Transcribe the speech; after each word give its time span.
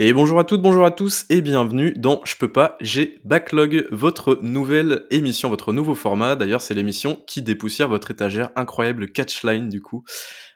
Et 0.00 0.12
bonjour 0.12 0.38
à 0.38 0.44
toutes, 0.44 0.62
bonjour 0.62 0.84
à 0.86 0.92
tous 0.92 1.26
et 1.28 1.40
bienvenue 1.40 1.92
dans 1.96 2.20
Je 2.24 2.36
peux 2.36 2.52
pas, 2.52 2.76
j'ai 2.80 3.20
Backlog, 3.24 3.88
votre 3.90 4.38
nouvelle 4.42 5.06
émission, 5.10 5.48
votre 5.48 5.72
nouveau 5.72 5.96
format. 5.96 6.36
D'ailleurs, 6.36 6.60
c'est 6.60 6.74
l'émission 6.74 7.20
qui 7.26 7.42
dépoussière 7.42 7.88
votre 7.88 8.12
étagère, 8.12 8.50
incroyable 8.54 9.10
catchline 9.10 9.68
du 9.68 9.82
coup. 9.82 10.04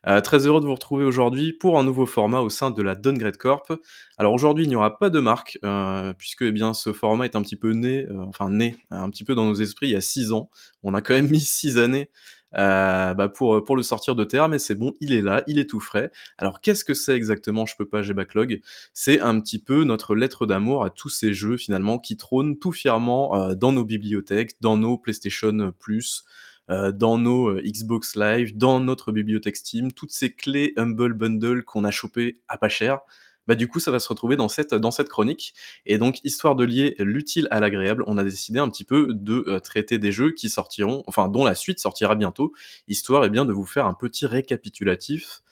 Euh, 0.06 0.20
très 0.20 0.46
heureux 0.46 0.60
de 0.60 0.66
vous 0.66 0.74
retrouver 0.74 1.04
aujourd'hui 1.04 1.52
pour 1.52 1.76
un 1.76 1.82
nouveau 1.82 2.06
format 2.06 2.38
au 2.38 2.50
sein 2.50 2.70
de 2.70 2.82
la 2.84 2.94
Downgrade 2.94 3.36
Corp. 3.36 3.72
Alors 4.16 4.32
aujourd'hui, 4.32 4.64
il 4.64 4.68
n'y 4.68 4.76
aura 4.76 4.96
pas 4.96 5.10
de 5.10 5.18
marque, 5.18 5.58
euh, 5.64 6.12
puisque 6.12 6.42
eh 6.42 6.52
bien, 6.52 6.72
ce 6.72 6.92
format 6.92 7.24
est 7.24 7.34
un 7.34 7.42
petit 7.42 7.56
peu 7.56 7.72
né, 7.72 8.06
euh, 8.08 8.24
enfin 8.28 8.48
né, 8.48 8.76
un 8.92 9.10
petit 9.10 9.24
peu 9.24 9.34
dans 9.34 9.46
nos 9.46 9.54
esprits 9.54 9.88
il 9.88 9.92
y 9.92 9.96
a 9.96 10.00
six 10.00 10.30
ans. 10.30 10.50
On 10.84 10.94
a 10.94 11.02
quand 11.02 11.14
même 11.14 11.28
mis 11.28 11.40
six 11.40 11.78
années 11.78 12.10
euh, 12.56 13.14
bah, 13.14 13.28
pour, 13.28 13.76
le 13.76 13.82
sortir 13.82 14.14
de 14.14 14.24
terre, 14.24 14.48
mais 14.48 14.58
c'est 14.58 14.74
bon, 14.74 14.94
il 15.00 15.12
est 15.12 15.22
là, 15.22 15.42
il 15.46 15.58
est 15.58 15.68
tout 15.68 15.80
frais. 15.80 16.10
Alors 16.38 16.60
qu'est-ce 16.60 16.84
que 16.84 16.94
c'est 16.94 17.14
exactement 17.14 17.66
Je 17.66 17.76
peux 17.76 17.86
pas, 17.86 18.02
j'ai 18.02 18.14
backlog. 18.14 18.60
C'est 18.94 19.20
un 19.20 19.40
petit 19.40 19.58
peu 19.58 19.84
notre 19.84 20.14
lettre 20.14 20.46
d'amour 20.46 20.84
à 20.84 20.90
tous 20.90 21.08
ces 21.08 21.34
jeux 21.34 21.56
finalement 21.56 21.98
qui 21.98 22.16
trônent 22.16 22.58
tout 22.58 22.72
fièrement 22.72 23.36
euh, 23.36 23.54
dans 23.54 23.72
nos 23.72 23.84
bibliothèques, 23.84 24.56
dans 24.60 24.76
nos 24.76 24.98
PlayStation 24.98 25.72
Plus, 25.78 26.24
euh, 26.70 26.92
dans 26.92 27.18
nos 27.18 27.54
Xbox 27.60 28.16
Live, 28.16 28.56
dans 28.56 28.80
notre 28.80 29.12
bibliothèque 29.12 29.56
Steam, 29.56 29.92
toutes 29.92 30.12
ces 30.12 30.32
clés 30.32 30.72
Humble 30.76 31.14
Bundle 31.14 31.64
qu'on 31.64 31.84
a 31.84 31.90
chopées 31.90 32.38
à 32.48 32.58
pas 32.58 32.68
cher 32.68 33.00
bah, 33.46 33.54
du 33.54 33.68
coup, 33.68 33.80
ça 33.80 33.90
va 33.90 33.98
se 33.98 34.08
retrouver 34.08 34.36
dans 34.36 34.48
cette, 34.48 34.74
dans 34.74 34.90
cette 34.90 35.08
chronique. 35.08 35.54
Et 35.86 35.98
donc, 35.98 36.20
histoire 36.24 36.54
de 36.54 36.64
lier 36.64 36.94
l'utile 36.98 37.48
à 37.50 37.60
l'agréable, 37.60 38.04
on 38.06 38.18
a 38.18 38.24
décidé 38.24 38.58
un 38.58 38.68
petit 38.68 38.84
peu 38.84 39.08
de 39.10 39.44
euh, 39.48 39.60
traiter 39.60 39.98
des 39.98 40.12
jeux 40.12 40.32
qui 40.32 40.48
sortiront, 40.48 41.02
enfin, 41.06 41.28
dont 41.28 41.44
la 41.44 41.54
suite 41.54 41.78
sortira 41.78 42.14
bientôt, 42.14 42.52
histoire 42.88 43.24
et 43.24 43.26
eh 43.26 43.30
bien, 43.30 43.44
de 43.44 43.52
vous 43.52 43.66
faire 43.66 43.86
un 43.86 43.94
petit 43.94 44.26
récapitulatif 44.26 45.42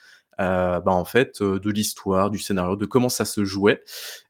euh, 0.40 0.80
bah, 0.80 0.92
en 0.92 1.04
fait, 1.04 1.42
euh, 1.42 1.58
de 1.58 1.70
l'histoire, 1.70 2.30
du 2.30 2.38
scénario, 2.38 2.76
de 2.76 2.86
comment 2.86 3.08
ça 3.10 3.24
se 3.24 3.44
jouait. 3.44 3.82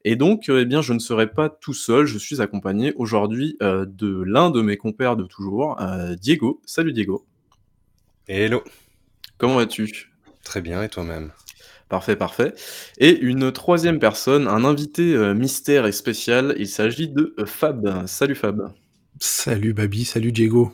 Et 0.04 0.16
donc, 0.16 0.48
eh 0.48 0.64
bien, 0.64 0.82
je 0.82 0.92
ne 0.92 0.98
serai 0.98 1.30
pas 1.30 1.48
tout 1.48 1.74
seul, 1.74 2.06
je 2.06 2.18
suis 2.18 2.40
accompagné 2.40 2.92
aujourd'hui 2.96 3.56
de 3.60 4.22
l'un 4.22 4.50
de 4.50 4.60
mes 4.62 4.76
compères 4.76 5.16
de 5.16 5.24
toujours, 5.24 5.80
Diego. 6.18 6.60
Salut 6.64 6.92
Diego. 6.92 7.26
Hello. 8.26 8.62
Comment 9.38 9.56
vas-tu? 9.56 10.10
Très 10.42 10.60
bien, 10.60 10.82
et 10.82 10.88
toi-même? 10.88 11.32
Parfait, 11.90 12.14
parfait. 12.14 12.54
Et 12.98 13.18
une 13.18 13.50
troisième 13.50 13.98
personne, 13.98 14.46
un 14.46 14.64
invité 14.64 15.12
euh, 15.12 15.34
mystère 15.34 15.86
et 15.86 15.92
spécial, 15.92 16.54
il 16.56 16.68
s'agit 16.68 17.08
de 17.08 17.34
euh, 17.40 17.46
Fab. 17.46 18.06
Salut 18.06 18.36
Fab. 18.36 18.72
Salut 19.18 19.72
Babi, 19.72 20.04
salut 20.04 20.30
Diego. 20.30 20.72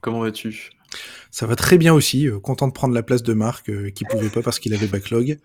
Comment 0.00 0.18
vas-tu? 0.18 0.70
Ça 1.30 1.46
va 1.46 1.54
très 1.54 1.78
bien 1.78 1.94
aussi, 1.94 2.26
euh, 2.26 2.40
content 2.40 2.66
de 2.66 2.72
prendre 2.72 2.92
la 2.92 3.04
place 3.04 3.22
de 3.22 3.34
Marc 3.34 3.70
qui 3.94 4.04
pouvait 4.06 4.30
pas 4.30 4.42
parce 4.42 4.58
qu'il 4.58 4.74
avait 4.74 4.88
backlog. 4.88 5.38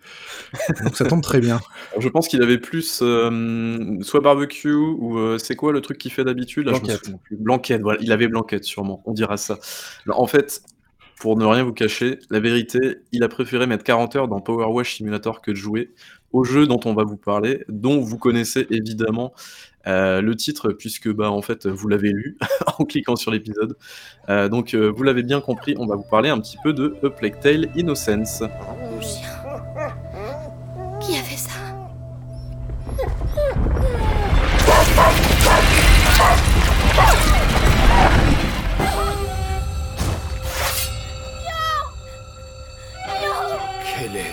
Donc 0.82 0.96
ça 0.96 1.04
tombe 1.04 1.22
très 1.22 1.40
bien. 1.40 1.60
je 1.96 2.08
pense 2.08 2.26
qu'il 2.26 2.42
avait 2.42 2.58
plus 2.58 2.82
soit 2.82 4.20
barbecue 4.20 4.74
ou 4.74 5.38
c'est 5.38 5.54
quoi 5.54 5.70
le 5.70 5.80
truc 5.80 5.98
qu'il 5.98 6.10
fait 6.10 6.24
d'habitude? 6.24 6.66
Blanquette. 6.66 7.12
Blanquette, 7.30 7.82
voilà, 7.82 8.00
il 8.02 8.10
avait 8.10 8.26
blanquette 8.26 8.64
sûrement, 8.64 9.00
on 9.06 9.12
dira 9.12 9.36
ça. 9.36 9.60
en 10.08 10.26
fait, 10.26 10.62
pour 11.24 11.38
ne 11.38 11.46
rien 11.46 11.64
vous 11.64 11.72
cacher, 11.72 12.18
la 12.28 12.38
vérité, 12.38 12.98
il 13.10 13.22
a 13.22 13.28
préféré 13.28 13.66
mettre 13.66 13.82
40 13.82 14.14
heures 14.14 14.28
dans 14.28 14.42
Power 14.42 14.66
Wash 14.66 14.96
Simulator 14.96 15.40
que 15.40 15.52
de 15.52 15.56
jouer 15.56 15.94
au 16.32 16.44
jeu 16.44 16.66
dont 16.66 16.80
on 16.84 16.92
va 16.92 17.02
vous 17.04 17.16
parler, 17.16 17.64
dont 17.70 17.98
vous 17.98 18.18
connaissez 18.18 18.66
évidemment 18.68 19.32
euh, 19.86 20.20
le 20.20 20.36
titre, 20.36 20.72
puisque 20.72 21.10
bah, 21.10 21.30
en 21.30 21.40
fait, 21.40 21.66
vous 21.66 21.88
l'avez 21.88 22.10
lu 22.10 22.36
en 22.78 22.84
cliquant 22.84 23.16
sur 23.16 23.30
l'épisode. 23.30 23.78
Euh, 24.28 24.50
donc, 24.50 24.74
euh, 24.74 24.92
vous 24.94 25.02
l'avez 25.02 25.22
bien 25.22 25.40
compris, 25.40 25.74
on 25.78 25.86
va 25.86 25.96
vous 25.96 26.04
parler 26.10 26.28
un 26.28 26.38
petit 26.38 26.58
peu 26.62 26.74
de 26.74 26.94
A 27.02 27.08
Plague 27.08 27.40
Tale 27.40 27.70
Innocence. 27.74 28.42
Qui 31.00 31.16
a 31.16 31.22
fait 31.22 31.38
ça? 31.38 31.52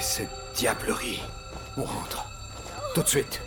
Cette 0.01 0.29
diablerie 0.55 1.19
On 1.77 1.83
rentre. 1.83 2.25
Tout 2.95 3.03
de 3.03 3.07
suite. 3.07 3.41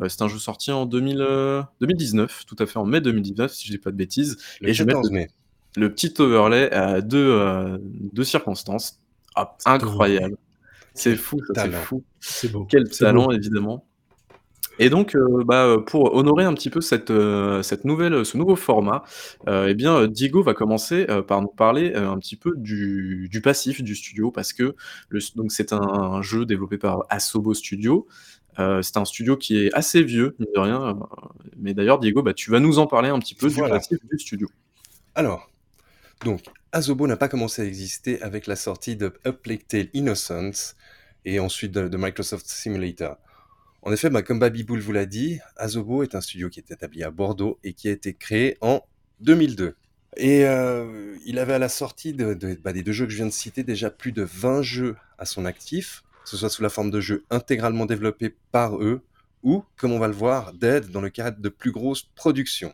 Euh, 0.00 0.08
c'est 0.08 0.22
un 0.22 0.28
jeu 0.28 0.38
sorti 0.38 0.70
en 0.70 0.86
2000, 0.86 1.18
2019, 1.80 2.44
tout 2.46 2.56
à 2.58 2.66
fait 2.66 2.78
en 2.78 2.86
mai 2.86 3.00
2019, 3.00 3.52
si 3.52 3.66
je 3.66 3.72
dis 3.72 3.78
pas 3.78 3.90
de 3.90 3.96
bêtises. 3.96 4.38
Le 4.60 4.68
et 4.68 4.74
je 4.74 4.84
vais 4.84 4.94
mettre 4.94 5.00
mettre 5.00 5.12
mai. 5.12 5.28
le, 5.76 5.82
le 5.82 5.94
petit 5.94 6.14
overlay 6.20 6.70
à 6.72 7.00
deux, 7.00 7.18
euh, 7.18 7.78
deux 7.80 8.24
circonstances. 8.24 9.00
Ah, 9.34 9.56
incroyable. 9.64 10.36
C'est 10.94 11.16
fou, 11.16 11.38
c'est 11.54 11.70
fou. 11.72 12.04
C'est 12.20 12.52
beau. 12.52 12.66
Quel 12.70 12.88
talent, 12.88 13.26
beau. 13.26 13.32
évidemment. 13.32 13.86
Et 14.78 14.88
donc, 14.88 15.14
euh, 15.14 15.44
bah, 15.44 15.76
pour 15.86 16.14
honorer 16.14 16.44
un 16.44 16.54
petit 16.54 16.70
peu 16.70 16.80
cette, 16.80 17.10
euh, 17.10 17.62
cette 17.62 17.84
nouvelle, 17.84 18.24
ce 18.24 18.38
nouveau 18.38 18.56
format, 18.56 19.04
euh, 19.46 19.66
eh 19.68 19.74
bien, 19.74 19.94
euh, 19.96 20.06
Diego 20.08 20.42
va 20.42 20.54
commencer 20.54 21.06
euh, 21.10 21.20
par 21.22 21.42
nous 21.42 21.48
parler 21.48 21.92
euh, 21.94 22.10
un 22.10 22.18
petit 22.18 22.36
peu 22.36 22.52
du, 22.56 23.28
du 23.30 23.40
passif 23.42 23.82
du 23.82 23.94
studio, 23.94 24.30
parce 24.30 24.54
que 24.54 24.74
le, 25.10 25.20
donc 25.36 25.52
c'est 25.52 25.74
un, 25.74 25.80
un 25.82 26.22
jeu 26.22 26.46
développé 26.46 26.78
par 26.78 27.04
Asobo 27.10 27.52
Studio. 27.52 28.06
Euh, 28.58 28.80
c'est 28.82 28.96
un 28.96 29.04
studio 29.04 29.36
qui 29.36 29.58
est 29.58 29.72
assez 29.74 30.02
vieux, 30.02 30.34
mine 30.38 30.48
de 30.54 30.60
rien. 30.60 30.82
euh, 30.82 30.94
mais 31.58 31.74
d'ailleurs, 31.74 31.98
Diego, 31.98 32.22
bah, 32.22 32.32
tu 32.34 32.50
vas 32.50 32.58
nous 32.60 32.78
en 32.78 32.86
parler 32.86 33.10
un 33.10 33.18
petit 33.18 33.34
peu 33.34 33.48
Voilà. 33.48 33.74
du 33.74 33.78
passif 33.78 33.98
du 34.10 34.18
studio. 34.18 34.48
Alors, 35.14 35.50
donc, 36.24 36.40
Asobo 36.74 37.06
n'a 37.06 37.18
pas 37.18 37.28
commencé 37.28 37.60
à 37.60 37.66
exister 37.66 38.22
avec 38.22 38.46
la 38.46 38.56
sortie 38.56 38.96
de 38.96 39.12
A 39.24 39.32
Plague 39.32 39.66
Tale 39.66 39.88
Innocence 39.92 40.74
et 41.26 41.38
ensuite 41.38 41.72
de, 41.72 41.96
Microsoft 41.98 42.46
Simulator. 42.46 43.18
En 43.82 43.92
effet, 43.92 44.08
bah, 44.08 44.22
comme 44.22 44.38
Baby 44.38 44.64
Bull 44.64 44.80
vous 44.80 44.92
l'a 44.92 45.04
dit, 45.04 45.38
Asobo 45.56 46.02
est 46.02 46.14
un 46.14 46.22
studio 46.22 46.48
qui 46.48 46.60
est 46.60 46.70
établi 46.70 47.04
à 47.04 47.10
Bordeaux 47.10 47.58
et 47.62 47.74
qui 47.74 47.88
a 47.88 47.92
été 47.92 48.14
créé 48.14 48.56
en 48.62 48.80
2002. 49.20 49.76
Et 50.16 50.46
euh, 50.46 51.14
il 51.26 51.38
avait 51.38 51.52
à 51.52 51.58
la 51.58 51.68
sortie 51.68 52.14
bah, 52.14 52.72
des 52.72 52.82
deux 52.82 52.92
jeux 52.92 53.04
que 53.04 53.12
je 53.12 53.16
viens 53.16 53.26
de 53.26 53.32
citer 53.32 53.64
déjà 53.64 53.90
plus 53.90 54.12
de 54.12 54.22
20 54.22 54.62
jeux 54.62 54.96
à 55.18 55.26
son 55.26 55.44
actif, 55.44 56.04
que 56.24 56.30
ce 56.30 56.38
soit 56.38 56.48
sous 56.48 56.62
la 56.62 56.70
forme 56.70 56.90
de 56.90 57.02
jeux 57.02 57.24
intégralement 57.28 57.84
développés 57.84 58.34
par 58.50 58.76
eux 58.76 59.02
ou, 59.42 59.62
comme 59.76 59.92
on 59.92 59.98
va 59.98 60.08
le 60.08 60.14
voir, 60.14 60.54
d'aide 60.54 60.90
dans 60.90 61.02
le 61.02 61.10
cadre 61.10 61.38
de 61.38 61.48
plus 61.50 61.70
grosses 61.70 62.08
productions. 62.14 62.72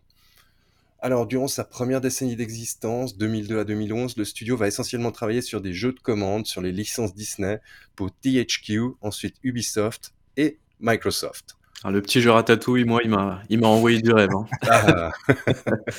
Alors, 1.01 1.27
durant 1.27 1.47
sa 1.47 1.63
première 1.65 2.01
décennie 2.01 2.35
d'existence, 2.35 3.17
2002 3.17 3.61
à 3.61 3.65
2011, 3.65 4.17
le 4.17 4.25
studio 4.25 4.57
va 4.57 4.67
essentiellement 4.67 5.13
travailler 5.13 5.43
sur 5.43 5.61
des 5.61 5.73
jeux 5.73 5.93
de 5.93 6.01
commande, 6.01 6.47
sur 6.47 6.61
les 6.61 6.73
licences 6.73 7.15
Disney, 7.15 7.61
pour 7.95 8.11
THQ, 8.21 8.81
ensuite 9.01 9.37
Ubisoft 9.45 10.13
et 10.37 10.59
Microsoft. 10.81 11.55
Alors, 11.85 11.93
le 11.93 12.03
petit 12.03 12.21
jeu 12.21 12.33
ratatouille, 12.33 12.85
moi, 12.85 13.01
il 13.05 13.11
m'a, 13.11 13.43
il 13.49 13.61
m'a 13.61 13.69
envoyé 13.69 14.01
du 14.03 14.11
rêve. 14.13 14.31
hein. 14.35 14.47
Ah. 14.69 15.13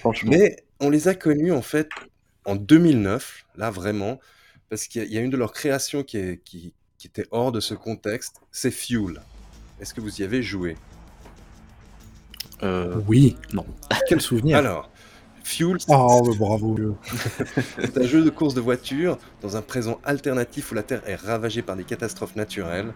Franchement. 0.00 0.30
Mais 0.32 0.56
on 0.80 0.88
les 0.88 1.08
a 1.08 1.14
connus 1.14 1.52
en 1.52 1.60
fait 1.62 1.88
en 2.46 2.56
2009, 2.56 3.44
là 3.56 3.70
vraiment, 3.70 4.18
parce 4.70 4.86
qu'il 4.86 5.02
y, 5.02 5.04
a- 5.04 5.08
il 5.08 5.12
y 5.12 5.18
a 5.18 5.20
une 5.20 5.30
de 5.30 5.36
leurs 5.36 5.52
créations 5.52 6.02
qui, 6.02 6.16
est- 6.16 6.42
qui- 6.44 6.72
qui 6.96 7.06
était 7.06 7.26
hors 7.30 7.52
de 7.52 7.60
ce 7.60 7.74
contexte, 7.74 8.36
c'est 8.50 8.70
Fuel. 8.70 9.20
Est-ce 9.80 9.92
que 9.92 10.00
vous 10.00 10.20
y 10.22 10.24
avez 10.24 10.42
joué? 10.42 10.76
Euh, 12.62 12.94
Oui. 13.06 13.36
Non. 13.52 13.64
Quel 14.08 14.20
souvenir. 14.20 14.56
Alors, 14.56 14.90
Fuel, 15.44 15.76
c'est- 15.80 15.86
Oh, 15.90 16.22
bah, 16.26 16.32
bravo. 16.38 16.76
C'est 17.80 17.96
un 17.98 18.06
jeu 18.06 18.22
de 18.22 18.30
course 18.30 18.54
de 18.54 18.60
voiture 18.60 19.16
dans 19.42 19.56
un 19.56 19.62
présent 19.62 19.98
alternatif 20.04 20.72
où 20.72 20.74
la 20.74 20.82
Terre 20.82 21.02
est 21.06 21.14
ravagée 21.14 21.62
par 21.62 21.76
des 21.76 21.84
catastrophes 21.84 22.36
naturelles. 22.36 22.92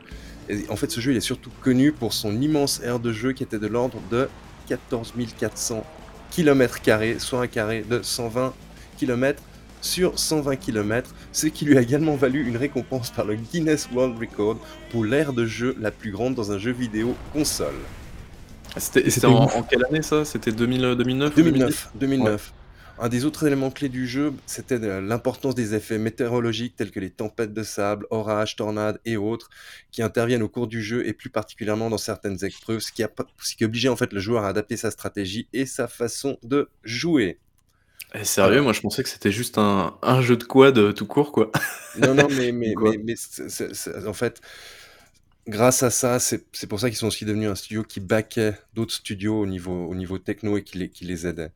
Et 0.48 0.64
en 0.68 0.76
fait, 0.76 0.90
ce 0.90 1.00
jeu 1.00 1.12
il 1.12 1.16
est 1.16 1.20
surtout 1.20 1.50
connu 1.62 1.92
pour 1.92 2.12
son 2.12 2.38
immense 2.40 2.80
aire 2.84 2.98
de 2.98 3.12
jeu 3.12 3.32
qui 3.32 3.42
était 3.42 3.58
de 3.58 3.66
l'ordre 3.68 3.98
de 4.10 4.28
14 4.68 5.14
400 5.38 5.84
km, 6.30 6.78
soit 7.18 7.40
un 7.40 7.46
carré 7.46 7.84
de 7.88 8.02
120 8.02 8.52
km 8.98 9.42
sur 9.80 10.18
120 10.18 10.56
km, 10.56 11.14
ce 11.32 11.46
qui 11.46 11.64
lui 11.64 11.76
a 11.78 11.80
également 11.80 12.14
valu 12.16 12.46
une 12.46 12.56
récompense 12.56 13.10
par 13.10 13.24
le 13.24 13.34
Guinness 13.36 13.88
World 13.92 14.18
Record 14.18 14.58
pour 14.90 15.04
l'aire 15.04 15.32
de 15.32 15.44
jeu 15.46 15.74
la 15.80 15.90
plus 15.90 16.10
grande 16.12 16.34
dans 16.34 16.52
un 16.52 16.58
jeu 16.58 16.70
vidéo 16.72 17.14
console. 17.32 17.74
C'était, 18.76 19.00
Et 19.00 19.10
c'était 19.10 19.26
c'était 19.26 19.26
en, 19.26 19.62
quelle 19.62 19.84
année 19.84 20.02
ça? 20.02 20.24
C'était 20.24 20.52
2000, 20.52 20.94
2009 20.96 21.32
ou 21.32 21.36
2009, 21.36 21.90
2009. 21.94 22.52
Un 22.98 23.08
des 23.08 23.24
autres 23.24 23.46
éléments 23.46 23.70
clés 23.70 23.88
du 23.88 24.06
jeu, 24.06 24.32
c'était 24.46 24.78
l'importance 25.00 25.54
des 25.54 25.74
effets 25.74 25.98
météorologiques 25.98 26.76
tels 26.76 26.90
que 26.90 27.00
les 27.00 27.10
tempêtes 27.10 27.52
de 27.52 27.62
sable, 27.62 28.06
orages, 28.10 28.54
tornades 28.54 29.00
et 29.04 29.16
autres, 29.16 29.50
qui 29.90 30.02
interviennent 30.02 30.42
au 30.42 30.48
cours 30.48 30.68
du 30.68 30.82
jeu 30.82 31.06
et 31.06 31.12
plus 31.12 31.30
particulièrement 31.30 31.90
dans 31.90 31.98
certaines 31.98 32.44
épreuves, 32.44 32.80
ce 32.80 32.92
qui, 32.92 33.02
a, 33.02 33.10
ce 33.40 33.56
qui 33.56 33.64
obligeait 33.64 33.88
en 33.88 33.96
fait 33.96 34.12
le 34.12 34.20
joueur 34.20 34.44
à 34.44 34.48
adapter 34.48 34.76
sa 34.76 34.90
stratégie 34.90 35.48
et 35.52 35.66
sa 35.66 35.88
façon 35.88 36.38
de 36.42 36.68
jouer. 36.84 37.38
Eh, 38.14 38.24
sérieux, 38.24 38.60
moi 38.60 38.74
je 38.74 38.82
pensais 38.82 39.02
que 39.02 39.08
c'était 39.08 39.32
juste 39.32 39.56
un, 39.56 39.96
un 40.02 40.20
jeu 40.20 40.36
de 40.36 40.44
quad 40.44 40.76
euh, 40.76 40.92
tout 40.92 41.06
court, 41.06 41.32
quoi. 41.32 41.50
Non, 41.98 42.14
non, 42.14 42.28
mais, 42.30 42.52
mais, 42.52 42.74
en 44.06 44.12
fait, 44.12 44.40
grâce 45.46 45.82
à 45.82 45.90
ça, 45.90 46.18
c'est 46.18 46.44
c'est 46.52 46.66
pour 46.66 46.80
ça 46.80 46.88
qu'ils 46.88 46.98
sont 46.98 47.08
aussi 47.08 47.24
devenus 47.24 47.48
un 47.48 47.54
studio 47.54 47.82
qui 47.82 48.00
backait 48.00 48.54
d'autres 48.74 48.94
studios 48.94 49.40
au 49.40 49.46
niveau, 49.46 49.86
au 49.86 49.94
niveau 49.94 50.18
techno 50.18 50.56
et 50.56 50.62
qui 50.62 50.78
les, 50.78 50.88
qui 50.88 51.04
les 51.04 51.26
aidait. 51.26 51.52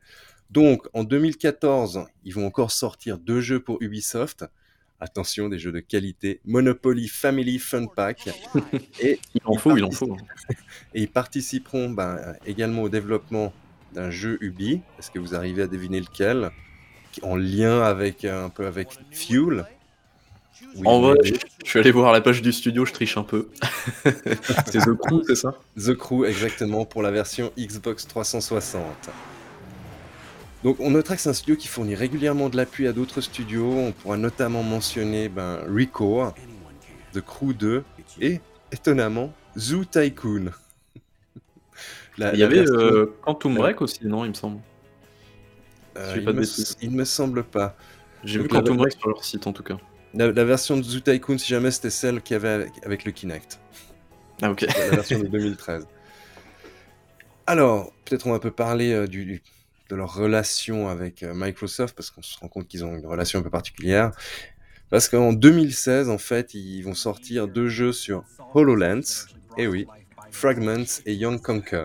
Donc, 0.51 0.87
en 0.93 1.05
2014, 1.05 2.07
ils 2.25 2.35
vont 2.35 2.47
encore 2.47 2.71
sortir 2.71 3.19
deux 3.19 3.41
jeux 3.41 3.61
pour 3.61 3.79
Ubisoft. 3.83 4.45
Attention, 5.01 5.49
des 5.49 5.59
jeux 5.59 5.73
de 5.73 5.81
qualité. 5.81 6.41
Monopoly 6.45 7.09
Family 7.09 7.59
Fun 7.59 7.87
Pack. 7.87 8.31
et 9.01 9.19
il 9.35 9.41
en 9.45 9.57
faut, 9.57 9.77
il 9.77 9.85
en 9.85 9.91
faut. 9.91 10.17
Et 10.95 11.03
ils 11.03 11.09
participeront 11.09 11.91
ben, 11.91 12.35
également 12.47 12.83
au 12.83 12.89
développement 12.89 13.53
d'un 13.93 14.11
jeu 14.11 14.39
Ubi. 14.41 14.81
Est-ce 14.99 15.11
que 15.11 15.19
vous 15.19 15.35
arrivez 15.35 15.63
à 15.63 15.67
deviner 15.67 16.01
lequel? 16.01 16.51
En 17.23 17.37
lien 17.37 17.83
avec 17.83 18.25
un 18.25 18.49
peu 18.49 18.67
avec 18.67 18.89
Fuel. 19.11 19.67
En 20.85 21.01
vrai, 21.01 21.17
je, 21.25 21.69
suis 21.69 21.79
allé 21.79 21.91
voir 21.91 22.13
la 22.13 22.21
page 22.21 22.43
du 22.43 22.53
studio, 22.53 22.85
je 22.85 22.93
triche 22.93 23.17
un 23.17 23.23
peu. 23.23 23.49
c'est 24.67 24.79
The 24.79 24.95
Crew, 24.95 25.23
c'est 25.27 25.35
ça? 25.35 25.55
The 25.77 25.95
Crew, 25.95 26.25
exactement, 26.25 26.85
pour 26.85 27.03
la 27.03 27.11
version 27.11 27.53
Xbox 27.59 28.07
360. 28.07 28.85
Donc 30.65 30.81
on 30.81 30.91
notera 30.91 31.17
que 31.17 31.23
c'est 31.23 31.29
un 31.29 31.35
studio 31.35 31.57
qui 31.57 31.69
fournit 31.69 31.95
régulièrement 31.95 32.49
de 32.49 32.57
l'appui 32.57 32.87
à 32.87 32.93
d'autres 32.93 33.21
studios. 33.21 33.73
On 33.73 33.93
pourra 33.93 34.17
notamment 34.17 34.63
mentionner 34.63 35.29
ben, 35.29 35.61
Recore, 35.69 36.35
The 37.13 37.21
Crew 37.21 37.53
2 37.53 37.85
et, 38.21 38.41
étonnamment, 38.73 39.33
Zoo 39.57 39.85
Tycoon. 39.85 40.51
il 42.19 42.39
y 42.39 42.43
avait 42.43 42.69
euh, 42.69 43.15
Quantum 43.23 43.55
Break 43.55 43.81
aussi, 43.81 44.07
non, 44.07 44.25
il 44.25 44.31
me 44.31 44.35
semble. 44.35 44.61
Euh, 45.97 46.17
il, 46.17 46.25
me... 46.25 46.43
il, 46.83 46.91
me 46.91 47.05
semble 47.05 47.45
pas. 47.45 47.77
J'ai 48.25 48.41
vu 48.41 48.49
Quantum 48.49 48.77
Break 48.77 48.93
sur 48.93 49.09
leur 49.09 49.25
site 49.25 49.47
en 49.47 49.53
tout 49.53 49.63
cas. 49.63 49.79
La, 50.17 50.45
version 50.45 50.79
de 50.79 50.83
Zoo 50.83 51.01
Tycoon, 51.01 51.37
si 51.37 51.49
jamais 51.49 51.71
c'était 51.71 51.91
celle 51.91 52.23
qu'il 52.23 52.35
y 52.35 52.37
avait 52.37 52.71
avec, 52.85 53.05
le 53.05 53.13
Kinect. 53.13 53.61
Ah 54.41 54.51
ok. 54.51 54.63
La 54.63 54.91
version 54.91 55.19
de 55.19 55.27
2013. 55.27 55.87
Alors, 57.47 57.93
peut-être 58.05 58.27
on 58.27 58.31
va 58.31 58.37
un 58.37 58.41
peu 58.41 58.51
parler 58.51 58.93
euh, 58.93 59.07
du, 59.07 59.43
de 59.91 59.95
leur 59.95 60.15
relation 60.15 60.89
avec 60.89 61.23
euh, 61.23 61.33
Microsoft, 61.35 61.95
parce 61.95 62.11
qu'on 62.11 62.23
se 62.23 62.39
rend 62.39 62.49
compte 62.49 62.67
qu'ils 62.67 62.85
ont 62.85 62.97
une 62.97 63.07
relation 63.07 63.41
un 63.41 63.43
peu 63.43 63.51
particulière. 63.51 64.13
Parce 64.89 65.09
qu'en 65.09 65.33
2016, 65.33 66.09
en 66.09 66.19
fait, 66.19 66.55
ils 66.55 66.83
vont 66.83 66.95
sortir 66.95 67.47
deux 67.47 67.69
jeux 67.69 67.93
sur 67.93 68.25
HoloLens, 68.55 69.27
et 69.59 69.65
eh 69.65 69.67
oui, 69.67 69.87
Fragments 70.31 71.01
et 71.05 71.15
Young 71.15 71.41
Conquer. 71.41 71.85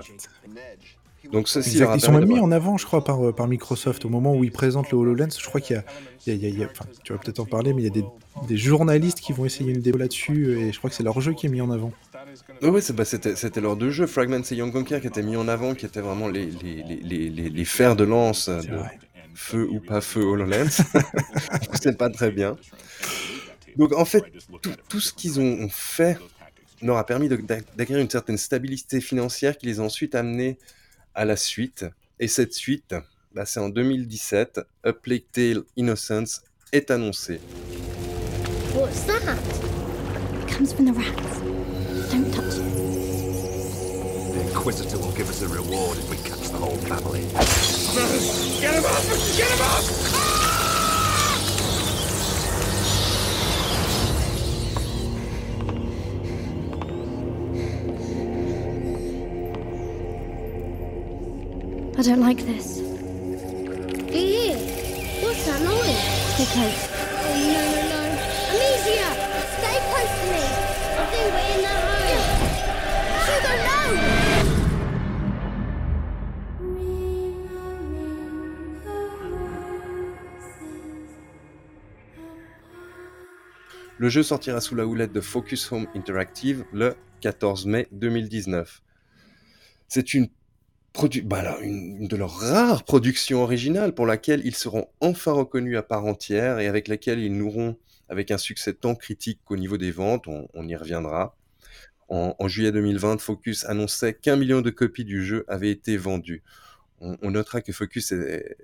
Donc 1.31 1.47
ceci 1.47 1.77
ils 1.77 2.01
sont 2.01 2.11
même 2.11 2.27
mis 2.27 2.39
en 2.39 2.51
avant, 2.51 2.77
je 2.77 2.85
crois, 2.85 3.03
par, 3.03 3.25
euh, 3.25 3.31
par 3.31 3.47
Microsoft 3.47 4.05
au 4.05 4.09
moment 4.09 4.35
où 4.35 4.43
ils 4.43 4.51
présentent 4.51 4.91
le 4.91 4.97
HoloLens. 4.97 5.29
Je 5.39 5.45
crois 5.45 5.61
qu'il 5.61 5.75
y 5.75 6.29
a, 6.29 6.33
il 6.33 6.57
y 6.59 6.63
a, 6.63 6.67
enfin, 6.69 6.85
tu 7.03 7.13
vas 7.13 7.19
peut-être 7.19 7.39
en 7.39 7.45
parler, 7.45 7.73
mais 7.73 7.81
il 7.81 7.85
y 7.85 7.87
a 7.87 7.91
des, 7.91 8.05
des, 8.47 8.57
journalistes 8.57 9.19
qui 9.21 9.31
vont 9.31 9.45
essayer 9.45 9.71
une 9.71 9.81
démo 9.81 9.97
là-dessus, 9.97 10.59
et 10.59 10.71
je 10.71 10.77
crois 10.77 10.89
que 10.89 10.95
c'est 10.95 11.03
leur 11.03 11.19
jeu 11.21 11.33
qui 11.33 11.45
est 11.45 11.49
mis 11.49 11.61
en 11.61 11.71
avant. 11.71 11.91
Oui, 12.61 12.81
bah, 12.93 13.05
c'était 13.05 13.61
leurs 13.61 13.75
deux 13.75 13.91
jeux, 13.91 14.07
Fragments 14.07 14.41
et 14.49 14.55
Young 14.55 14.71
Conquer, 14.71 14.99
qui 14.99 15.07
étaient 15.07 15.23
mis 15.23 15.35
en 15.35 15.47
avant, 15.47 15.73
qui 15.73 15.85
étaient 15.85 16.01
vraiment 16.01 16.27
les, 16.27 16.45
les, 16.45 16.83
les, 16.83 17.29
les 17.29 17.65
fers 17.65 17.95
de 17.95 18.03
lance 18.03 18.49
de 18.49 18.79
feu 19.33 19.67
ou 19.69 19.79
pas 19.79 20.01
feu 20.01 20.23
HoloLens. 20.23 20.81
c'est 21.81 21.97
pas 21.97 22.09
très 22.09 22.31
bien. 22.31 22.57
Donc 23.77 23.93
en 23.93 24.05
fait, 24.05 24.23
tout, 24.61 24.73
tout 24.89 24.99
ce 24.99 25.13
qu'ils 25.13 25.39
ont 25.39 25.69
fait 25.69 26.17
leur 26.81 26.97
a 26.97 27.05
permis 27.05 27.29
d'acquérir 27.29 28.01
une 28.01 28.09
certaine 28.09 28.37
stabilité 28.37 29.01
financière 29.01 29.57
qui 29.57 29.67
les 29.67 29.79
a 29.79 29.83
ensuite 29.83 30.15
amenés 30.15 30.57
à 31.15 31.25
la 31.25 31.35
suite. 31.35 31.85
Et 32.19 32.27
cette 32.27 32.53
suite, 32.53 32.95
bah, 33.33 33.45
c'est 33.45 33.59
en 33.59 33.69
2017, 33.69 34.61
A 34.83 34.93
Plague 34.93 35.25
Tale 35.31 35.63
Innocence 35.77 36.41
est 36.71 36.91
annoncée. 36.91 37.39
What's 38.73 39.05
that? 39.05 39.37
It 40.41 40.47
comes 40.47 40.73
from 40.73 40.85
the 40.85 40.93
rats. 40.93 41.41
Don't 42.11 42.31
touch 42.31 42.57
it. 42.57 42.81
The 44.33 44.41
Inquisitor 44.47 44.97
will 44.97 45.11
give 45.13 45.29
us 45.29 45.41
a 45.41 45.47
reward 45.47 45.97
if 45.97 46.09
we 46.09 46.17
catch 46.17 46.49
the 46.49 46.57
whole 46.57 46.77
family. 46.87 47.21
Get 48.61 48.75
him 48.75 48.85
off! 48.85 49.37
Get 49.37 49.49
him 49.49 49.61
off! 49.61 50.50
I 62.01 62.03
don't 62.03 62.19
like 62.19 62.43
this. 62.47 62.79
Hey, 64.09 64.55
what's 65.21 65.45
that 65.45 65.61
noise? 65.61 66.01
Stay 66.33 66.45
close. 66.45 66.89
Oh, 66.89 67.37
no, 67.37 67.61
no, 67.75 67.81
no. 67.91 68.01
Amicia, 68.49 69.09
stay 69.59 69.77
close 69.85 70.09
to 70.17 70.25
me. 70.33 70.41
I 70.97 71.05
think 71.11 71.25
we're 71.35 71.49
in 71.53 71.61
the 71.61 71.75
home. 71.77 72.25
Sugar, 73.27 73.57
no! 73.67 73.77
Le 83.99 84.09
jeu 84.09 84.23
sortira 84.23 84.59
sous 84.59 84.73
la 84.73 84.87
houlette 84.87 85.13
de 85.13 85.21
Focus 85.21 85.71
Home 85.71 85.85
Interactive 85.93 86.65
le 86.73 86.95
14 87.21 87.67
mai 87.67 87.87
2019. 87.91 88.81
C'est 89.87 90.15
une 90.15 90.29
bah 91.23 91.57
une, 91.61 92.07
de 92.07 92.15
leurs 92.15 92.35
rares 92.35 92.83
productions 92.83 93.41
originales 93.43 93.95
pour 93.95 94.05
laquelle 94.05 94.41
ils 94.45 94.55
seront 94.55 94.87
enfin 94.99 95.31
reconnus 95.31 95.77
à 95.77 95.83
part 95.83 96.05
entière 96.05 96.59
et 96.59 96.67
avec 96.67 96.87
laquelle 96.87 97.19
ils 97.19 97.35
nourront 97.35 97.77
avec 98.09 98.29
un 98.29 98.37
succès 98.37 98.73
tant 98.73 98.93
critique 98.93 99.39
qu'au 99.45 99.55
niveau 99.55 99.77
des 99.77 99.91
ventes, 99.91 100.27
on, 100.27 100.67
y 100.67 100.75
reviendra. 100.75 101.35
En, 102.09 102.47
juillet 102.49 102.73
2020, 102.73 103.21
Focus 103.21 103.63
annonçait 103.63 104.13
qu'un 104.13 104.35
million 104.35 104.59
de 104.59 104.69
copies 104.69 105.05
du 105.05 105.23
jeu 105.23 105.45
avaient 105.47 105.71
été 105.71 105.95
vendues. 105.95 106.43
On, 106.99 107.31
notera 107.31 107.61
que 107.61 107.71
Focus 107.71 108.13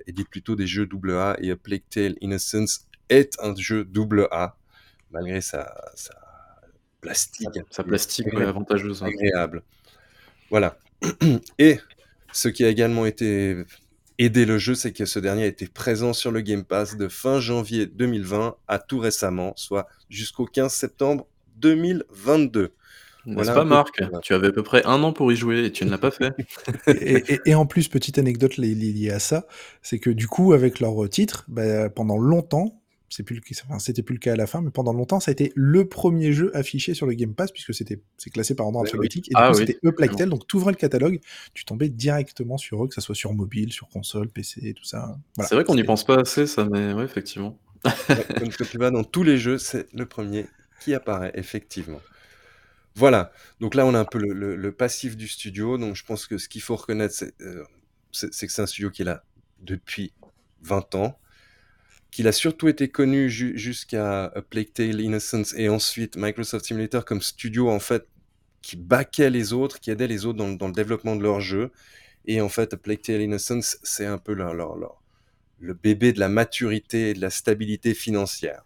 édite 0.06 0.30
plutôt 0.30 0.58
des 0.58 0.68
jeux 0.68 0.88
AA 0.92 1.38
et 1.42 1.52
A 1.52 1.56
Plague 1.56 1.84
Tale 1.90 2.16
Innocence 2.20 2.88
est 3.08 3.40
un 3.42 3.56
jeu 3.56 3.88
AA, 4.32 4.58
malgré 5.12 5.40
sa, 5.40 5.74
plastique. 7.00 7.48
Sa, 7.70 7.86
plastique 7.86 8.28
avantageuse. 8.34 9.02
Agréable. 9.02 9.64
Voilà. 10.50 10.78
Et 11.60 11.80
ce 12.38 12.50
qui 12.50 12.64
a 12.64 12.70
également 12.70 13.08
été 13.08 13.56
aidé 14.20 14.46
le 14.46 14.60
jeu, 14.60 14.76
c'est 14.76 14.92
que 14.92 15.06
ce 15.06 15.18
dernier 15.18 15.44
a 15.44 15.48
été 15.48 15.66
présent 15.66 16.14
sur 16.14 16.30
le 16.32 16.42
Game 16.42 16.64
Pass 16.64 16.96
de 16.96 17.08
fin 17.08 17.40
janvier 17.40 17.88
2020 17.88 18.58
à 18.68 18.78
tout 18.78 19.00
récemment, 19.00 19.54
soit 19.56 19.88
jusqu'au 20.08 20.46
15 20.46 20.72
septembre 20.72 21.28
2022. 21.56 22.74
N'est-ce 23.26 23.52
pas, 23.52 23.66
Marc 23.66 24.00
Tu 24.22 24.36
avais 24.36 24.48
à 24.48 24.52
peu 24.52 24.62
près 24.62 24.86
un 24.86 25.02
an 25.02 25.14
pour 25.14 25.32
y 25.32 25.36
jouer 25.36 25.66
et 25.66 25.72
tu 25.72 25.84
ne 25.84 25.90
l'as 25.90 25.98
pas 25.98 26.12
fait. 26.12 26.32
et, 27.46 27.56
en 27.56 27.66
plus, 27.66 27.88
petite 27.88 28.20
anecdote 28.20 28.58
liée 28.58 29.10
à 29.10 29.20
ça, 29.20 29.48
c'est 29.82 29.98
que 29.98 30.12
du 30.12 30.28
coup, 30.28 30.54
avec 30.54 30.80
leur 30.80 31.10
titre, 31.10 31.44
bah, 31.48 31.90
pendant 31.90 32.20
longtemps, 32.20 32.80
c'est 33.10 33.24
plus 33.24 33.42
enfin, 33.66 33.80
c'était 33.80 34.04
plus 34.04 34.16
le 34.16 34.20
cas 34.20 34.34
à 34.34 34.36
la 34.36 34.48
fin, 34.48 34.62
mais 34.62 34.70
pendant 34.70 34.94
longtemps, 34.94 35.20
ça 35.20 35.32
a 35.32 35.34
été 35.34 35.54
le 35.56 35.88
premier 35.88 36.34
jeu 36.34 36.56
affiché 36.56 36.94
sur 36.94 37.06
le 37.06 37.14
Game 37.14 37.34
Pass 37.34 37.52
puisque 37.52 37.74
c'était 37.74 38.02
c'est 38.18 38.30
classé 38.30 38.54
par 38.56 38.66
ordre 38.66 38.82
alphabétique 38.82 39.30
et 39.30 39.32
ah 39.36 39.52
coup, 39.52 39.58
c'était 39.58 39.80
E 39.86 40.26
donc 40.26 40.48
tu 40.48 40.58
ouvrais 40.58 40.72
le 40.72 40.78
catalogue, 40.78 41.20
tu 41.54 41.64
tombais 41.64 41.90
directement 41.90 42.58
sur 42.58 42.84
eux, 42.84 42.88
que 42.88 42.94
ça 42.94 43.02
soit 43.02 43.16
sur 43.16 43.34
mobile, 43.34 43.72
sur 43.72 43.88
console, 43.88 44.28
PC, 44.30 44.74
tout 44.74 44.84
ça. 44.84 45.18
c'est 45.40 45.56
vrai 45.56 45.64
qu'on 45.64 45.76
n'y 45.76 45.84
pense 45.84 46.06
pas 46.06 46.20
assez, 46.20 46.48
ça, 46.48 46.66
mais 46.66 46.94
ouais, 46.94 47.06
effectivement. 47.06 47.58
comme 48.38 48.50
tu 48.50 48.78
vas 48.78 48.92
dans 48.92 49.04
tous 49.04 49.24
les 49.24 49.38
jeux, 49.38 49.58
c'est 49.58 49.88
le 49.94 50.06
premier 50.06 50.48
qui 50.82 50.94
apparaît 50.94 51.32
effectivement. 51.36 52.02
Voilà. 52.96 53.32
Donc 53.60 53.76
là, 53.76 53.86
on 53.86 53.94
a 53.94 54.00
un 54.00 54.06
peu 54.06 54.18
le, 54.18 54.72
passif 54.72 55.16
du 55.16 55.28
studio. 55.28 55.78
Donc 55.78 55.96
je 55.96 56.04
pense 56.04 56.26
que 56.26 56.40
ce 56.40 56.50
qu'il 56.50 56.62
faut 56.62 56.76
reconnaître, 56.76 57.14
c'est 57.14 57.34
euh, 57.42 57.64
que 58.20 58.30
c'est 58.32 58.60
un 58.60 58.66
studio 58.66 58.90
qui 58.90 59.04
est 59.04 59.06
là 59.06 59.24
depuis 59.60 60.14
20 60.64 60.96
ans 60.96 61.20
qu'il 62.12 62.28
a 62.28 62.32
surtout 62.32 62.68
été 62.68 62.88
connu 62.88 63.30
jusqu'à 63.30 64.34
Plague 64.50 64.74
Tale 64.74 65.02
Innocence 65.02 65.54
et 65.58 65.70
ensuite 65.70 66.18
Microsoft 66.18 66.66
Simulator 66.66 67.06
comme 67.06 67.22
studio 67.22 67.70
en 67.70 67.80
fait 67.80 68.08
qui 68.62 68.76
baquait 68.76 69.30
les 69.30 69.54
autres, 69.54 69.80
qui 69.80 69.92
aidait 69.92 70.08
les 70.08 70.26
autres 70.26 70.38
dans, 70.38 70.68
le 70.68 70.74
développement 70.74 71.16
de 71.16 71.24
leur 71.24 71.40
jeu. 71.40 71.72
Et 72.26 72.42
en 72.42 72.50
fait, 72.50 72.76
Plague 72.76 73.02
Tale 73.02 73.22
Innocence, 73.22 73.78
c'est 73.84 74.06
un 74.06 74.18
peu 74.18 74.34
leur, 74.34 74.54
le 75.60 75.74
bébé 75.74 76.12
de 76.12 76.20
la 76.20 76.28
maturité 76.28 77.12
et 77.12 77.14
de 77.14 77.22
la 77.22 77.30
stabilité 77.30 77.94
financière. 77.94 78.64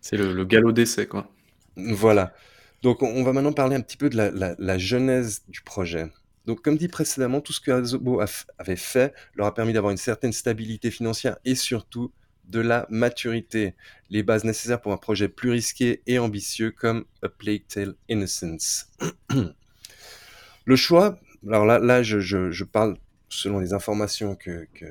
C'est 0.00 0.16
le, 0.16 0.44
galop 0.44 0.72
d'essai, 0.72 1.06
quoi. 1.06 1.30
Voilà. 1.76 2.34
Donc, 2.82 3.02
on 3.02 3.22
va 3.22 3.32
maintenant 3.32 3.52
parler 3.52 3.76
un 3.76 3.80
petit 3.80 3.96
peu 3.96 4.10
de 4.10 4.16
la, 4.16 4.56
la 4.58 4.78
genèse 4.78 5.44
du 5.48 5.60
projet. 5.60 6.10
Donc, 6.46 6.60
comme 6.62 6.76
dit 6.76 6.88
précédemment, 6.88 7.40
tout 7.40 7.52
ce 7.52 7.60
que 7.60 7.70
Azobo 7.70 8.20
avait 8.58 8.76
fait 8.76 9.14
leur 9.34 9.46
a 9.46 9.54
permis 9.54 9.72
d'avoir 9.72 9.92
une 9.92 9.96
certaine 9.96 10.32
stabilité 10.32 10.90
financière 10.90 11.38
et 11.44 11.54
surtout 11.54 12.12
de 12.48 12.60
la 12.60 12.86
maturité, 12.90 13.74
les 14.10 14.22
bases 14.22 14.44
nécessaires 14.44 14.80
pour 14.80 14.92
un 14.92 14.96
projet 14.96 15.28
plus 15.28 15.50
risqué 15.50 16.02
et 16.06 16.18
ambitieux 16.18 16.70
comme 16.70 17.04
A 17.22 17.28
Plague 17.28 17.66
Tale 17.66 17.94
Innocence. 18.08 18.90
le 20.64 20.76
choix, 20.76 21.18
alors 21.46 21.64
là, 21.64 22.02
je, 22.02 22.64
parle 22.64 22.96
selon 23.28 23.58
les 23.58 23.72
informations 23.72 24.34
que, 24.34 24.66
que, 24.74 24.86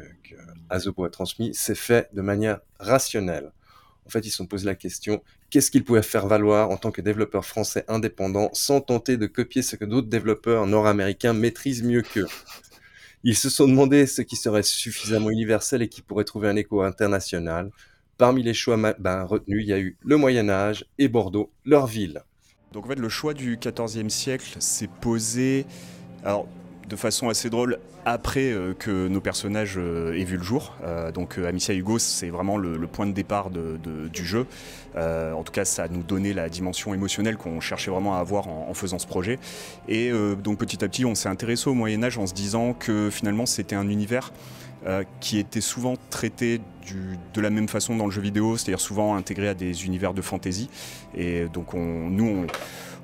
a 0.69 1.09
transmises, 1.09 1.57
c'est 1.57 1.75
fait 1.75 2.09
de 2.13 2.21
manière 2.21 2.59
rationnelle. 2.79 3.51
En 4.05 4.09
fait, 4.09 4.19
ils 4.19 4.31
se 4.31 4.37
sont 4.37 4.47
posé 4.47 4.65
la 4.65 4.75
question 4.75 5.23
qu'est-ce 5.49 5.71
qu'ils 5.71 5.83
pouvaient 5.83 6.01
faire 6.01 6.27
valoir 6.27 6.71
en 6.71 6.77
tant 6.77 6.91
que 6.91 6.99
développeurs 6.99 7.45
français 7.45 7.85
indépendants 7.87 8.49
sans 8.53 8.81
tenter 8.81 9.17
de 9.17 9.27
copier 9.27 9.61
ce 9.61 9.75
que 9.75 9.85
d'autres 9.85 10.09
développeurs 10.09 10.65
nord-américains 10.65 11.33
maîtrisent 11.33 11.83
mieux 11.83 12.01
qu'eux? 12.01 12.27
Ils 13.25 13.37
se 13.37 13.49
sont 13.49 13.67
demandé 13.67 14.05
ce 14.05 14.21
qui 14.21 14.35
serait 14.35 14.63
suffisamment 14.63 15.29
universel 15.29 15.81
et 15.81 15.87
qui 15.87 16.01
pourrait 16.01 16.25
trouver 16.25 16.49
un 16.49 16.57
écho 16.57 16.81
international. 16.81 17.71
Parmi 18.17 18.43
les 18.43 18.53
choix 18.53 18.77
ben, 18.99 19.23
retenus, 19.23 19.63
il 19.63 19.69
y 19.69 19.73
a 19.73 19.79
eu 19.79 19.97
le 20.01 20.17
Moyen 20.17 20.49
Âge 20.49 20.85
et 20.97 21.07
Bordeaux, 21.07 21.51
leur 21.65 21.87
ville. 21.87 22.21
Donc 22.73 22.85
en 22.85 22.89
fait, 22.89 22.99
le 22.99 23.09
choix 23.09 23.33
du 23.33 23.57
XIVe 23.57 24.09
siècle 24.09 24.57
s'est 24.59 24.89
posé, 24.99 25.65
de 26.87 26.95
façon 26.95 27.29
assez 27.29 27.49
drôle, 27.49 27.79
après 28.05 28.51
euh, 28.51 28.73
que 28.77 29.07
nos 29.07 29.21
personnages 29.21 29.75
euh, 29.77 30.19
aient 30.19 30.23
vu 30.23 30.37
le 30.37 30.43
jour. 30.43 30.75
Euh, 30.83 31.11
donc 31.11 31.37
Amicia 31.37 31.73
Hugo, 31.73 31.99
c'est 31.99 32.29
vraiment 32.29 32.57
le, 32.57 32.87
point 32.87 33.05
de 33.05 33.13
départ 33.13 33.49
du 33.49 34.25
jeu. 34.25 34.45
en 34.95 35.43
tout 35.43 35.51
cas, 35.51 35.65
ça 35.65 35.87
nous 35.87 36.03
donné 36.03 36.33
la 36.33 36.49
dimension 36.49 36.93
émotionnelle 36.93 37.37
qu'on 37.37 37.59
cherchait 37.59 37.89
vraiment 37.89 38.15
à 38.15 38.19
avoir 38.19 38.47
en, 38.47 38.73
faisant 38.73 38.99
ce 38.99 39.07
projet. 39.07 39.39
Et 39.87 40.11
donc 40.43 40.59
petit 40.59 40.83
à 40.83 40.87
petit, 40.87 41.05
on 41.05 41.15
s'est 41.15 41.29
intéressé 41.29 41.69
au 41.69 41.73
Moyen 41.73 42.03
Âge 42.03 42.17
en 42.17 42.27
se 42.27 42.33
disant 42.33 42.73
que 42.73 43.09
finalement, 43.09 43.45
c'était 43.45 43.75
un 43.75 43.87
univers 43.89 44.31
qui 45.21 45.39
était 45.39 45.61
souvent 45.61 45.95
traité 46.11 46.61
de 47.33 47.41
la 47.41 47.49
même 47.49 47.67
façon 47.69 47.95
dans 47.95 48.05
le 48.05 48.11
jeu 48.11 48.21
vidéo, 48.21 48.57
c'est-à-dire 48.57 48.81
souvent 48.81 49.15
intégré 49.15 49.47
à 49.47 49.53
des 49.53 49.85
univers 49.85 50.13
de 50.13 50.21
fantasy. 50.21 50.69
Et 51.15 51.45
donc 51.45 51.73
on, 51.73 52.09
nous, 52.09 52.45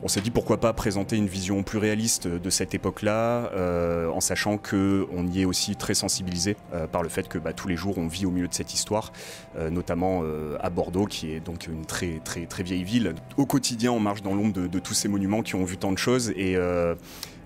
on 0.01 0.07
s'est 0.07 0.21
dit 0.21 0.31
pourquoi 0.31 0.59
pas 0.59 0.71
présenter 0.73 1.17
une 1.17 1.27
vision 1.27 1.63
plus 1.63 1.77
réaliste 1.77 2.27
de 2.27 2.49
cette 2.49 2.73
époque-là, 2.73 3.51
euh, 3.53 4.09
en 4.09 4.21
sachant 4.21 4.57
qu'on 4.57 5.27
y 5.27 5.41
est 5.41 5.45
aussi 5.45 5.75
très 5.75 5.93
sensibilisé 5.93 6.55
euh, 6.73 6.87
par 6.87 7.03
le 7.03 7.09
fait 7.09 7.27
que 7.27 7.37
bah, 7.37 7.53
tous 7.53 7.67
les 7.67 7.75
jours 7.75 7.97
on 7.97 8.07
vit 8.07 8.25
au 8.25 8.31
milieu 8.31 8.47
de 8.47 8.53
cette 8.53 8.73
histoire, 8.73 9.11
euh, 9.57 9.69
notamment 9.69 10.23
à 10.59 10.69
Bordeaux, 10.69 11.05
qui 11.05 11.31
est 11.31 11.39
donc 11.39 11.67
une 11.67 11.85
très 11.85 12.19
très 12.23 12.45
très 12.45 12.63
vieille 12.63 12.83
ville. 12.83 13.15
Au 13.37 13.45
quotidien, 13.45 13.91
on 13.91 13.99
marche 13.99 14.21
dans 14.21 14.33
l'ombre 14.33 14.53
de, 14.53 14.79
tous 14.79 14.93
ces 14.93 15.07
monuments 15.07 15.41
qui 15.41 15.55
ont 15.55 15.63
vu 15.63 15.77
tant 15.77 15.91
de 15.91 15.97
choses, 15.97 16.31
et 16.35 16.57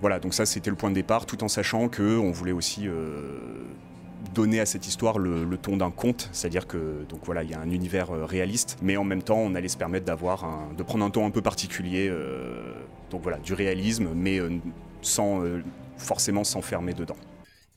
voilà, 0.00 0.18
donc 0.18 0.34
ça 0.34 0.46
c'était 0.46 0.70
le 0.70 0.76
point 0.76 0.90
de 0.90 0.94
départ, 0.94 1.26
tout 1.26 1.42
en 1.42 1.48
sachant 1.48 1.88
qu'on 1.88 2.30
voulait 2.30 2.52
aussi 2.52 2.88
donner 4.34 4.60
à 4.60 4.66
cette 4.66 4.86
histoire 4.86 5.18
le, 5.18 5.56
ton 5.56 5.76
d'un 5.76 5.90
conte, 5.90 6.28
c'est-à-dire 6.32 6.66
que 6.66 7.04
donc 7.08 7.20
voilà, 7.24 7.42
il 7.42 7.50
y 7.50 7.54
a 7.54 7.60
un 7.60 7.70
univers 7.70 8.10
euh, 8.10 8.24
réaliste, 8.24 8.76
mais 8.82 8.96
en 8.96 9.04
même 9.04 9.22
temps, 9.22 9.38
on 9.38 9.54
allait 9.54 9.68
se 9.68 9.76
permettre 9.76 10.04
d'avoir 10.04 10.68
de 10.76 10.82
prendre 10.82 11.04
un 11.04 11.10
ton 11.10 11.26
un 11.26 11.30
peu 11.30 11.40
particulier, 11.40 12.08
euh, 12.10 12.74
donc 13.10 13.22
voilà, 13.22 13.38
du 13.38 13.54
réalisme, 13.54 14.08
mais 14.14 14.38
euh, 14.40 14.50
sans 15.00 15.42
forcément 15.96 16.44
s'enfermer 16.44 16.92
dedans. 16.92 17.16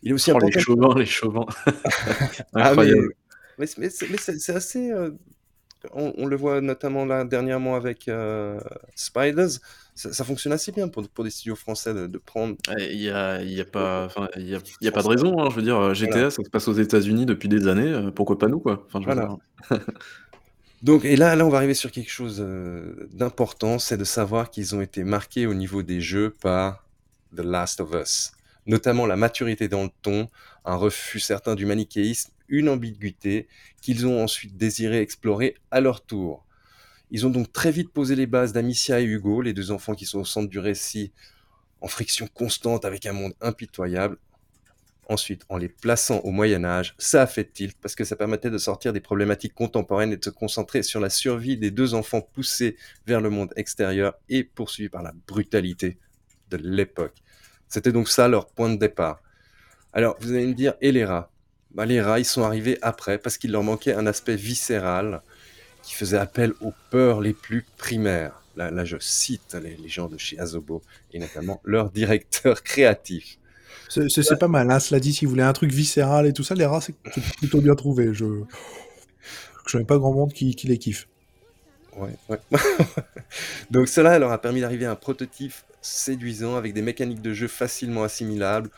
Il 0.04 0.12
est 0.12 0.14
aussi 0.14 0.32
oh, 0.32 0.40
les 0.40 0.52
chauvins, 0.60 0.96
les 0.98 1.06
chauvins. 1.06 1.46
ah, 2.54 2.74
mais, 3.58 3.68
c'est 3.68 4.56
assez. 4.56 4.92
On, 5.94 6.26
le 6.26 6.36
voit 6.36 6.62
notamment 6.62 7.06
là 7.06 7.24
dernièrement 7.24 7.76
avec 7.76 8.10
Spiders 8.96 9.60
ça, 9.98 10.24
fonctionne 10.24 10.54
assez 10.54 10.72
bien 10.72 10.88
pour, 10.88 11.08
pour 11.10 11.24
des 11.24 11.32
studios 11.32 11.56
français 11.56 11.94
de, 11.94 12.18
prendre. 12.20 12.56
Il 12.78 12.98
n'y 12.98 13.10
a, 13.10 13.42
y 13.42 13.60
a, 13.60 13.66
pas, 13.66 14.10
y 14.38 14.54
a, 14.54 14.60
y 14.82 14.88
a 14.88 14.92
pas 14.92 15.02
de 15.02 15.08
raison, 15.08 15.40
hein, 15.40 15.50
je 15.50 15.56
veux 15.56 15.64
dire, 15.64 15.78
euh, 15.78 15.94
GTA, 15.94 16.30
ça 16.30 16.44
se 16.44 16.50
passe 16.50 16.68
aux 16.68 16.74
États-Unis 16.74 17.26
depuis 17.26 17.50
des 17.50 17.68
années, 17.68 17.92
euh, 17.92 18.12
pourquoi 18.12 18.38
pas 18.38 18.48
nous, 18.48 18.60
quoi? 18.60 18.86
Enfin, 18.88 19.00
voilà. 19.04 19.36
Donc, 20.84 21.04
et 21.04 21.16
là, 21.16 21.36
là, 21.36 21.46
on 21.46 21.50
va 21.50 21.58
arriver 21.58 21.74
sur 21.74 21.90
quelque 21.90 22.12
chose 22.12 22.38
euh, 22.40 23.08
d'important, 23.12 23.80
c'est 23.80 23.98
de 23.98 24.04
savoir 24.04 24.52
qu'ils 24.52 24.76
ont 24.76 24.82
été 24.82 25.04
marqués 25.04 25.48
au 25.48 25.56
niveau 25.56 25.82
des 25.82 26.00
jeux 26.00 26.30
par 26.30 26.86
The 27.36 27.42
Last 27.42 27.82
of 27.82 27.92
Us. 28.00 28.34
Notamment 28.68 29.08
la 29.08 29.16
maturité 29.16 29.68
dans 29.68 29.84
le 29.84 29.90
ton, 30.04 30.28
un 30.64 30.76
refus 30.76 31.20
certain 31.20 31.56
du 31.56 31.66
manichéisme, 31.66 32.32
une 32.50 32.70
ambiguïté 32.70 33.48
qu'ils 33.82 34.06
ont 34.06 34.24
ensuite 34.24 34.56
désiré 34.58 35.02
explorer 35.02 35.56
à 35.72 35.82
leur 35.82 36.02
tour. 36.02 36.46
Ils 37.12 37.26
ont 37.26 37.30
donc 37.30 37.52
très 37.54 37.72
vite 37.72 37.92
posé 37.92 38.16
les 38.16 38.28
bases 38.28 38.54
d'Amicia 38.54 39.00
et 39.00 39.06
Hugo, 39.06 39.42
les 39.42 39.54
deux 39.54 39.72
enfants 39.72 39.96
qui 39.96 40.06
sont 40.06 40.20
au 40.20 40.26
centre 40.26 40.50
du 40.50 40.60
récit, 40.60 41.12
en 41.82 41.88
friction 41.88 42.28
constante 42.28 42.86
avec 42.86 43.06
un 43.06 43.14
monde 43.14 43.34
impitoyable. 43.40 44.18
Ensuite, 45.10 45.44
en 45.48 45.56
les 45.58 45.70
plaçant 45.70 46.20
au 46.20 46.32
Moyen 46.32 46.66
Âge, 46.66 46.94
ça 46.98 47.22
a 47.22 47.28
fait 47.28 47.50
tilt 47.50 47.78
parce 47.82 47.96
que 47.96 48.04
ça 48.04 48.18
permettait 48.18 48.50
de 48.50 48.58
sortir 48.58 48.92
des 48.92 49.00
problématiques 49.00 49.54
contemporaines 49.54 50.12
et 50.12 50.18
de 50.18 50.24
se 50.24 50.30
concentrer 50.30 50.84
sur 50.84 51.00
la 51.00 51.10
survie 51.10 51.56
des 51.56 51.72
deux 51.72 51.94
enfants 51.94 52.20
poussés 52.20 52.76
vers 53.06 53.22
le 53.22 53.30
monde 53.30 53.54
extérieur 53.56 54.16
et 54.28 54.44
poursuivis 54.44 54.90
par 54.90 55.04
la 55.04 55.14
brutalité 55.28 55.98
de 56.50 56.58
l'époque. 56.58 57.16
C'était 57.70 57.94
donc 57.94 58.10
ça 58.10 58.28
leur 58.28 58.48
point 58.48 58.70
de 58.70 58.76
départ. 58.76 59.22
Alors, 59.94 60.18
vous 60.20 60.34
allez 60.34 60.48
me 60.48 60.54
dire, 60.54 60.74
et 60.82 60.92
les 60.92 61.06
rats? 61.06 61.32
Bah, 61.72 61.86
Les 61.86 62.02
rats, 62.02 62.20
ils 62.20 62.26
sont 62.26 62.44
arrivés 62.44 62.78
après 62.82 63.18
parce 63.18 63.38
qu'il 63.38 63.52
leur 63.52 63.64
manquait 63.64 63.94
un 63.94 64.08
aspect 64.08 64.36
viscéral, 64.36 65.22
qui 65.88 65.94
faisait 65.94 66.18
appel 66.18 66.54
aux 66.60 66.74
peurs 66.90 67.22
les 67.22 67.32
plus 67.32 67.66
primaires. 67.78 68.44
Là, 68.58 68.84
je 68.84 68.98
cite 69.00 69.56
les, 69.56 69.88
gens 69.88 70.10
de 70.10 70.18
chez 70.18 70.38
Azobo 70.38 70.82
et 71.14 71.20
notamment 71.20 71.62
leur 71.64 71.92
directeur 71.92 72.62
créatif. 72.62 73.38
C'est 73.88 74.38
pas 74.38 74.50
mal, 74.50 74.70
hein, 74.70 74.82
cela 74.82 75.00
dit, 75.00 75.14
si 75.14 75.24
vous 75.24 75.32
voulez 75.32 75.44
un 75.44 75.54
truc 75.54 75.72
viscéral 75.72 76.28
et 76.28 76.34
tout 76.34 76.44
ça, 76.44 76.56
les 76.56 76.66
rats, 76.66 76.82
c'est 76.82 76.96
plutôt 77.38 77.62
bien 77.62 77.74
trouvé. 77.76 78.14
Je 78.14 79.78
n'ai 79.78 79.86
pas 79.86 79.98
grand 79.98 80.12
monde 80.12 80.34
qui, 80.34 80.54
les 80.66 80.78
kiffe. 80.78 81.08
Ouais, 81.96 82.18
ouais. 82.28 82.40
Donc 83.72 83.88
cela 83.88 84.20
leur 84.20 84.34
a 84.34 84.42
permis 84.42 84.60
d'arriver 84.60 84.86
à 84.86 84.92
un 84.92 84.96
prototype 84.96 85.54
séduisant 85.82 86.58
avec 86.58 86.74
des 86.74 86.82
mécaniques 86.82 87.22
de 87.22 87.32
jeu 87.32 87.48
facilement 87.48 88.04
assimilables. 88.04 88.72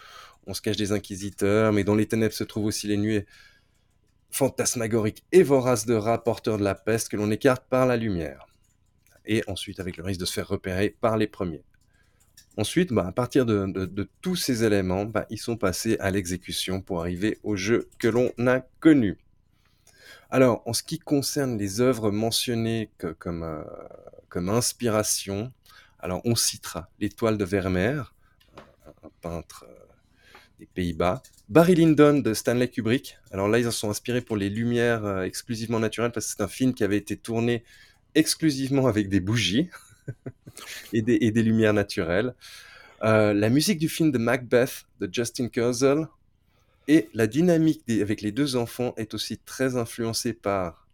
On 0.46 0.54
se 0.54 0.62
cache 0.62 0.78
des 0.78 0.92
inquisiteurs, 0.92 1.74
mais 1.74 1.84
dans 1.84 1.96
les 1.96 2.06
ténèbres 2.06 2.36
se 2.36 2.44
trouvent 2.44 2.66
aussi 2.66 2.86
les 2.86 2.98
nuits 2.98 3.24
fantasmagorique 4.32 5.24
et 5.32 5.44
vorace 5.44 5.86
de 5.86 5.94
rats 5.94 6.24
porteurs 6.24 6.58
de 6.58 6.64
la 6.64 6.76
peste 6.76 7.10
que 7.10 7.18
l'on 7.18 7.32
écarte 7.32 7.66
par 7.70 7.86
la 7.86 7.98
lumière. 7.98 8.48
Et 9.26 9.44
ensuite 9.48 9.80
avec 9.80 9.98
le 9.98 10.04
risque 10.04 10.20
de 10.20 10.26
se 10.26 10.34
faire 10.34 10.48
repérer 10.48 10.96
par 11.02 11.18
les 11.18 11.28
premiers. 11.28 11.64
Ensuite, 12.58 12.92
bah, 12.92 13.08
à 13.08 13.12
partir 13.12 13.46
de, 13.46 14.10
tous 14.22 14.36
ces 14.36 14.64
éléments, 14.64 15.06
bah, 15.06 15.26
ils 15.30 15.38
sont 15.38 15.56
passés 15.56 15.98
à 16.00 16.12
l'exécution 16.12 16.82
pour 16.82 17.00
arriver 17.00 17.40
au 17.44 17.56
jeu 17.56 17.90
que 18.00 18.08
l'on 18.08 18.34
a 18.48 18.60
connu. 18.80 19.18
Alors, 20.30 20.62
en 20.66 20.74
ce 20.74 20.84
qui 20.84 21.00
concerne 21.00 21.58
les 21.58 21.82
œuvres 21.82 22.12
mentionnées 22.12 22.92
comme, 23.18 23.44
euh, 23.44 23.64
comme 24.30 24.50
inspiration, 24.50 25.52
alors 26.00 26.22
on 26.26 26.36
citera 26.36 26.90
l'étoile 27.00 27.38
de 27.38 27.46
Vermeer, 27.46 28.14
un 29.04 29.10
peintre 29.22 29.66
euh, 29.68 29.74
des 30.60 30.66
Pays-Bas. 30.66 31.22
Barry 31.50 31.74
Lyndon 31.74 32.20
de 32.20 32.36
Stanley 32.36 32.68
Kubrick. 32.68 33.18
Alors 33.32 33.48
là, 33.48 33.58
ils 33.58 33.68
en 33.68 33.72
sont 33.72 33.90
inspirés 33.90 34.22
pour 34.22 34.38
les 34.38 34.50
lumières 34.50 35.04
euh, 35.04 35.24
exclusivement 35.24 35.80
naturelles 35.80 36.12
parce 36.12 36.28
que 36.28 36.34
c'est 36.38 36.44
un 36.44 36.48
film 36.48 36.76
qui 36.76 36.84
avait 36.84 36.98
été 36.98 37.18
tourné 37.18 37.64
exclusivement 38.14 38.86
avec 38.86 39.10
des 39.10 39.20
bougies 39.20 39.70
et, 40.94 41.02
des, 41.02 41.44
lumières 41.44 41.74
naturelles. 41.74 42.36
Euh, 43.04 43.34
la 43.34 43.50
musique 43.50 43.80
du 43.80 43.90
film 43.90 44.12
de 44.12 44.20
Macbeth 44.20 44.86
de 45.00 45.10
Justin 45.12 45.48
Kurzel 45.48 46.08
et 46.88 47.10
la 47.16 47.26
dynamique 47.26 47.84
avec 47.90 48.22
les 48.22 48.32
deux 48.32 48.56
enfants 48.56 48.94
est 48.98 49.16
aussi 49.16 49.40
très 49.40 49.76
influencée 49.76 50.34
par 50.34 50.88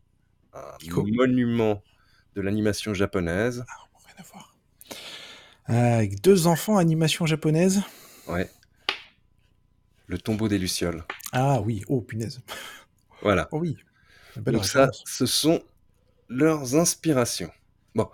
un 0.54 0.78
monument 1.12 1.84
de 2.36 2.42
l'animation 2.42 2.94
japonaise. 2.94 3.66
Ah, 3.68 3.88
rien 4.06 4.16
à 4.20 4.24
voir. 4.24 4.56
Euh, 5.70 5.98
avec 5.98 6.22
deux 6.22 6.48
enfants, 6.48 6.78
animation 6.78 7.26
japonaise. 7.26 7.82
Ouais. 8.28 8.50
Le 10.08 10.18
tombeau 10.18 10.48
des 10.48 10.58
Lucioles. 10.58 11.04
Ah 11.32 11.62
oui, 11.62 11.84
oh 11.88 12.02
punaise. 12.02 12.42
Voilà. 13.22 13.48
Oh 13.52 13.60
oui. 13.60 13.78
Donc 14.38 14.66
ça, 14.66 14.90
ce 15.06 15.26
sont 15.26 15.64
leurs 16.30 16.76
inspirations. 16.76 17.52
Bon, 17.96 18.10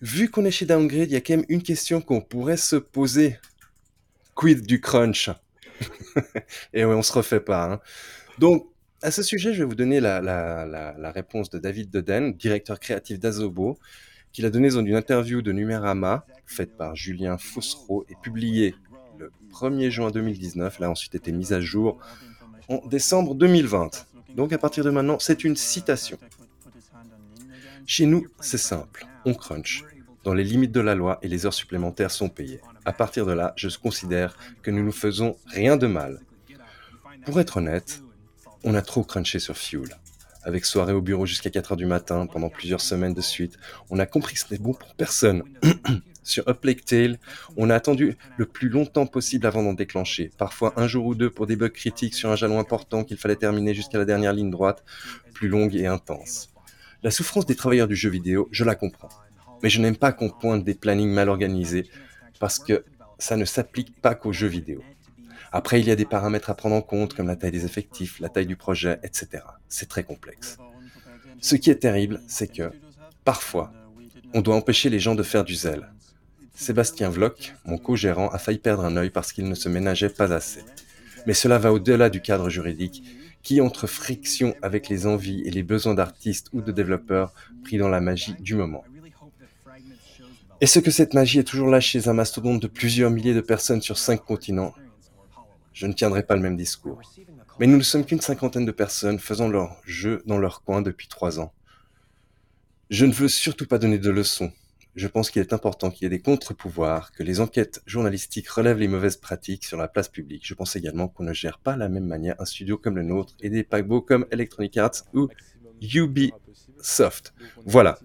vu 0.00 0.30
qu'on 0.30 0.44
est 0.44 0.50
chez 0.50 0.66
Downgrade, 0.66 1.10
il 1.10 1.12
y 1.12 1.16
a 1.16 1.20
quand 1.20 1.36
même 1.36 1.46
une 1.48 1.62
question 1.62 2.00
qu'on 2.00 2.20
pourrait 2.20 2.56
se 2.56 2.76
poser. 2.76 3.38
Quid 4.34 4.64
du 4.64 4.80
crunch? 4.80 5.30
Et 6.72 6.84
oui, 6.84 6.94
on 6.94 7.02
se 7.02 7.12
refait 7.12 7.40
pas. 7.40 7.64
Hein. 7.64 7.80
Donc, 8.38 8.66
à 9.02 9.10
ce 9.10 9.22
sujet, 9.22 9.52
je 9.52 9.58
vais 9.60 9.64
vous 9.64 9.74
donner 9.74 10.00
la, 10.00 10.20
la 10.20 11.12
réponse 11.12 11.50
de 11.50 11.58
David 11.58 11.90
Deden, 11.90 12.34
directeur 12.34 12.78
créatif 12.78 13.18
d'Azobo, 13.18 13.78
qu'il 14.32 14.46
a 14.46 14.50
donné 14.50 14.68
dans 14.68 14.80
une 14.80 14.94
interview 14.94 15.42
de 15.42 15.52
Numérama, 15.52 16.26
faite 16.46 16.76
par 16.76 16.94
Julien 16.96 17.38
Fossereau 17.38 18.04
et 18.08 18.14
publiée 18.22 18.74
le 19.20 19.30
1er 19.52 19.90
juin 19.90 20.10
2019. 20.10 20.76
Elle 20.78 20.84
a 20.84 20.90
ensuite 20.90 21.14
été 21.14 21.30
mise 21.32 21.52
à 21.52 21.60
jour 21.60 21.98
en 22.68 22.78
décembre 22.86 23.34
2020. 23.34 24.06
Donc 24.34 24.52
à 24.52 24.58
partir 24.58 24.84
de 24.84 24.90
maintenant, 24.90 25.18
c'est 25.18 25.44
une 25.44 25.56
citation. 25.56 26.18
Chez 27.86 28.06
nous, 28.06 28.26
c'est 28.40 28.58
simple, 28.58 29.06
on 29.24 29.34
crunch. 29.34 29.84
Dans 30.22 30.34
les 30.34 30.44
limites 30.44 30.72
de 30.72 30.80
la 30.80 30.94
loi 30.94 31.18
et 31.22 31.28
les 31.28 31.46
heures 31.46 31.54
supplémentaires 31.54 32.10
sont 32.10 32.28
payées. 32.28 32.60
À 32.84 32.92
partir 32.92 33.26
de 33.26 33.32
là, 33.32 33.52
je 33.56 33.68
considère 33.76 34.36
que 34.62 34.70
nous 34.70 34.84
ne 34.84 34.90
faisons 34.90 35.36
rien 35.46 35.76
de 35.76 35.86
mal. 35.86 36.20
Pour 37.24 37.40
être 37.40 37.58
honnête, 37.58 38.02
on 38.64 38.74
a 38.74 38.82
trop 38.82 39.02
crunché 39.02 39.38
sur 39.38 39.56
Fuel. 39.56 39.96
Avec 40.42 40.64
soirée 40.64 40.92
au 40.92 41.02
bureau 41.02 41.26
jusqu'à 41.26 41.50
4h 41.50 41.76
du 41.76 41.86
matin 41.86 42.26
pendant 42.26 42.48
plusieurs 42.48 42.80
semaines 42.80 43.14
de 43.14 43.20
suite, 43.20 43.58
on 43.90 43.98
a 43.98 44.06
compris 44.06 44.34
que 44.34 44.40
ce 44.40 44.46
n'était 44.46 44.62
bon 44.62 44.72
pour 44.72 44.94
personne. 44.94 45.42
Sur 46.22 46.48
Up 46.48 46.64
Lake 46.64 46.84
Tail, 46.84 47.18
on 47.56 47.70
a 47.70 47.74
attendu 47.74 48.16
le 48.36 48.46
plus 48.46 48.68
longtemps 48.68 49.06
possible 49.06 49.46
avant 49.46 49.62
d'en 49.62 49.72
déclencher, 49.72 50.30
parfois 50.36 50.74
un 50.76 50.86
jour 50.86 51.06
ou 51.06 51.14
deux 51.14 51.30
pour 51.30 51.46
des 51.46 51.56
bugs 51.56 51.70
critiques 51.70 52.14
sur 52.14 52.30
un 52.30 52.36
jalon 52.36 52.58
important 52.58 53.04
qu'il 53.04 53.16
fallait 53.16 53.36
terminer 53.36 53.74
jusqu'à 53.74 53.98
la 53.98 54.04
dernière 54.04 54.32
ligne 54.32 54.50
droite, 54.50 54.84
plus 55.32 55.48
longue 55.48 55.74
et 55.74 55.86
intense. 55.86 56.50
La 57.02 57.10
souffrance 57.10 57.46
des 57.46 57.56
travailleurs 57.56 57.88
du 57.88 57.96
jeu 57.96 58.10
vidéo, 58.10 58.48
je 58.52 58.64
la 58.64 58.74
comprends. 58.74 59.08
Mais 59.62 59.70
je 59.70 59.80
n'aime 59.80 59.96
pas 59.96 60.12
qu'on 60.12 60.28
pointe 60.28 60.64
des 60.64 60.74
plannings 60.74 61.12
mal 61.12 61.28
organisés 61.28 61.88
parce 62.38 62.58
que 62.58 62.84
ça 63.18 63.36
ne 63.36 63.44
s'applique 63.44 64.00
pas 64.00 64.14
qu'aux 64.14 64.32
jeux 64.32 64.46
vidéo. 64.48 64.82
Après, 65.52 65.80
il 65.80 65.86
y 65.86 65.90
a 65.90 65.96
des 65.96 66.04
paramètres 66.04 66.50
à 66.50 66.54
prendre 66.54 66.76
en 66.76 66.82
compte 66.82 67.14
comme 67.14 67.26
la 67.26 67.36
taille 67.36 67.50
des 67.50 67.64
effectifs, 67.64 68.20
la 68.20 68.28
taille 68.28 68.46
du 68.46 68.56
projet, 68.56 68.98
etc. 69.02 69.42
C'est 69.68 69.88
très 69.88 70.04
complexe. 70.04 70.58
Ce 71.40 71.56
qui 71.56 71.70
est 71.70 71.76
terrible, 71.76 72.20
c'est 72.28 72.52
que, 72.52 72.70
parfois, 73.24 73.72
on 74.32 74.42
doit 74.42 74.54
empêcher 74.54 74.90
les 74.90 75.00
gens 75.00 75.14
de 75.14 75.22
faire 75.22 75.44
du 75.44 75.54
zèle. 75.54 75.90
Sébastien 76.54 77.08
Vloc, 77.08 77.54
mon 77.64 77.78
co-gérant, 77.78 78.28
a 78.28 78.38
failli 78.38 78.58
perdre 78.58 78.84
un 78.84 78.96
œil 78.96 79.10
parce 79.10 79.32
qu'il 79.32 79.48
ne 79.48 79.54
se 79.54 79.68
ménageait 79.68 80.10
pas 80.10 80.32
assez. 80.32 80.62
Mais 81.26 81.34
cela 81.34 81.58
va 81.58 81.72
au-delà 81.72 82.10
du 82.10 82.20
cadre 82.20 82.50
juridique, 82.50 83.02
qui 83.42 83.60
entre 83.60 83.86
friction 83.86 84.54
avec 84.62 84.88
les 84.88 85.06
envies 85.06 85.42
et 85.44 85.50
les 85.50 85.62
besoins 85.62 85.94
d'artistes 85.94 86.48
ou 86.52 86.60
de 86.60 86.72
développeurs 86.72 87.32
pris 87.64 87.78
dans 87.78 87.88
la 87.88 88.00
magie 88.00 88.34
du 88.40 88.54
moment. 88.54 88.84
Est-ce 90.60 90.78
que 90.78 90.90
cette 90.90 91.14
magie 91.14 91.38
est 91.38 91.44
toujours 91.44 91.68
là 91.68 91.80
chez 91.80 92.08
un 92.08 92.12
mastodonte 92.12 92.60
de 92.60 92.66
plusieurs 92.66 93.10
milliers 93.10 93.34
de 93.34 93.40
personnes 93.40 93.80
sur 93.80 93.96
cinq 93.96 94.22
continents? 94.24 94.74
Je 95.72 95.86
ne 95.86 95.94
tiendrai 95.94 96.22
pas 96.22 96.36
le 96.36 96.42
même 96.42 96.56
discours. 96.56 97.00
Mais 97.58 97.66
nous 97.66 97.78
ne 97.78 97.82
sommes 97.82 98.04
qu'une 98.04 98.20
cinquantaine 98.20 98.66
de 98.66 98.72
personnes 98.72 99.18
faisant 99.18 99.48
leur 99.48 99.80
jeu 99.86 100.22
dans 100.26 100.38
leur 100.38 100.62
coin 100.62 100.82
depuis 100.82 101.08
trois 101.08 101.40
ans. 101.40 101.52
Je 102.90 103.06
ne 103.06 103.12
veux 103.12 103.28
surtout 103.28 103.66
pas 103.66 103.78
donner 103.78 103.98
de 103.98 104.10
leçons. 104.10 104.52
Je 104.96 105.06
pense 105.06 105.30
qu'il 105.30 105.40
est 105.40 105.52
important 105.52 105.90
qu'il 105.90 106.04
y 106.04 106.06
ait 106.06 106.10
des 106.10 106.20
contre-pouvoirs, 106.20 107.12
que 107.12 107.22
les 107.22 107.40
enquêtes 107.40 107.80
journalistiques 107.86 108.48
relèvent 108.48 108.78
les 108.78 108.88
mauvaises 108.88 109.16
pratiques 109.16 109.64
sur 109.64 109.76
la 109.76 109.86
place 109.86 110.08
publique. 110.08 110.42
Je 110.44 110.54
pense 110.54 110.74
également 110.74 111.06
qu'on 111.06 111.22
ne 111.22 111.32
gère 111.32 111.58
pas 111.58 111.74
de 111.74 111.78
la 111.78 111.88
même 111.88 112.06
manière 112.06 112.34
un 112.40 112.44
studio 112.44 112.76
comme 112.76 112.96
le 112.96 113.04
nôtre 113.04 113.34
et 113.40 113.50
des 113.50 113.62
paquebots 113.62 114.00
comme 114.00 114.26
Electronic 114.32 114.76
Arts 114.78 115.04
ou 115.14 115.28
Ubisoft. 115.80 117.34
Voilà. 117.64 117.98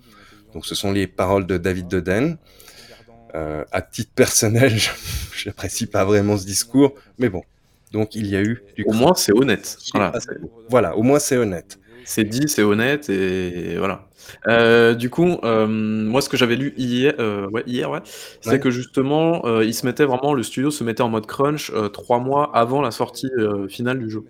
Donc 0.53 0.65
ce 0.65 0.75
sont 0.75 0.91
les 0.91 1.07
paroles 1.07 1.47
de 1.47 1.57
David 1.57 1.87
Deden. 1.87 2.37
Euh, 3.33 3.65
à 3.71 3.81
titre 3.81 4.11
personnel, 4.15 4.77
je 5.33 5.49
n'apprécie 5.49 5.87
pas 5.87 6.05
vraiment 6.05 6.37
ce 6.37 6.45
discours, 6.45 6.93
mais 7.17 7.29
bon. 7.29 7.43
Donc 7.91 8.15
il 8.15 8.27
y 8.27 8.35
a 8.35 8.41
eu 8.41 8.63
du 8.75 8.85
Au 8.85 8.93
moins 8.93 9.15
c'est 9.15 9.33
honnête. 9.33 9.77
Voilà. 9.93 10.13
voilà, 10.69 10.95
au 10.95 11.03
moins 11.03 11.19
c'est 11.19 11.35
honnête. 11.35 11.79
C'est 12.05 12.23
dit, 12.23 12.47
c'est 12.47 12.63
honnête 12.63 13.09
et 13.09 13.77
voilà. 13.77 14.07
Euh, 14.47 14.93
du 14.93 15.09
coup, 15.09 15.37
euh, 15.43 15.67
moi, 15.67 16.21
ce 16.21 16.29
que 16.29 16.37
j'avais 16.37 16.55
lu 16.55 16.73
hier, 16.77 17.13
euh, 17.19 17.47
ouais, 17.49 17.63
hier, 17.67 17.89
ouais, 17.89 17.99
c'est 18.41 18.51
Ouais. 18.51 18.59
que 18.59 18.69
justement, 18.71 19.45
euh, 19.45 19.63
il 19.65 19.73
se 19.73 19.85
mettait 19.85 20.05
vraiment, 20.05 20.33
le 20.33 20.43
studio 20.43 20.71
se 20.71 20.83
mettait 20.83 21.01
en 21.03 21.09
mode 21.09 21.25
crunch 21.27 21.71
euh, 21.73 21.89
trois 21.89 22.19
mois 22.19 22.55
avant 22.55 22.81
la 22.81 22.91
sortie 22.91 23.29
euh, 23.37 23.67
finale 23.67 23.99
du 23.99 24.09
jeu. 24.09 24.23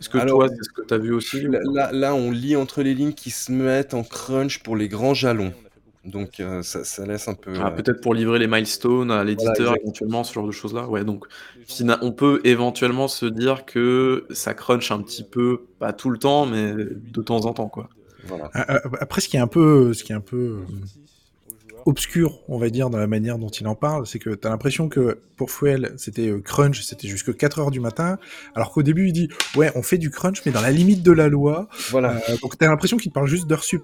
Est-ce 0.00 0.08
que 0.08 0.18
Alors, 0.18 0.38
toi, 0.40 0.48
c'est 0.48 0.62
ce 0.62 0.70
que 0.70 0.86
tu 0.86 0.94
as 0.94 0.98
vu 0.98 1.12
aussi? 1.12 1.46
ou 1.46 1.52
Là, 1.52 1.58
pas 1.64 1.72
là, 1.72 1.90
là, 1.92 2.14
on 2.14 2.30
lit 2.30 2.54
entre 2.56 2.82
les 2.82 2.94
lignes 2.94 3.12
qui 3.14 3.30
se 3.30 3.50
mettent 3.52 3.94
en 3.94 4.02
crunch 4.04 4.62
pour 4.62 4.76
les 4.76 4.88
grands 4.88 5.14
jalons. 5.14 5.52
Donc 6.06 6.38
euh, 6.38 6.62
ça, 6.62 6.84
ça 6.84 7.04
laisse 7.04 7.26
un 7.28 7.34
peu... 7.34 7.52
Ah, 7.60 7.66
euh, 7.66 7.70
peut-être 7.70 8.00
pour 8.00 8.14
livrer 8.14 8.38
les 8.38 8.46
milestones 8.46 9.10
à 9.10 9.24
l'éditeur 9.24 9.76
éventuellement, 9.80 10.22
ce 10.24 10.32
genre 10.32 10.46
de 10.46 10.52
choses-là. 10.52 10.88
Ouais, 10.88 11.04
donc 11.04 11.26
on 12.00 12.12
peut 12.12 12.40
éventuellement 12.44 13.08
se 13.08 13.26
dire 13.26 13.64
que 13.64 14.26
ça 14.30 14.54
crunch 14.54 14.90
un 14.92 15.02
petit 15.02 15.24
peu, 15.24 15.66
pas 15.78 15.92
tout 15.92 16.10
le 16.10 16.18
temps, 16.18 16.46
mais 16.46 16.74
de 16.74 17.22
temps 17.22 17.44
en 17.44 17.52
temps, 17.52 17.68
quoi. 17.68 17.88
Voilà. 18.24 18.50
Ah, 18.54 18.80
Après, 19.00 19.20
ce 19.20 19.28
qui 19.28 19.36
est 19.36 19.40
un 19.40 19.46
peu, 19.46 19.92
ce 19.94 20.04
qui 20.04 20.12
est 20.12 20.16
un 20.16 20.20
peu 20.20 20.36
euh, 20.36 20.64
obscur, 21.86 22.40
on 22.48 22.58
va 22.58 22.68
dire, 22.68 22.90
dans 22.90 22.98
la 22.98 23.06
manière 23.06 23.38
dont 23.38 23.48
il 23.48 23.66
en 23.66 23.74
parle, 23.74 24.06
c'est 24.06 24.18
que 24.18 24.30
tu 24.30 24.46
as 24.46 24.50
l'impression 24.50 24.88
que 24.88 25.20
pour 25.36 25.50
Fuel, 25.50 25.92
c'était 25.96 26.28
euh, 26.28 26.40
crunch, 26.40 26.82
c'était 26.82 27.08
jusque 27.08 27.34
4 27.36 27.58
heures 27.60 27.70
du 27.70 27.80
matin, 27.80 28.18
alors 28.54 28.72
qu'au 28.72 28.82
début, 28.82 29.06
il 29.08 29.12
dit 29.12 29.28
ouais, 29.56 29.70
on 29.74 29.82
fait 29.82 29.98
du 29.98 30.10
crunch, 30.10 30.42
mais 30.44 30.52
dans 30.52 30.60
la 30.60 30.70
limite 30.72 31.02
de 31.02 31.12
la 31.12 31.28
loi. 31.28 31.68
Voilà. 31.90 32.20
Euh, 32.28 32.36
donc, 32.42 32.58
tu 32.58 32.64
as 32.64 32.68
l'impression 32.68 32.96
qu'il 32.96 33.10
te 33.10 33.14
parle 33.14 33.28
juste 33.28 33.46
d'heures 33.46 33.64
sup. 33.64 33.82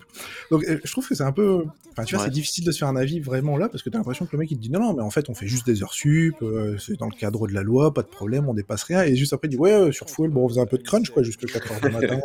Donc, 0.51 0.65
euh, 0.65 0.79
je 0.85 0.91
trouve 0.93 1.07
que 1.09 1.15
c'est 1.15 1.23
un 1.23 1.33
peu. 1.33 1.65
Enfin, 1.93 2.05
tu 2.05 2.15
vois, 2.15 2.25
Ouais. 2.25 2.29
c'est 2.31 2.35
difficile 2.35 2.65
de 2.65 2.73
se 2.73 2.79
faire 2.79 2.89
un 2.89 2.97
avis 2.97 3.21
vraiment 3.21 3.57
là, 3.57 3.69
parce 3.69 3.83
que 3.83 3.91
tu 3.91 3.97
as 3.97 4.01
l'impression 4.01 4.25
que 4.27 4.33
le 4.33 4.39
mec, 4.39 4.51
il 4.51 4.57
te 4.57 4.63
dit 4.63 4.71
non, 4.71 4.81
non, 4.81 4.95
mais 4.95 5.03
en 5.03 5.11
fait, 5.11 5.29
on 5.29 5.35
fait 5.35 5.47
juste 5.47 5.67
des 5.67 5.83
heures 5.83 5.93
sup, 5.93 6.35
euh, 6.43 6.77
c'est 6.79 6.99
dans 6.99 7.07
le 7.07 7.15
cadre 7.17 7.47
de 7.47 7.53
la 7.53 7.63
loi, 7.63 7.93
pas 7.95 8.03
de 8.03 8.09
problème, 8.09 8.49
on 8.49 8.55
dépasse 8.55 8.83
rien. 8.85 9.03
Et 9.03 9.15
juste 9.15 9.33
après, 9.33 9.47
il 9.47 9.51
dit 9.51 9.57
ouais, 9.59 9.73
euh, 9.73 9.93
sur 9.93 10.09
Fuel, 10.11 10.31
bon, 10.31 10.45
on 10.47 10.49
faisait 10.49 10.61
un 10.61 10.67
peu 10.67 10.79
de 10.79 10.83
crunch, 10.83 11.11
quoi, 11.11 11.23
jusque 11.23 11.47
4 11.47 11.71
heures 11.73 11.81
du 11.81 11.91
matin. 11.91 12.19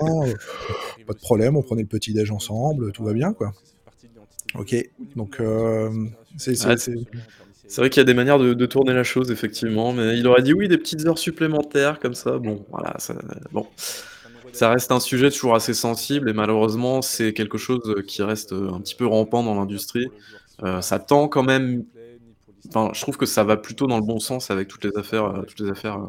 pas 1.05 1.13
de 1.13 1.19
problème, 1.19 1.55
on 1.57 1.61
prenait 1.61 1.83
le 1.83 1.87
petit 1.87 2.13
déj 2.13 2.31
ensemble, 2.31 2.91
tout 2.93 3.03
va 3.03 3.13
bien, 3.13 3.33
quoi. 3.33 3.51
Ok, 4.55 4.75
donc 5.15 5.39
euh, 5.39 5.89
c'est 6.37 6.55
c'est- 6.55 6.77
vrai 7.81 7.89
qu'il 7.89 7.99
y 7.99 8.01
a 8.01 8.05
des 8.05 8.13
manières 8.13 8.39
de, 8.39 8.53
de 8.53 8.65
tourner 8.65 8.93
la 8.93 9.03
chose, 9.03 9.31
effectivement, 9.31 9.93
mais 9.93 10.17
il 10.17 10.27
aurait 10.27 10.41
dit 10.43 10.53
oui, 10.53 10.67
des 10.69 10.77
petites 10.77 11.05
heures 11.05 11.17
supplémentaires 11.19 11.99
comme 11.99 12.13
ça. 12.15 12.39
Bon, 12.39 12.65
voilà, 12.69 12.95
ça, 12.99 13.15
bon, 13.51 13.71
ça 14.53 14.69
reste 14.71 14.91
un 14.91 14.99
sujet 15.01 15.31
toujours 15.31 15.55
assez 15.55 15.73
sensible 15.73 16.29
et 16.29 16.33
malheureusement, 16.33 17.01
c'est 17.01 17.33
quelque 17.33 17.57
chose 17.57 17.81
qui 18.07 18.23
reste 18.23 18.53
un 18.53 18.81
petit 18.81 18.95
peu 18.95 19.05
rampant 19.07 19.43
dans 19.43 19.55
l'industrie. 19.55 20.13
Euh, 20.63 20.81
ça 20.81 20.99
tend 20.99 21.27
quand 21.29 21.43
même. 21.43 21.85
Enfin, 22.69 22.91
je 22.93 23.01
trouve 23.01 23.17
que 23.17 23.25
ça 23.25 23.43
va 23.43 23.57
plutôt 23.57 23.87
dans 23.87 23.97
le 23.97 24.03
bon 24.05 24.19
sens 24.19 24.51
avec 24.51 24.67
toutes 24.67 24.85
les 24.85 24.97
affaires, 24.97 25.43
toutes 25.47 25.59
les 25.61 25.69
affaires 25.71 25.97
euh, 25.99 26.07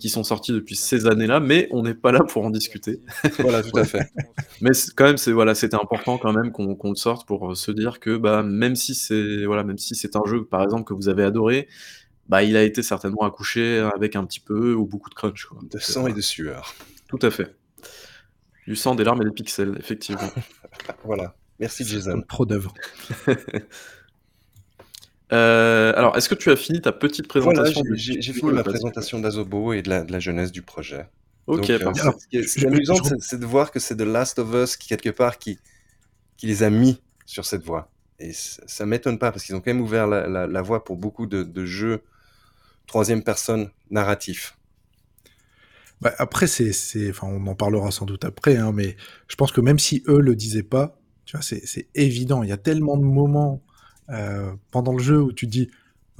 qui 0.00 0.08
sont 0.08 0.24
sorties 0.24 0.52
depuis 0.52 0.74
ces 0.74 1.06
années-là, 1.06 1.38
mais 1.38 1.68
on 1.70 1.82
n'est 1.82 1.94
pas 1.94 2.10
là 2.10 2.20
pour 2.24 2.44
en 2.44 2.50
discuter. 2.50 3.00
Voilà, 3.38 3.62
tout 3.62 3.76
à 3.78 3.84
fait. 3.84 4.10
Mais 4.60 4.70
quand 4.96 5.04
même, 5.04 5.16
c'est 5.16 5.30
voilà, 5.32 5.54
c'était 5.54 5.76
important 5.76 6.18
quand 6.18 6.32
même 6.32 6.50
qu'on 6.50 6.90
le 6.90 6.96
sorte 6.96 7.26
pour 7.26 7.56
se 7.56 7.70
dire 7.70 8.00
que 8.00 8.16
bah 8.16 8.42
même 8.42 8.74
si 8.74 8.94
c'est 8.94 9.44
voilà, 9.44 9.62
même 9.62 9.78
si 9.78 9.94
c'est 9.94 10.16
un 10.16 10.22
jeu 10.26 10.44
par 10.44 10.62
exemple 10.62 10.84
que 10.84 10.94
vous 10.94 11.08
avez 11.08 11.22
adoré, 11.22 11.68
bah 12.28 12.42
il 12.42 12.56
a 12.56 12.62
été 12.62 12.82
certainement 12.82 13.22
accouché 13.22 13.78
avec 13.94 14.16
un 14.16 14.24
petit 14.24 14.40
peu 14.40 14.74
ou 14.74 14.86
beaucoup 14.86 15.10
de 15.10 15.14
crunch. 15.14 15.46
Quoi. 15.46 15.60
De 15.62 15.78
sang 15.78 16.06
et 16.06 16.12
de 16.12 16.20
sueur. 16.20 16.74
Tout 17.08 17.18
à 17.22 17.30
fait. 17.30 17.54
Du 18.66 18.76
sang, 18.76 18.94
des 18.94 19.04
larmes 19.04 19.22
et 19.22 19.24
des 19.24 19.32
pixels, 19.32 19.76
effectivement. 19.78 20.30
Voilà. 21.04 21.34
Merci 21.58 21.84
Jason. 21.84 22.22
pro 22.22 22.46
d'œuvre. 22.46 22.72
Euh, 25.32 25.92
alors, 25.96 26.16
est-ce 26.16 26.28
que 26.28 26.34
tu 26.34 26.50
as 26.50 26.56
fini 26.56 26.80
ta 26.80 26.92
petite 26.92 27.26
Voilà, 27.32 27.62
présentation 27.62 27.82
j'ai- 27.94 28.20
fini 28.20 28.50
ma 28.52 28.64
présentation 28.64 29.20
d'Azobo 29.20 29.72
et 29.72 29.82
de 29.82 29.88
la, 29.88 30.02
de 30.04 30.10
la 30.12 30.18
jeunesse 30.18 30.50
du 30.50 30.62
projet. 30.62 31.06
Ok, 31.46 31.60
Donc, 31.60 31.70
euh, 31.70 31.78
parfait. 31.78 32.10
ce 32.18 32.26
qui 32.28 32.36
est- 32.38 32.42
ce 32.42 32.54
qui 32.54 32.60
est 32.60 32.62
je- 32.62 32.66
amusant, 32.68 32.94
je- 32.96 33.08
c'est- 33.10 33.20
c'est 33.20 33.40
de 33.40 33.46
voir 33.46 33.70
que 33.70 33.78
c'est 33.78 33.96
The 33.96 34.02
Last 34.02 34.38
of 34.38 34.52
Us 34.54 34.76
qui, 34.76 34.88
quelque 34.88 35.10
part, 35.10 35.38
qui, 35.38 35.58
qui 36.36 36.46
les 36.46 36.62
a 36.62 36.70
mis 36.70 37.00
sur 37.26 37.44
cette 37.46 37.62
voie. 37.62 37.90
Et 38.18 38.32
c- 38.32 38.60
ça 38.66 38.86
m'étonne 38.86 39.18
pas, 39.18 39.30
parce 39.32 39.44
qu'ils 39.44 39.54
ont 39.54 39.60
quand 39.60 39.70
même 39.72 39.80
ouvert 39.80 40.06
la, 40.06 40.26
la- 40.28 40.46
la 40.46 40.62
voie 40.62 40.84
pour 40.84 40.96
beaucoup 40.96 41.26
de, 41.26 41.42
de 41.42 41.64
jeux 41.64 42.02
troisième 42.86 43.22
personne 43.22 43.70
narratifs. 43.90 44.56
Bah, 46.00 46.12
après, 46.18 46.46
c'est, 46.46 46.72
c'est, 46.72 47.10
enfin, 47.10 47.28
on 47.28 47.46
en 47.46 47.54
parlera 47.54 47.90
sans 47.90 48.06
doute 48.06 48.24
après, 48.24 48.56
hein, 48.56 48.72
mais 48.72 48.96
je 49.28 49.36
pense 49.36 49.52
que 49.52 49.60
même 49.60 49.78
si 49.78 50.02
eux 50.08 50.20
le 50.20 50.34
disaient 50.34 50.62
pas, 50.62 50.98
tu 51.24 51.36
vois, 51.36 51.42
c'est, 51.42 51.64
c'est 51.66 51.88
évident. 51.94 52.42
Il 52.42 52.48
y 52.48 52.52
a 52.52 52.56
tellement 52.56 52.96
de 52.96 53.04
moments 53.04 53.62
pendant 54.70 54.92
le 54.92 55.02
jeu 55.02 55.20
où 55.20 55.32
tu 55.32 55.46
te 55.46 55.50
dis 55.50 55.70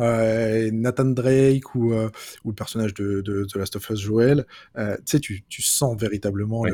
euh, 0.01 0.71
Nathan 0.73 1.05
Drake 1.07 1.75
ou, 1.75 1.93
euh, 1.93 2.09
ou 2.45 2.51
le 2.51 2.55
personnage 2.55 2.95
de, 2.95 3.21
de 3.21 3.45
The 3.45 3.57
Last 3.57 3.77
of 3.77 3.91
Us 3.91 4.01
Joel, 4.01 4.47
euh, 4.79 4.97
tu 5.05 5.63
sens 5.63 6.01
véritablement 6.01 6.61
Ouais. 6.61 6.71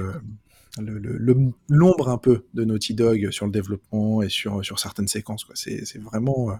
le, 0.78 1.52
l'ombre 1.68 2.08
un 2.10 2.18
peu 2.18 2.44
de 2.54 2.64
Naughty 2.64 2.94
Dog 2.94 3.30
sur 3.30 3.46
le 3.46 3.52
développement 3.52 4.22
et 4.22 4.28
sur, 4.28 4.64
sur 4.64 4.78
certaines 4.78 5.08
séquences. 5.08 5.46
C'est, 5.54 5.98
vraiment 5.98 6.50
euh, 6.50 6.54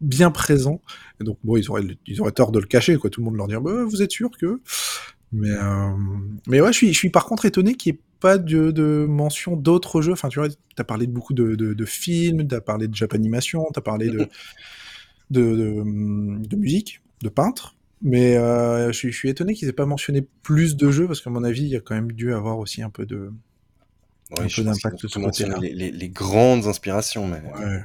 bien 0.00 0.30
présent. 0.30 0.80
Et 1.20 1.24
donc, 1.24 1.38
bon, 1.44 1.56
ils 1.56 1.70
auraient, 1.70 1.84
ils 2.06 2.20
auraient 2.20 2.32
tort 2.32 2.50
de 2.50 2.58
le 2.58 2.66
cacher, 2.66 2.96
quoi. 2.96 3.10
Tout 3.10 3.20
le 3.20 3.26
monde 3.26 3.36
leur 3.36 3.48
dire, 3.48 3.60
bah, 3.60 3.84
vous 3.84 4.02
êtes 4.02 4.10
sûr 4.10 4.30
que. 4.30 4.60
Mais, 5.32 5.50
euh, 5.50 5.90
mais 6.46 6.60
ouais, 6.60 6.72
je 6.72 6.76
suis, 6.78 6.92
je 6.92 6.98
suis 6.98 7.10
par 7.10 7.26
contre 7.26 7.44
étonné 7.46 7.74
qu'il 7.74 7.92
n'y 7.92 7.98
ait 7.98 8.02
pas 8.22 8.38
de, 8.38 8.70
de 8.70 9.04
mention 9.08 9.56
d'autres 9.56 10.00
jeux. 10.00 10.12
Enfin, 10.12 10.28
tu 10.30 10.38
vois, 10.38 10.48
tu 10.48 10.56
as 10.78 10.84
parlé 10.84 11.06
de 11.06 11.12
beaucoup 11.12 11.34
de, 11.34 11.54
de, 11.56 11.74
de 11.74 11.84
films, 11.84 12.48
tu 12.48 12.54
as 12.54 12.60
parlé 12.62 12.88
de 12.88 12.94
Japanimation, 12.94 13.66
tu 13.72 13.78
as 13.78 13.82
parlé 13.82 14.08
de, 14.08 14.28
de, 15.30 15.42
de, 15.56 16.46
de 16.46 16.56
musique, 16.56 17.02
de 17.22 17.28
peintres. 17.28 17.76
Mais 18.00 18.36
euh, 18.36 18.88
je, 18.88 18.98
suis, 18.98 19.12
je 19.12 19.16
suis 19.16 19.28
étonné 19.28 19.54
qu'ils 19.54 19.68
aient 19.68 19.72
pas 19.72 19.86
mentionné 19.86 20.26
plus 20.42 20.76
de 20.76 20.90
jeux 20.90 21.06
parce 21.06 21.20
qu'à 21.20 21.30
mon 21.30 21.44
avis, 21.44 21.62
il 21.62 21.68
y 21.68 21.76
a 21.76 21.80
quand 21.80 21.94
même 21.94 22.10
dû 22.12 22.32
avoir 22.34 22.58
aussi 22.58 22.82
un 22.82 22.90
peu 22.90 23.06
de. 23.06 23.32
Un 24.32 24.42
peu 24.42 24.46
qu'ils 24.46 24.64
d'impact 24.64 25.02
de 25.02 25.08
côté-là. 25.24 25.58
les, 25.60 25.74
les- 25.74 25.92
les 25.92 26.08
grandes 26.08 26.66
inspirations, 26.66 27.28
mais 27.28 27.42
Ouais. 27.58 27.84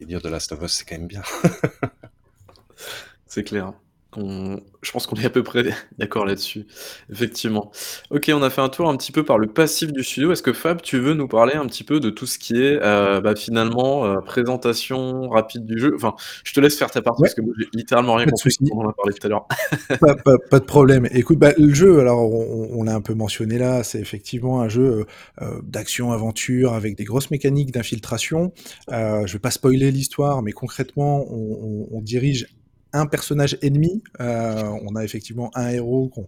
et 0.00 0.04
dire 0.04 0.20
The 0.20 0.26
Last 0.26 0.52
of 0.52 0.62
Us, 0.62 0.72
c'est 0.72 0.84
quand 0.84 0.98
même 0.98 1.06
bien. 1.08 1.22
C'est 3.26 3.44
clair. 3.44 3.72
On- 4.16 4.60
Je 4.82 4.92
pense 4.92 5.06
qu'on 5.06 5.16
est 5.16 5.24
à 5.24 5.30
peu 5.30 5.42
près 5.42 5.62
d'accord 5.98 6.26
là-dessus. 6.26 6.66
Effectivement. 7.10 7.70
Ok, 8.10 8.30
on 8.34 8.42
a 8.42 8.50
fait 8.50 8.60
un 8.60 8.68
tour 8.68 8.88
un 8.88 8.96
petit 8.96 9.12
peu 9.12 9.24
par 9.24 9.38
le 9.38 9.46
passif 9.48 9.92
du 9.92 10.04
studio. 10.04 10.30
Est-ce 10.32 10.42
que 10.42 10.52
Fab, 10.52 10.82
tu 10.82 10.98
veux 10.98 11.14
nous 11.14 11.26
parler 11.28 11.54
un 11.54 11.66
petit 11.66 11.84
peu 11.84 12.00
de 12.00 12.10
tout 12.10 12.26
ce 12.26 12.38
qui 12.38 12.54
est 12.62 12.78
euh, 12.82 13.20
bah, 13.20 13.34
finalement 13.34 14.04
euh, 14.04 14.20
présentation 14.20 15.28
rapide 15.30 15.64
du 15.64 15.78
jeu? 15.78 15.92
Enfin, 15.96 16.14
je 16.44 16.52
te 16.52 16.60
laisse 16.60 16.76
faire 16.78 16.90
ta 16.90 17.00
partie 17.02 17.22
Ouais. 17.22 17.28
parce 17.28 17.34
que 17.34 17.40
moi 17.42 17.54
j'ai 17.58 17.66
littéralement 17.72 18.14
rien 18.14 18.26
Pas 18.26 18.30
de 18.32 18.36
compris 18.36 18.50
souci. 18.52 18.70
quand 18.70 18.76
on 18.78 18.84
en 18.86 18.90
a 18.90 18.92
parlé 18.92 19.14
tout 19.14 19.26
à 19.26 19.30
l'heure. 19.30 19.46
pas, 20.00 20.14
pas- 20.16 20.38
pas 20.50 20.58
de 20.60 20.64
problème. 20.64 21.08
Écoute, 21.12 21.38
bah, 21.38 21.52
le 21.58 21.72
jeu, 21.74 22.00
alors 22.00 22.20
on, 22.30 22.68
on 22.78 22.82
l'a 22.84 22.94
un 22.94 23.00
peu 23.00 23.14
mentionné 23.14 23.58
là, 23.58 23.82
c'est 23.84 24.00
effectivement 24.00 24.60
un 24.60 24.68
jeu 24.68 25.06
euh, 25.42 25.60
d'action-aventure 25.62 26.74
avec 26.74 26.96
des 26.96 27.04
grosses 27.04 27.30
mécaniques 27.30 27.72
d'infiltration. 27.72 28.52
Euh, 28.92 29.26
je 29.26 29.32
vais 29.32 29.38
pas 29.38 29.50
spoiler 29.50 29.90
l'histoire, 29.90 30.42
mais 30.42 30.52
concrètement, 30.52 31.24
on, 31.30 31.84
on- 31.84 31.88
on 31.90 32.00
dirige 32.00 32.46
un 32.94 33.06
personnage 33.06 33.58
ennemi. 33.62 34.02
on 34.18 34.96
a 34.96 35.04
effectivement 35.04 35.50
un 35.54 35.68
héros 35.68 36.08
qu'on 36.08 36.26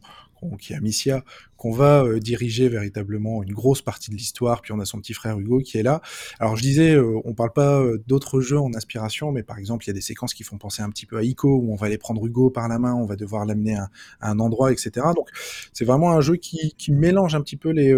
qui 0.56 0.72
est 0.72 0.76
Amicia, 0.76 1.24
qu'on 1.56 1.72
va 1.72 2.04
euh, 2.04 2.20
diriger 2.20 2.68
véritablement 2.68 3.42
une 3.42 3.52
grosse 3.52 3.82
partie 3.82 4.10
de 4.10 4.16
l'histoire, 4.16 4.62
puis 4.62 4.72
on 4.72 4.78
a 4.78 4.84
son 4.84 4.98
petit 4.98 5.14
frère 5.14 5.38
Hugo 5.38 5.58
qui 5.58 5.78
est 5.78 5.82
là. 5.82 6.00
Alors 6.38 6.56
je 6.56 6.62
disais, 6.62 6.94
euh, 6.94 7.20
on 7.24 7.34
parle 7.34 7.52
pas 7.52 7.80
euh, 7.80 8.02
d'autres 8.06 8.40
jeux 8.40 8.60
en 8.60 8.72
inspiration, 8.74 9.32
mais 9.32 9.42
par 9.42 9.58
exemple, 9.58 9.84
il 9.84 9.88
y 9.88 9.90
a 9.90 9.94
des 9.94 10.00
séquences 10.00 10.34
qui 10.34 10.44
font 10.44 10.58
penser 10.58 10.82
un 10.82 10.90
petit 10.90 11.06
peu 11.06 11.16
à 11.16 11.22
Ico, 11.22 11.48
où 11.48 11.72
on 11.72 11.76
va 11.76 11.86
aller 11.86 11.98
prendre 11.98 12.24
Hugo 12.24 12.50
par 12.50 12.68
la 12.68 12.78
main, 12.78 12.94
on 12.94 13.06
va 13.06 13.16
devoir 13.16 13.44
l'amener 13.46 13.76
à, 13.76 13.88
un 14.20 14.38
endroit, 14.38 14.72
etc. 14.72 15.06
Donc 15.14 15.28
c'est 15.72 15.84
vraiment 15.84 16.12
un 16.12 16.20
jeu 16.20 16.36
qui, 16.36 16.74
mélange 16.88 17.34
un 17.34 17.40
petit 17.40 17.56
peu 17.56 17.70
les, 17.70 17.94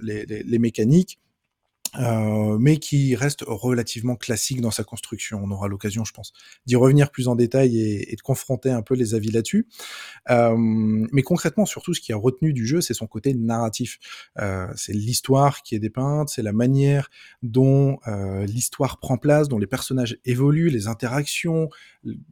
les 0.00 0.58
mécaniques, 0.58 1.18
euh, 1.98 2.58
mais 2.58 2.78
qui 2.78 3.14
reste 3.14 3.44
relativement 3.46 4.16
classique 4.16 4.60
dans 4.60 4.70
sa 4.70 4.84
construction. 4.84 5.40
On 5.42 5.50
aura 5.50 5.68
l'occasion, 5.68 6.04
je 6.04 6.12
pense, 6.12 6.32
d'y 6.66 6.76
revenir 6.76 7.10
plus 7.10 7.28
en 7.28 7.36
détail 7.36 7.78
et, 7.78 8.14
de 8.14 8.22
confronter 8.22 8.70
un 8.70 8.82
peu 8.82 8.94
les 8.94 9.14
avis 9.14 9.30
là-dessus. 9.30 9.66
Euh, 10.30 10.54
mais 10.56 11.22
concrètement, 11.22 11.66
surtout, 11.66 11.94
ce 11.94 12.00
qui 12.00 12.12
a 12.12 12.16
retenu 12.16 12.52
du 12.52 12.66
jeu, 12.66 12.80
c'est 12.80 12.94
son 12.94 13.06
côté 13.06 13.34
narratif. 13.34 13.98
Euh, 14.38 14.66
c'est 14.76 14.92
l'histoire 14.92 15.62
qui 15.62 15.74
est 15.74 15.78
dépeinte, 15.78 16.28
c'est 16.28 16.42
la 16.42 16.52
manière 16.52 17.10
dont 17.42 17.98
euh, 18.06 18.46
l'histoire 18.46 18.98
prend 18.98 19.18
place, 19.18 19.48
dont 19.48 19.58
les 19.58 19.66
personnages 19.66 20.18
évoluent, 20.24 20.70
les 20.70 20.86
interactions, 20.86 21.68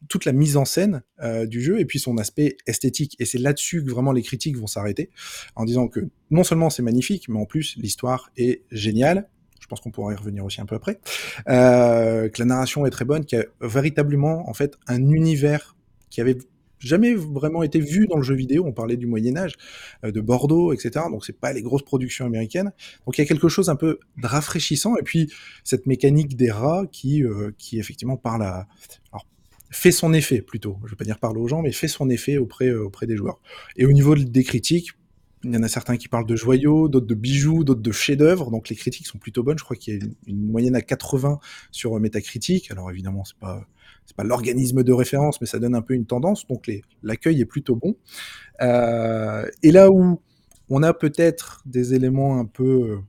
toute 0.09 0.25
la 0.25 0.33
mise 0.33 0.57
en 0.57 0.65
scène 0.65 1.03
euh, 1.23 1.47
du 1.47 1.63
jeu, 1.63 1.81
et 1.81 1.85
puis 1.85 1.99
son 1.99 2.19
aspect 2.19 2.57
esthétique. 2.67 3.17
Et 3.19 3.25
c'est 3.25 3.39
là-dessus 3.39 3.85
que 3.85 3.91
vraiment 3.91 4.13
les 4.13 4.23
critiques 4.23 4.57
vont 4.57 4.67
s'arrêter, 4.67 5.11
en 5.57 5.65
disant 5.65 5.89
que 5.89 6.01
non 6.31 6.45
seulement 6.45 6.71
c'est 6.71 6.83
magnifique, 6.83 7.29
mais 7.29 7.39
en 7.39 7.47
plus 7.47 7.77
l'histoire 7.77 8.31
est 8.37 8.63
géniale 8.71 9.29
pense 9.73 9.81
qu'on 9.81 9.91
pourra 9.91 10.13
y 10.13 10.17
revenir 10.17 10.45
aussi 10.45 10.61
un 10.61 10.67
peu 10.67 10.75
après, 10.75 11.01
euh, 11.49 12.29
que 12.29 12.39
la 12.41 12.45
narration 12.45 12.85
est 12.85 12.91
très 12.91 13.07
bonne, 13.07 13.25
qu'il 13.25 13.39
y 13.39 13.43
a 13.43 13.47
véritablement 13.67 14.47
en 14.51 14.53
fait 14.53 14.77
un 14.87 15.11
univers 15.11 15.77
qui 16.11 16.21
avait 16.21 16.37
jamais 16.79 17.15
vraiment 17.15 17.63
été 17.63 17.81
vu 17.81 18.07
dans 18.07 18.17
le 18.17 18.23
jeu 18.23 18.35
vidéo. 18.35 18.65
On 18.67 18.73
parlait 18.73 18.99
du 18.99 19.07
Moyen 19.07 19.35
Âge, 19.39 19.55
euh, 20.05 20.13
de 20.13 20.21
Bordeaux, 20.21 20.75
etc. 20.75 21.07
Donc 21.11 21.25
c'est 21.25 21.39
pas 21.39 21.55
les 21.55 21.63
grosses 21.63 21.85
productions 21.85 22.27
américaines. 22.27 22.73
Donc 23.07 23.17
il 23.17 23.23
y 23.23 23.25
a 23.25 23.27
quelque 23.27 23.49
chose 23.49 23.71
un 23.71 23.77
peu 23.77 23.99
de 24.19 24.27
rafraîchissant. 24.27 24.97
Et 24.99 25.03
puis 25.03 25.33
cette 25.65 25.87
mécanique 25.87 26.37
des 26.37 26.51
rats 26.51 26.85
qui, 26.93 27.25
euh, 27.25 27.53
qui 27.57 27.79
effectivement 27.79 28.19
parle 28.19 28.43
à, 28.43 28.67
fait 29.71 29.93
son 29.93 30.13
effet 30.13 30.43
plutôt. 30.43 30.77
Je 30.85 30.91
vais 30.91 30.97
pas 30.97 31.05
dire 31.05 31.19
parle 31.19 31.39
aux 31.39 31.49
gens, 31.49 31.63
mais 31.63 31.73
fait 31.73 31.89
son 31.89 32.11
effet 32.11 32.37
auprès 32.37 32.71
auprès 32.75 33.07
des 33.07 33.17
joueurs. 33.17 33.41
Et 33.77 33.87
au 33.87 33.93
niveau 33.93 34.15
des 34.15 34.45
critiques, 34.45 34.91
il 35.45 35.53
y 35.53 35.57
en 35.57 35.63
a 35.63 35.69
certains 35.69 35.97
qui 35.97 36.09
parlent 36.09 36.27
de 36.27 36.37
joyaux, 36.37 36.89
d'autres 36.89 37.07
de 37.07 37.15
bijoux, 37.15 37.65
d'autres 37.65 37.81
de 37.83 37.93
chefs-d'œuvre. 37.93 38.51
Donc 38.51 38.69
les 38.69 38.77
critiques 38.77 39.07
sont 39.07 39.19
plutôt 39.19 39.43
bonnes. 39.43 39.59
Je 39.59 39.65
crois 39.65 39.77
qu'il 39.77 39.95
y 39.95 39.97
a 39.99 40.01
une, 40.27 40.51
moyenne 40.51 40.77
à 40.77 40.83
80 40.83 41.39
sur 41.71 41.99
Metacritic. 41.99 42.71
Alors 42.71 42.91
évidemment, 42.91 43.25
c'est 43.25 43.39
pas 43.39 43.67
c'est 44.05 44.17
pas 44.17 44.25
l'organisme 44.25 44.83
de 44.83 44.93
référence, 44.93 45.41
mais 45.41 45.47
ça 45.47 45.59
donne 45.59 45.75
un 45.75 45.83
peu 45.83 45.95
une 45.95 46.07
tendance. 46.07 46.47
Donc 46.47 46.71
l'accueil 47.03 47.41
est 47.41 47.47
plutôt 47.47 47.77
bon. 47.77 47.97
Euh, 48.61 49.47
et 49.63 49.71
là 49.71 49.91
où 49.91 50.21
on 50.69 50.83
a 50.83 50.93
peut-être 50.93 51.63
des 51.67 51.95
éléments 51.95 52.39
un 52.39 52.47
peu 52.47 53.03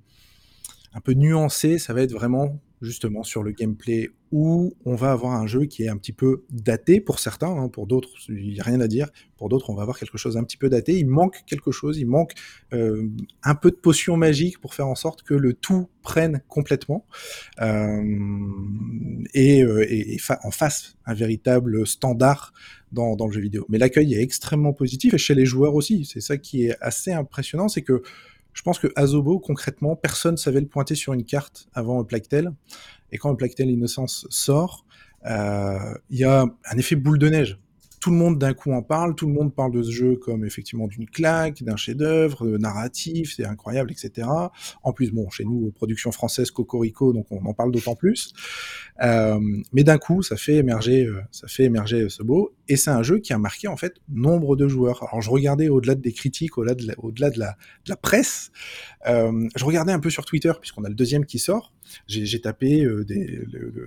nuancés, 1.08 1.80
ça 1.80 1.94
va 1.94 2.02
être 2.02 2.14
vraiment 2.14 2.60
justement 2.84 3.24
sur 3.24 3.44
le 3.44 3.52
gameplay 3.52 4.12
où 4.32 4.74
on 4.84 4.96
va 4.96 5.12
avoir 5.12 5.34
un 5.34 5.46
jeu 5.46 5.66
qui 5.66 5.84
est 5.84 5.90
un 5.90 5.98
petit 5.98 6.12
peu 6.12 6.44
daté 6.50 7.00
pour 7.00 7.20
certains, 7.20 7.52
hein, 7.56 7.70
pour 7.70 7.86
d'autres, 7.86 8.10
il 8.30 8.54
n'y 8.54 8.60
a 8.60 8.64
rien 8.64 8.82
à 8.82 8.88
dire, 8.88 9.10
pour 9.38 9.48
d'autres, 9.48 9.70
on 9.70 9.76
va 9.76 9.84
avoir 9.84 9.98
quelque 9.98 10.18
chose 10.18 10.38
un 10.38 10.44
petit 10.44 10.58
peu 10.58 10.70
daté, 10.70 10.98
il 10.98 11.08
manque 11.08 11.44
quelque 11.46 11.72
chose, 11.72 12.00
il 12.00 12.08
manque 12.08 12.34
euh, 12.74 13.08
un 13.44 13.56
peu 13.56 13.70
de 13.70 13.76
potion 13.76 14.18
magique 14.18 14.60
pour 14.60 14.74
faire 14.74 14.88
en 14.88 14.96
sorte 14.96 15.22
que 15.22 15.36
le 15.36 15.54
tout 15.54 15.88
prenne 16.02 16.42
complètement. 16.48 17.06
Euh, 17.62 18.02
et, 19.36 19.64
euh, 19.64 19.86
en 20.44 20.52
fasse 20.52 20.96
un 21.06 21.14
véritable 21.14 21.86
standard 21.86 22.54
dans 22.92 23.16
le 23.26 23.32
jeu 23.32 23.42
vidéo. 23.42 23.66
Mais 23.70 23.78
l'accueil 23.78 24.14
est 24.14 24.22
extrêmement 24.22 24.74
positif 24.74 25.14
et 25.14 25.18
chez 25.18 25.34
les 25.36 25.46
joueurs 25.46 25.74
aussi, 25.74 26.06
c'est 26.06 26.22
ça 26.22 26.38
qui 26.38 26.66
est 26.66 26.76
assez 26.80 27.12
impressionnant, 27.12 27.68
c'est 27.68 27.82
que 27.82 28.04
je 28.54 28.62
pense 28.62 28.80
que 28.80 28.88
Azobo, 28.96 29.40
concrètement, 29.40 29.96
personne 29.96 30.38
savait 30.38 30.62
le 30.62 30.68
pointer 30.68 30.96
sur 30.96 31.14
une 31.14 31.26
carte 31.26 31.68
avant 31.74 32.04
Plague 32.04 32.28
Et 33.12 33.18
quand 33.18 33.36
Plague 33.36 33.56
Tale 33.56 33.70
Innocence 33.70 34.28
sort, 34.30 34.86
euh, 35.26 35.94
il 36.10 36.20
y 36.20 36.24
a 36.24 36.46
un 36.70 36.78
effet 36.78 36.96
boule 36.96 37.18
de 37.18 37.30
neige 37.30 37.60
tout 38.04 38.12
le 38.12 38.18
monde 38.18 38.38
d'un 38.38 38.54
coup 38.54 38.74
en 38.74 38.82
parle, 38.82 39.16
tout 39.16 39.28
le 39.28 39.32
monde 39.32 39.56
parle 39.56 39.72
de 39.72 39.82
ce 39.82 39.90
jeu 39.90 40.18
comme 40.18 40.44
effectivement 40.44 40.88
d'une 40.88 41.06
claque, 41.06 41.64
d'un 41.64 41.78
chef-d'œuvre, 41.78 42.46
narratif, 42.58 43.34
c'est 43.34 43.46
incroyable, 43.46 43.94
etc. 43.94 44.28
En 44.84 44.92
plus, 44.92 45.12
bon, 45.12 45.30
chez 45.30 45.46
nous, 45.46 45.72
production 45.72 46.12
française 46.12 46.52
Cocorico, 46.52 47.14
donc 47.14 47.28
on 47.32 47.46
en 47.46 47.54
parle 47.54 47.72
d'autant 47.72 47.96
plus. 47.96 48.34
Euh, 49.02 49.40
mais 49.72 49.86
d'un 49.86 49.98
coup, 49.98 50.22
ça 50.22 50.36
fait 50.36 50.56
émerger, 50.56 51.06
euh, 51.06 51.22
ça 51.32 51.48
fait 51.48 51.64
émerger 51.64 52.10
ce 52.10 52.24
beau, 52.24 52.54
et 52.68 52.76
c'est 52.76 52.90
un 52.90 53.04
jeu 53.04 53.20
qui 53.20 53.32
a 53.32 53.38
marqué 53.38 53.70
en 53.70 53.78
fait 53.78 53.94
nombre 54.10 54.58
de 54.58 54.68
joueurs. 54.68 55.02
Alors 55.04 55.22
je 55.22 55.30
regardais 55.30 55.70
au-delà 55.70 55.96
des 55.96 56.12
critiques, 56.12 56.58
au-delà 56.58 56.76
de 56.76 57.40
la, 57.40 57.56
de 57.86 57.94
presse, 57.96 58.52
euh, 59.08 59.48
je 59.56 59.64
regardais 59.64 59.94
un 59.94 60.00
peu 60.02 60.10
sur 60.10 60.26
Twitter 60.26 60.52
puisqu'on 60.60 60.84
a 60.84 60.90
le 60.90 60.96
deuxième 60.96 61.26
qui 61.26 61.40
sort. 61.40 61.72
J'ai, 62.08 62.42
tapé 62.42 62.84
euh, 62.84 63.06
des, 63.06 63.46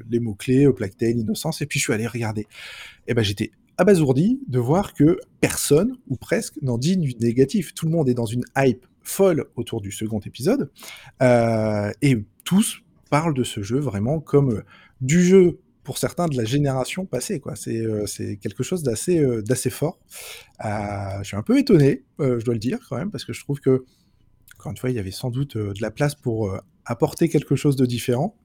les, 0.09 0.21
mots 0.21 0.35
clés, 0.35 0.67
Plague 0.75 0.95
Innocence, 1.03 1.61
et 1.61 1.67
puis 1.67 1.79
je 1.79 1.85
suis 1.85 1.93
allé 1.93 2.07
regarder. 2.07 2.47
Et 3.09 3.13
ben 3.13 3.23
j'étais 3.23 3.51
abasourdi 3.79 4.41
de 4.49 4.59
voir 4.59 4.95
que 4.95 5.19
personne, 5.41 5.97
ou 6.09 6.17
presque, 6.17 6.55
n'en 6.63 6.79
dit 6.79 6.97
du 6.97 7.15
négatif. 7.17 7.75
Tout 7.75 7.87
le 7.87 7.93
monde 7.93 8.09
est 8.09 8.15
dans 8.15 8.27
une 8.27 8.45
hype 8.57 8.87
folle 9.03 9.47
autour 9.55 9.81
du 9.81 9.93
second 9.93 10.21
épisode, 10.21 10.71
euh, 11.23 11.93
et 12.03 12.25
tous 12.45 12.81
parlent 13.11 13.35
de 13.35 13.45
ce 13.45 13.63
jeu 13.63 13.79
vraiment 13.79 14.21
comme 14.21 14.51
euh, 14.51 14.65
du 15.01 15.23
jeu 15.23 15.61
pour 15.85 15.99
certains 15.99 16.27
de 16.27 16.37
la 16.37 16.45
génération 16.45 17.07
passée. 17.07 17.41
Euh, 17.69 18.07
c'est 18.07 18.37
quelque 18.39 18.65
chose 18.65 18.83
d'assez, 18.83 19.25
d'assez 19.43 19.71
fort. 19.71 20.01
je 20.61 21.23
suis 21.23 21.37
un 21.37 21.43
peu 21.43 21.59
étonné, 21.59 22.05
je 22.19 22.45
dois 22.45 22.55
le 22.55 22.61
dire 22.61 22.79
quand 22.89 22.97
même, 22.97 23.13
parce 23.13 23.25
que 23.25 23.33
je 23.33 23.41
trouve 23.41 23.61
que, 23.61 23.85
encore 24.59 24.73
une 24.73 24.79
fois, 24.79 24.91
il 24.91 24.97
y 24.97 24.99
avait 24.99 25.13
sans 25.13 25.31
doute 25.31 25.57
de 25.57 25.81
la 25.81 25.93
place 25.93 26.17
pour 26.17 26.53
apporter 26.85 27.29
quelque 27.29 27.55
chose 27.55 27.77
de 27.77 27.87
différent. 27.87 28.37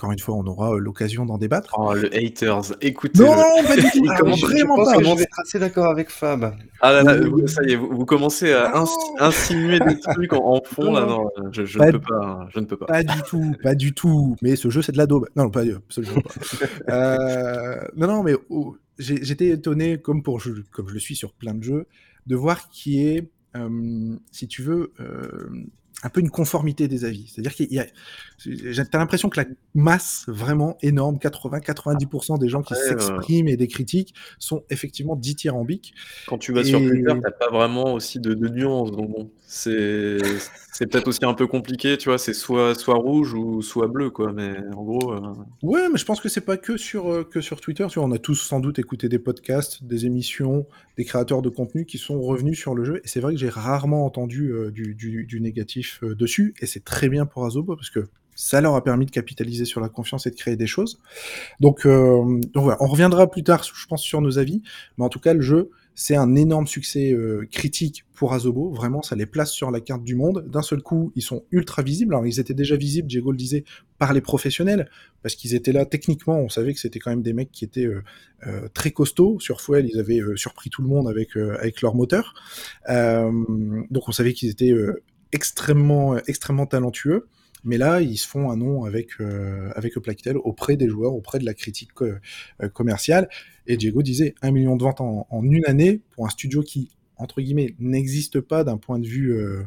Encore 0.00 0.12
une 0.12 0.18
fois, 0.18 0.34
on 0.36 0.46
aura 0.46 0.72
euh, 0.72 0.78
l'occasion 0.78 1.26
d'en 1.26 1.36
débattre. 1.36 1.74
Oh, 1.76 1.92
le 1.92 2.08
haters, 2.16 2.72
écoutez. 2.80 3.22
Non, 3.22 3.34
pas 3.66 3.76
du 3.76 3.82
tout. 3.90 4.02
Vraiment 4.06 4.34
je 4.34 4.46
pas. 4.46 4.96
Que 4.96 5.04
je 5.04 5.14
vais 5.14 5.22
être 5.24 5.40
assez 5.40 5.58
d'accord 5.58 5.90
avec 5.90 6.08
Fab. 6.08 6.56
Ah 6.80 6.90
là 6.90 7.02
là, 7.02 7.20
vous, 7.20 7.46
ça 7.46 7.62
y 7.64 7.72
est, 7.72 7.76
vous, 7.76 8.06
commencez 8.06 8.50
à 8.54 8.82
insinuer 9.18 9.78
des 9.78 10.00
trucs 10.00 10.32
en, 10.32 10.62
fond. 10.64 10.94
Là, 10.94 11.04
non, 11.04 11.28
je, 11.52 11.66
je 11.66 11.78
ne 11.78 11.90
peux 11.90 12.00
pas, 12.00 12.48
je 12.48 12.60
ne 12.60 12.64
peux 12.64 12.78
pas. 12.78 12.86
Pas 12.86 13.02
du 13.02 13.22
tout, 13.28 13.54
pas 13.62 13.74
du 13.74 13.92
tout. 13.92 14.36
Mais 14.40 14.56
ce 14.56 14.70
jeu, 14.70 14.80
c'est 14.80 14.92
de 14.92 14.96
la 14.96 15.04
daube. 15.04 15.28
Non, 15.36 15.50
pas 15.50 15.64
absolument 15.64 16.22
pas. 16.22 16.30
euh, 16.88 17.86
non, 17.94 18.06
non, 18.06 18.22
mais 18.22 18.36
oh, 18.48 18.78
j'étais 18.98 19.48
étonné, 19.48 19.98
comme, 20.00 20.22
pour, 20.22 20.42
comme 20.70 20.88
je 20.88 20.94
le 20.94 21.00
suis 21.00 21.14
sur 21.14 21.34
plein 21.34 21.52
de 21.52 21.62
jeux, 21.62 21.86
de 22.26 22.36
voir 22.36 22.70
qui 22.70 23.06
est, 23.06 23.30
euh, 23.54 24.16
si 24.32 24.48
tu 24.48 24.62
veux, 24.62 24.94
euh, 24.98 25.50
un 26.02 26.08
peu 26.08 26.20
une 26.20 26.30
conformité 26.30 26.88
des 26.88 27.04
avis. 27.04 27.26
C'est-à-dire 27.28 27.54
qu'il 27.54 27.72
y 27.72 27.78
a, 27.78 27.86
t'as 28.84 28.98
l'impression 28.98 29.28
que 29.28 29.40
la 29.40 29.46
masse 29.74 30.24
vraiment 30.28 30.78
énorme, 30.82 31.16
80-90% 31.16 32.38
des 32.38 32.48
gens 32.48 32.62
qui 32.62 32.74
s'expriment 32.74 33.48
et 33.48 33.56
des 33.56 33.68
critiques 33.68 34.14
sont 34.38 34.64
effectivement 34.70 35.16
dithyrambiques. 35.16 35.94
Quand 36.26 36.38
tu 36.38 36.52
vas 36.52 36.64
sur 36.64 36.78
Twitter, 36.78 37.12
t'as 37.22 37.30
pas 37.30 37.50
vraiment 37.50 37.94
aussi 37.94 38.20
de, 38.20 38.34
de 38.34 38.48
nuances. 38.48 38.92
Donc 38.92 39.10
bon, 39.10 39.30
c'est 39.46 40.18
c'est 40.72 40.86
peut-être 40.86 41.08
aussi 41.08 41.24
un 41.24 41.34
peu 41.34 41.46
compliqué, 41.46 41.98
tu 41.98 42.08
vois. 42.08 42.16
C'est 42.16 42.32
soit 42.32 42.74
soit 42.74 42.94
rouge 42.94 43.34
ou 43.34 43.60
soit 43.60 43.88
bleu, 43.88 44.08
quoi. 44.10 44.32
Mais 44.32 44.54
en 44.74 44.82
gros. 44.82 45.12
Euh... 45.12 45.34
Ouais, 45.62 45.88
mais 45.90 45.98
je 45.98 46.04
pense 46.04 46.20
que 46.20 46.28
c'est 46.28 46.40
pas 46.40 46.56
que 46.56 46.76
sur 46.76 47.12
euh, 47.12 47.24
que 47.24 47.40
sur 47.40 47.60
Twitter. 47.60 47.84
Tu 47.90 47.98
vois, 47.98 48.08
on 48.08 48.12
a 48.12 48.18
tous 48.18 48.36
sans 48.36 48.60
doute 48.60 48.78
écouté 48.78 49.08
des 49.08 49.18
podcasts, 49.18 49.84
des 49.84 50.06
émissions, 50.06 50.66
des 50.96 51.04
créateurs 51.04 51.42
de 51.42 51.48
contenu 51.48 51.84
qui 51.84 51.98
sont 51.98 52.22
revenus 52.22 52.58
sur 52.58 52.74
le 52.74 52.84
jeu. 52.84 53.00
Et 53.04 53.08
c'est 53.08 53.20
vrai 53.20 53.34
que 53.34 53.40
j'ai 53.40 53.48
rarement 53.48 54.06
entendu 54.06 54.52
euh, 54.52 54.70
du, 54.70 54.94
du, 54.94 55.24
du, 55.24 55.40
négatif 55.40 55.89
euh, 56.02 56.14
dessus. 56.14 56.54
Et 56.60 56.66
c'est 56.66 56.84
très 56.84 57.08
bien 57.08 57.26
pour 57.26 57.44
Azobo 57.44 57.76
parce 57.76 57.90
que 57.90 58.08
ça 58.34 58.60
leur 58.60 58.74
a 58.74 58.82
permis 58.82 59.06
de 59.06 59.10
capitaliser 59.10 59.64
sur 59.64 59.80
la 59.80 59.88
confiance 59.88 60.26
et 60.26 60.30
de 60.30 60.36
créer 60.36 60.56
des 60.56 60.66
choses. 60.66 60.98
Donc, 61.58 61.86
donc 61.86 62.50
voilà, 62.54 62.78
on 62.80 62.86
reviendra 62.86 63.30
plus 63.30 63.42
tard, 63.42 63.62
je 63.62 63.86
pense, 63.86 64.02
sur 64.02 64.22
nos 64.22 64.38
avis. 64.38 64.62
Mais 64.96 65.04
en 65.04 65.10
tout 65.10 65.20
cas, 65.20 65.34
le 65.34 65.42
jeu 65.42 65.70
c'est 65.94 66.16
un 66.16 66.34
énorme 66.34 66.66
succès 66.66 67.12
euh, 67.12 67.46
critique 67.50 68.06
pour 68.14 68.32
Azobo. 68.32 68.70
Vraiment, 68.70 69.02
ça 69.02 69.16
les 69.16 69.26
place 69.26 69.52
sur 69.52 69.70
la 69.70 69.80
carte 69.82 70.02
du 70.02 70.14
monde. 70.14 70.46
D'un 70.48 70.62
seul 70.62 70.80
coup, 70.80 71.12
ils 71.14 71.22
sont 71.22 71.44
ultra 71.50 71.82
visibles. 71.82 72.14
Alors, 72.14 72.26
ils 72.26 72.40
étaient 72.40 72.54
déjà 72.54 72.74
visibles, 72.74 73.06
Diego 73.06 73.30
le 73.32 73.36
disait, 73.36 73.64
par 73.98 74.14
les 74.14 74.22
professionnels, 74.22 74.88
parce 75.22 75.34
qu'ils 75.34 75.54
étaient 75.54 75.72
là 75.72 75.84
techniquement. 75.84 76.38
On 76.38 76.48
savait 76.48 76.72
que 76.72 76.80
c'était 76.80 77.00
quand 77.00 77.10
même 77.10 77.20
des 77.20 77.34
mecs 77.34 77.52
qui 77.52 77.66
étaient 77.66 77.84
euh, 77.84 78.02
euh, 78.46 78.68
très 78.72 78.92
costauds. 78.92 79.38
Sur 79.40 79.60
Fuel, 79.60 79.90
ils 79.92 80.00
avaient 80.00 80.22
surpris 80.36 80.70
tout 80.70 80.80
le 80.80 80.88
monde 80.88 81.06
avec, 81.06 81.36
avec 81.36 81.82
leur 81.82 81.94
moteur. 81.94 82.32
donc, 82.88 84.08
on 84.08 84.12
savait 84.12 84.32
qu'ils 84.32 84.48
étaient 84.48 84.72
extrêmement, 85.32 86.16
extrêmement 86.26 86.66
talentueux. 86.66 87.26
Mais 87.64 87.76
là, 87.76 88.00
ils 88.00 88.16
se 88.16 88.26
font 88.26 88.50
un 88.50 88.56
nom 88.56 88.84
avec, 88.84 89.20
euh, 89.20 89.70
avec 89.74 89.94
Plactel 89.98 90.36
auprès 90.38 90.76
des 90.76 90.88
joueurs, 90.88 91.14
auprès 91.14 91.38
de 91.38 91.44
la 91.44 91.54
critique 91.54 91.90
euh, 92.00 92.18
commerciale. 92.72 93.28
Et 93.66 93.76
Diego 93.76 94.02
disait 94.02 94.34
un 94.42 94.50
million 94.50 94.76
de 94.76 94.82
ventes 94.82 95.00
en, 95.00 95.26
une 95.42 95.66
année 95.66 96.00
pour 96.12 96.26
un 96.26 96.30
studio 96.30 96.62
qui, 96.62 96.90
entre 97.16 97.40
guillemets, 97.40 97.74
n'existe 97.78 98.40
pas 98.40 98.64
d'un 98.64 98.78
point 98.78 98.98
de 98.98 99.06
vue, 99.06 99.32
euh, 99.32 99.62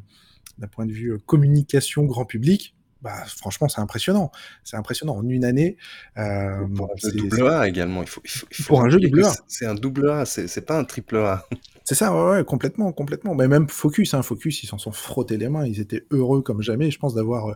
d'un 0.58 0.68
point 0.68 0.86
de 0.86 0.92
vue 0.92 1.20
communication 1.26 2.04
grand 2.06 2.26
public. 2.26 2.76
Bah, 3.04 3.24
franchement, 3.28 3.68
c'est 3.70 3.82
impressionnant. 3.82 4.32
C'est 4.64 4.78
impressionnant. 4.78 5.16
En 5.18 5.28
une 5.28 5.46
année. 5.46 5.78
Euh, 6.18 6.66
pour 6.76 6.86
un 6.92 6.96
jeu 6.98 7.12
double 7.12 7.48
A 7.48 7.68
également. 7.68 8.02
Il 8.02 8.08
faut, 8.08 8.22
il 8.24 8.30
faut, 8.32 8.48
il 8.50 8.56
faut 8.56 8.64
Pour 8.70 8.82
un 8.82 8.90
jeu 8.90 9.00
double 9.00 9.26
A. 9.26 9.34
c'est- 9.48 9.66
un 9.66 9.76
double 9.76 10.10
A, 10.10 10.26
c'est 10.26 10.66
pas 10.66 10.78
un 10.80 10.84
triple 10.86 11.18
A. 11.18 11.46
C'est 11.86 11.96
ça, 11.96 12.14
ouais, 12.16 12.38
ouais, 12.38 12.44
complètement, 12.46 12.94
complètement. 12.94 13.36
Mais 13.36 13.50
même 13.50 13.68
Focus, 13.68 14.14
hein, 14.14 14.22
Focus, 14.24 14.64
ils 14.64 14.68
s'en 14.68 14.78
sont 14.78 14.94
frottés 14.94 15.36
les 15.36 15.50
mains. 15.50 15.66
Ils 15.66 15.82
étaient 15.82 16.06
heureux 16.12 16.42
comme 16.42 16.62
jamais, 16.62 16.90
je 16.92 16.98
pense, 16.98 17.14
d'avoir 17.14 17.48
euh, 17.50 17.54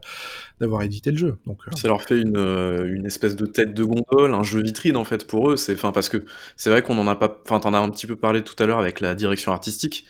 d'avoir 0.59 0.81
édité 0.81 1.11
le 1.11 1.17
jeu. 1.17 1.37
Donc, 1.47 1.59
euh, 1.65 1.71
Ça 1.77 1.87
leur 1.87 2.01
fait 2.01 2.19
une, 2.19 2.35
euh, 2.35 2.93
une 2.93 3.05
espèce 3.05 3.37
de 3.37 3.45
tête 3.45 3.73
de 3.73 3.85
gondole, 3.85 4.33
un 4.33 4.43
jeu 4.43 4.61
vitrine 4.61 4.97
en 4.97 5.05
fait 5.05 5.25
pour 5.27 5.49
eux. 5.51 5.55
C'est, 5.55 5.75
enfin, 5.75 5.93
parce 5.93 6.09
que 6.09 6.25
c'est 6.57 6.69
vrai 6.69 6.81
qu'on 6.81 6.97
en 6.97 7.07
a 7.07 7.15
pas, 7.15 7.39
enfin, 7.45 7.61
t'en 7.61 7.73
as 7.73 7.79
un 7.79 7.89
petit 7.89 8.05
peu 8.05 8.17
parlé 8.17 8.43
tout 8.43 8.61
à 8.61 8.65
l'heure 8.65 8.79
avec 8.79 8.99
la 8.99 9.15
direction 9.15 9.53
artistique, 9.53 10.05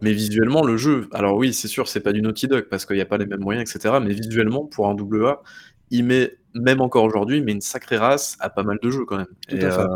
mais 0.00 0.12
visuellement 0.12 0.64
le 0.64 0.76
jeu, 0.76 1.08
alors 1.12 1.36
oui, 1.36 1.52
c'est 1.52 1.68
sûr, 1.68 1.88
c'est 1.88 2.00
pas 2.00 2.12
du 2.12 2.22
Naughty 2.22 2.46
Dog 2.48 2.66
parce 2.70 2.86
qu'il 2.86 2.96
n'y 2.96 3.02
a 3.02 3.06
pas 3.06 3.18
les 3.18 3.26
mêmes 3.26 3.40
moyens, 3.40 3.68
etc. 3.70 3.96
Mais 4.02 4.12
visuellement, 4.14 4.64
pour 4.64 4.88
un 4.88 4.94
double 4.94 5.26
A, 5.26 5.42
il 5.90 6.04
met, 6.04 6.36
même 6.54 6.80
encore 6.80 7.04
aujourd'hui, 7.04 7.40
met 7.42 7.52
une 7.52 7.60
sacrée 7.60 7.96
race 7.96 8.36
à 8.40 8.50
pas 8.50 8.62
mal 8.62 8.78
de 8.82 8.90
jeux 8.90 9.04
quand 9.04 9.16
même. 9.16 9.26
Tout 9.48 9.56
Et, 9.56 9.64
euh, 9.64 9.86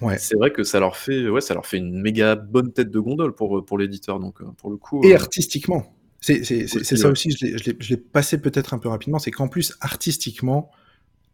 Ouais. 0.00 0.16
c'est 0.16 0.34
vrai 0.36 0.50
que 0.50 0.62
ça 0.62 0.80
leur 0.80 0.96
fait, 0.96 1.28
ouais, 1.28 1.42
ça 1.42 1.52
leur 1.52 1.66
fait 1.66 1.76
une 1.76 2.00
méga 2.00 2.34
bonne 2.36 2.72
tête 2.72 2.90
de 2.90 2.98
gondole 3.00 3.34
pour, 3.34 3.62
pour 3.66 3.76
l'éditeur. 3.76 4.18
Donc, 4.18 4.40
euh, 4.40 4.46
pour 4.56 4.70
le 4.70 4.78
coup. 4.78 5.04
Et 5.04 5.12
euh, 5.12 5.16
artistiquement. 5.16 5.94
C'est 6.22 6.42
ça 6.44 7.06
ouais. 7.06 7.12
aussi, 7.12 7.30
je 7.32 7.88
l'ai- 7.90 7.96
passé 7.96 8.40
peut-être 8.40 8.72
un 8.74 8.78
peu 8.78 8.88
rapidement, 8.88 9.18
c'est 9.18 9.30
qu'en 9.30 9.48
plus, 9.48 9.76
artistiquement, 9.80 10.70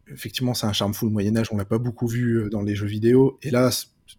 effectivement, 0.08 0.54
c'est 0.54 0.66
un 0.66 0.72
charme 0.72 0.94
full 0.94 1.10
Moyen-Âge, 1.10 1.48
on 1.52 1.56
l'a 1.56 1.64
pas 1.64 1.78
beaucoup 1.78 2.06
vu 2.06 2.48
dans 2.50 2.62
les 2.62 2.74
jeux 2.74 2.86
vidéo, 2.86 3.38
et 3.42 3.50
là, 3.50 3.70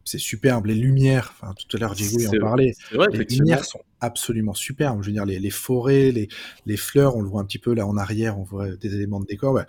c'est 0.04 0.18
superbe, 0.20 0.66
les 0.68 0.76
lumières, 0.76 1.34
enfin, 1.40 1.54
tout 1.68 1.78
à 1.78 1.80
l'heure, 1.80 1.96
Diego 1.96 2.18
en 2.28 2.32
parlait, 2.40 2.74
vrai, 2.92 3.08
les 3.12 3.26
lumières 3.40 3.66
sont 3.66 3.80
absolument 4.00 4.54
superbes, 4.54 5.02
je 5.02 5.08
veux 5.08 5.14
dire, 5.14 5.26
les, 5.26 5.40
les 5.40 5.50
forêts, 5.50 6.12
les, 6.12 6.28
les 6.66 6.78
fleurs, 6.78 7.16
on 7.16 7.22
le 7.22 7.28
voit 7.30 7.42
un 7.42 7.46
petit 7.46 7.58
peu 7.58 7.74
là 7.74 7.88
en 7.88 7.98
arrière, 7.98 8.38
on 8.40 8.44
voit 8.44 8.76
des 8.76 8.94
éléments 8.96 9.20
de 9.20 9.26
décor, 9.26 9.54
bah, 9.54 9.66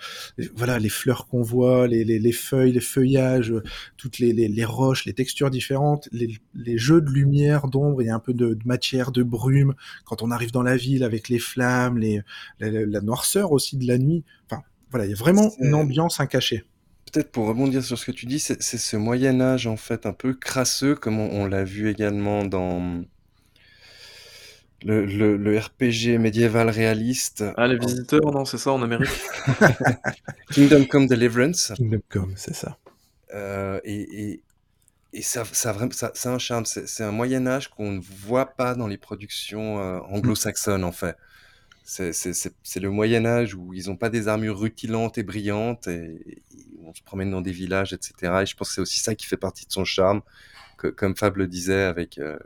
voilà, 0.54 0.78
les 0.78 0.88
fleurs 0.88 1.26
qu'on 1.28 1.42
voit, 1.42 1.86
les, 1.86 2.04
les, 2.04 2.18
les 2.18 2.32
feuilles, 2.32 2.72
les 2.72 2.80
feuillages, 2.80 3.52
euh, 3.52 3.62
toutes 3.96 4.18
les, 4.18 4.32
les, 4.32 4.48
les 4.48 4.64
roches, 4.64 5.06
les 5.06 5.14
textures 5.14 5.50
différentes, 5.50 6.08
les, 6.12 6.28
les 6.54 6.78
jeux 6.78 7.00
de 7.00 7.10
lumière, 7.10 7.68
d'ombre, 7.68 8.02
il 8.02 8.06
y 8.06 8.10
a 8.10 8.14
un 8.14 8.20
peu 8.20 8.34
de, 8.34 8.54
de 8.54 8.66
matière, 8.66 9.12
de 9.12 9.22
brume, 9.22 9.74
quand 10.04 10.22
on 10.22 10.30
arrive 10.30 10.52
dans 10.52 10.62
la 10.62 10.76
ville 10.76 11.04
avec 11.04 11.28
les 11.28 11.38
flammes, 11.38 11.98
les, 11.98 12.20
la, 12.60 12.70
la- 12.70 13.00
noirceur 13.00 13.52
aussi 13.52 13.76
de 13.76 13.86
la 13.86 13.96
nuit. 13.98 14.24
Enfin, 14.50 14.62
voilà, 14.90 15.06
il 15.06 15.10
y 15.10 15.14
a 15.14 15.16
vraiment 15.16 15.50
une 15.60 15.74
ambiance, 15.74 16.20
un 16.20 16.26
cachet. 16.26 16.64
Peut-être 17.12 17.30
pour 17.32 17.46
rebondir 17.46 17.82
sur 17.84 17.98
ce 17.98 18.04
que 18.06 18.12
tu 18.12 18.26
dis, 18.26 18.38
c'est 18.40 18.60
ce 18.62 18.96
Moyen 18.96 19.40
Âge 19.40 19.66
en 19.66 19.76
fait 19.76 20.06
un 20.06 20.12
peu 20.12 20.34
crasseux, 20.34 20.94
comme 20.94 21.18
on, 21.20 21.30
on 21.42 21.46
l'a 21.46 21.64
vu 21.64 21.88
également 21.90 22.44
dans 22.44 23.02
le, 24.84 25.04
le- 25.06 25.36
le 25.36 25.58
RPG 25.58 26.18
médiéval 26.18 26.70
réaliste 26.70 27.44
Ah, 27.56 27.66
les 27.66 27.78
visiteurs, 27.78 28.30
non, 28.32 28.44
c'est 28.44 28.58
ça 28.58 28.72
en 28.72 28.82
Amérique 28.82 29.10
Kingdom 30.52 30.84
Come 30.84 31.06
Deliverance. 31.06 31.72
Kingdom 31.76 32.00
Come, 32.08 32.32
c'est 32.36 32.54
ça. 32.54 32.78
Euh, 33.34 33.80
et 33.84 34.30
et, 34.30 34.42
et 35.12 35.22
ça, 35.22 35.44
ça, 35.52 35.70
a 35.70 35.72
vraiment- 35.72 35.90
ça, 35.92 36.12
ça 36.14 36.30
a 36.30 36.34
un 36.34 36.38
charme. 36.38 36.64
C'est 36.66 36.86
c'est 36.88 37.02
un 37.04 37.12
Moyen 37.12 37.46
Âge 37.46 37.68
qu'on 37.68 37.92
ne 37.92 38.00
voit 38.00 38.46
pas 38.46 38.74
dans 38.74 38.86
les 38.86 38.98
productions 38.98 39.80
euh, 39.80 39.98
anglo-saxonnes 40.10 40.84
en 40.84 40.92
fait. 40.92 41.16
C'est 41.90 42.80
le 42.80 42.90
Moyen 42.90 43.24
Âge 43.24 43.54
où 43.54 43.72
ils 43.72 43.86
n'ont 43.86 43.96
pas 43.96 44.10
des 44.10 44.28
armures 44.28 44.58
rutilantes 44.58 45.16
et 45.16 45.22
brillantes 45.22 45.86
et, 45.86 46.20
et 46.26 46.42
on 46.84 46.94
se 46.94 47.02
promène 47.02 47.30
dans 47.30 47.40
des 47.40 47.52
villages, 47.52 47.92
etc. 47.92 48.40
Et 48.42 48.46
je 48.46 48.56
pense 48.56 48.68
que 48.68 48.74
c'est 48.74 48.80
aussi 48.80 49.00
ça 49.00 49.14
qui 49.14 49.26
fait 49.26 49.36
partie 49.36 49.66
de 49.66 49.72
son 49.72 49.84
charme, 49.84 50.22
que, 50.76 50.88
comme 50.88 51.16
Fab 51.16 51.36
le 51.36 51.46
disait, 51.46 51.82
avec 51.82 52.18
euh, 52.18 52.38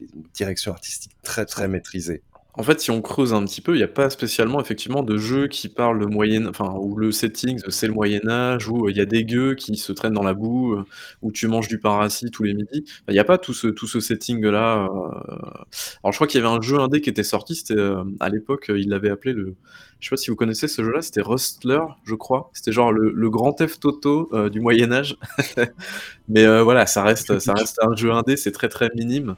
une 0.00 0.24
direction 0.34 0.72
artistique 0.72 1.12
très 1.22 1.46
très 1.46 1.68
maîtrisée. 1.68 2.22
En 2.58 2.64
fait, 2.64 2.80
si 2.80 2.90
on 2.90 3.00
creuse 3.00 3.32
un 3.34 3.44
petit 3.44 3.60
peu, 3.60 3.74
il 3.74 3.78
n'y 3.78 3.84
a 3.84 3.88
pas 3.88 4.10
spécialement 4.10 4.60
effectivement 4.60 5.04
de 5.04 5.16
jeu 5.16 5.46
qui 5.46 5.68
parle 5.68 5.98
le 6.00 6.06
moyen, 6.06 6.46
enfin 6.46 6.74
où 6.76 6.96
le 6.96 7.12
setting 7.12 7.60
c'est 7.68 7.86
le 7.86 7.92
Moyen 7.92 8.28
Âge, 8.28 8.68
où 8.68 8.86
euh, 8.86 8.90
il 8.90 8.96
y 8.96 9.00
a 9.00 9.04
des 9.04 9.24
gueux 9.24 9.54
qui 9.54 9.76
se 9.76 9.92
traînent 9.92 10.14
dans 10.14 10.24
la 10.24 10.34
boue, 10.34 10.74
euh, 10.74 10.84
où 11.22 11.30
tu 11.30 11.46
manges 11.46 11.68
du 11.68 11.78
pain 11.78 11.90
rassis 11.90 12.30
tous 12.32 12.42
les 12.42 12.54
midis. 12.54 12.84
Il 13.08 13.12
n'y 13.12 13.20
a 13.20 13.24
pas 13.24 13.38
tout 13.38 13.54
ce 13.54 14.00
setting 14.00 14.44
là. 14.44 14.88
Alors 16.02 16.12
je 16.12 16.16
crois 16.16 16.26
qu'il 16.26 16.40
y 16.40 16.44
avait 16.44 16.54
un 16.54 16.60
jeu 16.60 16.78
indé 16.80 17.00
qui 17.00 17.10
était 17.10 17.22
sorti, 17.24 17.54
c'était 17.54 17.74
euh, 17.74 18.04
à 18.20 18.28
l'époque, 18.28 18.70
euh, 18.70 18.78
il 18.78 18.88
l'avait 18.88 19.10
appelé 19.10 19.32
le, 19.32 19.54
je 20.00 20.06
sais 20.06 20.10
pas 20.10 20.16
si 20.16 20.30
vous 20.30 20.36
connaissez 20.36 20.68
ce 20.68 20.82
jeu-là, 20.84 21.02
c'était 21.02 21.20
Rustler, 21.22 21.80
je 22.04 22.14
crois. 22.14 22.50
C'était 22.52 22.70
genre 22.72 22.92
le, 22.92 23.10
le 23.12 23.30
grand 23.30 23.52
Theft 23.52 23.84
Auto 23.84 24.28
euh, 24.32 24.48
du 24.48 24.60
Moyen 24.60 24.92
Âge. 24.92 25.16
Mais 26.28 26.44
euh, 26.44 26.62
voilà, 26.62 26.86
ça 26.86 27.02
reste 27.02 27.38
ça 27.38 27.52
reste 27.54 27.78
un 27.82 27.94
jeu 27.96 28.12
indé, 28.12 28.36
c'est 28.36 28.52
très 28.52 28.68
très 28.68 28.90
minime. 28.94 29.34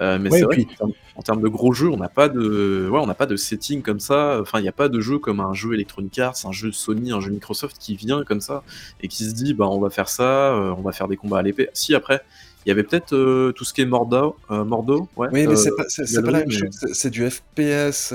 Euh, 0.00 0.18
mais 0.18 0.30
Ouais, 0.30 0.38
c'est 0.38 0.44
vrai 0.46 0.56
puis- 0.56 0.68
en 1.16 1.22
termes 1.22 1.42
de 1.42 1.48
gros 1.48 1.72
jeux, 1.74 1.90
on 1.90 1.98
n'a 1.98 2.08
pas 2.08 2.30
de, 2.30 2.88
ouais, 2.90 2.98
on 2.98 3.06
n'a 3.06 3.14
pas 3.14 3.26
de 3.26 3.36
setting 3.36 3.82
comme 3.82 4.00
ça. 4.00 4.38
Enfin, 4.40 4.58
il 4.58 4.62
n'y 4.62 4.68
a 4.68 4.72
pas 4.72 4.88
de 4.88 5.00
jeu 5.00 5.18
comme 5.18 5.38
un 5.40 5.52
jeu 5.52 5.74
Electronic 5.74 6.18
Arts, 6.18 6.36
un 6.46 6.52
jeu 6.52 6.72
Sony, 6.72 7.12
un 7.12 7.20
jeu 7.20 7.30
Microsoft 7.30 7.76
qui 7.78 7.94
vient 7.94 8.24
comme 8.24 8.40
ça 8.40 8.62
et 9.02 9.08
qui 9.08 9.24
se 9.24 9.34
dit, 9.34 9.52
bah, 9.52 9.66
on 9.68 9.78
va 9.78 9.90
faire 9.90 10.08
ça, 10.08 10.54
on 10.78 10.80
va 10.80 10.92
faire 10.92 11.08
des 11.08 11.16
combats 11.18 11.38
à 11.38 11.42
l'épée. 11.42 11.68
Si 11.74 11.94
après, 11.94 12.22
il 12.64 12.70
y 12.70 12.72
avait 12.72 12.82
peut-être 12.84 13.14
euh, 13.14 13.52
tout 13.52 13.64
ce 13.64 13.74
qui 13.74 13.82
est 13.82 13.86
Mordo, 13.86 14.36
euh, 14.50 14.64
Mordo, 14.64 15.08
ouais. 15.16 15.28
Oui, 15.32 15.46
mais 15.46 15.52
euh, 15.52 15.56
c'est 15.56 15.76
pas, 15.76 15.84
c'est- 15.88 16.06
c'est 16.06 16.22
pas 16.22 16.30
la 16.30 16.38
même 16.40 16.50
chose. 16.50 16.68
C'est- 16.72 16.94
C'est 16.94 17.10
du 17.10 17.28
FPS, 17.30 18.12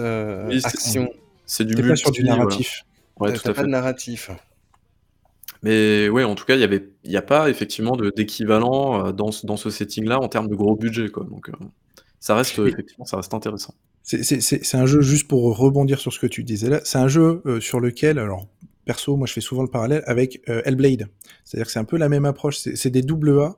Oui, 0.47 0.62
action. 0.63 1.10
C'est 1.45 1.65
du 1.65 1.75
pas 1.75 1.95
sur 1.95 2.12
du 2.12 2.21
multi, 2.21 2.34
voilà. 2.36 2.43
narratif. 2.45 2.81
Ouais, 3.19 3.31
T'as 3.31 3.39
tout 3.39 3.49
à 3.49 3.53
pas 3.53 3.60
fait. 3.62 3.65
de 3.67 3.71
narratif. 3.71 4.29
Mais 5.63 6.10
ouais, 6.10 6.23
en 6.23 6.36
tout 6.36 6.45
cas, 6.45 6.55
il 6.55 6.62
y 6.62 6.63
avait, 6.63 6.89
il 7.03 7.12
y 7.12 7.17
a 7.17 7.21
pas 7.21 7.49
effectivement 7.49 7.95
de- 7.95 8.12
d'équivalent 8.15 9.08
euh, 9.08 9.12
dans 9.12 9.31
ce, 9.31 9.45
dans 9.47 9.58
ce 9.58 9.69
setting-là 9.69 10.19
en 10.19 10.27
termes 10.27 10.47
de 10.47 10.55
gros 10.55 10.75
budget, 10.75 11.10
quoi. 11.10 11.23
Donc, 11.23 11.49
euh, 11.49 11.53
ça 12.19 12.36
reste 12.36 12.60
Et- 12.60 12.63
effectivement, 12.67 13.05
ça 13.05 13.17
reste 13.17 13.34
intéressant. 13.34 13.73
C'est- 14.03 14.23
C'est 14.23 14.41
c'est- 14.41 14.63
c'est 14.63 14.77
un 14.77 14.86
jeu, 14.86 15.01
juste 15.01 15.27
pour 15.27 15.58
rebondir 15.58 15.99
sur 15.99 16.13
ce 16.13 16.19
que 16.19 16.27
tu 16.27 16.43
disais 16.43 16.69
là, 16.69 16.81
c'est 16.84 16.99
un 16.99 17.08
jeu 17.08 17.41
euh, 17.47 17.60
sur 17.60 17.79
lequel, 17.79 18.19
alors 18.19 18.47
perso, 18.86 19.15
moi 19.15 19.25
je 19.25 19.34
fais 19.34 19.41
souvent 19.41 19.63
le 19.63 19.67
parallèle 19.69 20.03
avec 20.05 20.41
euh, 20.47 20.62
Hellblade. 20.65 21.08
C'est-à-dire 21.43 21.65
que 21.65 21.71
c'est 21.71 21.79
un 21.79 21.86
peu 21.86 21.97
la 21.97 22.08
même 22.10 22.25
approche, 22.25 22.58
c'est 22.58 22.89
des 22.91 23.01
double 23.01 23.39
A, 23.39 23.55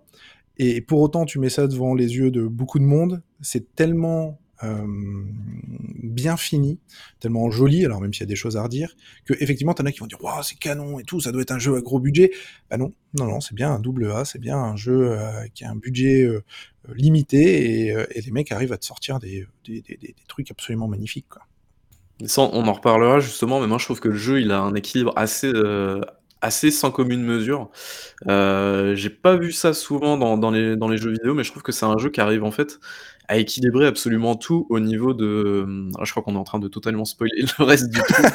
et 0.58 0.80
pour 0.80 1.02
autant 1.02 1.26
tu 1.26 1.38
mets 1.40 1.50
ça 1.50 1.68
devant 1.68 1.94
les 1.96 2.16
yeux 2.16 2.32
de 2.32 2.44
beaucoup 2.48 2.80
de 2.80 2.86
monde, 2.86 3.22
c'est 3.42 3.76
tellement 3.76 4.40
bien 6.04 6.38
fini, 6.38 6.80
tellement 7.20 7.50
joli, 7.52 7.86
alors 7.86 8.02
même 8.02 8.14
s'il 8.14 8.22
y 8.22 8.24
a 8.24 8.28
des 8.28 8.36
choses 8.36 8.58
à 8.58 8.64
redire, 8.64 8.96
que 9.26 9.34
effectivement 9.40 9.74
t'en 9.74 9.86
as 9.86 9.92
qui 9.92 10.00
vont 10.00 10.08
dire 10.08 10.24
waouh 10.24 10.44
c'est 10.44 10.58
canon 10.58 11.00
et 11.00 11.04
tout, 11.04 11.20
ça 11.22 11.32
doit 11.32 11.42
être 11.42 11.52
un 11.52 11.60
jeu 11.60 11.76
à 11.76 11.82
gros 11.82 12.00
budget. 12.00 12.32
Bah 12.70 12.78
non, 12.78 12.94
non 13.14 13.26
non, 13.26 13.40
c'est 13.40 13.56
bien 13.56 13.72
un 13.72 13.80
double 13.80 14.12
A, 14.12 14.26
c'est 14.26 14.40
bien 14.40 14.58
un 14.58 14.76
jeu 14.76 15.12
euh, 15.12 15.48
qui 15.54 15.64
a 15.66 15.72
un 15.72 15.76
budget 15.76 16.24
euh, 16.24 16.44
euh, 16.90 16.94
limité 16.96 17.86
et, 17.88 17.96
euh, 17.96 18.06
les 18.16 18.32
mecs 18.32 18.52
arrivent 18.52 18.74
à 18.74 18.78
te 18.78 18.86
sortir 18.86 19.20
des, 19.20 19.46
des, 19.66 19.82
des, 19.82 19.98
des- 19.98 20.16
trucs 20.28 20.52
absolument 20.52 20.88
magnifiques 20.88 21.26
on 22.38 22.68
en 22.68 22.74
reparlera 22.74 23.20
justement, 23.20 23.60
mais 23.62 23.68
moi 23.68 23.78
je 23.78 23.86
trouve 23.86 24.00
que 24.00 24.10
le 24.10 24.16
jeu 24.16 24.42
il 24.42 24.52
a 24.52 24.60
un 24.60 24.74
équilibre 24.74 25.14
assez, 25.16 25.52
euh, 25.54 26.02
assez 26.42 26.72
sans 26.72 26.92
commune 26.92 27.22
mesure. 27.24 27.70
Euh, 28.28 28.96
J'ai 28.96 29.10
pas 29.12 29.38
vu 29.38 29.52
ça 29.52 29.74
souvent 29.74 30.18
dans, 30.18 30.52
les, 30.52 30.78
dans 30.78 30.90
les 30.90 30.98
jeux 30.98 31.12
vidéo, 31.12 31.34
mais 31.36 31.44
je 31.44 31.52
trouve 31.52 31.64
que 31.64 31.72
c'est 31.74 31.86
un 31.86 31.98
jeu 31.98 32.10
qui 32.12 32.22
arrive 32.22 32.44
en 32.44 32.52
fait 32.52 32.80
à 33.28 33.38
équilibrer 33.38 33.86
absolument 33.86 34.36
tout 34.36 34.66
au 34.70 34.80
niveau 34.80 35.14
de. 35.14 35.66
Ah, 35.98 36.04
je 36.06 36.12
crois 36.12 36.24
qu'on 36.24 36.36
est 36.36 36.40
en 36.40 36.44
train 36.44 36.60
de 36.60 36.68
totalement 36.68 37.04
spoiler 37.04 37.44
le 37.60 37.64
reste 37.64 37.90
du 37.90 38.00
truc. 38.00 38.26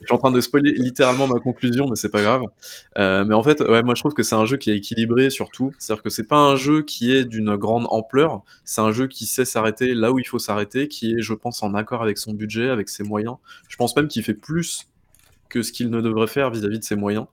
Je 0.00 0.06
suis 0.06 0.14
en 0.14 0.18
train 0.18 0.30
de 0.30 0.40
spoiler 0.40 0.72
littéralement 0.72 1.26
ma 1.26 1.40
conclusion, 1.40 1.88
mais 1.88 1.96
c'est 1.96 2.10
pas 2.10 2.22
grave. 2.22 2.42
Euh, 2.98 3.24
mais 3.24 3.34
en 3.34 3.42
fait, 3.42 3.60
ouais, 3.60 3.82
moi 3.82 3.94
je 3.96 4.02
trouve 4.02 4.14
que 4.14 4.22
c'est 4.22 4.36
un 4.36 4.44
jeu 4.44 4.56
qui 4.56 4.70
est 4.70 4.76
équilibré 4.76 5.30
surtout. 5.30 5.72
C'est-à-dire 5.78 6.02
que 6.02 6.10
c'est 6.10 6.28
pas 6.28 6.38
un 6.38 6.54
jeu 6.54 6.82
qui 6.82 7.12
est 7.12 7.24
d'une 7.24 7.56
grande 7.56 7.86
ampleur, 7.90 8.42
c'est 8.64 8.80
un 8.80 8.92
jeu 8.92 9.08
qui 9.08 9.26
sait 9.26 9.44
s'arrêter 9.44 9.94
là 9.94 10.12
où 10.12 10.18
il 10.18 10.26
faut 10.26 10.38
s'arrêter, 10.38 10.86
qui 10.86 11.14
est, 11.14 11.20
je 11.20 11.34
pense, 11.34 11.62
en 11.62 11.74
accord 11.74 12.02
avec 12.02 12.18
son 12.18 12.32
budget, 12.32 12.68
avec 12.68 12.88
ses 12.88 13.02
moyens. 13.02 13.36
Je 13.68 13.76
pense 13.76 13.96
même 13.96 14.06
qu'il 14.06 14.22
fait 14.22 14.34
plus 14.34 14.86
que 15.48 15.62
ce 15.62 15.72
qu'il 15.72 15.90
ne 15.90 16.00
devrait 16.00 16.26
faire 16.26 16.50
vis-à-vis 16.50 16.78
de 16.78 16.84
ses 16.84 16.96
moyens. 16.96 17.26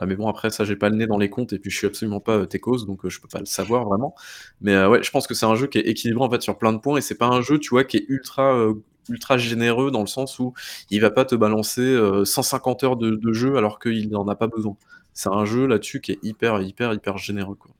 Euh, 0.00 0.06
mais 0.06 0.16
bon, 0.16 0.28
après, 0.28 0.50
ça, 0.50 0.64
j'ai 0.64 0.76
pas 0.76 0.88
le 0.88 0.96
nez 0.96 1.06
dans 1.06 1.18
les 1.18 1.30
comptes 1.30 1.52
et 1.52 1.58
puis 1.58 1.70
je 1.70 1.76
suis 1.78 1.86
absolument 1.86 2.20
pas 2.20 2.38
euh, 2.38 2.46
Techos, 2.46 2.84
donc 2.86 3.04
euh, 3.04 3.10
je 3.10 3.20
peux 3.20 3.28
pas 3.28 3.40
le 3.40 3.46
savoir 3.46 3.84
vraiment. 3.84 4.14
Mais 4.60 4.74
euh, 4.74 4.88
ouais, 4.88 5.02
je 5.02 5.10
pense 5.10 5.26
que 5.26 5.34
c'est 5.34 5.46
un 5.46 5.54
jeu 5.54 5.66
qui 5.66 5.78
est 5.78 5.88
équilibré 5.88 6.24
en 6.24 6.30
fait 6.30 6.42
sur 6.42 6.56
plein 6.58 6.72
de 6.72 6.78
points 6.78 6.96
et 6.98 7.00
c'est 7.02 7.16
pas 7.18 7.26
un 7.26 7.40
jeu, 7.42 7.58
tu 7.58 7.70
vois, 7.70 7.84
qui 7.84 7.98
est 7.98 8.04
ultra. 8.08 8.54
euh, 8.56 8.74
ultra 9.08 9.36
généreux 9.36 9.90
dans 9.90 10.00
le 10.02 10.06
sens 10.06 10.38
où 10.38 10.54
il 10.88 11.00
va 11.00 11.10
pas 11.10 11.24
te 11.24 11.34
balancer 11.34 11.80
euh, 11.82 12.24
150 12.24 12.84
heures 12.84 12.96
de, 12.96 13.10
de 13.16 13.32
jeu 13.32 13.56
alors 13.56 13.80
qu'il 13.80 14.08
n'en 14.10 14.28
a 14.28 14.36
pas 14.36 14.46
besoin. 14.46 14.76
C'est 15.12 15.28
un 15.28 15.44
jeu 15.44 15.66
là-dessus 15.66 16.00
qui 16.00 16.12
est 16.12 16.18
hyper, 16.22 16.62
hyper, 16.62 16.94
hyper 16.94 17.18
généreux. 17.18 17.56
Quoi. 17.56 17.72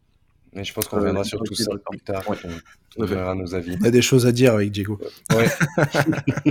Et 0.55 0.65
je 0.65 0.75
pense 0.75 0.89
qu'on 0.89 0.97
Euh, 0.97 1.01
reviendra 1.01 1.23
sur 1.23 1.41
tout 1.45 1.55
ça 1.55 1.71
plus 1.89 2.01
tard. 2.01 2.29
Ouais, 2.29 2.37
on 2.99 3.05
verra 3.05 3.37
nos 3.37 3.55
avis. 3.55 3.77
On 3.81 3.85
a 3.85 3.91
des 3.93 4.03
choses 4.03 4.27
à 4.27 4.33
dire 4.33 4.53
avec 4.55 4.73
Diego. 4.73 4.99
Ouais, 5.33 5.47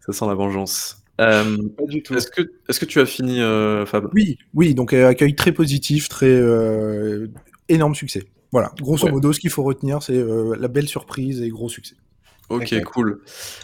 Ça 0.00 0.12
sent 0.12 0.26
la 0.26 0.34
vengeance. 0.34 1.01
Euh, 1.20 1.56
pas 1.76 1.84
du 1.86 2.02
tout. 2.02 2.14
est-ce 2.14 2.28
que, 2.28 2.42
est-ce 2.68 2.80
que 2.80 2.84
tu 2.86 3.00
as 3.00 3.06
fini, 3.06 3.40
euh, 3.40 3.84
Fab? 3.86 4.08
Oui, 4.14 4.38
oui, 4.54 4.74
donc 4.74 4.92
euh, 4.92 5.08
accueil 5.08 5.34
très 5.34 5.52
positif, 5.52 6.08
très 6.08 6.26
euh, 6.26 7.28
énorme 7.68 7.94
succès. 7.94 8.24
Voilà, 8.50 8.72
grosso 8.80 9.06
Ouais. 9.06 9.12
modo, 9.12 9.32
ce 9.32 9.40
qu'il 9.40 9.50
faut 9.50 9.62
retenir, 9.62 10.02
c'est 10.02 10.16
euh, 10.16 10.56
la 10.58 10.68
belle 10.68 10.88
surprise 10.88 11.40
et 11.42 11.48
gros 11.48 11.68
succès. 11.68 11.96
Ok, 12.52 12.72
Ok. 12.72 12.82
cool. 12.84 13.20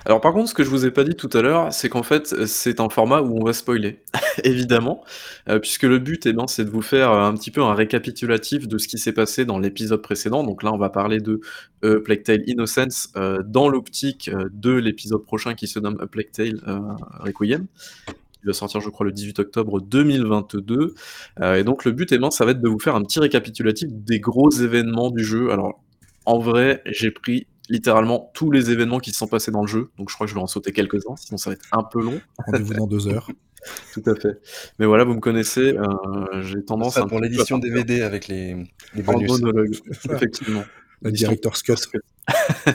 Alors 0.06 0.20
par 0.20 0.32
contre, 0.32 0.48
ce 0.48 0.54
que 0.54 0.64
je 0.64 0.70
vous 0.70 0.86
ai 0.86 0.90
pas 0.90 1.04
dit 1.04 1.14
tout 1.14 1.28
à 1.34 1.42
l'heure, 1.42 1.72
c'est 1.72 1.88
qu'en 1.88 2.02
fait, 2.02 2.46
c'est 2.46 2.80
un 2.80 2.88
format 2.88 3.20
où 3.20 3.38
on 3.40 3.44
va 3.44 3.52
spoiler, 3.52 4.00
évidemment, 4.44 5.04
euh, 5.48 5.58
puisque 5.58 5.82
le 5.82 5.98
but, 5.98 6.24
eh 6.26 6.32
ben, 6.32 6.46
c'est 6.46 6.64
de 6.64 6.70
vous 6.70 6.82
faire 6.82 7.10
euh, 7.12 7.24
un 7.28 7.34
petit 7.34 7.50
peu 7.50 7.62
un 7.62 7.74
récapitulatif 7.74 8.66
de 8.66 8.78
ce 8.78 8.88
qui 8.88 8.98
s'est 8.98 9.12
passé 9.12 9.44
dans 9.44 9.58
l'épisode 9.58 10.00
précédent. 10.02 10.42
Donc 10.42 10.62
là, 10.62 10.72
on 10.72 10.78
va 10.78 10.88
parler 10.90 11.20
de 11.20 11.40
euh, 11.84 12.00
Plague 12.00 12.22
Tale 12.22 12.42
Innocence 12.46 13.10
euh, 13.16 13.42
dans 13.44 13.68
l'optique 13.68 14.28
euh, 14.32 14.48
de 14.52 14.72
l'épisode 14.72 15.24
prochain 15.24 15.54
qui 15.54 15.66
se 15.66 15.78
nomme 15.78 15.98
A 16.00 16.06
Plague 16.06 16.30
Tale 16.32 16.60
euh, 16.66 16.78
Requiem. 17.20 17.66
qui 18.06 18.46
va 18.46 18.52
sortir, 18.52 18.80
je 18.80 18.88
crois, 18.88 19.04
le 19.04 19.12
18 19.12 19.38
octobre 19.40 19.80
2022. 19.80 20.94
Euh, 21.40 21.54
et 21.56 21.64
donc 21.64 21.84
le 21.84 21.92
but, 21.92 22.10
eh 22.12 22.18
ben, 22.18 22.30
ça 22.30 22.44
va 22.44 22.52
être 22.52 22.60
de 22.60 22.68
vous 22.68 22.78
faire 22.78 22.94
un 22.96 23.02
petit 23.02 23.20
récapitulatif 23.20 23.88
des 23.92 24.20
gros 24.20 24.50
événements 24.50 25.10
du 25.10 25.24
jeu. 25.24 25.50
Alors, 25.50 25.82
en 26.24 26.38
vrai, 26.38 26.82
j'ai 26.86 27.10
pris 27.10 27.46
littéralement 27.68 28.30
tous 28.34 28.50
les 28.50 28.70
événements 28.70 28.98
qui 28.98 29.10
se 29.12 29.18
sont 29.18 29.26
passés 29.26 29.50
dans 29.50 29.62
le 29.62 29.66
jeu, 29.66 29.90
donc 29.98 30.08
je 30.10 30.14
crois 30.14 30.26
que 30.26 30.30
je 30.30 30.34
vais 30.34 30.40
en 30.40 30.46
sauter 30.46 30.72
quelques-uns, 30.72 31.16
sinon 31.16 31.36
ça 31.38 31.50
va 31.50 31.54
être 31.54 31.66
un 31.72 31.82
peu 31.84 32.02
long. 32.02 32.20
Rendez-vous 32.46 32.74
dans 32.74 32.86
deux 32.86 33.08
heures. 33.08 33.28
Tout 33.92 34.02
à 34.06 34.14
fait. 34.14 34.40
Mais 34.78 34.86
voilà, 34.86 35.04
vous 35.04 35.14
me 35.14 35.20
connaissez, 35.20 35.76
euh, 35.76 36.42
j'ai 36.42 36.64
tendance 36.64 36.94
Ça 36.94 37.02
un 37.02 37.06
pour 37.08 37.18
à 37.18 37.20
l'édition 37.20 37.58
DVD 37.58 38.02
avec 38.02 38.28
les, 38.28 38.54
les 38.94 39.02
en 39.08 39.12
bonus. 39.12 39.30
monologue, 39.30 39.74
ça. 39.92 40.14
effectivement. 40.14 40.64
Édition 41.04 41.28
director's 41.28 41.62
cut. 41.62 41.74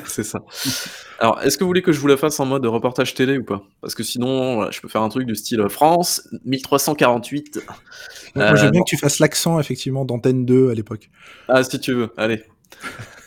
C'est 0.05 0.23
ça. 0.23 0.39
Alors, 1.19 1.41
est-ce 1.41 1.57
que 1.57 1.63
vous 1.63 1.69
voulez 1.69 1.81
que 1.81 1.91
je 1.91 1.99
vous 1.99 2.07
la 2.07 2.15
fasse 2.17 2.39
en 2.39 2.45
mode 2.45 2.65
reportage 2.65 3.13
télé 3.15 3.37
ou 3.37 3.43
pas? 3.43 3.63
Parce 3.81 3.95
que 3.95 4.03
sinon, 4.03 4.55
voilà, 4.55 4.71
je 4.71 4.79
peux 4.81 4.87
faire 4.87 5.01
un 5.01 5.09
truc 5.09 5.25
du 5.27 5.35
style 5.35 5.59
euh, 5.61 5.67
France 5.69 6.27
1348. 6.45 7.59
Moi, 8.35 8.45
Euh, 8.45 8.55
j'aime 8.55 8.71
bien 8.71 8.81
que 8.81 8.89
tu 8.89 8.97
fasses 8.97 9.19
l'accent, 9.19 9.59
effectivement, 9.59 10.05
d'Antenne 10.05 10.45
2 10.45 10.69
à 10.69 10.73
l'époque. 10.73 11.09
Ah, 11.49 11.63
si 11.63 11.79
tu 11.79 11.93
veux, 11.93 12.09
allez. 12.17 12.43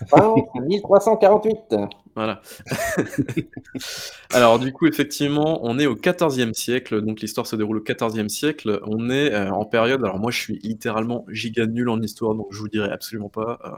France 0.08 0.40
1348. 0.54 1.76
Voilà. 2.16 2.40
Alors 4.32 4.58
du 4.58 4.72
coup, 4.72 4.86
effectivement, 4.86 5.60
on 5.62 5.78
est 5.78 5.84
au 5.84 5.94
XIVe 5.94 6.54
siècle, 6.54 7.02
donc 7.02 7.20
l'histoire 7.20 7.46
se 7.46 7.56
déroule 7.56 7.76
au 7.76 7.82
XIVe 7.82 8.28
siècle. 8.28 8.80
On 8.86 9.10
est 9.10 9.32
euh, 9.32 9.50
en 9.50 9.66
période. 9.66 10.02
Alors 10.02 10.18
moi, 10.18 10.30
je 10.30 10.38
suis 10.38 10.58
littéralement 10.62 11.26
giga 11.28 11.66
nul 11.66 11.90
en 11.90 12.00
histoire, 12.00 12.34
donc 12.34 12.46
je 12.50 12.58
vous 12.58 12.68
dirai 12.68 12.90
absolument 12.90 13.28
pas 13.28 13.58
euh, 13.66 13.70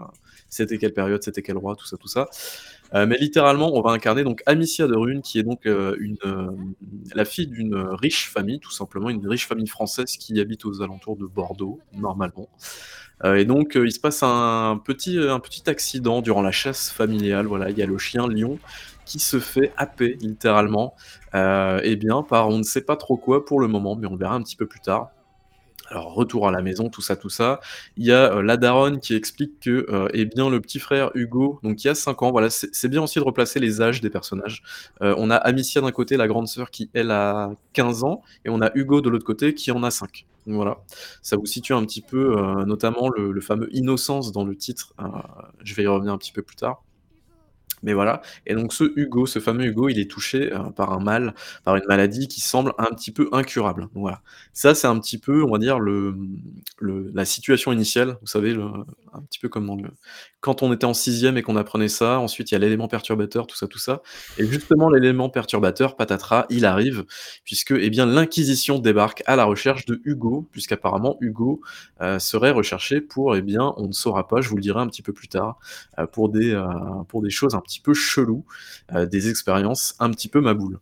c'était 0.48 0.78
quelle 0.78 0.94
période, 0.94 1.22
c'était 1.22 1.42
quel 1.42 1.56
roi, 1.56 1.74
tout 1.74 1.86
ça, 1.86 1.96
tout 1.96 2.06
ça. 2.06 2.28
Euh, 2.94 3.06
mais 3.06 3.18
littéralement, 3.18 3.74
on 3.74 3.82
va 3.82 3.90
incarner 3.90 4.22
donc 4.22 4.42
Amicia 4.46 4.86
de 4.86 4.94
Rune, 4.94 5.20
qui 5.20 5.40
est 5.40 5.42
donc 5.42 5.68
la 7.14 7.24
fille 7.24 7.48
d'une 7.48 7.74
riche 7.74 8.30
famille, 8.30 8.60
tout 8.60 8.70
simplement, 8.70 9.10
une 9.10 9.26
riche 9.26 9.48
famille 9.48 9.66
française 9.66 10.16
qui 10.16 10.38
habite 10.40 10.64
aux 10.64 10.80
alentours 10.80 11.16
de 11.16 11.26
Bordeaux, 11.26 11.80
normalement. 11.92 12.48
Euh, 13.24 13.36
et 13.36 13.44
donc, 13.44 13.76
euh, 13.76 13.86
il 13.86 13.92
se 13.92 14.00
passe 14.00 14.22
un 14.22 14.80
petit, 14.84 15.18
un 15.18 15.40
petit 15.40 15.68
accident 15.68 16.22
durant 16.22 16.42
la 16.42 16.52
chasse 16.52 16.90
familiale. 16.90 17.46
Voilà, 17.46 17.70
il 17.70 17.78
y 17.78 17.82
a 17.82 17.86
le 17.86 17.98
chien 17.98 18.26
Lion 18.28 18.58
qui 19.04 19.18
se 19.18 19.40
fait 19.40 19.72
happer 19.76 20.18
littéralement, 20.20 20.94
euh, 21.34 21.80
et 21.82 21.96
bien 21.96 22.22
par 22.22 22.48
on 22.48 22.58
ne 22.58 22.62
sait 22.62 22.82
pas 22.82 22.96
trop 22.96 23.16
quoi 23.16 23.44
pour 23.46 23.58
le 23.58 23.66
moment, 23.66 23.96
mais 23.96 24.06
on 24.06 24.16
verra 24.16 24.34
un 24.34 24.42
petit 24.42 24.56
peu 24.56 24.66
plus 24.66 24.80
tard. 24.80 25.10
Alors 25.90 26.12
retour 26.14 26.46
à 26.46 26.50
la 26.50 26.60
maison, 26.60 26.90
tout 26.90 27.00
ça, 27.00 27.16
tout 27.16 27.30
ça. 27.30 27.60
Il 27.96 28.04
y 28.04 28.12
a 28.12 28.34
euh, 28.34 28.42
la 28.42 28.58
daronne 28.58 29.00
qui 29.00 29.14
explique 29.14 29.60
que, 29.60 29.86
euh, 29.88 30.08
eh 30.12 30.26
bien, 30.26 30.50
le 30.50 30.60
petit 30.60 30.78
frère 30.78 31.10
Hugo, 31.14 31.60
donc 31.62 31.76
qui 31.76 31.88
a 31.88 31.94
5 31.94 32.22
ans, 32.22 32.30
voilà, 32.30 32.50
c'est 32.50 32.88
bien 32.88 33.02
aussi 33.02 33.18
de 33.18 33.24
replacer 33.24 33.58
les 33.58 33.80
âges 33.80 34.00
des 34.02 34.10
personnages. 34.10 34.62
Euh, 35.02 35.14
on 35.16 35.30
a 35.30 35.36
Amicia 35.36 35.80
d'un 35.80 35.90
côté, 35.90 36.16
la 36.18 36.28
grande 36.28 36.46
sœur 36.46 36.70
qui 36.70 36.90
elle 36.92 37.10
a 37.10 37.52
15 37.72 38.04
ans, 38.04 38.22
et 38.44 38.50
on 38.50 38.60
a 38.60 38.70
Hugo 38.74 39.00
de 39.00 39.08
l'autre 39.08 39.24
côté 39.24 39.54
qui 39.54 39.70
en 39.70 39.82
a 39.82 39.90
5. 39.90 40.26
Donc 40.46 40.56
voilà, 40.56 40.78
ça 41.22 41.36
vous 41.36 41.46
situe 41.46 41.74
un 41.74 41.84
petit 41.84 42.00
peu, 42.00 42.34
notamment 42.64 43.10
le, 43.10 43.40
fameux 43.40 43.68
innocence 43.76 44.32
dans 44.32 44.44
le 44.44 44.56
titre. 44.56 44.94
je 45.62 45.74
vais 45.74 45.82
y 45.82 45.86
revenir 45.86 46.12
un 46.14 46.18
petit 46.18 46.32
peu 46.32 46.40
plus 46.40 46.56
tard. 46.56 46.82
Mais 47.82 47.92
voilà, 47.94 48.22
et 48.46 48.54
donc 48.54 48.72
ce 48.72 48.84
Hugo, 48.96 49.26
ce 49.26 49.38
fameux 49.38 49.66
Hugo, 49.66 49.88
il 49.88 49.98
est 50.00 50.10
touché 50.10 50.52
euh, 50.52 50.70
par 50.70 50.92
un 50.92 50.98
mal, 51.00 51.34
par 51.64 51.76
une 51.76 51.84
maladie 51.86 52.26
qui 52.28 52.40
semble 52.40 52.72
un 52.78 52.86
petit 52.94 53.12
peu 53.12 53.28
incurable. 53.32 53.88
Voilà, 53.94 54.22
ça 54.52 54.74
c'est 54.74 54.88
un 54.88 54.98
petit 54.98 55.18
peu, 55.18 55.44
on 55.44 55.50
va 55.52 55.58
dire, 55.58 55.78
le, 55.78 56.16
la 56.80 57.24
situation 57.24 57.72
initiale, 57.72 58.18
vous 58.20 58.26
savez, 58.26 58.52
un 59.12 59.22
petit 59.22 59.38
peu 59.38 59.48
comme 59.48 59.66
dans 59.66 59.76
le... 59.76 59.90
Quand 60.40 60.62
on 60.62 60.72
était 60.72 60.84
en 60.84 60.94
sixième 60.94 61.36
et 61.36 61.42
qu'on 61.42 61.56
apprenait 61.56 61.88
ça, 61.88 62.20
ensuite 62.20 62.50
il 62.50 62.54
y 62.54 62.56
a 62.56 62.60
l'élément 62.60 62.86
perturbateur, 62.86 63.46
tout 63.48 63.56
ça, 63.56 63.66
tout 63.66 63.78
ça. 63.78 64.02
Et 64.38 64.46
justement, 64.46 64.88
l'élément 64.88 65.28
perturbateur, 65.28 65.96
patatras, 65.96 66.46
il 66.48 66.64
arrive, 66.64 67.04
puisque 67.44 67.72
eh 67.72 67.90
bien 67.90 68.06
l'inquisition 68.06 68.78
débarque 68.78 69.22
à 69.26 69.34
la 69.34 69.44
recherche 69.44 69.84
de 69.86 70.00
Hugo, 70.04 70.48
puisqu'apparemment 70.52 71.16
Hugo 71.20 71.60
euh, 72.00 72.20
serait 72.20 72.52
recherché 72.52 73.00
pour, 73.00 73.34
eh 73.34 73.42
bien, 73.42 73.74
on 73.76 73.88
ne 73.88 73.92
saura 73.92 74.28
pas, 74.28 74.40
je 74.40 74.48
vous 74.48 74.56
le 74.56 74.62
dirai 74.62 74.80
un 74.80 74.86
petit 74.86 75.02
peu 75.02 75.12
plus 75.12 75.28
tard, 75.28 75.58
euh, 75.98 76.06
pour, 76.06 76.28
des, 76.28 76.52
euh, 76.52 76.66
pour 77.08 77.20
des 77.20 77.30
choses 77.30 77.56
un 77.56 77.60
petit 77.60 77.80
peu 77.80 77.94
cheloues, 77.94 78.44
des 79.10 79.28
expériences 79.28 79.96
un 79.98 80.10
petit 80.10 80.28
peu 80.28 80.40
maboules. 80.40 80.78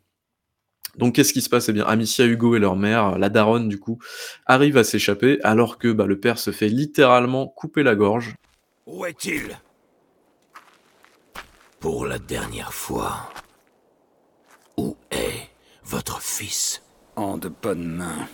Donc 0.99 1.14
qu'est-ce 1.14 1.33
qui 1.33 1.42
se 1.42 1.49
passe? 1.49 1.69
Eh 1.69 1.73
bien, 1.73 1.85
Amicia, 1.85 2.25
Hugo 2.27 2.57
et 2.57 2.59
leur 2.59 2.77
mère, 2.77 3.19
la 3.19 3.29
daronne 3.29 3.69
du 3.69 3.79
coup, 3.79 3.99
arrivent 4.47 4.79
à 4.79 4.85
s'échapper, 4.85 5.38
alors 5.42 5.79
que 5.79 5.92
bah, 5.92 6.07
le 6.07 6.19
père 6.19 6.38
se 6.38 6.51
fait 6.51 6.69
littéralement 6.69 7.49
couper 7.49 7.83
la 7.83 7.95
gorge. 7.95 8.35
Où 8.87 9.05
est-il? 9.07 9.59
Pour 11.81 12.07
la 12.07 12.18
dernière 12.18 12.72
fois. 12.72 13.31
Où 14.77 14.96
est 15.11 15.49
votre 15.85 16.20
fils? 16.20 16.83
En 17.16 17.38
de 17.38 17.49
bonnes 17.49 17.87
mains. 17.96 18.29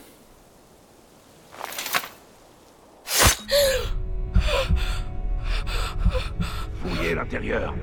Fouillez 6.83 7.15
l'intérieur. 7.15 7.75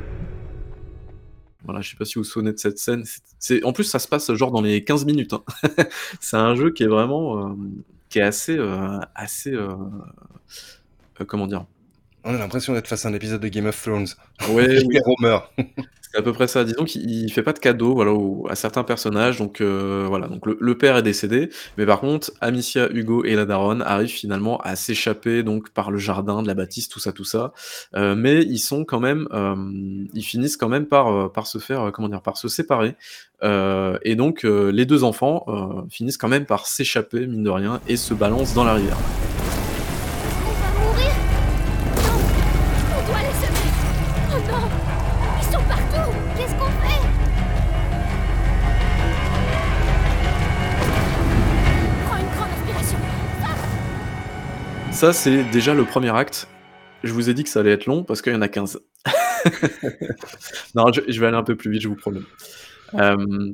Voilà, 1.63 1.81
je 1.81 1.91
sais 1.91 1.97
pas 1.97 2.05
si 2.05 2.15
vous 2.15 2.21
vous 2.21 2.29
souvenez 2.29 2.51
de 2.53 2.57
cette 2.57 2.79
scène. 2.79 3.03
C'est, 3.05 3.21
c'est- 3.37 3.63
en 3.63 3.73
plus, 3.73 3.83
ça 3.83 3.99
se 3.99 4.07
passe 4.07 4.31
genre 4.33 4.51
dans 4.51 4.61
les 4.61 4.83
15 4.83 5.05
minutes. 5.05 5.33
hein. 5.33 5.43
c'est 6.19 6.37
un 6.37 6.55
jeu 6.55 6.71
qui 6.71 6.83
est 6.83 6.87
vraiment, 6.87 7.49
euh, 7.49 7.53
qui 8.09 8.19
est 8.19 8.23
assez, 8.23 8.57
euh, 8.57 8.99
assez, 9.15 9.51
euh, 9.53 9.69
euh, 11.21 11.25
comment 11.25 11.47
dire? 11.47 11.65
On 12.25 12.33
a 12.33 12.37
l'impression 12.37 12.73
d'être 12.73 12.87
face 12.87 13.05
à 13.05 13.09
un 13.09 13.13
épisode 13.13 13.41
de 13.41 13.47
Game 13.47 13.65
of 13.65 13.81
Thrones. 13.81 14.07
Ouais, 14.49 14.83
oui, 14.85 14.97
meurent. 15.21 15.51
c'est 16.01 16.17
à 16.17 16.21
peu 16.21 16.33
près 16.33 16.47
ça. 16.47 16.65
Disons 16.65 16.83
qu'il 16.83 17.09
il 17.09 17.31
fait 17.31 17.43
pas 17.43 17.53
de 17.53 17.59
cadeaux, 17.59 17.93
voilà, 17.93 18.11
à 18.49 18.55
certains 18.55 18.83
personnages. 18.83 19.37
Donc 19.37 19.61
euh, 19.61 20.05
voilà, 20.07 20.27
donc 20.27 20.45
le, 20.45 20.57
le 20.59 20.77
père 20.77 20.97
est 20.97 21.03
décédé, 21.03 21.49
mais 21.77 21.85
par 21.85 22.01
contre, 22.01 22.31
Amicia, 22.41 22.89
Hugo 22.91 23.23
et 23.23 23.35
la 23.35 23.45
daronne 23.45 23.81
arrivent 23.81 24.09
finalement 24.09 24.57
à 24.57 24.75
s'échapper 24.75 25.43
donc 25.43 25.69
par 25.69 25.91
le 25.91 25.97
jardin 25.97 26.41
de 26.41 26.47
la 26.47 26.55
bâtisse, 26.55 26.89
tout 26.89 26.99
ça, 26.99 27.13
tout 27.13 27.23
ça. 27.23 27.53
Euh, 27.95 28.15
mais 28.15 28.41
ils 28.41 28.59
sont 28.59 28.83
quand 28.83 28.99
même, 28.99 29.27
euh, 29.31 29.55
ils 30.13 30.23
finissent 30.23 30.57
quand 30.57 30.69
même 30.69 30.87
par, 30.87 31.31
par 31.31 31.47
se 31.47 31.57
faire, 31.57 31.91
comment 31.93 32.09
dire, 32.09 32.21
par 32.21 32.37
se 32.37 32.47
séparer. 32.47 32.95
Et 33.41 34.15
donc 34.17 34.43
les 34.43 34.85
deux 34.85 35.05
enfants 35.05 35.85
finissent 35.89 36.17
quand 36.17 36.27
même 36.27 36.45
par 36.45 36.67
s'échapper 36.67 37.25
mine 37.25 37.43
de 37.43 37.49
rien 37.49 37.79
et 37.87 37.95
se 37.95 38.13
balancent 38.13 38.53
dans 38.53 38.65
la 38.65 38.73
rivière. 38.73 38.97
Ça, 54.99 55.13
c'est 55.13 55.45
déjà 55.51 55.73
le 55.73 55.85
premier 55.85 56.13
acte. 56.13 56.49
Je 57.03 57.13
vous 57.13 57.29
ai 57.29 57.33
dit 57.33 57.43
que 57.45 57.49
ça 57.49 57.61
allait 57.61 57.71
être 57.71 57.85
long 57.85 58.03
parce 58.03 58.21
qu'il 58.21 58.33
y 58.33 58.35
en 58.35 58.41
a 58.41 58.49
15. 58.49 58.79
non, 60.75 60.91
je, 60.91 60.99
je 61.07 61.19
vais 61.21 61.27
aller 61.27 61.37
un 61.37 61.43
peu 61.43 61.55
plus 61.55 61.71
vite, 61.71 61.81
je 61.81 61.87
vous 61.87 61.95
promets. 61.95 62.19
Euh, 62.95 63.53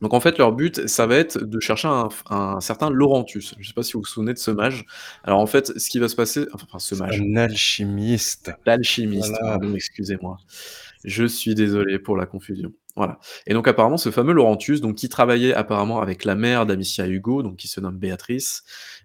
donc 0.00 0.14
en 0.14 0.20
fait, 0.20 0.38
leur 0.38 0.52
but, 0.52 0.88
ça 0.88 1.06
va 1.06 1.16
être 1.16 1.44
de 1.44 1.60
chercher 1.60 1.88
un, 1.88 2.08
un 2.30 2.60
certain 2.60 2.88
Laurentus. 2.88 3.52
Je 3.56 3.62
ne 3.62 3.64
sais 3.66 3.74
pas 3.74 3.82
si 3.82 3.92
vous 3.92 3.98
vous 4.00 4.06
souvenez 4.06 4.32
de 4.32 4.38
ce 4.38 4.50
mage. 4.50 4.86
Alors 5.24 5.40
en 5.40 5.46
fait, 5.46 5.78
ce 5.78 5.90
qui 5.90 5.98
va 5.98 6.08
se 6.08 6.16
passer, 6.16 6.46
enfin 6.54 6.78
ce 6.78 6.94
mage, 6.94 7.20
Un 7.20 7.36
alchimiste. 7.36 8.50
l'alchimiste, 8.64 9.28
Voilà. 9.28 9.58
pardon, 9.58 9.74
excusez-moi. 9.74 10.38
Je 11.04 11.24
suis 11.26 11.54
désolé 11.54 11.98
pour 11.98 12.16
la 12.16 12.24
confusion. 12.24 12.72
Voilà. 12.96 13.18
Et 13.46 13.52
donc 13.52 13.68
apparemment, 13.68 13.98
ce 13.98 14.10
fameux 14.10 14.32
Laurentus, 14.32 14.80
donc 14.80 14.94
qui 14.96 15.10
travaillait 15.10 15.52
apparemment 15.52 16.00
avec 16.00 16.24
la 16.24 16.34
mère 16.34 16.64
d'Amicia 16.64 17.06
Hugo, 17.06 17.42
donc 17.42 17.56
qui 17.56 17.68
se 17.68 17.80
nomme 17.80 17.98
Béatrice, 17.98 18.62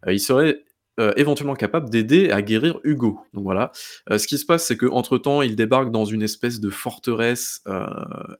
euh, 0.07 0.13
il 0.13 0.19
serait 0.19 0.63
euh, 0.99 1.13
éventuellement 1.15 1.53
capable 1.53 1.89
d'aider 1.89 2.31
à 2.31 2.41
guérir 2.41 2.79
Hugo. 2.83 3.19
Donc 3.33 3.43
voilà. 3.43 3.71
Euh, 4.09 4.17
ce 4.17 4.25
qui 4.25 4.37
se 4.37 4.45
passe, 4.45 4.65
c'est 4.65 4.77
que 4.77 4.87
entre 4.87 5.19
temps, 5.19 5.43
il 5.43 5.55
débarque 5.55 5.91
dans 5.91 6.05
une 6.05 6.23
espèce 6.23 6.59
de 6.59 6.71
forteresse 6.71 7.61
euh, 7.67 7.85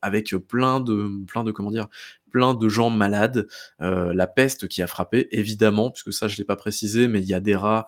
avec 0.01 0.35
plein 0.47 0.79
de, 0.79 1.23
plein 1.27 1.43
de, 1.43 1.51
comment 1.51 1.69
dire, 1.69 1.87
plein 2.31 2.53
de 2.53 2.69
gens 2.69 2.89
malades. 2.89 3.47
Euh, 3.81 4.13
la 4.13 4.27
peste 4.27 4.67
qui 4.67 4.81
a 4.81 4.87
frappé, 4.87 5.27
évidemment, 5.31 5.91
puisque 5.91 6.13
ça, 6.13 6.27
je 6.27 6.37
l'ai 6.37 6.45
pas 6.45 6.55
précisé, 6.55 7.07
mais 7.07 7.19
il 7.21 7.27
y 7.27 7.33
a 7.33 7.39
des 7.39 7.55
rats. 7.55 7.87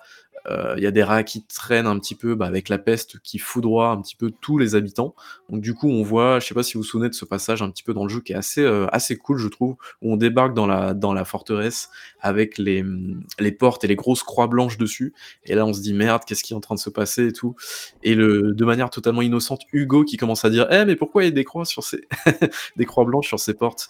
euh, 0.49 0.73
Il 0.77 0.83
y 0.83 0.87
a 0.87 0.91
des 0.91 1.03
rats 1.03 1.23
qui 1.23 1.45
traînent 1.45 1.85
un 1.87 1.99
petit 1.99 2.15
peu 2.15 2.33
bah, 2.35 2.45
avec 2.45 2.69
la 2.69 2.77
peste 2.77 3.19
qui 3.19 3.39
foudroie 3.39 3.89
un 3.89 4.01
petit 4.01 4.15
peu 4.15 4.31
tous 4.41 4.57
les 4.57 4.73
habitants. 4.75 5.13
Donc 5.49 5.61
du 5.61 5.73
coup, 5.73 5.89
on 5.89 6.01
voit, 6.01 6.39
je 6.39 6.47
sais 6.47 6.53
pas 6.53 6.63
si 6.63 6.75
vous 6.75 6.79
vous 6.79 6.87
souvenez 6.87 7.09
de 7.09 7.13
ce 7.13 7.25
passage 7.25 7.61
un 7.61 7.69
petit 7.69 7.83
peu 7.83 7.93
dans 7.93 8.03
le 8.03 8.09
jeu 8.09 8.21
qui 8.21 8.31
est 8.31 8.35
assez, 8.35 8.61
euh, 8.63 8.87
assez 8.93 9.17
cool, 9.17 9.37
je 9.37 9.47
trouve, 9.49 9.75
où 10.01 10.13
on 10.13 10.17
débarque 10.17 10.53
dans 10.53 10.65
la, 10.65 11.25
forteresse 11.25 11.89
avec 12.21 12.57
les, 12.57 12.81
hum, 12.81 13.21
les 13.39 13.51
portes 13.51 13.83
et 13.83 13.87
les 13.87 13.97
grosses 13.97 14.23
croix 14.23 14.47
blanches 14.47 14.77
dessus. 14.77 15.13
Et 15.45 15.55
là, 15.55 15.65
on 15.65 15.73
se 15.73 15.81
dit 15.81 15.93
merde, 15.93 16.23
qu'est-ce 16.25 16.43
qui 16.43 16.53
est 16.53 16.55
en 16.55 16.61
train 16.61 16.75
de 16.75 16.79
se 16.79 16.89
passer 16.89 17.27
et 17.27 17.33
tout. 17.33 17.55
Et 18.03 18.15
le, 18.15 18.53
de 18.53 18.65
manière 18.65 18.89
totalement 18.89 19.21
innocente, 19.21 19.61
Hugo 19.73 20.05
qui 20.05 20.15
commence 20.17 20.45
à 20.45 20.49
dire, 20.49 20.67
eh 20.71 20.85
mais 20.85 20.95
pourquoi 20.95 21.23
il 21.23 21.27
y 21.27 21.29
a 21.29 21.31
des 21.31 21.43
croix 21.43 21.65
sur 21.65 21.83
ces, 21.83 22.07
des 22.77 22.85
croix 22.85 23.03
blanches 23.03 23.27
sur 23.27 23.39
ces 23.39 23.53
portes? 23.53 23.89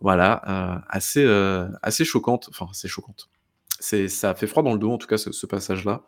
Voilà, 0.00 0.42
euh, 0.46 0.78
assez, 0.88 1.24
euh, 1.24 1.68
assez 1.82 2.04
choquante, 2.04 2.48
enfin 2.50 2.66
assez 2.70 2.88
choquante. 2.88 3.28
Ça 3.78 4.34
fait 4.34 4.46
froid 4.46 4.62
dans 4.62 4.72
le 4.72 4.78
dos, 4.78 4.90
en 4.90 4.96
tout 4.96 5.06
cas, 5.06 5.18
ce, 5.18 5.32
ce 5.32 5.44
passage-là. 5.46 6.02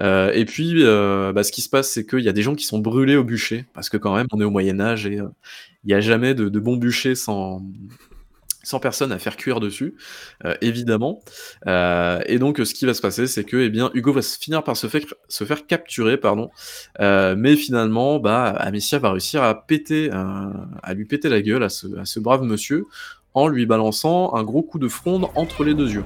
Euh, 0.00 0.30
et 0.32 0.44
puis, 0.44 0.84
bah, 0.84 1.42
ce 1.42 1.50
qui 1.50 1.62
se 1.62 1.68
passe, 1.68 1.90
c'est 1.90 2.06
qu'il 2.06 2.20
y 2.20 2.28
a 2.28 2.32
des 2.32 2.42
gens 2.42 2.54
qui 2.54 2.64
sont 2.64 2.78
brûlés 2.78 3.16
au 3.16 3.24
bûcher, 3.24 3.66
parce 3.74 3.88
que 3.88 3.96
quand 3.96 4.14
même, 4.14 4.26
on 4.32 4.40
est 4.40 4.44
au 4.44 4.50
Moyen 4.50 4.78
Âge 4.78 5.06
et 5.06 5.14
il 5.14 5.86
n'y 5.86 5.94
a 5.94 6.00
jamais 6.00 6.34
de, 6.34 6.48
bon 6.60 6.76
bûcher 6.76 7.16
sans, 7.16 7.60
sans 8.62 8.78
personne 8.78 9.10
à 9.10 9.18
faire 9.18 9.36
cuire 9.36 9.58
dessus, 9.58 9.96
évidemment. 10.60 11.20
Et 11.66 12.38
donc, 12.38 12.58
ce 12.58 12.72
qui 12.72 12.86
va 12.86 12.94
se 12.94 13.02
passer, 13.02 13.26
c'est 13.26 13.42
que, 13.42 13.56
eh 13.56 13.68
bien, 13.68 13.90
Hugo 13.94 14.12
va 14.12 14.22
se 14.22 14.38
finir 14.38 14.62
par 14.62 14.76
se 14.76 14.86
faire, 14.86 15.02
se 15.28 15.42
faire 15.42 15.66
capturer, 15.66 16.18
pardon. 16.18 16.50
Mais 17.00 17.56
finalement, 17.56 18.20
bah, 18.20 18.50
Amicia 18.50 19.00
va 19.00 19.10
réussir 19.10 19.42
à 19.42 19.66
péter, 19.66 20.08
à 20.12 20.94
lui 20.94 21.04
péter 21.04 21.28
la 21.28 21.42
gueule 21.42 21.64
à 21.64 21.68
ce 21.68 22.20
brave 22.20 22.44
monsieur 22.44 22.84
en 23.38 23.46
lui 23.46 23.66
balançant 23.66 24.34
un 24.34 24.42
gros 24.42 24.62
coup 24.62 24.80
de 24.80 24.88
fronde 24.88 25.26
entre 25.36 25.62
les 25.62 25.72
deux 25.72 25.92
yeux. 25.92 26.04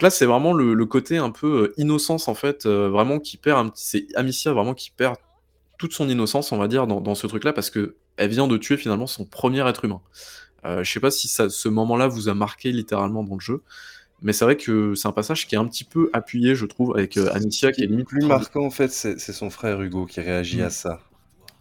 Donc 0.00 0.04
là, 0.04 0.10
c'est 0.10 0.24
vraiment 0.24 0.54
le, 0.54 0.72
le 0.72 0.86
côté 0.86 1.18
un 1.18 1.30
peu 1.30 1.64
euh, 1.64 1.74
innocence, 1.76 2.26
en 2.26 2.34
fait, 2.34 2.64
euh, 2.64 2.88
vraiment 2.88 3.18
qui 3.18 3.36
perd 3.36 3.58
un 3.58 3.68
petit. 3.68 3.84
C'est 3.84 4.06
Amicia 4.16 4.50
vraiment 4.50 4.72
qui 4.72 4.90
perd 4.90 5.16
toute 5.78 5.92
son 5.92 6.08
innocence, 6.08 6.52
on 6.52 6.56
va 6.56 6.68
dire, 6.68 6.86
dans, 6.86 7.02
dans 7.02 7.14
ce 7.14 7.26
truc-là, 7.26 7.52
parce 7.52 7.68
que 7.68 7.96
elle 8.16 8.30
vient 8.30 8.46
de 8.46 8.56
tuer 8.56 8.78
finalement 8.78 9.06
son 9.06 9.26
premier 9.26 9.66
être 9.68 9.84
humain. 9.84 10.00
Euh, 10.64 10.82
je 10.82 10.90
sais 10.90 11.00
pas 11.00 11.10
si 11.10 11.28
ça, 11.28 11.50
ce 11.50 11.68
moment-là 11.68 12.08
vous 12.08 12.30
a 12.30 12.34
marqué 12.34 12.72
littéralement 12.72 13.22
dans 13.22 13.34
le 13.34 13.40
jeu, 13.40 13.62
mais 14.22 14.32
c'est 14.32 14.46
vrai 14.46 14.56
que 14.56 14.94
c'est 14.94 15.08
un 15.08 15.12
passage 15.12 15.46
qui 15.46 15.54
est 15.54 15.58
un 15.58 15.66
petit 15.66 15.84
peu 15.84 16.08
appuyé, 16.14 16.54
je 16.54 16.64
trouve, 16.64 16.96
avec 16.96 17.18
euh, 17.18 17.28
Amicia 17.34 17.70
qui 17.70 17.82
est 17.82 17.86
limite 17.86 18.08
plus 18.08 18.24
marquant 18.24 18.64
en 18.64 18.70
fait, 18.70 18.90
c'est 18.90 19.18
son 19.18 19.50
frère 19.50 19.82
Hugo 19.82 20.06
qui 20.06 20.22
réagit 20.22 20.62
à 20.62 20.70
ça. 20.70 21.00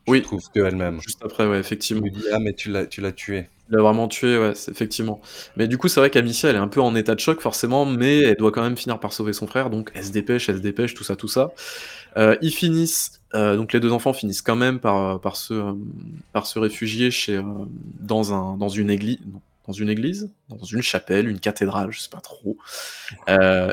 Je 0.09 0.13
Oui. 0.13 0.21
trouve 0.21 0.43
que 0.53 0.59
elle-même. 0.59 0.99
Juste 1.01 1.19
après, 1.23 1.45
ouais, 1.47 1.57
Il 1.57 1.59
effectivement. 1.59 2.01
lui 2.03 2.11
dit 2.11 2.23
ah 2.33 2.39
mais 2.39 2.53
tu 2.53 2.69
l'as 2.71 2.85
tu 2.85 3.01
l'as 3.01 3.11
tué. 3.11 3.47
Il 3.69 3.75
l'a 3.75 3.81
vraiment 3.83 4.07
tué, 4.07 4.37
ouais, 4.39 4.53
effectivement. 4.67 5.21
Mais 5.55 5.67
du 5.67 5.77
coup, 5.77 5.87
c'est 5.87 5.99
vrai 5.99 6.09
qu'Amicia, 6.09 6.49
elle 6.49 6.55
est 6.55 6.59
un 6.59 6.67
peu 6.67 6.81
en 6.81 6.95
état 6.95 7.13
de 7.13 7.19
choc, 7.19 7.39
forcément, 7.39 7.85
mais 7.85 8.21
elle 8.21 8.35
doit 8.37 8.51
quand 8.51 8.63
même 8.63 8.75
finir 8.77 8.99
par 8.99 9.13
sauver 9.13 9.31
son 9.33 9.45
frère, 9.45 9.69
donc 9.69 9.91
elle 9.93 10.03
se 10.05 10.11
dépêche, 10.11 10.49
elle 10.49 10.57
se 10.57 10.61
dépêche, 10.61 10.95
tout 10.95 11.03
ça, 11.03 11.15
tout 11.15 11.27
ça. 11.27 11.51
Euh, 12.17 12.35
ils 12.41 12.51
finissent, 12.51 13.21
euh, 13.35 13.55
donc 13.55 13.71
les 13.71 13.79
deux 13.79 13.91
enfants 13.91 14.13
finissent 14.13 14.41
quand 14.41 14.55
même 14.55 14.79
par, 14.79 15.21
par, 15.21 15.35
se, 15.35 15.53
euh, 15.53 15.73
par 16.33 16.47
se 16.47 16.57
réfugier 16.57 17.11
chez, 17.11 17.35
euh, 17.35 17.43
dans, 17.99 18.33
un, 18.33 18.57
dans 18.57 18.69
une 18.69 18.89
église, 18.89 19.19
dans 19.67 19.73
une 19.73 19.89
église, 19.89 20.31
dans 20.49 20.63
une 20.63 20.81
chapelle, 20.81 21.27
une 21.27 21.39
cathédrale, 21.39 21.91
je 21.91 21.99
sais 21.99 22.09
pas 22.09 22.21
trop. 22.21 22.57
Euh, 23.29 23.71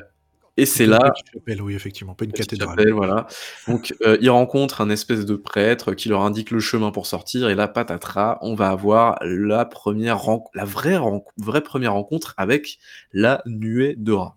et 0.57 0.67
c'est 0.67 0.85
Une 0.85 0.91
là, 0.91 1.11
petite 1.11 1.33
chapelle, 1.35 1.63
oui, 1.63 1.75
effectivement, 1.75 2.15
pas 2.15 2.25
une 2.25 2.33
cathédrale. 2.33 2.71
chapelle, 2.71 2.93
voilà. 2.93 3.27
Donc, 3.69 3.95
euh, 4.03 4.17
ils 4.21 4.31
rencontrent 4.31 4.81
un 4.81 4.91
espèce 4.91 5.27
de 5.27 5.37
prêtre 5.37 5.93
qui 5.93 6.09
leur 6.09 6.23
indique 6.23 6.51
le 6.51 6.61
chemin 6.61 6.91
pour 6.91 7.07
sortir, 7.07 7.49
et 7.49 7.55
là, 7.55 7.69
patatras, 7.69 8.39
on 8.43 8.55
va 8.55 8.71
avoir 8.71 9.19
la 9.23 9.65
première 9.65 10.19
la 10.55 10.65
vraie, 10.65 10.99
vraie 11.37 11.63
première 11.63 11.93
rencontre 11.93 12.35
avec 12.37 12.79
la 13.13 13.43
nuée 13.47 13.95
de 13.97 14.13
rats. 14.13 14.37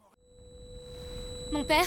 Mon 1.52 1.64
père? 1.64 1.86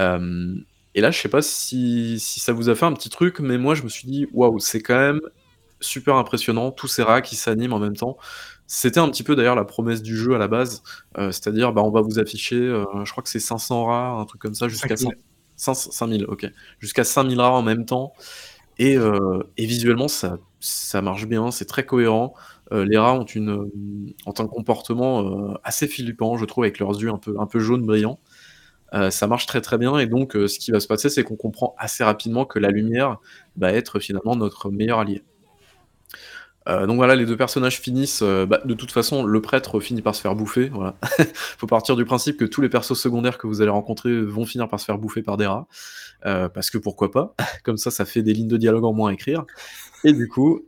Euh, 0.00 0.54
et 0.94 1.00
là, 1.00 1.10
je 1.10 1.20
sais 1.20 1.28
pas 1.28 1.42
si, 1.42 2.18
si 2.20 2.40
ça 2.40 2.52
vous 2.52 2.68
a 2.68 2.74
fait 2.74 2.86
un 2.86 2.92
petit 2.92 3.10
truc, 3.10 3.40
mais 3.40 3.58
moi, 3.58 3.74
je 3.74 3.82
me 3.84 3.88
suis 3.88 4.08
dit, 4.08 4.26
waouh, 4.32 4.58
c'est 4.58 4.80
quand 4.80 4.96
même 4.96 5.20
super 5.80 6.16
impressionnant, 6.16 6.72
tous 6.72 6.88
ces 6.88 7.02
rats 7.02 7.22
qui 7.22 7.36
s'animent 7.36 7.72
en 7.74 7.78
même 7.78 7.96
temps. 7.96 8.16
C'était 8.66 9.00
un 9.00 9.08
petit 9.08 9.22
peu 9.22 9.36
d'ailleurs 9.36 9.56
la 9.56 9.64
promesse 9.64 10.02
du 10.02 10.16
jeu 10.16 10.34
à 10.34 10.38
la 10.38 10.48
base, 10.48 10.82
euh, 11.18 11.32
c'est-à-dire, 11.32 11.72
bah, 11.72 11.82
on 11.84 11.90
va 11.90 12.00
vous 12.00 12.18
afficher, 12.18 12.56
euh, 12.56 12.84
je 13.04 13.10
crois 13.12 13.22
que 13.22 13.28
c'est 13.30 13.40
500 13.40 13.84
rats, 13.86 14.10
un 14.20 14.24
truc 14.24 14.40
comme 14.40 14.54
ça, 14.54 14.68
jusqu'à 14.68 14.96
5000. 14.96 15.16
100 15.56 15.74
500 15.74 15.90
5000, 15.92 16.24
ok, 16.26 16.50
jusqu'à 16.80 17.04
5000 17.04 17.40
rats 17.40 17.52
en 17.52 17.62
même 17.62 17.84
temps. 17.84 18.14
Et, 18.78 18.96
et 19.58 19.66
visuellement, 19.66 20.08
ça, 20.08 20.38
ça 20.60 21.02
marche 21.02 21.26
bien, 21.26 21.50
c'est 21.50 21.66
très 21.66 21.84
cohérent. 21.84 22.34
Euh, 22.72 22.84
les 22.84 22.98
rats 22.98 23.14
ont, 23.14 23.24
une, 23.24 23.50
euh, 23.50 24.14
ont 24.26 24.34
un 24.38 24.46
comportement 24.46 25.50
euh, 25.50 25.54
assez 25.64 25.88
flippant, 25.88 26.36
je 26.36 26.44
trouve, 26.44 26.64
avec 26.64 26.78
leurs 26.78 27.00
yeux 27.00 27.10
un 27.10 27.18
peu, 27.18 27.34
un 27.38 27.46
peu 27.46 27.58
jaunes 27.58 27.84
brillants. 27.84 28.20
Euh, 28.94 29.10
ça 29.10 29.26
marche 29.26 29.46
très 29.46 29.60
très 29.60 29.78
bien 29.78 29.98
et 29.98 30.06
donc 30.06 30.34
euh, 30.34 30.48
ce 30.48 30.58
qui 30.58 30.72
va 30.72 30.80
se 30.80 30.88
passer 30.88 31.10
c'est 31.10 31.22
qu'on 31.22 31.36
comprend 31.36 31.76
assez 31.78 32.02
rapidement 32.02 32.44
que 32.44 32.58
la 32.58 32.70
lumière 32.70 33.18
va 33.56 33.72
être 33.72 34.00
finalement 34.00 34.34
notre 34.34 34.70
meilleur 34.70 34.98
allié. 34.98 35.22
Euh, 36.68 36.86
donc 36.86 36.96
voilà, 36.96 37.16
les 37.16 37.24
deux 37.24 37.36
personnages 37.36 37.80
finissent. 37.80 38.22
bah, 38.22 38.60
de 38.64 38.74
toute 38.74 38.92
façon, 38.92 39.24
le 39.24 39.40
prêtre 39.40 39.80
finit 39.80 40.02
par 40.02 40.14
se 40.14 40.20
faire 40.20 40.34
bouffer. 40.34 40.68
Voilà. 40.68 40.94
Faut 41.34 41.66
partir 41.66 41.96
du 41.96 42.04
principe 42.04 42.36
que 42.36 42.44
tous 42.44 42.60
les 42.60 42.68
persos 42.68 43.00
secondaires 43.00 43.38
que 43.38 43.46
vous 43.46 43.62
allez 43.62 43.70
rencontrer 43.70 44.20
vont 44.20 44.44
finir 44.44 44.68
par 44.68 44.78
se 44.78 44.84
faire 44.84 44.98
bouffer 44.98 45.22
par 45.22 45.38
des 45.38 45.46
rats. 45.46 45.66
Parce 46.22 46.68
que 46.68 46.76
pourquoi 46.76 47.10
pas? 47.10 47.34
Comme 47.64 47.78
ça, 47.78 47.90
ça 47.90 48.04
fait 48.04 48.22
des 48.22 48.34
lignes 48.34 48.46
de 48.46 48.58
dialogue 48.58 48.84
en 48.84 48.92
moins 48.92 49.10
à 49.10 49.14
écrire. 49.14 49.46
Et 50.04 50.12
du 50.12 50.28
coup, 50.28 50.60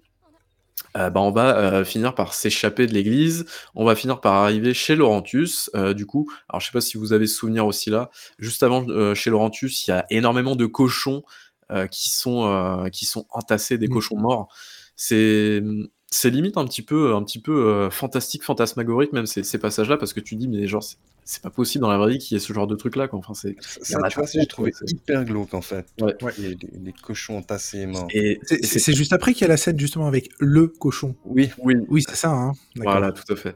euh, 0.97 1.11
bah, 1.11 1.21
on 1.21 1.31
va 1.31 1.57
euh, 1.57 1.85
finir 1.85 2.15
par 2.15 2.35
s'échapper 2.35 2.87
de 2.87 2.93
l'église. 2.93 3.47
On 3.75 3.85
va 3.85 3.95
finir 3.95 4.21
par 4.21 4.35
arriver 4.35 4.75
chez 4.75 4.95
Laurentus. 4.97 5.71
Euh, 5.75 5.95
du 5.95 6.07
coup, 6.07 6.31
alors 6.49 6.61
je 6.61 6.67
sais 6.67 6.73
pas 6.73 6.81
si 6.81 6.97
vous 6.99 7.13
avez 7.13 7.27
ce 7.27 7.37
souvenir 7.37 7.67
aussi 7.67 7.91
là. 7.91 8.11
Juste 8.39 8.63
avant, 8.63 8.87
euh, 8.89 9.15
chez 9.15 9.31
Laurentus, 9.31 9.87
il 9.87 9.91
y 9.91 9.95
a 9.95 10.05
énormément 10.11 10.57
de 10.57 10.67
cochons 10.67 11.23
euh, 11.71 11.87
qui 11.87 12.11
sont 12.11 12.47
euh, 12.47 12.89
qui 12.91 13.07
sont 13.07 13.27
entassés, 13.31 13.79
des 13.79 13.89
Mm. 13.89 13.93
cochons 13.93 14.17
morts. 14.19 14.49
C'est 14.97 15.63
c'est 16.11 16.31
limite 16.31 16.57
un 16.59 16.67
petit 16.67 16.83
peu 16.83 17.15
un 17.15 17.23
petit 17.25 17.41
peu 17.41 17.53
euh, 17.67 17.91
fantastique, 17.91 18.43
fantasmagorique 18.45 19.13
même 19.13 19.27
ces, 19.27 19.43
ces 19.45 19.59
passages-là 19.59 19.97
parce 19.97 20.13
que 20.13 20.21
tu 20.21 20.37
dis 20.37 20.49
mais 20.49 20.67
genre 20.67 20.83
c'est- 21.25 21.43
pas 21.43 21.51
possible 21.51 21.83
dans 21.83 21.91
la 21.91 21.99
vraie 21.99 22.13
vie 22.13 22.19
qu'il 22.19 22.35
y 22.37 22.41
ait 22.41 22.45
ce 22.45 22.53
genre 22.53 22.67
de 22.67 22.75
truc 22.77 22.97
là 22.97 23.09
quoi. 23.09 23.19
Enfin 23.19 23.35
c'est 23.35 23.57
Ça, 23.61 23.99
tu 24.09 24.19
vois, 24.19 24.27
j'ai 24.33 24.47
trouvé 24.47 24.73
hyper 24.87 25.25
glauque 25.25 25.55
en 25.55 25.61
fait. 25.63 25.87
Ouais. 26.01 26.15
Les, 26.39 26.49
les- 26.51 26.59
les 26.85 26.93
cochons 26.93 27.39
entassés 27.39 27.81
et 27.81 27.87
morts. 27.87 28.07
Et, 28.13 28.39
C'est- 28.45 28.57
et 28.63 28.67
C'est 28.67 28.79
c'est 28.79 28.93
juste 28.95 29.13
après 29.13 29.33
qu'il 29.33 29.43
y 29.43 29.45
a 29.45 29.49
la 29.49 29.57
scène 29.57 29.79
justement 29.79 30.07
avec 30.07 30.31
le 30.39 30.67
cochon. 30.69 31.15
Oui, 31.25 31.51
oui, 31.59 31.75
Oui, 31.89 32.03
c'est 32.09 32.17
ça, 32.17 32.31
hein. 32.31 32.53
Voilà, 32.77 33.13
tout 33.13 33.31
à 33.33 33.37
fait. 33.37 33.55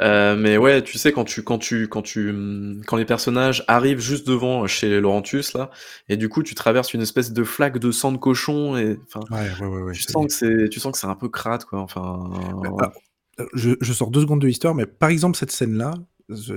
Euh, 0.00 0.36
mais 0.36 0.56
ouais, 0.56 0.82
tu 0.82 0.98
sais 0.98 1.12
quand 1.12 1.24
tu 1.24 1.42
quand 1.42 1.58
tu 1.58 1.88
quand 1.88 2.02
tu 2.02 2.34
quand 2.86 2.96
les 2.96 3.04
personnages 3.04 3.64
arrivent 3.68 4.00
juste 4.00 4.26
devant 4.26 4.66
chez 4.66 5.00
Laurentus 5.00 5.54
là, 5.54 5.70
et 6.08 6.16
du 6.16 6.28
coup 6.28 6.42
tu 6.42 6.54
traverses 6.54 6.94
une 6.94 7.02
espèce 7.02 7.32
de 7.32 7.44
flaque 7.44 7.78
de 7.78 7.90
sang 7.90 8.12
de 8.12 8.18
cochon 8.18 8.76
et 8.76 8.98
enfin 9.06 9.20
Ouais, 9.34 9.48
ouais, 9.60 9.66
ouais, 9.66 9.82
ouais. 9.82 9.92
tu 9.92 10.02
c'est- 10.02 10.12
sens 10.12 10.26
que 10.26 10.32
c'est 10.32 10.68
tu 10.68 10.80
sens 10.80 10.92
que 10.92 10.98
c'est 10.98 11.06
un 11.06 11.14
peu 11.14 11.28
crade 11.28 11.64
quoi. 11.64 11.80
Enfin 11.80 12.30
Bah. 12.78 12.92
Euh, 13.40 13.46
Je, 13.52 13.70
je 13.80 13.92
sors 13.92 14.10
deux 14.12 14.20
secondes 14.20 14.40
de 14.40 14.46
l'histoire, 14.46 14.76
mais 14.76 14.86
par 14.86 15.08
exemple, 15.10 15.36
cette 15.36 15.50
scène-là, 15.50 15.92
ce- 15.94 16.00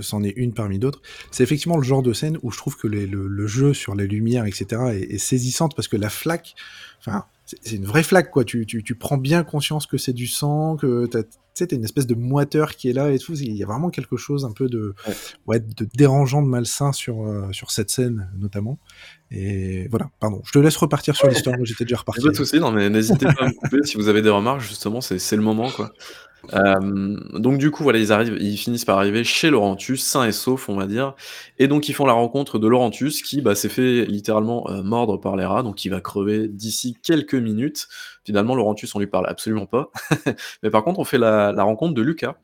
c'en 0.02 0.24
est 0.24 0.34
une 0.38 0.54
parmi 0.54 0.80
d'autres, 0.80 1.02
c'est 1.32 1.44
effectivement 1.44 1.78
le 1.78 1.84
genre 1.84 2.02
de 2.04 2.14
scène 2.14 2.38
où 2.42 2.52
je 2.52 2.58
trouve 2.58 2.78
que 2.78 2.88
les- 2.88 3.08
le, 3.08 3.28
le 3.28 3.48
jeu 3.48 3.74
sur 3.74 3.96
les 3.96 4.08
lumières, 4.08 4.46
etc., 4.46 4.82
est, 4.94 5.14
est 5.14 5.18
saisissante 5.18 5.76
parce 5.76 5.88
que 5.88 5.98
la 5.98 6.10
flaque, 6.10 6.56
enfin, 7.00 7.26
c'est 7.46 7.76
une 7.76 7.86
vraie 7.86 8.04
flaque, 8.04 8.30
quoi. 8.32 8.44
Tu, 8.44 8.66
tu, 8.66 8.84
tu 8.84 8.96
prends 8.96 9.18
bien 9.18 9.44
conscience 9.44 9.88
que 9.88 9.98
c'est 9.98 10.14
du 10.14 10.28
sang, 10.28 10.76
que 10.78 11.06
t'as- 11.06 11.24
tu 11.24 11.64
sais, 11.64 11.68
t'as 11.68 11.76
une 11.76 11.84
espèce 11.86 12.06
de 12.06 12.14
moiteur 12.14 12.76
qui 12.76 12.88
est 12.90 12.94
là 12.94 13.12
et 13.12 13.18
tout. 13.20 13.34
Il 13.36 13.56
y 13.56 13.64
a 13.64 13.66
vraiment 13.66 13.90
quelque 13.90 14.16
chose 14.16 14.46
un 14.46 14.52
peu 14.52 14.68
de, 14.70 14.94
Ouais. 15.08 15.14
ouais, 15.48 15.60
de 15.60 15.88
dérangeant, 15.96 16.42
de 16.44 16.48
malsain 16.48 16.92
sur, 16.92 17.26
euh, 17.26 17.52
sur 17.52 17.72
cette 17.72 17.90
scène, 17.90 18.30
notamment. 18.38 18.78
Et 19.32 19.88
voilà, 19.88 20.12
pardon. 20.20 20.42
Je 20.46 20.52
te 20.52 20.60
laisse 20.60 20.76
repartir 20.78 21.16
sur 21.16 21.28
l'histoire, 21.28 21.58
moi 21.58 21.66
j'étais 21.66 21.84
déjà 21.86 21.98
reparti. 21.98 22.22
Pas 22.22 22.30
de 22.32 22.36
souci, 22.36 22.60
non 22.60 22.72
mais 22.72 22.90
n'hésitez 22.90 23.26
pas 23.26 23.34
à 23.40 23.48
me 23.48 23.54
couper 23.54 23.84
si 23.84 23.98
vous 23.98 24.08
avez 24.08 24.22
des 24.22 24.30
remarques 24.30 24.62
justement, 24.62 25.02
c'est 25.02 25.18
c'est 25.20 25.36
le 25.36 25.42
moment 25.42 25.70
quoi. 25.72 25.92
Euh, 26.54 27.18
donc 27.40 27.58
du 27.58 27.72
coup, 27.72 27.84
voilà, 27.84 28.00
ils 28.00 28.12
arrivent 28.12 28.38
ils 28.40 28.58
finissent 28.58 28.86
par 28.86 28.98
arriver 28.98 29.24
chez 29.24 29.50
Laurentus, 29.50 30.04
sains 30.04 30.26
et 30.26 30.32
saufs, 30.32 30.70
on 30.70 30.76
va 30.76 30.86
dire 30.88 31.14
et 31.60 31.68
donc 31.68 31.90
ils 31.90 31.94
font 31.94 32.06
la 32.06 32.14
rencontre 32.14 32.60
de 32.60 32.68
Laurentus 32.68 33.22
qui, 33.22 33.42
bah, 33.42 33.56
s'est 33.56 33.70
fait 33.70 34.06
littéralement, 34.06 34.70
heu, 34.70 34.82
mordre 34.84 35.18
par 35.18 35.36
les 35.36 35.46
rats, 35.46 35.64
donc 35.64 35.84
il 35.86 35.90
va 35.90 36.02
crever 36.02 36.48
d'ici 36.48 36.98
quelques 37.02 37.36
minutes. 37.36 37.88
Finalement, 38.24 38.56
Laurentus, 38.56 38.94
on 38.96 39.00
lui 39.00 39.08
parle 39.08 39.28
absolument 39.28 39.66
pas. 39.66 39.92
Mais 40.64 40.70
par 40.70 40.84
contre, 40.84 41.00
on 41.00 41.06
fait 41.06 41.18
la 41.18 41.52
la 41.52 41.64
rencontre 41.64 41.94
de 41.94 42.02
Lucas, 42.02 42.36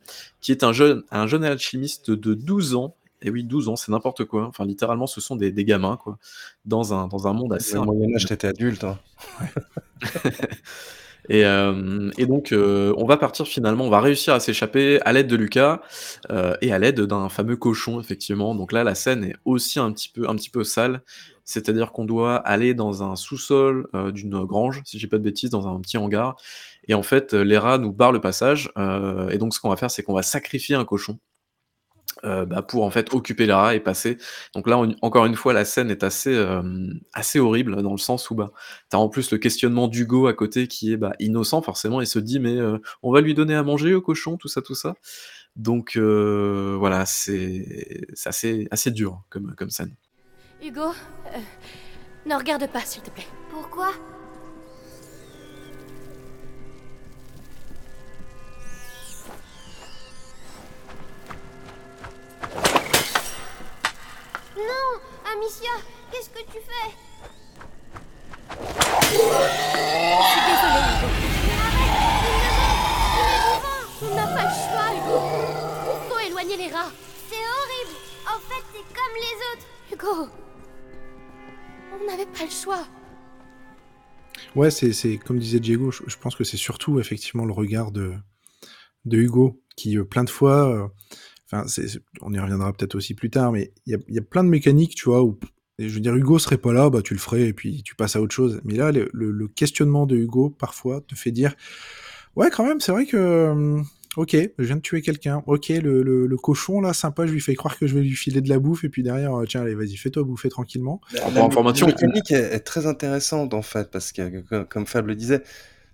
qui 0.41 0.52
est 0.52 0.64
un 0.64 0.74
jeune 0.74 1.04
un 1.12 1.28
jeune 1.28 1.44
alchimiste 1.44 2.12
de 2.12 2.34
12 2.34 2.76
ans 2.76 2.96
et 3.24 3.30
oui, 3.30 3.46
12 3.46 3.70
ans, 3.70 3.76
c'est 3.78 3.91
n'importe 3.91 4.26
quoi. 4.26 4.46
Enfin, 4.48 4.66
littéralement, 4.66 5.08
ce 5.08 5.22
sont 5.22 5.38
des 5.38 5.52
des 5.52 5.64
gamins, 5.64 5.98
quoi, 5.98 6.18
dans 6.66 6.94
un 6.94 7.08
dans 7.08 7.28
un 7.28 7.34
monde 7.34 7.54
assez 7.54 7.78
Au 7.78 7.86
Moyen 7.86 8.14
Âge, 8.16 8.26
tu 8.26 8.34
étais 8.34 8.48
adulte, 8.48 8.84
hein. 8.84 9.00
Et 11.30 11.41
hem 11.41 12.11
et 12.17 12.26
donc 12.26 12.51
heu, 12.53 12.93
on 12.97 13.05
va 13.05 13.17
partir 13.17 13.47
finalement, 13.47 13.86
on 13.86 13.89
va 13.89 14.01
réussir 14.01 14.34
à 14.34 14.39
s'échapper 14.39 14.99
à 15.01 15.13
l'aide 15.13 15.28
de 15.28 15.36
Lucas, 15.36 15.82
heu 16.32 16.55
et 16.61 16.74
à 16.74 16.80
l'aide 16.80 17.01
d'un 17.01 17.30
fameux 17.30 17.55
cochon 17.57 17.99
effectivement. 17.99 18.55
Donc 18.55 18.71
là, 18.71 18.84
la 18.84 18.95
scène 18.95 19.24
est 19.24 19.36
aussi 19.45 19.80
un 19.80 19.91
petit 19.91 20.09
peu 20.09 20.28
un 20.30 20.36
petit 20.36 20.49
peu 20.49 20.63
sale. 20.63 21.01
C'est-à-dire 21.45 21.91
qu'on 21.91 22.05
doit 22.05 22.36
aller 22.38 22.74
dans 22.74 23.03
un 23.03 23.15
sous-sol, 23.17 23.88
d'une 24.13 24.45
grange, 24.45 24.82
si 24.86 24.97
dis 24.97 25.07
pas 25.07 25.17
de 25.17 25.24
bêtises, 25.24 25.49
dans 25.49 25.67
un 25.67 25.80
petit 25.82 25.97
hangar 25.97 26.36
et 26.88 26.93
en 26.95 27.03
fait, 27.03 27.34
les 27.34 27.57
rats 27.57 27.78
nous 27.78 27.93
barrent 27.93 28.11
le 28.13 28.21
passage, 28.21 28.69
et 29.32 29.38
donc 29.38 29.53
ce 29.53 29.59
qu'on 29.59 29.69
va 29.69 29.78
faire, 29.78 29.91
c'est 29.91 30.03
qu'on 30.03 30.13
va 30.13 30.21
sacrifier 30.21 30.76
un 30.76 30.86
cochon 30.86 31.19
heu, 32.26 32.45
bah, 32.45 32.61
pour 32.61 32.84
en 32.84 32.89
fait 32.89 33.13
occuper 33.13 33.51
rats 33.51 33.76
et 33.76 33.80
passer. 33.80 34.17
Donc 34.55 34.67
là, 34.67 34.78
on 34.78 34.95
encore 35.01 35.26
une 35.26 35.36
fois, 35.36 35.53
la 35.53 35.65
scène 35.65 35.91
est 35.91 36.03
assez, 36.03 36.34
hem, 36.34 36.99
assez 37.13 37.39
horrible 37.39 37.82
dans 37.82 37.91
le 37.91 37.97
sens 37.97 38.30
où, 38.30 38.36
bah, 38.36 38.51
tu 38.89 38.95
as 38.95 38.99
en 38.99 39.09
plus 39.09 39.32
le 39.32 39.38
questionnement 39.38 39.88
d'Hugo 39.88 40.28
à 40.28 40.34
côté 40.34 40.67
qui 40.67 40.93
est, 40.93 40.97
bah, 40.97 41.13
innocent 41.19 41.61
forcément 41.61 42.01
et 42.01 42.05
se 42.05 42.19
dit: 42.19 42.39
«Mais, 42.39 42.55
heu, 42.57 42.82
on 43.01 43.11
va 43.11 43.21
lui 43.21 43.34
donner 43.34 43.55
à 43.55 43.63
manger 43.63 43.93
au 43.93 44.01
cochon?» 44.01 44.38
tout 44.38 44.47
ça, 44.47 44.61
tout 44.61 44.76
ça. 44.76 44.95
Donc 45.55 45.97
voilà, 45.97 47.05
c'est 47.05 48.07
c'est 48.13 48.30
assez 48.30 48.67
assez 48.71 48.91
dur 48.91 49.21
comme 49.30 49.53
comme 49.55 49.69
scène. 49.69 49.93
Hugo, 50.63 50.93
ne 52.26 52.36
regarde 52.36 52.67
pas 52.71 52.82
s'il 52.82 53.03
te 53.03 53.09
plaît. 53.09 53.28
Pourquoi? 53.51 53.91
Non 64.68 64.99
Amicia, 65.32 65.72
qu'est-ce 66.11 66.30
que 66.30 66.43
tu 66.51 66.59
fais? 66.59 66.89
On 74.01 74.16
n'a 74.16 74.28
pas 74.28 74.43
le 74.43 74.49
choix, 74.49 74.89
Hugo. 74.95 75.20
Il 76.22 76.28
éloigner 76.28 76.57
les 76.57 76.70
rats? 76.70 76.91
C'est 77.30 77.36
horrible 77.36 77.95
En 78.26 78.39
fait, 78.39 78.64
t'es 78.72 78.86
comme 78.93 79.16
les 79.16 79.36
autres 79.51 79.68
Hugo, 79.91 80.30
on 81.93 82.05
n'avait 82.05 82.26
pas 82.26 82.45
le 82.45 82.51
choix. 82.51 82.86
Ouais, 84.55 84.72
c'est 84.72 84.93
c'est 84.93 85.18
comme 85.18 85.39
disait 85.39 85.59
Diego, 85.59 85.91
je 85.91 86.18
pense 86.18 86.36
que 86.36 86.43
c'est 86.43 86.57
surtout 86.57 86.99
effectivement 86.99 87.45
le 87.45 87.53
regard 87.53 87.91
de 87.91 88.14
de 89.05 89.18
Hugo 89.18 89.61
qui, 89.76 89.97
heu, 89.97 90.05
plein 90.05 90.24
de 90.24 90.30
fois, 90.30 90.70
heu, 90.70 90.88
enfin 91.62 91.82
on 92.22 92.34
y 92.34 92.39
reviendra 92.39 92.74
peut-être 92.74 92.95
aussi 92.95 93.14
plus 93.14 93.30
tard, 93.30 93.51
mais 93.51 93.72
il 93.86 93.93
y 93.93 93.95
a 93.95 93.99
il 94.08 94.16
y 94.16 94.20
a 94.20 94.22
plein 94.22 94.43
de 94.43 94.49
mécaniques, 94.49 94.95
tu 94.95 95.06
vois? 95.10 95.24
Où 95.24 95.39
je 95.80 95.88
veux 95.88 95.99
dire 95.99 96.16
Hugo 96.16 96.38
serait 96.39 96.58
pas 96.58 96.74
là, 96.74 96.89
bah, 96.89 97.01
tu 97.01 97.14
le 97.14 97.20
ferais 97.20 97.47
et 97.47 97.54
puis 97.54 97.82
tu 97.84 97.95
passes 97.95 98.16
à 98.16 98.22
autre 98.22 98.34
chose. 98.36 98.62
Mais 98.64 98.76
là, 98.76 98.91
le 98.91 99.10
le 99.14 99.32
le 99.32 99.47
questionnement 99.47 100.06
de 100.06 100.16
Hugo 100.16 100.49
parfois 100.49 101.01
te 101.01 101.16
fait 101.16 101.32
dire: 101.32 101.56
«Ouais 102.36 102.49
quand 102.51 102.66
même, 102.66 102.80
c'est 102.80 102.91
vrai 102.91 103.06
que, 103.06 103.18
hem, 103.51 103.84
OK, 104.16 104.36
je 104.60 104.64
viens 104.64 104.76
de 104.76 104.82
tuer 104.82 105.01
quelqu'un. 105.01 105.41
OK, 105.47 105.70
le 105.70 106.04
le 106.04 106.28
le 106.28 106.38
cochon 106.38 106.82
là, 106.82 106.93
sympa, 106.93 107.26
je 107.26 107.32
lui 107.34 107.41
fais 107.41 107.56
croire 107.56 107.78
que 107.80 107.88
je 107.88 107.95
vais 107.95 108.01
lui 108.01 108.12
filer 108.16 108.41
de 108.41 108.49
la 108.49 108.60
bouffe 108.60 108.84
et 108.84 108.89
puis 108.89 109.01
derrière, 109.01 109.36
heu, 109.39 109.47
tiens 109.47 109.62
allez 109.64 109.74
vas-y 109.76 109.95
fais-toi 109.97 110.24
bouffer 110.24 110.49
tranquillement». 110.49 111.01
La 111.14 111.22
pour 111.22 111.45
information, 111.45 111.88
la 111.88 111.93
mécanique 111.93 112.32
est 112.32 112.54
est 112.56 112.60
très 112.60 112.86
intéressante 112.86 113.54
en 113.56 113.64
fait 113.64 113.89
parce 113.91 114.12
que 114.12 114.41
co 114.41 114.66
comme 114.70 114.86
Fab 114.86 115.08
le 115.08 115.16
disait, 115.16 115.41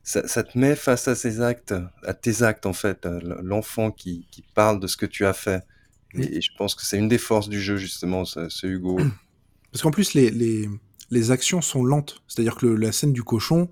ça 0.04 0.28
ça 0.28 0.44
te 0.44 0.58
met 0.58 0.76
face 0.76 1.08
à 1.08 1.16
ses 1.16 1.42
actes, 1.42 1.74
à 2.04 2.14
tes 2.14 2.44
actes 2.44 2.66
en 2.66 2.74
fait, 2.74 3.06
heu, 3.06 3.20
l 3.22 3.38
l'enfant 3.44 3.92
qui 3.92 4.28
qui 4.32 4.44
parle 4.56 4.80
de 4.80 4.88
ce 4.88 4.98
que 4.98 5.06
tu 5.06 5.26
as 5.26 5.34
fait 5.34 5.64
et 6.18 6.38
et 6.38 6.42
je 6.42 6.52
pense 6.58 6.76
que 6.76 6.86
c'est 6.86 6.98
une 6.98 7.10
des 7.10 7.18
forces 7.20 7.50
du 7.50 7.62
jeu 7.62 7.78
justement 7.78 8.26
ce 8.26 8.50
ce 8.50 8.68
Hugo. 8.68 9.12
Parce 9.72 9.84
qu'en 9.84 9.92
plus 9.92 10.14
les 10.14 10.32
les 10.32 10.70
les 11.12 11.32
actions 11.32 11.62
sont 11.62 11.84
lentes. 11.84 12.24
C'est-à-dire 12.28 12.56
que 12.56 12.68
le 12.68 12.76
la 12.76 12.92
scène 12.92 13.14
du 13.14 13.24
cochon, 13.24 13.70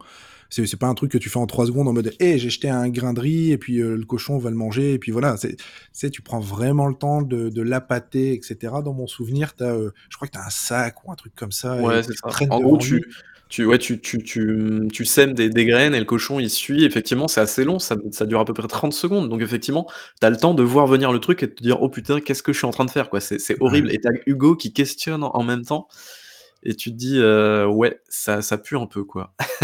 c'est 0.49 0.77
pas 0.79 0.87
un 0.87 0.95
truc 0.95 1.11
que 1.11 1.17
tu 1.19 1.29
fais 1.29 1.39
en 1.39 1.47
3 1.47 1.67
secondes 1.67 1.87
en 1.89 1.93
mode: 1.93 2.13
«Hé, 2.19 2.39
j'ai 2.39 2.49
jeté 2.49 2.69
un 2.69 2.89
grain 2.89 3.13
de 3.13 3.21
riz 3.21 3.51
et 3.51 3.57
puis, 3.59 3.79
heu, 3.81 3.95
le 3.97 4.05
cochon 4.05 4.37
va 4.39 4.49
le 4.51 4.55
manger» 4.57 4.93
et 4.93 4.99
puis 4.99 5.11
voilà. 5.11 5.37
C'est 5.37 5.57
tu 5.57 5.63
sais, 5.93 6.09
tu 6.11 6.21
prends 6.23 6.39
vraiment 6.41 6.87
le 6.87 6.95
temps 6.95 7.21
de 7.23 7.49
de 7.49 7.61
l'appâter 7.63 8.33
et 8.35 8.41
cetera. 8.43 8.81
Dans 8.83 8.93
mon 8.93 9.07
souvenir, 9.07 9.53
as, 9.61 9.65
heu, 9.75 9.93
je 10.09 10.17
crois 10.17 10.27
que 10.29 10.33
tu 10.33 10.39
as 10.39 10.45
un 10.47 10.49
sac 10.51 11.05
ou 11.05 11.11
un 11.11 11.15
truc 11.15 11.35
comme 11.35 11.51
ça 11.53 11.83
et 11.85 11.89
Ouais, 11.89 12.03
c'est 12.03 12.13
tu 12.13 12.23
ça. 12.23 12.35
En 12.49 12.59
gros, 12.59 12.77
lui. 12.77 13.01
tu 13.01 13.07
tu 13.49 13.65
ouais, 13.65 13.77
tu 13.77 13.99
tu 14.01 14.21
tu, 14.23 14.87
tu 14.91 15.05
sèmes 15.05 15.33
des 15.33 15.49
des 15.49 15.65
graines 15.65 15.95
et 15.95 15.99
le 15.99 16.05
cochon 16.05 16.39
il 16.39 16.49
suit. 16.49 16.83
Effectivement, 16.85 17.27
c'est 17.27 17.41
assez 17.41 17.63
long, 17.63 17.79
ça 17.79 17.95
ça 18.11 18.25
dure 18.25 18.39
à 18.39 18.45
peu 18.45 18.53
près 18.53 18.67
30 18.67 18.93
secondes. 18.93 19.29
Donc 19.29 19.41
effectivement, 19.41 19.87
tu 20.19 20.27
as 20.27 20.29
le 20.29 20.37
temps 20.37 20.53
de 20.53 20.63
voir 20.63 20.87
venir 20.87 21.11
le 21.13 21.19
truc 21.19 21.43
et 21.43 21.47
de 21.47 21.51
te 21.53 21.63
dire: 21.63 21.81
«Oh 21.81 21.89
putain, 21.89 22.19
qu'est-ce 22.21 22.43
que 22.43 22.53
je 22.53 22.57
suis 22.57 22.67
en 22.67 22.71
train 22.71 22.85
de 22.85 22.91
faire, 22.91 23.09
quoi?» 23.09 23.21
C'est 23.21 23.39
c'est 23.39 23.57
horrible 23.61 23.87
Ouais. 23.89 23.95
et 23.95 23.99
tu 23.99 24.07
as 24.07 24.11
Hugo 24.25 24.55
qui 24.55 24.73
questionne 24.73 25.23
en 25.23 25.31
en 25.35 25.43
même 25.43 25.63
temps 25.65 25.87
et 26.63 26.75
tu 26.75 26.91
te 26.91 26.95
dis: 26.97 27.17
«Heu, 27.19 27.67
ouais, 27.67 27.99
ça 28.09 28.41
ça 28.41 28.57
pue 28.57 28.77
un 28.77 28.87
peu, 28.87 29.03
quoi». 29.03 29.33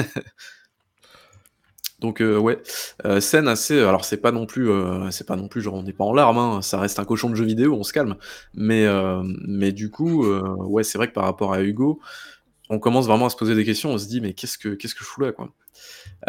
Donc 2.00 2.22
heu, 2.22 2.38
ouais, 2.38 2.62
heu, 3.06 3.22
scène 3.22 3.48
assez 3.48 3.80
alors 3.80 4.04
c'est 4.04 4.18
pas 4.18 4.32
non 4.32 4.46
plus, 4.46 4.70
c'est 5.12 5.26
pas 5.28 5.36
non 5.38 5.48
plus 5.48 5.62
genre 5.62 5.76
on 5.76 5.84
n'est 5.84 5.94
pas 5.94 6.04
en 6.04 6.14
larmes, 6.14 6.38
hein, 6.38 6.62
ça 6.62 6.80
reste 6.80 7.00
un 7.00 7.06
cochon 7.06 7.30
de 7.30 7.36
jeu 7.36 7.46
vidéo, 7.46 7.76
on 7.76 7.84
se 7.84 7.94
calme. 7.94 8.16
Mais 8.56 8.86
mais 9.48 9.72
du 9.72 9.90
coup, 9.90 10.26
ouais, 10.26 10.84
c'est 10.84 10.98
vrai 10.98 11.08
que 11.08 11.14
par 11.14 11.24
rapport 11.26 11.54
à 11.54 11.62
Hugo, 11.62 12.00
on 12.70 12.80
commence 12.80 13.08
vraiment 13.08 13.28
à 13.28 13.30
se 13.30 13.36
poser 13.38 13.56
des 13.56 13.66
questions, 13.66 13.92
on 13.92 13.98
se 13.98 14.08
dit: 14.08 14.22
«Mais 14.22 14.34
qu'est-ce 14.34 14.58
que 14.58 14.70
qu'est-ce 14.70 14.96
que 14.96 15.02
je 15.02 15.06
fous 15.06 15.22
là, 15.22 15.32
quoi?» 15.32 15.54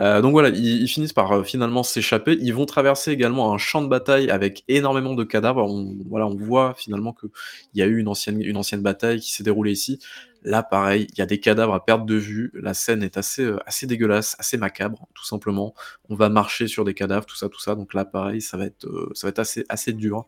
Heu, 0.00 0.22
donc 0.22 0.32
voilà, 0.32 0.48
ils 0.50 0.88
finissent 0.88 1.12
par, 1.12 1.32
heu, 1.34 1.44
finalement 1.44 1.82
s'échapper. 1.82 2.36
Ils 2.40 2.54
vont 2.54 2.66
traverser 2.66 3.12
également 3.12 3.52
un 3.54 3.58
champ 3.58 3.82
de 3.82 3.88
bataille 3.88 4.30
avec 4.30 4.64
énormément 4.68 5.14
de 5.14 5.24
cadavres. 5.24 5.64
On 5.70 5.96
voilà, 6.08 6.26
on 6.26 6.36
voit 6.36 6.74
finalement 6.76 7.12
qu'il 7.12 7.30
y 7.74 7.82
a 7.82 7.86
eu 7.86 7.98
une 7.98 8.08
ancienne 8.08 8.40
une 8.42 8.56
ancienne 8.56 8.82
bataille 8.82 9.20
qui 9.20 9.32
s'est 9.32 9.44
déroulée 9.44 9.72
ici. 9.72 9.98
Là, 10.42 10.62
pareil, 10.62 11.06
il 11.12 11.18
y 11.18 11.22
a 11.22 11.26
des 11.26 11.40
cadavres 11.40 11.74
à 11.74 11.84
perte 11.84 12.04
de 12.06 12.16
vue. 12.16 12.50
La 12.54 12.74
scène 12.74 13.02
est 13.02 13.16
assez, 13.16 13.42
heu, 13.44 13.58
assez 13.66 13.86
dégueulasse, 13.86 14.36
assez 14.38 14.58
macabre, 14.58 15.08
tout 15.14 15.24
simplement. 15.24 15.74
On 16.10 16.14
va 16.16 16.28
marcher 16.28 16.68
sur 16.68 16.84
des 16.84 16.94
cadavres, 16.94 17.26
tout 17.26 17.36
ça, 17.36 17.48
tout 17.48 17.60
ça. 17.60 17.74
Donc 17.74 17.94
là, 17.94 18.04
pareil, 18.04 18.42
ça 18.42 18.56
va 18.58 18.66
être, 18.66 18.84
heu, 18.86 19.08
ça 19.14 19.26
va 19.26 19.30
être 19.30 19.38
assez 19.40 19.64
assez 19.68 19.92
dur 19.94 20.26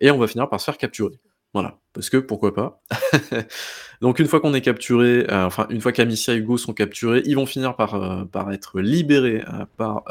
et 0.00 0.10
on 0.10 0.18
va 0.18 0.26
finir 0.28 0.48
par 0.50 0.60
se 0.60 0.66
faire 0.66 0.78
capturer. 0.78 1.18
Voilà, 1.54 1.78
parce 1.94 2.10
que 2.10 2.18
pourquoi 2.18 2.54
pas? 2.54 2.82
Donc 4.02 4.18
une 4.18 4.26
fois 4.26 4.40
qu'on 4.40 4.54
est 4.54 4.60
capturé, 4.60 5.20
heu, 5.22 5.26
enfin 5.30 5.66
une 5.70 5.80
fois 5.80 5.92
qu'Amicia 5.92 6.34
et 6.34 6.36
Hugo 6.38 6.58
sont 6.58 6.74
capturés, 6.74 7.22
ils 7.24 7.34
vont 7.36 7.46
finir 7.46 7.74
par, 7.74 8.28
par 8.30 8.52
être 8.52 8.80
libérés, 8.80 9.42
heu, 9.48 9.64
par, 9.78 10.04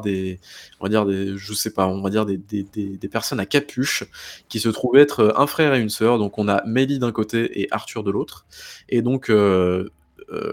des 0.00 0.40
on 0.80 0.84
va 0.84 0.88
dire 0.88 1.04
des 1.06 1.36
je 1.36 1.52
sais 1.52 1.72
pas, 1.72 1.86
on 1.86 2.00
va 2.02 2.10
dire 2.10 2.24
des 2.24 2.38
des 2.38 3.08
personnes 3.08 3.40
à 3.40 3.46
capuche 3.46 4.04
qui 4.48 4.60
se 4.60 4.68
trouvent 4.70 4.96
être, 4.96 5.34
un 5.36 5.46
frère 5.46 5.74
et 5.74 5.80
une 5.80 5.90
sœur. 5.90 6.18
Donc 6.18 6.38
on 6.38 6.48
a 6.48 6.64
Mélie 6.64 6.98
d'un 6.98 7.12
côté 7.12 7.60
et 7.60 7.68
Arthur 7.70 8.02
de 8.02 8.10
l'autre 8.10 8.46
et 8.88 9.02
donc 9.02 9.30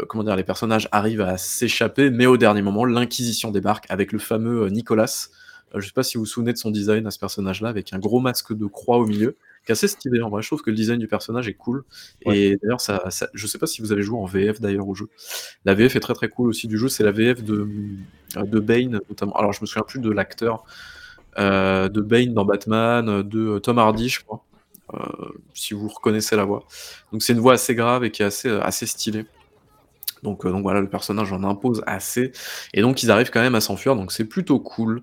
comment? 0.10 0.36
Les 0.36 0.44
personnages 0.44 0.90
arrivent 0.92 1.22
à 1.22 1.38
s'échapper, 1.38 2.10
mais 2.10 2.26
au 2.26 2.38
dernier 2.38 2.62
moment, 2.62 2.86
l'Inquisition 2.86 3.52
débarque 3.52 3.86
avec 3.90 4.12
le 4.12 4.20
fameux, 4.20 4.68
Nicolas. 4.70 5.30
Heu, 5.76 5.80
je 5.82 5.88
sais 5.88 5.94
pas 5.94 6.04
si 6.04 6.18
vous 6.18 6.24
vous 6.24 6.30
souvenez 6.30 6.54
de 6.54 6.58
son 6.58 6.72
design 6.72 7.06
à 7.08 7.12
ce 7.12 7.20
personnage-là, 7.20 7.70
avec 7.70 7.94
un 7.94 8.00
gros 8.00 8.20
masque 8.20 8.54
de 8.54 8.66
croix 8.66 8.98
au 8.98 9.06
milieu, 9.06 9.38
qui 9.66 9.72
est 9.72 9.74
assez 9.74 9.88
stylé 9.88 10.22
en 10.22 10.30
vrai. 10.30 10.42
Je 10.42 10.48
trouve 10.48 10.62
que 10.62 10.70
le 10.72 10.76
design 10.76 11.00
du 11.00 11.08
personnage 11.08 11.48
est 11.48 11.54
cool 11.54 11.84
Ouais. 12.26 12.40
et 12.40 12.58
d'ailleurs 12.58 12.82
ça 12.82 13.10
ça 13.12 13.28
je 13.34 13.46
sais 13.48 13.58
pas 13.60 13.68
si 13.68 13.82
vous 13.82 13.92
avez 13.92 14.02
joué 14.04 14.18
en 14.20 14.26
VF 14.26 14.62
d'ailleurs 14.62 14.88
au 14.88 14.96
jeu. 14.96 15.08
La 15.66 15.74
VF 15.76 15.96
est 15.96 16.00
très, 16.00 16.14
très 16.16 16.30
cool 16.30 16.50
aussi 16.50 16.68
du 16.68 16.78
jeu, 16.78 16.90
c'est 16.90 17.04
la 17.04 17.12
VF 17.12 17.44
de, 17.44 17.68
heu, 18.38 18.44
de 18.48 18.60
Bane 18.60 19.00
notamment. 19.10 19.34
Alors 19.36 19.54
je 19.54 19.62
me 19.62 19.66
souviens 19.68 19.84
plus 19.88 20.00
de 20.00 20.10
l'acteur, 20.12 20.64
heu, 21.40 21.90
de 21.90 22.02
Bane 22.02 22.34
dans 22.34 22.46
Batman, 22.46 23.24
de 23.24 23.60
Tom 23.60 23.80
Hardy, 23.80 24.10
je 24.10 24.22
crois, 24.24 24.44
si 25.54 25.74
vous 25.74 25.88
reconnaissez 25.88 26.36
la 26.36 26.46
voix. 26.46 26.66
Donc 27.12 27.22
c'est 27.24 27.34
une 27.34 27.40
voix 27.40 27.54
assez 27.54 27.76
grave 27.76 28.04
et 28.04 28.12
qui 28.12 28.22
est 28.24 28.26
assez, 28.26 28.50
assez 28.50 28.86
stylée. 28.86 29.26
Donc 30.24 30.46
heu, 30.46 30.52
donc 30.52 30.64
voilà, 30.64 30.82
le 30.82 30.90
personnage 30.90 31.32
en 31.32 31.44
impose 31.44 31.82
assez 31.88 32.32
et 32.74 32.82
donc 32.82 33.04
ils 33.04 33.12
arrivent 33.12 33.30
quand 33.30 33.42
même 33.42 33.56
à 33.56 33.62
s'enfuir, 33.62 33.96
donc 33.96 34.12
c'est 34.12 34.26
plutôt 34.26 34.60
cool, 34.60 35.02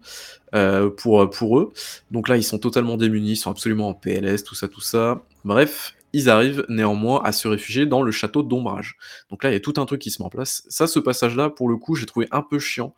pour, 0.96 1.22
heu, 1.22 1.30
pour 1.30 1.58
eux. 1.58 1.72
Donc 2.10 2.28
là, 2.28 2.36
ils 2.36 2.44
sont 2.44 2.58
totalement 2.58 2.96
démunis, 2.96 3.32
ils 3.32 3.36
sont 3.36 3.50
absolument 3.50 3.88
en 3.88 3.94
PLS, 3.94 4.42
tout 4.44 4.54
ça, 4.54 4.68
tout 4.68 4.80
ça. 4.80 5.22
Bref, 5.44 5.94
ils 6.12 6.30
arrivent 6.30 6.64
néanmoins 6.70 7.20
à 7.24 7.32
se 7.32 7.46
réfugier 7.46 7.84
dans 7.84 8.02
le 8.02 8.10
château 8.10 8.42
d'Ombrage. 8.42 8.96
Donc 9.30 9.44
là, 9.44 9.50
il 9.50 9.52
y 9.52 9.56
a 9.56 9.60
tout 9.60 9.74
un 9.76 9.84
truc 9.84 10.00
qui 10.00 10.10
se 10.10 10.22
met 10.22 10.26
en 10.26 10.30
place. 10.30 10.64
Ça, 10.68 10.86
ce 10.86 10.98
passage-là, 10.98 11.50
pour 11.50 11.68
le 11.68 11.76
coup, 11.76 11.94
j'ai 11.94 12.06
trouvé 12.06 12.26
un 12.30 12.40
peu 12.42 12.58
chiant. 12.58 12.94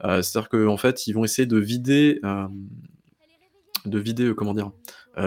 C'est-à-dire 0.00 0.48
qu'en 0.48 0.76
fait, 0.76 1.06
ils 1.08 1.12
vont 1.12 1.24
essayer 1.24 1.46
de 1.46 1.58
vider, 1.58 2.20
de 3.84 3.98
vider, 3.98 4.32
comment 4.36 4.54
dire? 4.54 4.70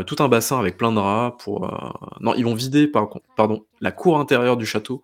Tout 0.06 0.16
un 0.20 0.30
bassin 0.30 0.60
avec 0.60 0.78
plein 0.78 0.94
de 0.94 1.00
rats 1.00 1.36
pour, 1.40 1.70
non, 2.22 2.34
ils 2.36 2.46
vont 2.46 2.56
vider 2.56 2.88
pardon, 2.88 3.66
la 3.82 3.92
cour 3.92 4.18
intérieure 4.20 4.56
du 4.56 4.66
château 4.66 5.04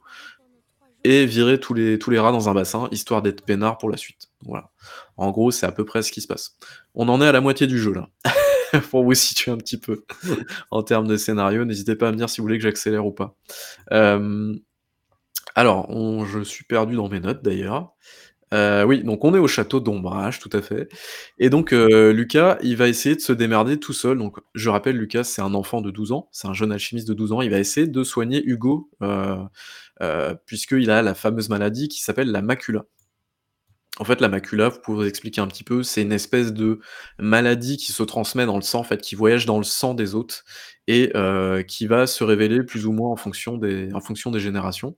et 1.04 1.26
virer 1.26 1.60
tous 1.60 1.74
les 1.74 2.00
tous 2.00 2.10
les 2.10 2.20
rats 2.20 2.32
dans 2.32 2.50
un 2.50 2.54
bassin, 2.54 2.88
histoire 2.92 3.22
d'être 3.22 3.44
peinards 3.44 3.78
pour 3.78 3.90
la 3.90 3.98
suite. 3.98 4.30
Voilà. 4.46 4.70
En 5.18 5.32
gros, 5.32 5.52
c'est 5.52 5.66
à 5.66 5.72
peu 5.72 5.86
près 5.86 6.02
ce 6.02 6.12
qui 6.12 6.22
se 6.22 6.28
passe. 6.28 6.58
On 6.96 7.10
en 7.10 7.22
est 7.22 7.28
à 7.28 7.32
la 7.32 7.42
moitié 7.42 7.68
du 7.68 7.80
jeu 7.80 7.94
là. 7.94 8.10
Pour 8.90 9.04
vous 9.04 9.14
situer 9.14 9.52
un 9.52 9.58
petit 9.58 9.78
peu 9.78 10.06
en 10.72 10.82
termes 10.82 11.08
de 11.08 11.18
scénario, 11.18 11.66
n'hésitez 11.66 11.96
pas 11.96 12.08
à 12.08 12.12
me 12.12 12.18
dire 12.18 12.30
si 12.30 12.40
vous 12.40 12.46
voulez 12.46 12.58
que 12.58 12.64
j'accélère 12.64 13.06
ou 13.06 13.12
pas. 13.12 13.36
Euh, 13.92 14.56
alors, 15.56 15.92
je 16.26 16.40
suis 16.42 16.64
perdu 16.64 16.96
dans 16.96 17.10
mes 17.10 17.20
notes 17.20 17.44
d'ailleurs. 17.44 17.94
Euh, 18.54 18.84
oui, 18.84 19.04
donc 19.04 19.24
on 19.24 19.34
est 19.34 19.40
au 19.40 19.48
château 19.48 19.80
d'Ombrage, 19.80 20.40
tout 20.40 20.50
à 20.52 20.62
fait. 20.62 20.90
Et 21.40 21.50
donc 21.50 21.72
euh, 21.74 22.12
Lucas, 22.12 22.58
il 22.62 22.76
va 22.76 22.90
essayer 22.90 23.16
de 23.16 23.22
se 23.22 23.32
démerder 23.32 23.78
tout 23.78 23.94
seul. 23.94 24.18
Donc 24.18 24.38
je 24.56 24.70
rappelle, 24.70 24.98
Lucas, 24.98 25.24
c'est 25.24 25.42
un 25.42 25.54
enfant 25.54 25.82
de 25.82 25.90
12 25.90 26.12
ans, 26.12 26.28
c'est 26.32 26.48
un 26.48 26.54
jeune 26.54 26.72
alchimiste 26.72 27.08
de 27.08 27.14
12 27.14 27.32
ans. 27.32 27.42
Il 27.42 27.50
va 27.50 27.60
essayer 27.60 27.88
de 27.88 28.04
soigner 28.04 28.44
Hugo, 28.46 28.90
puisqu'il 30.46 30.90
a 30.92 31.02
la 31.02 31.14
fameuse 31.14 31.50
maladie 31.50 31.88
qui 31.88 32.02
s'appelle 32.02 32.32
la 32.32 32.42
macula. 32.42 32.86
En 34.00 34.06
fait, 34.06 34.22
la 34.22 34.30
macula, 34.30 34.70
vous 34.70 34.80
pouvez 34.80 35.04
vous 35.04 35.10
expliquer 35.10 35.42
un 35.42 35.48
petit 35.48 35.66
peu, 35.66 35.84
c'est 35.84 36.02
une 36.02 36.14
espèce 36.14 36.54
de 36.54 36.80
maladie 37.20 37.78
qui 37.78 37.92
se 37.92 38.02
transmet 38.04 38.46
dans 38.46 38.56
le 38.56 38.62
sang, 38.62 38.80
en 38.80 38.84
fait, 38.84 39.02
qui 39.02 39.16
voyage 39.16 39.46
dans 39.46 39.58
le 39.58 39.64
sang 39.64 39.94
des 39.94 40.16
hôtes 40.16 40.44
et 40.88 41.12
euh, 41.16 41.62
qui 41.62 41.88
va 41.88 42.08
se 42.08 42.24
révéler 42.24 42.64
plus 42.64 42.86
ou 42.86 42.94
moins 42.94 43.12
en 43.12 43.18
fonction 43.18 43.58
des, 43.58 43.94
en 43.94 44.00
fonction 44.00 44.32
des 44.32 44.40
générations. 44.40 44.98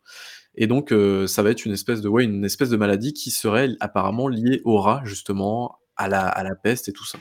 Et 0.56 0.68
donc, 0.68 0.94
euh, 0.94 1.26
ça 1.26 1.42
va 1.42 1.50
être 1.50 1.66
une 1.66 1.74
espèce 1.74 2.02
de, 2.02 2.10
une 2.22 2.46
espèce 2.46 2.70
de 2.70 2.78
maladie 2.78 3.14
qui 3.14 3.32
serait 3.32 3.70
apparemment 3.80 4.28
liée 4.28 4.62
au 4.64 4.80
rat, 4.80 5.02
justement, 5.06 5.80
à 5.98 6.08
la, 6.08 6.28
à 6.28 6.44
la 6.44 6.56
peste 6.56 6.88
et 6.88 6.94
tout 6.94 7.06
ça. 7.06 7.18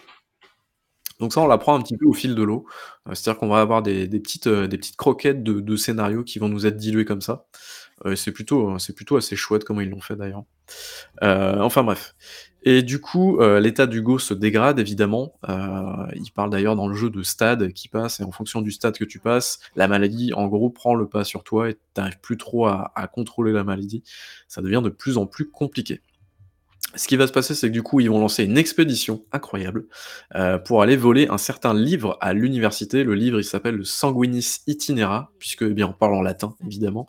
Donc 1.23 1.33
ça, 1.33 1.41
on 1.41 1.47
l'apprend 1.47 1.77
un 1.77 1.81
petit 1.81 1.97
peu 1.97 2.05
au 2.07 2.13
fil 2.13 2.35
de 2.35 2.43
l'eau. 2.43 2.67
Euh, 3.09 3.15
C'est-à-dire 3.15 3.39
qu'on 3.39 3.47
va 3.47 3.61
avoir 3.61 3.81
des, 3.81 4.09
euh, 4.09 4.69
petites 4.69 4.97
croquettes 4.97 5.45
de, 5.45 5.77
scénarios 5.77 6.25
qui 6.25 6.41
vont 6.41 6.49
nous 6.49 6.67
être 6.67 6.77
diluées 6.77 7.05
comme 7.05 7.21
ça. 7.21 7.47
Euh, 8.05 8.17
c'est 8.17 8.33
plutôt, 8.33 8.77
assez 9.17 9.37
chouette 9.37 9.63
comment 9.63 9.81
ils 9.81 9.89
l'ont 9.89 10.01
fait 10.01 10.17
d'ailleurs. 10.17 10.43
Enfin 11.21 11.85
bref. 11.85 12.17
Et 12.65 12.83
du 12.83 13.01
coup, 13.01 13.41
l'état 13.41 13.87
d'Hugo 13.87 14.19
se 14.19 14.35
dégrade 14.35 14.81
évidemment. 14.81 15.35
Il 15.49 16.31
parle 16.35 16.51
d'ailleurs 16.51 16.75
dans 16.75 16.89
le 16.89 16.95
jeu 16.95 17.11
de 17.11 17.23
stade 17.23 17.73
qui 17.73 17.89
passe, 17.89 18.19
et 18.19 18.25
en 18.25 18.33
fonction 18.33 18.63
du 18.63 18.73
stade 18.73 18.97
que 18.99 19.05
tu 19.05 19.21
passes, 19.21 19.61
la 19.77 19.87
maladie 19.87 20.33
en 20.35 20.49
gros 20.49 20.71
prend 20.71 20.95
le 20.95 21.07
pas 21.07 21.23
sur 21.23 21.45
toi 21.45 21.71
et 21.71 21.75
tu 21.75 21.81
n'arrives 21.99 22.21
plus 22.21 22.37
trop 22.37 22.67
à 22.67 23.11
contrôler 23.13 23.53
la 23.53 23.63
maladie. 23.63 24.03
Ça 24.49 24.61
devient 24.61 24.81
de 24.83 24.91
plus 24.91 25.19
en 25.19 25.27
plus 25.27 25.51
compliqué. 25.51 26.01
Ce 26.95 27.09
qui 27.09 27.17
va 27.17 27.27
se 27.27 27.33
passer, 27.33 27.55
c'est 27.55 27.69
que 27.69 27.73
du 27.73 27.83
coup, 27.83 28.01
ils 28.01 28.11
vont 28.11 28.21
lancer 28.21 28.45
une 28.45 28.59
expédition 28.59 29.25
incroyable 29.33 29.87
euh, 30.35 30.59
pour 30.59 30.83
aller 30.83 30.97
voler 30.97 31.27
un 31.29 31.39
certain 31.39 31.73
livre 31.73 32.19
à 32.21 32.35
l'université. 32.35 33.03
Le 33.03 33.15
livre, 33.15 33.41
il 33.41 33.45
s'appelle 33.45 33.77
le 33.77 33.85
Sanguinis 33.85 34.59
Itinera, 34.67 35.33
puisque 35.39 35.63
eh 35.63 35.71
bien 35.71 35.87
on 35.89 35.93
parle 35.93 36.15
en 36.15 36.23
latin, 36.23 36.55
évidemment. 36.67 37.07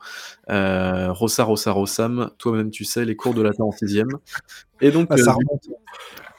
Euh, 0.49 1.11
Rosa, 1.11 1.43
Rosa, 1.43 1.71
Rosam, 1.71 2.31
toi-même 2.37 2.71
tu 2.71 2.85
sais, 2.85 3.03
les 3.03 3.15
cours 3.15 3.33
de 3.33 3.41
latin 3.41 3.65
en 3.65 3.71
sixième. 3.71 4.09
Et 4.83 4.91
donc, 4.91 5.07
Ah, 5.09 5.17
ça 5.17 5.31
euh, 5.31 5.33
remonte. 5.33 5.63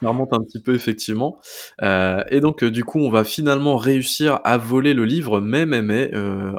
ça 0.01 0.07
remonte 0.07 0.33
un 0.33 0.41
petit 0.43 0.61
peu, 0.61 0.75
effectivement. 0.75 1.39
Euh, 1.81 2.23
et 2.29 2.39
donc, 2.39 2.63
euh, 2.63 2.69
du 2.69 2.83
coup, 2.83 2.99
on 2.99 3.09
va 3.09 3.23
finalement 3.23 3.75
réussir 3.75 4.39
à 4.43 4.57
voler 4.57 4.93
le 4.93 5.03
livre, 5.03 5.41
mais, 5.41 5.65
mais, 5.65 5.81
mais, 5.81 6.11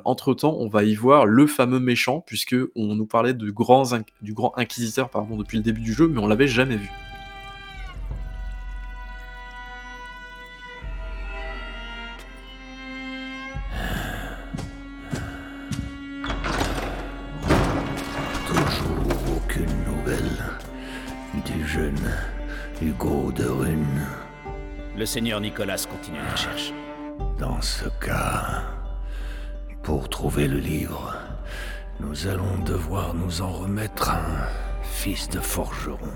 entre-temps, 0.04 0.56
on 0.58 0.68
va 0.68 0.82
y 0.82 0.94
voir 0.94 1.26
le 1.26 1.46
fameux 1.46 1.80
méchant, 1.80 2.22
puisque 2.26 2.56
on 2.74 2.96
nous 2.96 3.06
parlait 3.06 3.34
du 3.34 3.52
grand, 3.52 3.84
du 4.20 4.34
grand 4.34 4.52
inquisiteur 4.56 5.08
pardon, 5.08 5.36
depuis 5.36 5.58
le 5.58 5.62
début 5.62 5.80
du 5.80 5.94
jeu, 5.94 6.08
mais 6.08 6.18
on 6.18 6.26
l'avait 6.26 6.48
jamais 6.48 6.76
vu. 6.76 6.90
Le 25.06 25.08
seigneur 25.08 25.40
Nicolas 25.40 25.86
continue 25.88 26.18
la 26.18 26.32
recherche. 26.32 26.72
Dans 27.38 27.62
ce 27.62 27.84
cas, 28.04 28.64
pour 29.84 30.08
trouver 30.08 30.48
le 30.48 30.58
livre, 30.58 31.14
nous 32.00 32.26
allons 32.26 32.58
devoir 32.64 33.14
nous 33.14 33.40
en 33.40 33.52
remettre 33.52 34.10
à 34.10 34.18
un 34.18 34.48
fils 34.82 35.28
de 35.28 35.38
forgeron. 35.38 36.10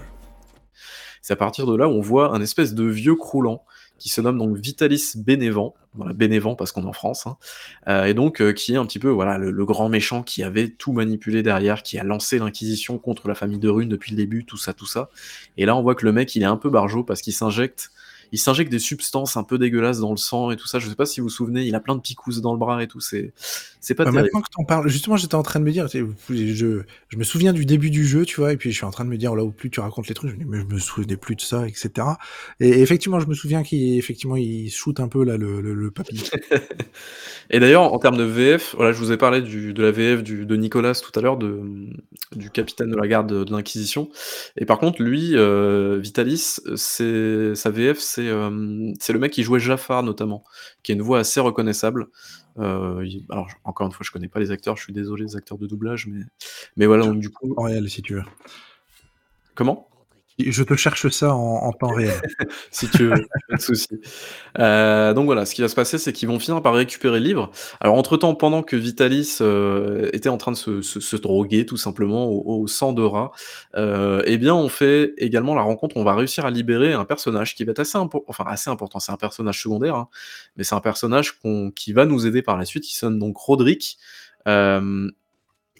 C'est 1.22 1.34
à 1.34 1.36
partir 1.36 1.66
de 1.66 1.76
là 1.76 1.86
où 1.86 1.92
on 1.92 2.00
voit 2.00 2.34
un 2.34 2.40
espèce 2.40 2.74
de 2.74 2.82
vieux 2.82 3.14
croulant 3.14 3.64
qui 4.00 4.08
se 4.08 4.20
nomme 4.20 4.38
donc 4.38 4.56
Vitalis 4.56 5.12
Bénévent, 5.14 5.74
voilà, 5.94 6.12
Bénévent 6.12 6.56
parce 6.56 6.72
qu'on 6.72 6.82
est 6.82 6.86
en 6.86 6.92
France, 6.92 7.28
hein, 7.28 7.36
euh, 7.86 8.06
et 8.06 8.14
donc 8.14 8.40
euh, 8.40 8.52
qui 8.52 8.72
est 8.72 8.76
un 8.76 8.86
petit 8.86 8.98
peu 8.98 9.10
voilà 9.10 9.38
le, 9.38 9.52
le 9.52 9.64
grand 9.66 9.88
méchant 9.88 10.24
qui 10.24 10.42
avait 10.42 10.68
tout 10.68 10.92
manipulé 10.92 11.44
derrière, 11.44 11.84
qui 11.84 11.96
a 11.96 12.02
lancé 12.02 12.40
l'inquisition 12.40 12.98
contre 12.98 13.28
la 13.28 13.36
famille 13.36 13.58
de 13.60 13.68
Rune 13.68 13.88
depuis 13.88 14.10
le 14.10 14.16
début, 14.16 14.44
tout 14.44 14.56
ça, 14.56 14.72
tout 14.72 14.86
ça. 14.86 15.10
Et 15.58 15.64
là 15.64 15.76
on 15.76 15.82
voit 15.82 15.94
que 15.94 16.06
le 16.06 16.12
mec 16.12 16.34
il 16.34 16.42
est 16.42 16.46
un 16.46 16.56
peu 16.56 16.70
barjot 16.70 17.04
parce 17.04 17.20
qu'il 17.22 17.34
s'injecte 17.34 17.90
il 18.32 18.38
s'injecte 18.38 18.70
des 18.70 18.78
substances 18.78 19.36
un 19.36 19.42
peu 19.42 19.58
dégueulasses 19.58 20.00
dans 20.00 20.10
le 20.10 20.16
sang 20.16 20.50
et 20.50 20.56
tout 20.56 20.66
ça. 20.66 20.78
Je 20.78 20.88
sais 20.88 20.94
pas 20.94 21.06
si 21.06 21.20
vous 21.20 21.26
vous 21.26 21.34
souvenez, 21.34 21.64
il 21.64 21.74
a 21.74 21.80
plein 21.80 21.96
de 21.96 22.00
picousses 22.00 22.40
dans 22.40 22.52
le 22.52 22.58
bras 22.58 22.82
et 22.82 22.86
tout. 22.86 23.00
C'est, 23.00 23.32
c'est 23.80 23.94
pas 23.94 24.04
Bah, 24.04 24.12
terrible. 24.12 24.30
maintenant 24.32 24.40
que 24.40 24.48
t'en 24.50 24.64
parles, 24.64 24.88
justement, 24.88 25.16
j'étais 25.16 25.34
en 25.34 25.42
train 25.42 25.60
de 25.60 25.64
me 25.64 25.72
dire, 25.72 25.86
je, 25.88 26.82
je 27.08 27.16
me 27.18 27.22
souviens 27.24 27.52
du 27.52 27.66
début 27.66 27.90
du 27.90 28.06
jeu, 28.06 28.24
tu 28.24 28.36
vois, 28.40 28.52
et 28.52 28.56
puis 28.56 28.70
je 28.72 28.76
suis 28.76 28.86
en 28.86 28.90
train 28.90 29.04
de 29.04 29.10
me 29.10 29.18
dire, 29.18 29.34
là 29.34 29.44
où 29.44 29.50
plus 29.52 29.68
tu 29.70 29.80
racontes 29.80 30.08
les 30.08 30.14
trucs, 30.14 30.30
je 30.30 30.36
me 30.36 30.40
dis, 30.40 30.46
mais 30.48 30.60
je 30.60 30.64
me 30.74 30.78
souvenais 30.78 31.18
plus 31.18 31.36
de 31.36 31.42
ça, 31.42 31.68
etc. 31.68 32.18
Et 32.60 32.80
effectivement, 32.80 33.20
je 33.20 33.26
me 33.26 33.34
souviens 33.34 33.62
qu'il 33.62 33.98
effectivement, 33.98 34.36
il 34.36 34.70
shoot 34.70 34.98
un 35.00 35.08
peu 35.08 35.22
là 35.24 35.36
le, 35.36 35.60
le, 35.60 35.74
le 35.74 35.90
papy. 35.90 36.30
Et 37.50 37.60
d'ailleurs, 37.60 37.92
en 37.92 37.98
termes 37.98 38.16
de 38.16 38.24
VF, 38.24 38.74
voilà, 38.76 38.92
je 38.92 38.98
vous 38.98 39.12
ai 39.12 39.16
parlé 39.16 39.42
du, 39.42 39.72
de 39.74 39.82
la 39.82 39.90
VF 39.90 40.22
du, 40.22 40.46
de 40.46 40.56
Nicolas 40.56 40.94
tout 40.94 41.16
à 41.18 41.22
l'heure, 41.22 41.36
de, 41.36 41.60
du 42.36 42.50
capitaine 42.50 42.90
de 42.90 42.96
la 42.96 43.06
garde 43.08 43.28
de, 43.32 43.44
de 43.44 43.52
l'Inquisition. 43.52 44.08
Et 44.56 44.64
par 44.66 44.78
contre, 44.78 45.02
lui, 45.02 45.32
euh, 45.36 45.98
Vitalis, 46.00 46.58
c'est 46.76 47.54
sa 47.54 47.70
VF, 47.70 47.98
c'est 47.98 48.28
euh, 48.28 48.92
c'est 49.00 49.12
le 49.12 49.18
mec 49.18 49.32
qui 49.32 49.42
jouait 49.42 49.60
Jafar 49.60 50.02
notamment, 50.02 50.44
qui 50.82 50.92
a 50.92 50.94
une 50.94 51.02
voix 51.02 51.18
assez 51.20 51.40
reconnaissable. 51.40 52.06
Euh, 52.58 53.06
alors, 53.28 53.48
encore 53.64 53.86
une 53.86 53.92
fois, 53.92 54.04
je 54.04 54.10
connais 54.10 54.28
pas 54.28 54.40
les 54.40 54.50
acteurs, 54.50 54.76
je 54.76 54.84
suis 54.84 54.92
désolé, 54.92 55.24
les 55.24 55.36
acteurs 55.36 55.58
de 55.58 55.66
doublage, 55.66 56.06
mais, 56.06 56.24
mais 56.76 56.86
voilà, 56.86 57.04
donc 57.06 57.20
du 57.20 57.30
coup. 57.30 57.54
En 57.56 57.64
réel, 57.64 57.88
si 57.90 58.02
tu 58.02 58.14
veux. 58.14 58.24
Comment? 59.54 59.89
Je 60.48 60.62
te 60.62 60.74
cherche 60.74 61.08
ça 61.08 61.34
en, 61.34 61.72
temps 61.72 61.92
réel. 61.92 62.20
si 62.70 62.88
tu 62.88 63.06
veux, 63.06 63.26
pas 63.48 63.56
de 63.56 63.60
souci. 63.60 64.00
Euh, 64.58 65.12
donc 65.14 65.26
voilà, 65.26 65.46
ce 65.46 65.54
qui 65.54 65.62
va 65.62 65.68
se 65.68 65.74
passer, 65.74 65.98
c'est 65.98 66.12
qu'ils 66.12 66.28
vont 66.28 66.38
finir 66.38 66.62
par 66.62 66.74
récupérer 66.74 67.18
le 67.18 67.24
livre. 67.24 67.50
Alors 67.80 67.96
entre-temps, 67.96 68.34
pendant 68.34 68.62
que 68.62 68.76
Vitalis 68.76 69.38
euh, 69.40 70.08
était 70.12 70.28
en 70.28 70.36
train 70.36 70.52
de 70.52 70.56
se, 70.56 71.16
droguer 71.16 71.66
tout 71.66 71.76
simplement 71.76 72.26
au, 72.26 72.62
au 72.62 72.66
sang 72.66 72.92
de 72.92 73.02
rat, 73.02 73.32
euh, 73.76 74.22
eh 74.26 74.38
bien 74.38 74.54
on 74.54 74.68
fait 74.68 75.12
également 75.18 75.54
la 75.54 75.62
rencontre, 75.62 75.96
on 75.96 76.04
va 76.04 76.14
réussir 76.14 76.46
à 76.46 76.50
libérer 76.50 76.92
un 76.92 77.04
personnage 77.04 77.54
qui 77.54 77.64
va 77.64 77.72
être 77.72 77.80
assez, 77.80 77.98
impo- 77.98 78.24
enfin, 78.28 78.44
assez 78.46 78.70
important, 78.70 79.00
c'est 79.00 79.12
un 79.12 79.16
personnage 79.16 79.60
secondaire, 79.62 79.96
hein, 79.96 80.08
mais 80.56 80.64
c'est 80.64 80.74
un 80.74 80.80
personnage 80.80 81.34
qui 81.74 81.92
va 81.92 82.06
nous 82.06 82.26
aider 82.26 82.42
par 82.42 82.56
la 82.56 82.64
suite, 82.64 82.84
qui 82.84 82.96
sonne 82.96 83.18
donc 83.18 83.36
Roderick. 83.36 83.98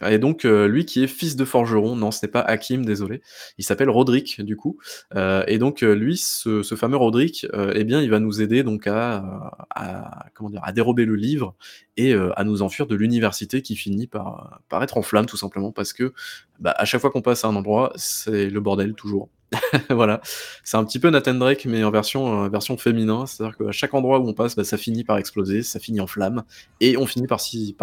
Et 0.09 0.19
donc, 0.19 0.45
euh, 0.45 0.67
lui 0.67 0.85
qui 0.85 1.03
est 1.03 1.07
fils 1.07 1.37
de 1.37 1.45
forgeron, 1.45 1.97
non, 1.97 2.11
ce 2.11 2.25
n'est 2.25 2.31
pas 2.31 2.41
Hakim, 2.41 2.85
désolé, 2.85 3.21
il 3.59 3.65
s'appelle 3.65 3.91
Roderick, 3.91 4.41
du 4.41 4.57
coup. 4.57 4.79
Euh, 5.15 5.45
et 5.47 5.59
donc, 5.59 5.83
euh, 5.83 5.95
lui, 5.95 6.17
ce, 6.17 6.63
fameux 6.77 6.97
Roderick, 6.97 7.47
euh, 7.55 7.73
eh 7.75 7.85
bien, 7.85 8.01
il 8.01 8.11
va 8.11 8.21
nous 8.21 8.41
aider 8.41 8.63
donc 8.63 8.87
à, 8.87 9.57
à- 9.71 10.27
comment 10.35 10.51
dire, 10.51 10.63
à 10.65 10.73
dérober 10.73 11.05
le 11.05 11.17
livre 11.17 11.55
et 11.97 12.15
à 12.15 12.45
nous 12.45 12.63
enfuir 12.63 12.87
de 12.87 12.95
l'université 12.97 13.61
qui 13.61 13.77
finit 13.77 14.07
par, 14.07 14.61
par 14.71 14.83
être 14.83 14.97
en 14.97 15.03
flamme, 15.03 15.27
tout 15.27 15.37
simplement, 15.37 15.71
parce 15.73 15.93
que 15.93 16.15
bah, 16.59 16.75
à 16.79 16.85
chaque 16.87 17.01
fois 17.01 17.11
qu'on 17.11 17.21
passe 17.23 17.45
à 17.45 17.49
un 17.49 17.57
endroit, 17.57 17.93
c'est 17.97 18.49
le 18.49 18.61
bordel, 18.61 18.95
toujours. 18.95 19.29
voilà, 19.91 20.21
c'est 20.65 20.77
un 20.77 20.85
petit 20.85 20.99
peu 20.99 21.11
Nathan 21.11 21.35
Drake, 21.35 21.65
mais 21.67 21.83
en 21.83 21.91
version, 21.91 22.45
euh, 22.45 22.49
version 22.49 22.77
féminin, 22.77 23.27
c'est-à-dire 23.27 23.57
qu'à 23.57 23.73
chaque 23.73 23.95
endroit 23.95 24.21
où 24.21 24.29
on 24.29 24.35
passe, 24.35 24.55
bah, 24.55 24.65
ça 24.65 24.77
finit 24.77 25.05
par 25.05 25.19
exploser, 25.19 25.63
ça 25.63 25.81
finit 25.81 26.01
en 26.01 26.07
flamme, 26.07 26.45
et 26.81 26.97
on 26.97 27.07
finit 27.07 27.27
par 27.27 27.41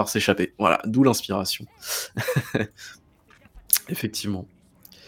s'échapper. 0.09 0.53
Voilà, 0.57 0.81
d'où 0.85 1.03
l'inspiration. 1.03 1.65
Effectivement. 3.89 4.47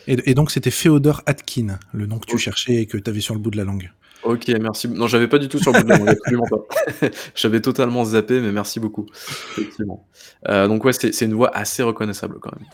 Et, 0.07 0.17
et 0.31 0.33
donc, 0.33 0.51
c'était 0.51 0.71
Féodor 0.71 1.21
Atkin, 1.25 1.79
le 1.93 2.05
nom 2.07 2.19
que 2.19 2.25
tu 2.25 2.37
cherchais 2.37 2.75
et 2.75 2.85
que 2.85 2.97
tu 2.97 3.09
avais 3.09 3.21
sur 3.21 3.33
le 3.33 3.39
bout 3.39 3.51
de 3.51 3.57
la 3.57 3.63
langue. 3.63 3.91
Ok, 4.23 4.49
merci. 4.59 4.87
Non, 4.89 5.07
j'avais 5.07 5.27
pas 5.27 5.37
du 5.37 5.47
tout 5.47 5.59
sur 5.59 5.71
le 5.71 5.79
bout 5.79 5.85
de 5.85 5.89
la 5.89 5.97
langue, 5.97 6.09
absolument 6.09 6.47
pas. 6.49 7.07
J'avais 7.35 7.61
totalement 7.61 8.03
zappé, 8.03 8.41
mais 8.41 8.51
merci 8.51 8.79
beaucoup. 8.79 9.05
Effectivement. 9.51 10.07
Euh, 10.49 10.67
donc 10.67 10.83
ouais, 10.83 10.91
c'est 10.91 11.21
une 11.21 11.33
voix 11.33 11.55
assez 11.55 11.83
reconnaissable 11.83 12.37
quand 12.41 12.51
même. 12.51 12.67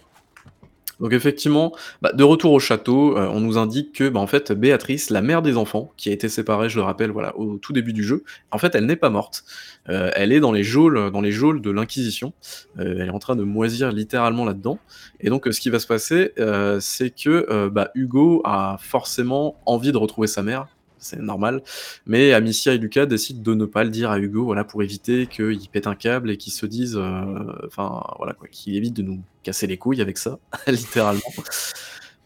Donc 1.00 1.14
effectivement, 1.14 1.74
bah, 2.02 2.12
de 2.14 2.24
retour 2.24 2.52
au 2.54 2.60
château, 2.60 3.18
euh, 3.18 3.28
on 3.32 3.40
nous 3.40 3.58
indique 3.58 3.94
que 3.94 4.10
bah, 4.10 4.20
en 4.20 4.28
fait 4.28 4.52
Béatrice, 4.52 5.10
la 5.10 5.22
mère 5.22 5.42
des 5.42 5.58
enfants, 5.58 5.92
qui 5.98 6.10
a 6.10 6.12
été 6.12 6.30
séparée, 6.30 6.70
je 6.70 6.78
le 6.78 6.84
rappelle, 6.84 7.12
voilà, 7.12 7.38
au 7.38 7.58
tout 7.58 7.74
début 7.74 7.94
du 7.94 8.04
jeu, 8.04 8.24
en 8.52 8.58
fait 8.58 8.76
elle 8.76 8.86
n'est 8.86 8.96
pas 8.96 9.10
morte. 9.10 9.44
Euh, 9.90 10.10
elle 10.16 10.32
est 10.32 10.40
dans 10.40 10.52
les 10.52 10.64
geôles, 10.64 11.12
dans 11.12 11.22
les 11.22 11.32
geôles 11.32 11.62
de 11.62 11.70
l'Inquisition. 11.70 12.34
Euh, 12.80 12.98
elle 13.00 13.08
est 13.08 13.12
en 13.12 13.20
train 13.20 13.36
de 13.36 13.44
moisir 13.44 13.92
littéralement 13.92 14.46
là-dedans. 14.46 14.80
Et 15.20 15.30
donc 15.30 15.48
ce 15.52 15.60
qui 15.60 15.70
va 15.70 15.80
se 15.80 15.88
passer, 15.88 16.34
c'est 16.80 17.10
que 17.10 17.70
bah, 17.70 17.92
Hugo 17.96 18.42
a 18.44 18.78
forcément 18.80 19.60
envie 19.66 19.92
de 19.92 19.98
retrouver 19.98 20.28
sa 20.28 20.44
mère. 20.44 20.68
C'est 21.06 21.22
normal, 21.22 21.62
mais 22.08 22.34
Amicia 22.34 22.74
et 22.74 22.80
Lucas 22.80 23.06
décident 23.06 23.44
de 23.44 23.54
ne 23.54 23.66
pas 23.66 23.84
le 23.84 23.92
dire 23.92 24.10
à 24.10 24.18
Hugo, 24.18 24.44
voilà, 24.44 24.64
pour 24.64 24.82
éviter 24.82 25.28
qu'il 25.28 25.70
pète 25.70 25.86
un 25.86 25.94
câble 25.94 26.32
et 26.32 26.38
qu'il 26.38 26.52
se 26.52 26.66
dise, 26.66 26.98
euh, 26.98 27.44
enfin, 27.68 28.02
voilà, 28.18 28.34
quoi, 28.34 28.48
qu'il 28.48 28.76
évite 28.76 28.96
de 28.96 29.04
nous 29.04 29.22
casser 29.44 29.68
les 29.68 29.78
couilles 29.78 30.02
avec 30.02 30.18
ça, 30.18 30.40
littéralement. 30.68 31.22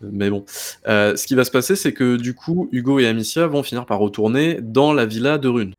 Mais 0.01 0.29
bon, 0.29 0.45
euh, 0.87 1.17
ce 1.17 1.27
qui 1.27 1.35
va 1.35 1.43
se 1.43 1.51
passer, 1.51 1.75
c'est 1.75 1.91
que 1.91 2.15
du 2.15 2.33
coup, 2.33 2.69
Hugo 2.71 2.99
et 2.99 3.07
Amicia 3.07 3.47
vont 3.47 3.63
finir 3.63 3.85
par 3.85 3.99
retourner 3.99 4.59
dans 4.61 4.93
la 4.93 5.05
villa 5.05 5.37
de 5.37 5.49
Rune. 5.49 5.73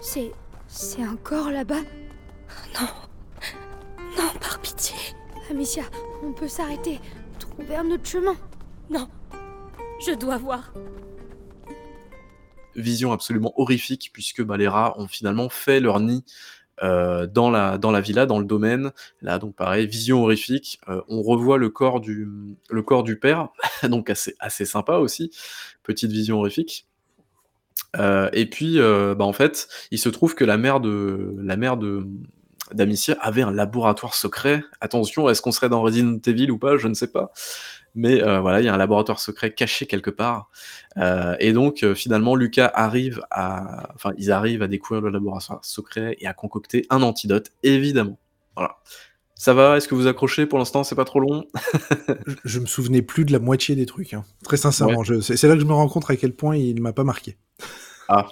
C'est. 0.00 0.30
C'est 0.68 1.04
encore 1.04 1.50
là-bas? 1.50 1.82
Non. 2.80 2.86
Non, 4.16 4.28
par 4.40 4.60
pitié. 4.60 4.94
Amicia, 5.50 5.82
on 6.22 6.32
peut 6.32 6.46
s'arrêter. 6.46 7.00
Trouver 7.40 7.74
un 7.74 7.90
autre 7.90 8.06
chemin. 8.06 8.36
Non. 8.88 9.08
Je 10.06 10.12
dois 10.12 10.38
voir. 10.38 10.72
Vision 12.76 13.12
absolument 13.12 13.52
horrifique, 13.56 14.10
puisque 14.12 14.42
bah, 14.42 14.56
les 14.56 14.68
rats 14.68 14.94
ont 14.98 15.08
finalement 15.08 15.48
fait 15.48 15.80
leur 15.80 16.00
nid 16.00 16.24
euh, 16.82 17.26
dans, 17.26 17.50
la, 17.50 17.76
dans 17.76 17.90
la 17.90 18.00
villa, 18.00 18.26
dans 18.26 18.38
le 18.38 18.44
domaine. 18.44 18.92
Là, 19.20 19.38
donc 19.38 19.54
pareil, 19.54 19.86
vision 19.86 20.22
horrifique. 20.22 20.80
Euh, 20.88 21.02
on 21.08 21.22
revoit 21.22 21.58
le 21.58 21.68
corps 21.68 22.00
du, 22.00 22.26
le 22.70 22.82
corps 22.82 23.02
du 23.02 23.18
père, 23.18 23.48
donc 23.88 24.08
assez, 24.08 24.34
assez 24.40 24.64
sympa 24.64 24.96
aussi. 24.96 25.30
Petite 25.82 26.10
vision 26.10 26.38
horrifique. 26.38 26.86
Euh, 27.96 28.30
et 28.32 28.46
puis, 28.46 28.78
bah, 28.78 29.24
en 29.24 29.32
fait, 29.32 29.68
il 29.90 29.98
se 29.98 30.08
trouve 30.08 30.34
que 30.34 30.44
la 30.44 30.56
mère 30.56 30.80
de 30.80 31.34
la 31.38 31.56
mère 31.56 31.76
de 31.76 32.06
d'Amicia 32.72 33.16
avait 33.20 33.42
un 33.42 33.50
laboratoire 33.50 34.14
secret. 34.14 34.62
Attention, 34.80 35.28
est-ce 35.28 35.42
qu'on 35.42 35.50
serait 35.50 35.68
dans 35.68 35.82
Resident 35.82 36.18
Evil 36.24 36.50
ou 36.52 36.58
pas? 36.58 36.76
Je 36.76 36.86
ne 36.86 36.94
sais 36.94 37.10
pas. 37.10 37.32
Mais 37.94 38.22
euh, 38.22 38.40
voilà, 38.40 38.60
il 38.60 38.64
y 38.64 38.68
a 38.68 38.74
un 38.74 38.78
laboratoire 38.78 39.18
secret 39.18 39.52
caché 39.52 39.86
quelque 39.86 40.10
part. 40.10 40.50
Euh, 40.96 41.34
et 41.40 41.52
donc, 41.52 41.82
euh, 41.82 41.94
finalement, 41.94 42.34
Lucas 42.34 42.70
arrive 42.74 43.22
à. 43.30 43.92
Enfin, 43.94 44.12
ils 44.16 44.30
arrivent 44.30 44.62
à 44.62 44.68
découvrir 44.68 45.02
le 45.02 45.10
laboratoire 45.10 45.64
secret 45.64 46.16
et 46.20 46.26
à 46.26 46.32
concocter 46.32 46.86
un 46.90 47.02
antidote, 47.02 47.50
évidemment. 47.62 48.18
Voilà. 48.56 48.76
Ça 49.34 49.54
va? 49.54 49.76
Est-ce 49.76 49.88
que 49.88 49.94
vous 49.94 50.06
accrochez? 50.06 50.46
Pour 50.46 50.58
l'instant 50.58 50.84
C'est 50.84 50.94
pas 50.94 51.06
trop 51.06 51.18
long 51.18 51.46
je, 52.08 52.24
je, 52.44 52.60
me 52.60 52.66
souvenais 52.66 53.00
plus 53.00 53.24
de 53.24 53.32
la 53.32 53.38
moitié 53.38 53.74
des 53.74 53.86
trucs. 53.86 54.12
Hein. 54.12 54.24
Très 54.44 54.58
sincèrement, 54.58 55.00
ouais. 55.00 55.22
c'est 55.22 55.42
là 55.44 55.54
que 55.54 55.60
je 55.60 55.64
me 55.64 55.72
rends 55.72 55.88
compte 55.88 56.10
à 56.10 56.16
quel 56.16 56.34
point 56.34 56.56
il 56.56 56.82
m'a 56.82 56.92
pas 56.92 57.04
marqué. 57.04 57.38
Ah. 58.08 58.28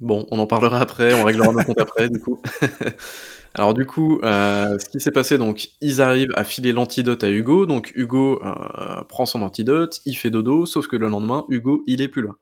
bon, 0.00 0.26
on 0.30 0.38
en 0.38 0.46
parlera 0.46 0.80
après, 0.80 1.14
on 1.14 1.24
réglera 1.24 1.52
nos 1.52 1.64
comptes 1.64 1.80
après, 1.80 2.10
du 2.10 2.20
coup. 2.20 2.42
Alors 3.54 3.74
du 3.74 3.84
coup, 3.84 4.20
euh, 4.22 4.78
ce 4.78 4.88
qui 4.88 5.00
s'est 5.00 5.10
passé, 5.10 5.36
donc 5.36 5.70
ils 5.80 6.00
arrivent 6.00 6.32
à 6.36 6.44
filer 6.44 6.72
l'antidote 6.72 7.24
à 7.24 7.30
Hugo, 7.30 7.66
donc 7.66 7.92
Hugo 7.96 8.40
euh, 8.44 9.02
prend 9.08 9.26
son 9.26 9.42
antidote, 9.42 10.00
il 10.04 10.14
fait 10.14 10.30
dodo, 10.30 10.66
sauf 10.66 10.86
que 10.86 10.96
le 10.96 11.08
lendemain, 11.08 11.44
Hugo, 11.48 11.82
il 11.86 12.00
est 12.00 12.08
plus 12.08 12.22
là. 12.22 12.34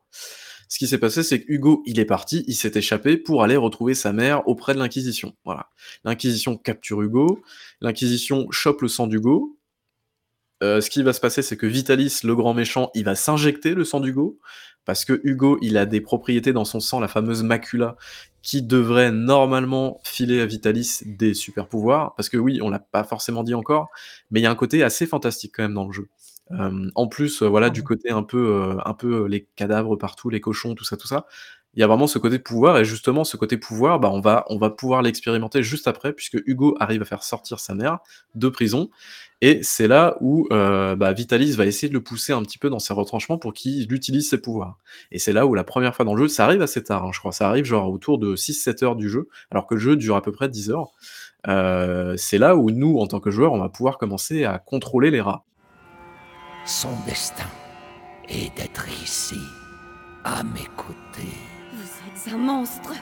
Ce 0.69 0.79
qui 0.79 0.87
s'est 0.87 0.99
passé, 0.99 1.23
c'est 1.23 1.41
que 1.41 1.51
Hugo, 1.51 1.83
il 1.87 1.99
est 1.99 2.05
parti, 2.05 2.45
il 2.47 2.55
s'est 2.55 2.73
échappé 2.75 3.17
pour 3.17 3.43
aller 3.43 3.57
retrouver 3.57 3.95
sa 3.95 4.13
mère 4.13 4.47
auprès 4.47 4.75
de 4.75 4.79
l'Inquisition. 4.79 5.35
Voilà. 5.47 5.71
L'Inquisition 6.05 6.59
capture 6.59 7.01
Hugo, 7.01 7.43
l'Inquisition 7.81 8.47
chope 8.51 8.83
le 8.83 8.89
sang 8.89 9.07
d'Hugo. 9.07 9.59
Euh, 10.63 10.83
ce 10.83 10.91
qui 10.91 11.03
va 11.03 11.15
se 11.15 11.21
passer, 11.21 11.41
c'est 11.41 11.57
que 11.57 11.67
Vitalis, 11.67 12.21
le 12.23 12.35
grand 12.37 12.53
méchant, 12.53 12.91
il 12.95 13.05
va 13.05 13.15
s'injecter 13.15 13.73
le 13.75 13.85
sang 13.85 14.01
d'Hugo, 14.01 14.39
parce 14.85 15.07
que 15.07 15.21
Hugo, 15.25 15.59
il 15.63 15.79
a 15.79 15.87
des 15.87 16.03
propriétés 16.03 16.53
dans 16.53 16.65
son 16.67 16.81
sang, 16.81 17.01
la 17.01 17.09
fameuse 17.09 17.43
macula, 17.43 17.97
qui 18.49 18.63
devrait 18.63 19.13
normalement 19.13 20.01
filer 20.05 20.41
à 20.41 20.47
Vitalis 20.47 21.01
des 21.05 21.35
super 21.35 21.69
pouvoirs, 21.69 22.15
parce 22.15 22.31
que 22.31 22.39
oui, 22.39 22.61
on 22.63 22.71
l'a 22.71 22.79
pas 22.79 23.05
forcément 23.05 23.43
dit 23.43 23.53
encore, 23.53 23.91
mais 24.31 24.41
il 24.41 24.43
y 24.43 24.47
a 24.47 24.51
un 24.51 24.55
côté 24.55 24.83
assez 24.83 25.05
fantastique 25.07 25.53
quand 25.55 25.65
même 25.65 25.75
dans 25.75 25.85
le 25.87 25.93
jeu. 25.93 26.09
Euh, 26.53 26.91
en 26.95 27.09
plus, 27.09 27.43
euh, 27.43 27.47
voilà, 27.47 27.69
du 27.69 27.83
côté 27.85 28.11
un 28.11 28.23
peu, 28.23 28.39
euh, 28.39 28.79
un 28.87 28.95
peu 28.95 29.27
les 29.27 29.47
cadavres 29.55 29.97
partout, 29.97 30.31
les 30.31 30.41
cochons, 30.41 30.75
tout 30.75 30.85
ça, 30.85 30.97
tout 30.97 31.07
ça, 31.07 31.27
il 31.75 31.81
y 31.81 31.83
a 31.83 31.87
vraiment 31.87 32.07
ce 32.07 32.19
côté 32.19 32.39
pouvoir, 32.39 32.79
et 32.79 32.87
justement, 32.87 33.23
ce 33.23 33.37
côté 33.37 33.59
pouvoir, 33.59 34.01
bah, 34.01 34.09
on, 34.11 34.21
va, 34.21 34.47
on 34.49 34.57
va 34.57 34.71
pouvoir 34.71 35.03
l'expérimenter 35.03 35.63
juste 35.63 35.87
après, 35.87 36.15
puisque 36.15 36.39
Hugo 36.47 36.75
arrive 36.81 37.03
à 37.03 37.05
faire 37.05 37.25
sortir 37.25 37.61
sa 37.61 37.75
mère 37.75 37.99
de 38.35 38.49
prison, 38.49 38.89
et 39.41 39.61
c'est 39.63 39.87
là 39.87 40.17
où 40.21 40.49
euh, 40.51 40.97
bah, 40.97 41.13
Vitalis 41.13 41.53
va 41.53 41.65
essayer 41.65 41.89
de 41.89 41.95
le 41.95 42.03
pousser 42.03 42.33
un 42.33 42.43
petit 42.43 42.59
peu 42.59 42.71
dans 42.71 42.81
ses 42.81 42.93
retranchements 42.93 43.39
pour 43.39 43.53
qu'il 43.53 43.93
utilise 43.93 44.29
ses 44.29 44.39
pouvoirs. 44.39 44.79
Et 45.13 45.21
c'est 45.21 45.33
là 45.33 45.47
où 45.47 45.55
la 45.55 45.63
première 45.63 45.95
fois 45.95 46.05
dans 46.05 46.15
le 46.15 46.25
jeu, 46.25 46.29
ça 46.29 46.45
arrive 46.45 46.61
assez 46.61 46.83
tard, 46.83 47.05
hein, 47.05 47.11
je 47.13 47.21
crois, 47.21 47.31
ça 47.31 47.49
arrive 47.49 47.65
genre 47.65 47.89
autour 47.91 48.19
de 48.19 48.35
6-7 48.35 48.85
heures 48.85 48.97
du 48.97 49.09
jeu, 49.09 49.29
alors 49.51 49.67
que 49.67 49.75
le 49.75 49.81
jeu 49.81 49.97
dure 49.97 50.17
à 50.17 50.23
peu 50.23 50.33
près 50.33 50.49
10 50.49 50.71
heures. 50.71 50.91
Euh, 51.47 52.15
c'est 52.17 52.39
là 52.39 52.57
où 52.57 52.71
nous, 52.71 52.99
en 52.99 53.07
tant 53.07 53.21
que 53.21 53.31
joueurs, 53.31 53.53
on 53.53 53.61
va 53.61 53.69
pouvoir 53.69 53.99
commencer 53.99 54.45
à 54.45 54.59
contrôler 54.59 55.11
les 55.13 55.21
rats. 55.21 55.45
Son 56.67 56.91
destin 57.07 57.47
est 58.29 58.55
d'être 58.57 58.89
ici, 59.03 59.39
à 60.25 60.43
mes 60.43 60.69
côtés. 60.77 61.33
Vous 61.73 62.31
êtes 62.31 62.35
un 62.35 62.39
monstre. 62.39 62.93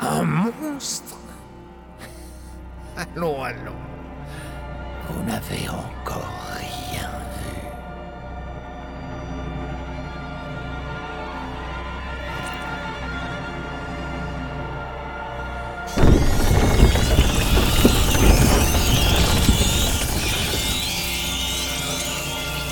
Un 0.00 0.22
monstre? 0.22 1.18
Allons, 2.96 3.42
allons. 3.42 3.97
Vous 5.10 5.22
n'avez 5.24 5.68
encore 5.68 6.30
rien 6.54 7.08
vu. 7.34 7.56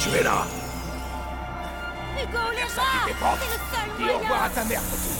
Tu 0.01 0.09
es 0.15 0.23
là 0.23 0.47
Hugo, 2.17 2.39
les 2.55 2.63
rats. 2.63 2.69
C'est 3.03 3.13
le 3.13 3.59
seul 3.73 3.89
Dis 3.97 4.03
moyen 4.03 4.15
au 4.15 4.19
revoir 4.19 4.43
à 4.45 4.49
ta 4.51 4.65
mère, 4.65 4.83
petit. 4.83 5.17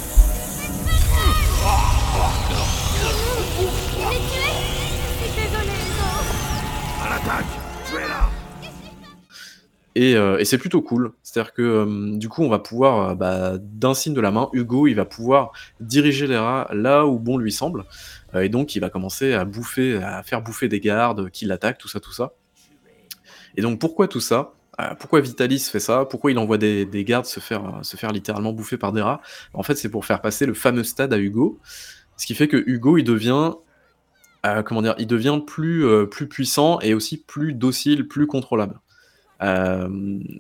Il 3.99 4.13
est 4.13 4.21
tué 4.31 4.66
Et, 9.99 10.15
euh, 10.15 10.37
et 10.37 10.45
c'est 10.45 10.59
plutôt 10.59 10.83
cool. 10.83 11.13
C'est-à-dire 11.23 11.55
que 11.55 11.63
euh, 11.63 12.19
du 12.19 12.29
coup, 12.29 12.43
on 12.43 12.51
va 12.51 12.59
pouvoir, 12.59 13.09
euh, 13.11 13.15
bah, 13.15 13.55
d'un 13.59 13.95
signe 13.95 14.13
de 14.13 14.21
la 14.21 14.31
main, 14.31 14.51
Hugo, 14.53 14.87
il 14.87 14.93
va 14.93 15.07
pouvoir 15.07 15.53
diriger 15.81 16.27
les 16.27 16.37
rats 16.37 16.69
là 16.71 17.07
où 17.07 17.19
bon 17.19 17.39
lui 17.39 17.51
semble. 17.51 17.87
Et 18.35 18.51
donc, 18.51 18.77
il 18.77 18.81
va 18.81 18.91
commencer 18.91 19.33
à 19.33 19.47
bouffer, 19.47 19.97
à 19.97 20.23
faire 20.23 20.43
bouffer 20.43 20.69
des 20.69 20.81
gardes 20.81 21.31
qui 21.31 21.47
l'attaquent, 21.47 21.79
tout 21.79 21.89
ça, 21.89 21.99
tout 21.99 22.13
ça. 22.13 22.35
Et 23.57 23.63
donc, 23.63 23.81
pourquoi 23.81 24.07
tout 24.07 24.21
ça? 24.21 24.53
Pourquoi 24.99 25.23
Vitalis 25.23 25.61
fait 25.61 25.81
ça? 25.81 26.05
Pourquoi 26.05 26.31
il 26.31 26.39
envoie 26.39 26.59
des, 26.59 26.85
des 26.85 27.03
gardes 27.03 27.25
se 27.25 27.41
faire, 27.41 28.13
littéralement 28.13 28.53
bouffer 28.53 28.77
par 28.77 28.93
des 28.93 29.01
rats? 29.01 29.23
En 29.55 29.63
fait, 29.63 29.77
c'est 29.77 29.89
pour 29.89 30.05
faire 30.05 30.21
passer 30.21 30.45
le 30.45 30.53
fameux 30.53 30.85
stade 30.85 31.15
à 31.15 31.19
Hugo. 31.19 31.59
Ce 32.19 32.27
qui 32.27 32.35
fait 32.35 32.49
que 32.49 32.63
Hugo, 32.67 32.99
il 32.99 33.05
devient 33.05 33.55
plus, 35.47 36.07
plus 36.11 36.29
puissant 36.29 36.81
et 36.81 36.93
aussi 36.93 37.17
plus 37.17 37.55
docile, 37.55 38.07
plus 38.07 38.27
contrôlable. 38.27 38.79
Euh, 39.43 39.89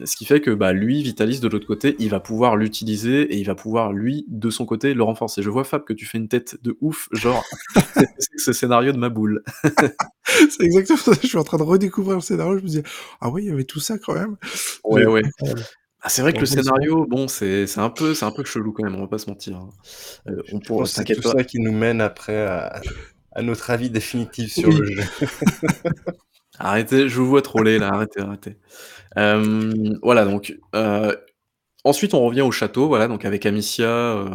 ce 0.05 0.17
qui 0.17 0.25
fait 0.25 0.41
que 0.41 0.51
bah, 0.51 0.73
lui, 0.73 1.03
Vitalis, 1.03 1.41
de 1.41 1.49
l'autre 1.49 1.67
côté, 1.67 1.97
il 1.99 2.09
va 2.09 2.19
pouvoir 2.21 2.57
l'utiliser 2.57 3.23
et 3.23 3.37
il 3.37 3.45
va 3.45 3.55
pouvoir, 3.55 3.93
lui, 3.93 4.25
de 4.29 4.49
son 4.51 4.65
côté, 4.65 4.95
le 4.95 5.03
renforcer. 5.03 5.43
Je 5.43 5.51
vois, 5.51 5.65
Fab, 5.65 5.85
que 5.85 5.93
tu 5.93 6.07
fais 6.07 6.17
une 6.19 6.29
tête 6.29 6.57
de 6.63 6.77
ouf, 6.81 7.09
genre, 7.13 7.45
c'est 7.95 8.39
ce 8.39 8.53
scénario 8.53 8.93
de 8.93 8.99
ma 8.99 9.09
boule. 9.11 9.43
c'est 10.25 10.65
exactement 10.65 10.99
ça. 10.99 11.13
Je 11.23 11.27
suis 11.27 11.39
en 11.39 11.45
train 11.45 11.59
de 11.59 11.63
redécouvrir 11.63 12.17
le 12.17 12.23
scénario. 12.23 12.57
Je 12.59 12.63
me 12.63 12.69
disais, 12.69 12.83
ah 13.21 13.29
oui, 13.31 13.45
il 13.45 13.49
y 13.49 13.53
avait 13.53 13.65
tout 13.65 13.81
ça 13.81 13.99
quand 13.99 14.15
même. 14.15 14.37
Ouais, 14.85 15.05
Mais- 15.05 15.07
ouais. 15.11 15.23
incroyable. 15.25 15.63
Ah, 16.03 16.09
c'est 16.09 16.23
vrai 16.23 16.33
que 16.33 16.39
le 16.39 16.47
scénario, 16.47 17.05
bon, 17.09 17.27
c'est 17.27 17.67
un 17.79 17.91
peu, 17.91 18.15
c'est 18.15 18.25
un 18.25 18.31
peu 18.31 18.45
chelou 18.45 18.73
quand 18.73 18.85
même, 18.85 18.95
on 18.95 19.01
va 19.01 19.09
pas 19.09 19.19
se 19.19 19.29
mentir. 19.29 19.57
hein. 19.57 19.71
Euh, 20.29 20.41
on 20.53 20.61
pourra, 20.61 20.87
c'est 20.87 21.05
tout 21.05 21.21
pas. 21.21 21.33
ça 21.33 21.43
qui 21.45 21.59
nous 21.59 21.73
mène 21.73 22.01
après 22.01 22.43
à, 22.47 22.81
à 23.33 23.43
notre 23.43 23.71
avis 23.71 23.91
définitif 23.91 24.53
sur 24.53 24.69
Oui. 24.69 24.77
le 24.79 24.87
jeu. 24.87 25.03
Arrêtez, 26.59 27.09
je 27.09 27.17
vous 27.21 27.27
vois 27.27 27.43
troller 27.43 27.79
là, 27.79 27.89
arrêtez, 27.93 28.21
arrêtez. 28.21 28.57
Euh, 29.19 29.95
voilà, 30.03 30.25
donc, 30.25 30.57
euh, 30.75 31.15
ensuite 31.85 32.15
on 32.15 32.25
revient 32.25 32.43
au 32.43 32.51
château, 32.51 32.89
voilà, 32.89 33.09
donc 33.09 33.25
avec 33.25 33.47
Amicia, 33.47 33.89
euh, 33.89 34.29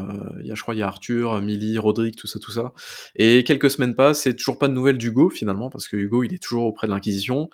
y 0.44 0.52
a, 0.52 0.56
je 0.56 0.62
crois, 0.62 0.76
il 0.76 0.80
y 0.80 0.84
a 0.84 0.88
Arthur, 0.88 1.42
Millie, 1.42 1.78
Roderick, 1.78 2.16
tout 2.16 2.28
ça, 2.28 2.40
tout 2.40 2.52
ça. 2.52 2.74
Et 3.16 3.44
quelques 3.44 3.70
semaines 3.72 3.96
passent, 3.96 4.28
et 4.28 4.36
toujours 4.36 4.60
pas 4.60 4.68
de 4.68 4.74
nouvelles 4.74 4.98
d'Hugo 4.98 5.30
finalement, 5.30 5.70
parce 5.70 5.88
que 5.88 5.98
Hugo 5.98 6.24
il 6.24 6.34
est 6.34 6.42
toujours 6.44 6.66
auprès 6.66 6.88
de 6.88 6.92
l'Inquisition. 6.94 7.50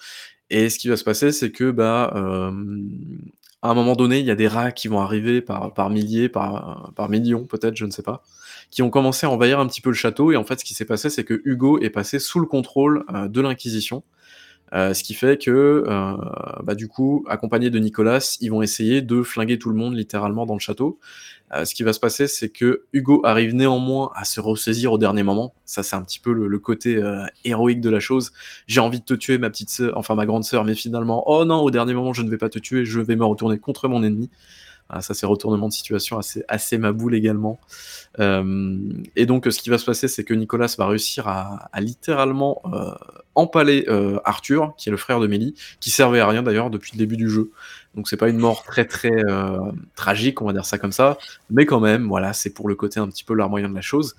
Et 0.49 0.69
ce 0.69 0.79
qui 0.79 0.87
va 0.89 0.97
se 0.97 1.03
passer, 1.03 1.31
c'est 1.31 1.51
que, 1.51 1.71
bah, 1.71 2.13
euh, 2.15 2.51
à 3.61 3.71
un 3.71 3.73
moment 3.73 3.95
donné, 3.95 4.19
il 4.19 4.25
y 4.25 4.31
a 4.31 4.35
des 4.35 4.47
rats 4.47 4.71
qui 4.71 4.87
vont 4.87 4.99
arriver 5.01 5.41
par, 5.41 5.73
par 5.73 5.89
milliers, 5.89 6.29
par, 6.29 6.91
par 6.95 7.09
millions 7.09 7.45
peut-être, 7.45 7.75
je 7.75 7.85
ne 7.85 7.91
sais 7.91 8.03
pas, 8.03 8.23
qui 8.71 8.81
ont 8.81 8.89
commencé 8.89 9.25
à 9.25 9.29
envahir 9.29 9.59
un 9.59 9.67
petit 9.67 9.81
peu 9.81 9.89
le 9.89 9.95
château. 9.95 10.31
Et 10.31 10.37
en 10.37 10.43
fait, 10.45 10.59
ce 10.59 10.65
qui 10.65 10.73
s'est 10.73 10.85
passé, 10.85 11.09
c'est 11.09 11.23
que 11.23 11.41
Hugo 11.45 11.79
est 11.79 11.89
passé 11.89 12.19
sous 12.19 12.39
le 12.39 12.45
contrôle 12.45 13.03
de 13.29 13.41
l'Inquisition. 13.41 14.03
Euh, 14.73 14.93
ce 14.93 15.03
qui 15.03 15.13
fait 15.13 15.41
que, 15.41 15.85
euh, 15.87 16.17
bah, 16.63 16.75
du 16.75 16.87
coup, 16.87 17.23
accompagné 17.29 17.69
de 17.69 17.79
Nicolas, 17.79 18.37
ils 18.41 18.49
vont 18.51 18.61
essayer 18.61 19.01
de 19.01 19.23
flinguer 19.23 19.57
tout 19.57 19.69
le 19.69 19.75
monde 19.75 19.95
littéralement 19.95 20.45
dans 20.45 20.55
le 20.55 20.59
château. 20.59 20.99
Euh, 21.53 21.63
ce 21.63 21.73
qui 21.73 21.83
va 21.83 21.93
se 21.93 21.99
passer, 21.99 22.27
c'est 22.27 22.49
que 22.49 22.83
Hugo 22.91 23.21
arrive 23.23 23.55
néanmoins 23.55 24.11
à 24.15 24.25
se 24.25 24.41
ressaisir 24.41 24.91
au 24.91 24.97
dernier 24.97 25.23
moment. 25.23 25.53
Ça, 25.63 25.83
c'est 25.83 25.95
un 25.95 26.01
petit 26.01 26.19
peu 26.19 26.33
le, 26.33 26.47
le 26.47 26.59
côté 26.59 26.97
euh, 26.97 27.23
héroïque 27.45 27.79
de 27.79 27.89
la 27.89 28.01
chose. 28.01 28.31
J'ai 28.67 28.81
envie 28.81 28.99
de 28.99 29.05
te 29.05 29.13
tuer, 29.13 29.37
ma 29.37 29.49
petite 29.49 29.69
sœur, 29.69 29.97
enfin 29.97 30.15
ma 30.15 30.25
grande 30.25 30.43
sœur, 30.43 30.65
mais 30.65 30.75
finalement, 30.75 31.23
oh 31.27 31.45
non, 31.45 31.61
au 31.61 31.71
dernier 31.71 31.93
moment, 31.93 32.13
je 32.13 32.21
ne 32.23 32.29
vais 32.29 32.37
pas 32.37 32.49
te 32.49 32.59
tuer, 32.59 32.83
je 32.83 32.99
vais 32.99 33.15
me 33.15 33.25
retourner 33.25 33.59
contre 33.59 33.87
mon 33.87 34.03
ennemi. 34.03 34.29
Ah, 34.89 35.01
ça, 35.01 35.13
c'est 35.13 35.25
retournement 35.25 35.67
de 35.67 35.73
situation 35.73 36.17
assez, 36.17 36.43
assez 36.47 36.77
maboule 36.77 37.13
également. 37.13 37.59
Euh, 38.19 38.89
et 39.15 39.25
donc, 39.25 39.45
ce 39.49 39.59
qui 39.59 39.69
va 39.69 39.77
se 39.77 39.85
passer, 39.85 40.07
c'est 40.07 40.23
que 40.23 40.33
Nicolas 40.33 40.73
va 40.77 40.87
réussir 40.87 41.27
à, 41.27 41.69
littéralement 41.79 42.61
euh, 42.73 42.91
empaler 43.35 43.85
euh, 43.89 44.19
Arthur, 44.23 44.73
qui 44.77 44.87
est 44.87 44.91
le 44.91 44.97
frère 44.97 45.19
de 45.19 45.27
Mélie, 45.27 45.55
qui 45.81 45.89
servait 45.89 46.21
à 46.21 46.27
rien 46.27 46.41
d'ailleurs 46.41 46.69
depuis 46.69 46.91
le 46.93 46.99
début 46.99 47.17
du 47.17 47.29
jeu. 47.29 47.51
Donc, 47.95 48.07
c'est 48.07 48.17
pas 48.17 48.29
une 48.29 48.37
mort 48.37 48.63
très 48.63 48.85
très 48.85 49.23
tragique, 49.95 50.41
on 50.41 50.45
va 50.45 50.53
dire 50.53 50.65
ça 50.65 50.77
comme 50.77 50.91
ça, 50.91 51.17
mais 51.49 51.65
quand 51.65 51.79
même, 51.79 52.07
voilà, 52.07 52.31
c'est 52.31 52.51
pour 52.51 52.69
le 52.69 52.75
côté 52.75 52.99
un 52.99 53.07
petit 53.07 53.23
peu 53.23 53.33
larmoyant 53.33 53.69
de 53.69 53.75
la 53.75 53.81
chose. 53.81 54.15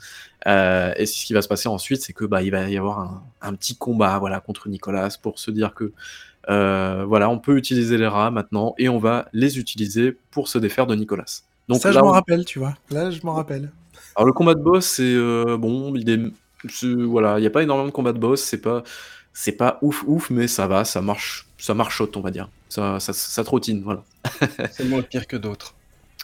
Et 0.47 1.07
ce 1.07 1.25
qui 1.25 1.33
va 1.33 1.43
se 1.43 1.49
passer 1.49 1.69
ensuite, 1.69 2.03
c'est 2.03 2.13
que 2.13 2.25
bah, 2.25 2.43
il 2.43 2.51
va 2.51 2.69
y 2.69 2.77
avoir 2.77 2.99
un, 2.99 3.23
un 3.41 3.55
petit 3.55 3.77
combat, 3.77 4.19
voilà, 4.19 4.41
contre 4.41 4.69
Nicolas 4.69 5.17
pour 5.23 5.39
se 5.39 5.53
dire 5.53 5.75
que 5.75 5.93
euh, 6.49 7.05
voilà, 7.07 7.29
on 7.31 7.39
peut 7.39 7.57
utiliser 7.57 7.99
les 7.99 8.07
rats 8.07 8.31
maintenant 8.31 8.75
et 8.79 8.89
on 8.89 8.99
va 8.99 9.29
les 9.33 9.59
utiliser 9.59 10.17
pour 10.31 10.49
se 10.49 10.59
défaire 10.59 10.87
de 10.87 10.95
Nicolas. 10.95 11.43
Donc 11.69 11.81
ça, 11.83 11.89
là, 11.91 11.95
je 11.95 12.01
m'en 12.01 12.09
on- 12.11 12.13
rappelle, 12.13 12.45
tu 12.45 12.59
vois. 12.59 12.75
Là, 12.91 13.11
je 13.11 13.21
m'en 13.25 13.35
rappelle. 13.35 13.71
Alors 14.17 14.27
le 14.27 14.33
combat 14.33 14.55
de 14.55 14.63
boss, 14.63 14.87
c'est 14.87 15.03
euh, 15.15 15.57
bon, 15.59 15.95
il 15.95 16.09
est, 16.11 16.21
c'est- 16.71 16.87
voilà, 16.93 17.39
il 17.39 17.43
n'y 17.43 17.47
a 17.47 17.51
pas 17.51 17.63
énormément 17.63 17.87
de 17.89 17.93
combat 17.93 18.13
de 18.13 18.19
boss, 18.19 18.43
c'est 18.43 18.61
pas, 18.61 18.83
c'est 19.33 19.53
pas 19.53 19.79
ouf 19.83 20.03
ouf, 20.07 20.31
mais 20.31 20.49
ça 20.49 20.67
va, 20.67 20.85
ça 20.85 21.01
marche, 21.03 21.47
ça 21.59 21.75
marchote, 21.75 22.17
on 22.17 22.21
va 22.21 22.31
dire, 22.31 22.49
ça, 22.69 22.99
ça, 23.01 23.13
ça 23.13 23.45
trottine, 23.45 23.83
voilà. 23.85 24.03
C'est 24.73 24.85
moins 24.85 25.03
pire 25.03 25.27
que 25.27 25.37
d'autres. 25.37 25.75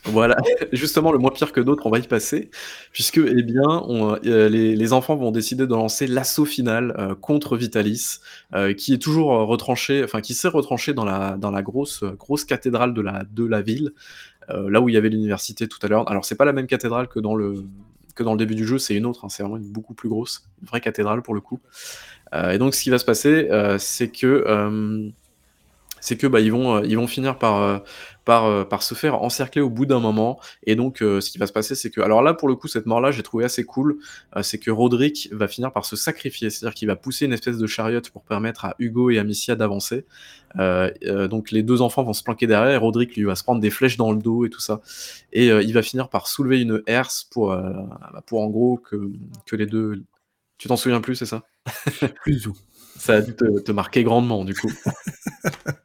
Voilà, 0.05 0.37
justement, 0.73 1.13
le 1.13 1.19
moins 1.19 1.31
pire 1.31 1.53
que 1.53 1.61
d'autres, 1.61 1.87
on 1.87 1.91
va 1.91 1.99
y 1.99 2.07
passer, 2.07 2.51
puisque 2.93 3.19
eh 3.19 3.43
bien, 3.43 3.83
euh, 3.91 4.49
les, 4.49 4.93
enfants 4.93 5.17
vont 5.17 5.31
décider 5.31 5.67
de 5.67 5.75
lancer 5.75 6.07
l'assaut 6.07 6.45
final 6.45 6.95
euh, 6.99 7.15
contre 7.15 7.57
Vitalis, 7.57 8.19
euh, 8.55 8.75
qui 8.75 8.93
est 8.93 8.99
toujours 8.99 9.31
retranché, 9.47 10.05
enfin 10.05 10.21
qui 10.21 10.35
s'est 10.35 10.49
retranché 10.49 10.93
dans 10.93 11.05
la 11.05 11.37
dans 11.39 11.51
la 11.51 11.63
grosse 11.63 12.05
grosse 12.19 12.45
cathédrale 12.45 12.93
de 12.93 13.01
la 13.01 13.25
de 13.31 13.45
la 13.45 13.63
ville, 13.63 13.93
là 14.49 14.83
où 14.83 14.91
il 14.91 14.95
y 14.95 14.99
avait 14.99 15.09
l'université 15.09 15.69
tout 15.69 15.79
à 15.83 15.89
l'heure. 15.89 16.09
Alors 16.11 16.27
c'est 16.27 16.35
pas 16.35 16.45
la 16.45 16.53
même 16.53 16.67
cathédrale 16.67 17.09
que 17.09 17.19
dans 17.19 17.35
le 17.35 17.65
que 18.15 18.23
dans 18.23 18.33
le 18.33 18.39
début 18.39 18.55
du 18.55 18.67
jeu, 18.67 18.79
c'est 18.79 18.95
une 18.95 19.07
autre, 19.07 19.25
hein, 19.25 19.29
c'est 19.31 19.43
vraiment 19.43 19.57
une 19.57 19.73
beaucoup 19.73 19.95
plus 19.95 20.11
grosse, 20.11 20.47
une 20.61 20.69
vraie 20.69 20.83
cathédrale 20.83 21.23
pour 21.23 21.35
le 21.35 21.41
coup. 21.41 21.61
Et 22.51 22.59
donc 22.59 22.75
ce 22.75 22.83
qui 22.83 22.91
va 22.91 22.99
se 22.99 23.05
passer, 23.05 23.49
c'est 23.79 24.09
que 24.09 24.45
c'est 26.01 26.19
que 26.19 26.27
bah, 26.27 26.41
ils 26.41 26.53
vont 26.53 26.83
ils 26.83 26.97
vont 26.97 27.07
finir 27.07 27.39
par 27.39 27.83
par, 28.25 28.47
euh, 28.47 28.64
par 28.64 28.83
se 28.83 28.95
faire 28.95 29.22
encercler 29.22 29.61
au 29.61 29.70
bout 29.70 29.87
d'un 29.87 30.01
moment. 30.01 30.41
Et 30.64 30.77
donc, 30.77 31.03
euh, 31.03 31.20
ce 31.20 31.31
qui 31.31 31.39
va 31.39 31.47
se 31.47 31.53
passer, 31.53 31.75
c'est 31.75 31.91
que. 31.91 32.01
Alors 32.01 32.22
là, 32.22 32.35
pour 32.35 32.49
le 32.49 32.55
coup, 32.57 32.68
cette 32.68 32.87
mort-là, 32.87 33.11
j'ai 33.11 33.22
trouvé 33.22 33.45
assez 33.45 33.64
cool. 33.64 33.99
euh, 34.37 34.43
c'est 34.43 34.59
que 34.59 34.70
Roderick 34.70 35.29
va 35.33 35.49
finir 35.49 35.72
par 35.72 35.85
se 35.85 35.97
sacrifier. 35.97 36.51
C'est-à-dire 36.51 36.75
qu'il 36.75 36.89
va 36.89 36.97
pousser 36.97 37.27
une 37.27 37.33
espèce 37.33 37.59
de 37.59 37.66
chariot 37.66 38.01
pour 38.12 38.22
permettre 38.22 38.64
à 38.64 38.75
Hugo 38.79 39.11
et 39.11 39.18
Amicia 39.18 39.57
d'avancer. 39.57 40.07
Euh, 40.59 40.91
euh, 41.05 41.29
donc, 41.29 41.51
les 41.51 41.62
deux 41.62 41.83
enfants 41.83 42.03
vont 42.03 42.12
se 42.12 42.22
planquer 42.22 42.47
derrière 42.47 42.72
et 42.75 42.77
Roderick, 42.77 43.16
lui, 43.16 43.25
va 43.25 43.35
se 43.35 43.43
prendre 43.43 43.61
des 43.61 43.70
flèches 43.70 43.97
dans 43.97 44.12
le 44.12 44.18
dos 44.18 44.45
et 44.45 44.51
tout 44.51 44.61
ça. 44.61 44.81
Et 45.33 45.49
il 45.49 45.72
va 45.72 45.83
finir 45.83 46.09
par 46.09 46.29
soulever 46.29 46.61
une 46.61 46.83
herse 46.87 47.25
pour, 47.25 47.49
bah, 47.49 48.22
pour 48.27 48.41
en 48.41 48.49
gros 48.49 48.77
que, 48.79 49.11
que 49.47 49.57
les 49.57 49.66
deux. 49.66 50.03
Tu 50.59 50.68
t'en 50.68 50.77
souviens 50.77 51.01
plus, 51.01 51.16
c'est 51.16 51.27
ça? 51.27 51.43
Plus 52.22 52.43
tout. 52.43 52.57
Ça 52.97 53.14
a 53.14 53.20
dû 53.20 53.35
te, 53.35 53.61
te 53.61 53.72
marquer 53.72 54.05
grandement, 54.05 54.45
du 54.45 54.55
coup. 54.55 54.70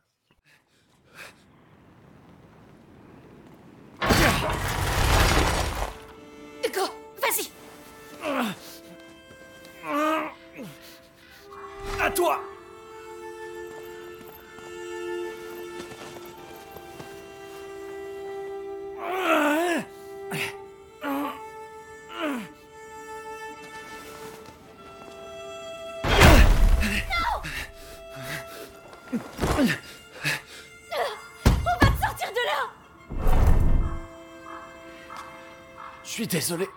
désolé. 36.30 36.68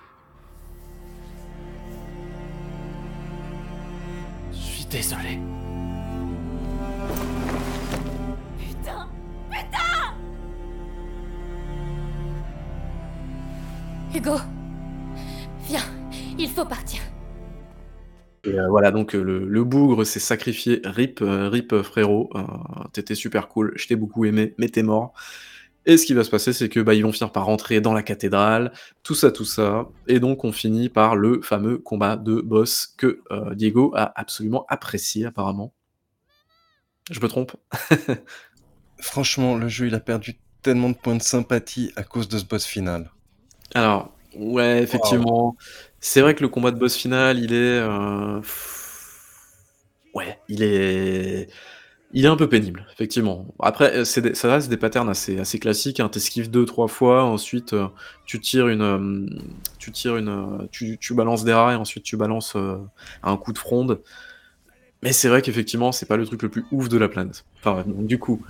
Je 4.52 4.56
suis 4.56 4.84
désolé. 4.86 5.38
Putain 8.58 9.08
Putain 9.50 10.14
Hugo, 14.14 14.36
viens, 15.66 15.80
il 16.38 16.48
faut 16.48 16.64
partir. 16.64 17.00
Et 18.44 18.58
euh, 18.58 18.68
voilà, 18.68 18.90
donc 18.90 19.14
euh, 19.14 19.22
le, 19.22 19.46
le 19.46 19.64
bougre 19.64 20.04
s'est 20.04 20.18
sacrifié. 20.20 20.80
Rip, 20.84 21.20
euh, 21.22 21.48
rip 21.48 21.80
frérot, 21.82 22.28
euh, 22.34 22.42
t'étais 22.92 23.14
super 23.14 23.48
cool, 23.48 23.72
je 23.76 23.86
t'ai 23.86 23.96
beaucoup 23.96 24.24
aimé, 24.24 24.54
mais 24.58 24.68
t'es 24.68 24.82
mort. 24.82 25.14
Et 25.84 25.96
ce 25.96 26.06
qui 26.06 26.14
va 26.14 26.22
se 26.24 26.30
passer, 26.30 26.52
c'est 26.52 26.68
que 26.68 26.80
bah, 26.80 26.94
ils 26.94 27.02
vont 27.02 27.12
finir 27.12 27.32
par 27.32 27.44
rentrer 27.44 27.80
dans 27.80 27.92
la 27.92 28.02
cathédrale, 28.02 28.72
tout 29.02 29.14
ça, 29.14 29.32
tout 29.32 29.44
ça. 29.44 29.88
Et 30.06 30.20
donc 30.20 30.44
on 30.44 30.52
finit 30.52 30.88
par 30.88 31.16
le 31.16 31.42
fameux 31.42 31.78
combat 31.78 32.16
de 32.16 32.40
boss 32.40 32.94
que 32.96 33.20
euh, 33.32 33.54
Diego 33.54 33.92
a 33.96 34.12
absolument 34.20 34.64
apprécié 34.68 35.26
apparemment. 35.26 35.72
Je 37.10 37.20
me 37.20 37.28
trompe? 37.28 37.52
Franchement, 39.00 39.56
le 39.56 39.68
jeu, 39.68 39.88
il 39.88 39.94
a 39.94 40.00
perdu 40.00 40.38
tellement 40.62 40.90
de 40.90 40.96
points 40.96 41.16
de 41.16 41.22
sympathie 41.22 41.92
à 41.96 42.04
cause 42.04 42.28
de 42.28 42.38
ce 42.38 42.44
boss 42.44 42.64
final. 42.64 43.10
Alors, 43.74 44.12
ouais, 44.34 44.82
effectivement. 44.82 45.56
C'est 46.00 46.20
vrai 46.20 46.34
que 46.34 46.42
le 46.42 46.48
combat 46.48 46.70
de 46.70 46.78
boss 46.78 46.96
final, 46.96 47.38
il 47.38 47.52
est. 47.52 47.56
euh, 47.80 48.40
Ouais, 50.14 50.38
il 50.48 50.62
est. 50.62 51.48
Il 52.14 52.24
est 52.26 52.28
un 52.28 52.36
peu 52.36 52.48
pénible, 52.48 52.86
effectivement. 52.92 53.46
Après, 53.58 53.96
euh, 53.96 54.04
c'est 54.04 54.20
des- 54.20 54.34
ça 54.34 54.52
reste 54.52 54.68
des 54.68 54.76
patterns 54.76 55.08
assez, 55.08 55.38
assez 55.38 55.58
classiques. 55.58 55.98
Hein. 56.00 56.08
T'esquives 56.10 56.50
deux, 56.50 56.66
trois 56.66 56.88
fois, 56.88 57.24
ensuite 57.24 57.72
euh, 57.72 57.86
tu 58.26 58.38
tires 58.40 58.68
une, 58.68 58.82
euh, 58.82 59.26
tu 59.78 59.92
tires 59.92 60.16
une, 60.18 60.28
euh, 60.28 60.66
tu, 60.70 60.98
tu 60.98 61.14
balances 61.14 61.44
des 61.44 61.54
rats 61.54 61.72
et 61.72 61.76
ensuite 61.76 62.04
tu 62.04 62.16
balances 62.18 62.54
un 63.22 63.36
coup 63.38 63.52
de 63.52 63.58
fronde. 63.58 64.02
Mais 65.02 65.12
c'est 65.12 65.28
vrai 65.28 65.42
qu'effectivement, 65.42 65.90
c'est 65.90 66.06
pas 66.06 66.16
le 66.16 66.26
truc 66.26 66.42
le 66.42 66.48
plus 66.48 66.64
ouf 66.70 66.88
de 66.88 66.98
la 66.98 67.08
planète. 67.08 67.44
Enfin, 67.60 67.72
bref, 67.72 67.86
donc 67.88 68.06
du 68.06 68.18
coup, 68.18 68.42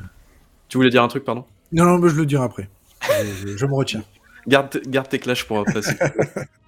tu 0.69 0.77
voulais 0.77 0.91
dire 0.91 1.03
un 1.03 1.09
truc, 1.09 1.25
pardon? 1.25 1.45
Non, 1.73 1.85
non, 1.85 1.99
mais 1.99 2.09
je 2.11 2.17
le 2.17 2.27
dirai 2.27 2.45
après. 2.45 2.69
Je, 3.03 3.49
je- 3.53 3.57
je 3.57 3.67
me 3.67 3.75
retiens. 3.75 4.03
Garde, 4.49 4.81
garde 4.89 5.09
tes 5.09 5.19
clashs 5.21 5.45
pour 5.45 5.61
après. 5.61 5.81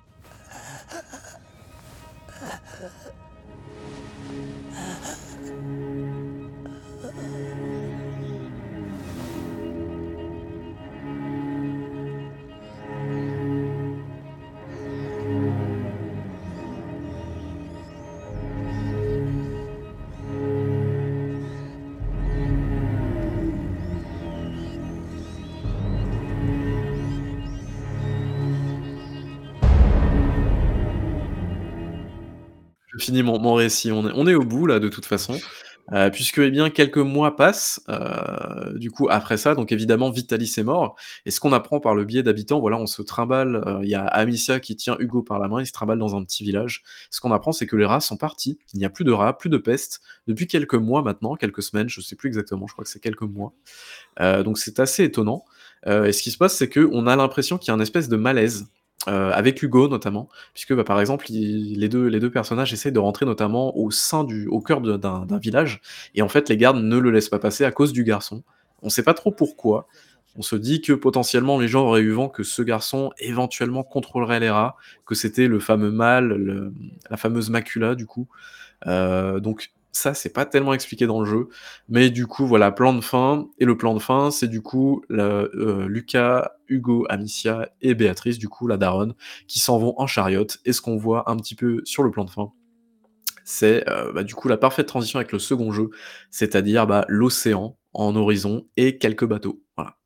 finis 33.05 33.23
mon, 33.23 33.55
récit. 33.55 33.93
On 33.93 34.27
est, 34.27 34.35
au 34.35 34.45
bout 34.45 34.67
là 34.67 34.81
de 34.81 34.89
toute 34.89 35.07
façon, 35.07 35.39
euh, 35.93 36.11
puisque 36.11 36.39
eh 36.39 36.51
bien 36.51 36.71
quelques 36.71 36.99
mois 36.99 37.37
passent. 37.37 37.81
euh, 37.89 38.73
du 38.79 38.91
coup 38.91 39.09
après 39.11 39.37
ça, 39.37 39.55
donc 39.55 39.73
évidemment 39.73 40.11
Vitalis 40.11 40.55
est 40.57 40.63
mort. 40.63 40.97
Et 41.27 41.31
ce 41.31 41.41
qu'on 41.41 41.53
apprend 41.53 41.81
par 41.81 41.95
le 41.95 42.05
biais 42.05 42.23
d'habitants, 42.23 42.61
voilà, 42.61 42.79
on 42.79 42.87
se 42.87 43.03
trimballe. 43.03 43.57
euh, 43.67 43.81
Il 43.83 43.89
y 43.89 43.95
a 43.95 44.05
Amicia 44.05 44.61
qui 44.61 44.77
tient 44.77 44.97
Hugo 44.99 45.23
par 45.23 45.39
la 45.39 45.49
main, 45.49 45.61
il 45.61 45.67
se 45.67 45.73
trimballe 45.73 45.99
dans 45.99 46.17
un 46.17 46.25
petit 46.25 46.45
village. 46.45 46.83
Ce 47.11 47.21
qu'on 47.21 47.33
apprend, 47.33 47.53
c'est 47.53 47.67
que 47.67 47.77
les 47.77 47.85
rats 47.85 48.01
sont 48.01 48.17
partis. 48.17 48.59
Il 48.73 48.79
n'y 48.79 48.87
a 48.87 48.91
plus 48.91 49.05
de 49.05 49.13
rats, 49.13 49.37
plus 49.37 49.51
de 49.51 49.59
peste 49.59 50.01
depuis 50.27 50.47
quelques 50.47 50.75
mois 50.75 51.03
maintenant, 51.03 51.37
quelques 51.37 51.63
semaines, 51.63 51.89
je 51.89 52.01
sais 52.01 52.17
plus 52.17 52.29
exactement. 52.29 52.67
Je 52.67 52.73
crois 52.73 52.85
que 52.85 52.91
c'est 52.91 53.01
quelques 53.01 53.23
mois. 53.23 53.53
Donc 54.21 54.59
c'est 54.59 54.81
assez 54.81 55.05
étonnant. 55.05 55.45
Et 55.87 56.13
ce 56.13 56.23
qui 56.23 56.31
se 56.31 56.39
passe, 56.39 56.57
c'est 56.57 56.69
que 56.69 56.89
on 56.93 57.07
a 57.07 57.17
l'impression 57.17 57.59
qu'il 57.59 57.69
y 57.69 57.73
a 57.73 57.75
une 57.75 57.83
espèce 57.83 58.09
de 58.09 58.17
malaise. 58.17 58.67
Euh, 59.09 59.31
avec 59.33 59.63
Hugo 59.63 59.89
notamment, 59.89 60.29
puisque 60.55 60.75
bah, 60.75 60.85
par 60.85 61.01
exemple 61.01 61.27
les, 61.29 61.89
deux, 61.89 62.07
les 62.07 62.21
deux 62.21 62.31
personnages 62.31 62.73
essayent 62.73 62.93
de 62.93 62.99
rentrer 62.99 63.27
notamment 63.27 63.77
au 63.77 63.91
sein 63.91 64.25
du, 64.25 64.47
au 64.49 64.61
cœur 64.61 64.81
d'un 64.81 65.39
village, 65.39 65.81
et 66.15 66.23
en 66.23 66.29
fait 66.29 66.49
les 66.49 66.57
gardes 66.57 66.79
ne 66.79 66.97
le 66.99 67.11
laissent 67.11 67.29
pas 67.29 67.39
passer 67.39 67.65
à 67.65 67.71
cause 67.71 67.93
du 67.93 68.05
garçon. 68.05 68.43
On 68.83 68.89
sait 68.89 69.03
pas 69.03 69.15
trop 69.15 69.31
pourquoi. 69.31 69.87
On 70.37 70.43
se 70.43 70.57
dit 70.57 70.81
que 70.81 70.93
potentiellement 70.93 71.59
les 71.59 71.69
gens 71.69 71.87
auraient 71.87 72.01
eu 72.01 72.11
vent 72.11 72.29
que 72.29 72.43
ce 72.43 72.61
garçon 72.63 73.13
éventuellement 73.19 73.85
contrôlerait 73.85 74.41
les 74.41 74.51
rats, 74.51 74.77
que 75.07 75.15
c'était 75.15 75.47
le 75.47 75.61
fameux 75.61 75.91
mâle, 75.93 76.29
le- 76.29 76.73
la 77.11 77.17
fameuse 77.17 77.51
macula 77.51 77.95
du 77.95 78.07
coup. 78.07 78.27
Euh, 78.87 79.39
donc 79.41 79.71
ça, 79.95 80.13
c'est 80.13 80.33
pas 80.33 80.45
tellement 80.45 80.75
expliqué 80.75 81.07
dans 81.07 81.21
le 81.21 81.27
jeu. 81.27 81.49
Mais 81.89 82.11
du 82.11 82.27
coup, 82.27 82.47
voilà, 82.47 82.73
plan 82.73 82.93
de 82.93 83.01
fin. 83.01 83.49
Et 83.59 83.65
le 83.65 83.77
plan 83.77 83.95
de 83.95 84.01
fin, 84.01 84.31
c'est 84.31 84.49
du 84.49 84.61
coup 84.61 85.03
euh, 85.13 85.87
Lucas, 85.87 86.51
Hugo, 86.69 87.07
Amicia 87.09 87.71
et 87.81 87.95
Béatrice, 87.95 88.39
du 88.39 88.49
coup, 88.49 88.67
la 88.67 88.77
daronne, 88.77 89.15
qui 89.47 89.61
s'en 89.61 89.79
vont 89.79 89.95
en 89.99 90.07
chariot. 90.07 90.47
Et 90.65 90.73
ce 90.73 90.81
qu'on 90.81 90.97
voit 90.97 91.31
un 91.31 91.37
petit 91.37 91.55
peu 91.55 91.81
sur 91.85 92.03
le 92.03 92.11
plan 92.11 92.25
de 92.25 92.31
fin, 92.31 92.53
c'est 93.45 93.89
euh, 93.89 94.13
bah, 94.13 94.25
du 94.25 94.35
coup 94.35 94.49
la 94.49 94.57
parfaite 94.57 94.87
transition 94.87 95.19
avec 95.19 95.31
le 95.31 95.39
second 95.39 95.71
jeu, 95.71 95.91
c'est-à-dire 96.31 96.87
bah, 96.87 97.05
l'océan 97.09 97.79
en 97.93 98.17
horizon 98.17 98.67
et 98.77 98.99
quelques 98.99 99.27
bateaux. 99.27 99.63
Voilà. 99.77 99.97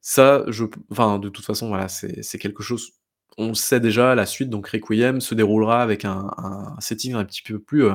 Ça, 0.00 0.44
je, 0.48 0.64
enfin, 0.90 1.18
de 1.18 1.28
toute 1.28 1.44
façon, 1.44 1.68
voilà, 1.68 1.88
c'est 1.88 2.38
quelque 2.38 2.62
chose. 2.62 2.92
On 3.38 3.48
le 3.48 3.54
sait 3.54 3.80
déjà, 3.80 4.14
la 4.14 4.26
suite, 4.26 4.50
donc 4.50 4.68
Requiem, 4.68 5.20
se 5.20 5.34
déroulera 5.34 5.82
avec 5.82 6.04
un, 6.04 6.30
un 6.36 6.76
setting 6.78 7.14
un 7.14 7.24
petit 7.24 7.42
peu 7.42 7.58
plus 7.58 7.86
euh, 7.86 7.94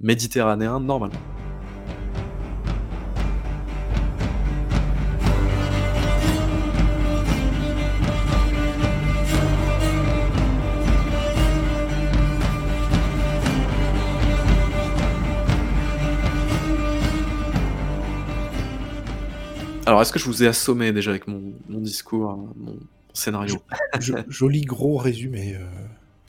méditerranéen 0.00 0.80
normalement. 0.80 1.14
Alors, 19.90 20.02
est-ce 20.02 20.12
que 20.12 20.20
je 20.20 20.26
vous 20.26 20.44
ai 20.44 20.46
assommé 20.46 20.92
déjà 20.92 21.10
avec 21.10 21.26
mon, 21.26 21.52
discours, 21.68 22.30
hein, 22.30 22.52
mon 22.54 22.78
scénario? 23.12 23.56
Joli 24.28 24.60
gros 24.60 24.96
résumé, 24.96 25.56
euh, 25.56 25.66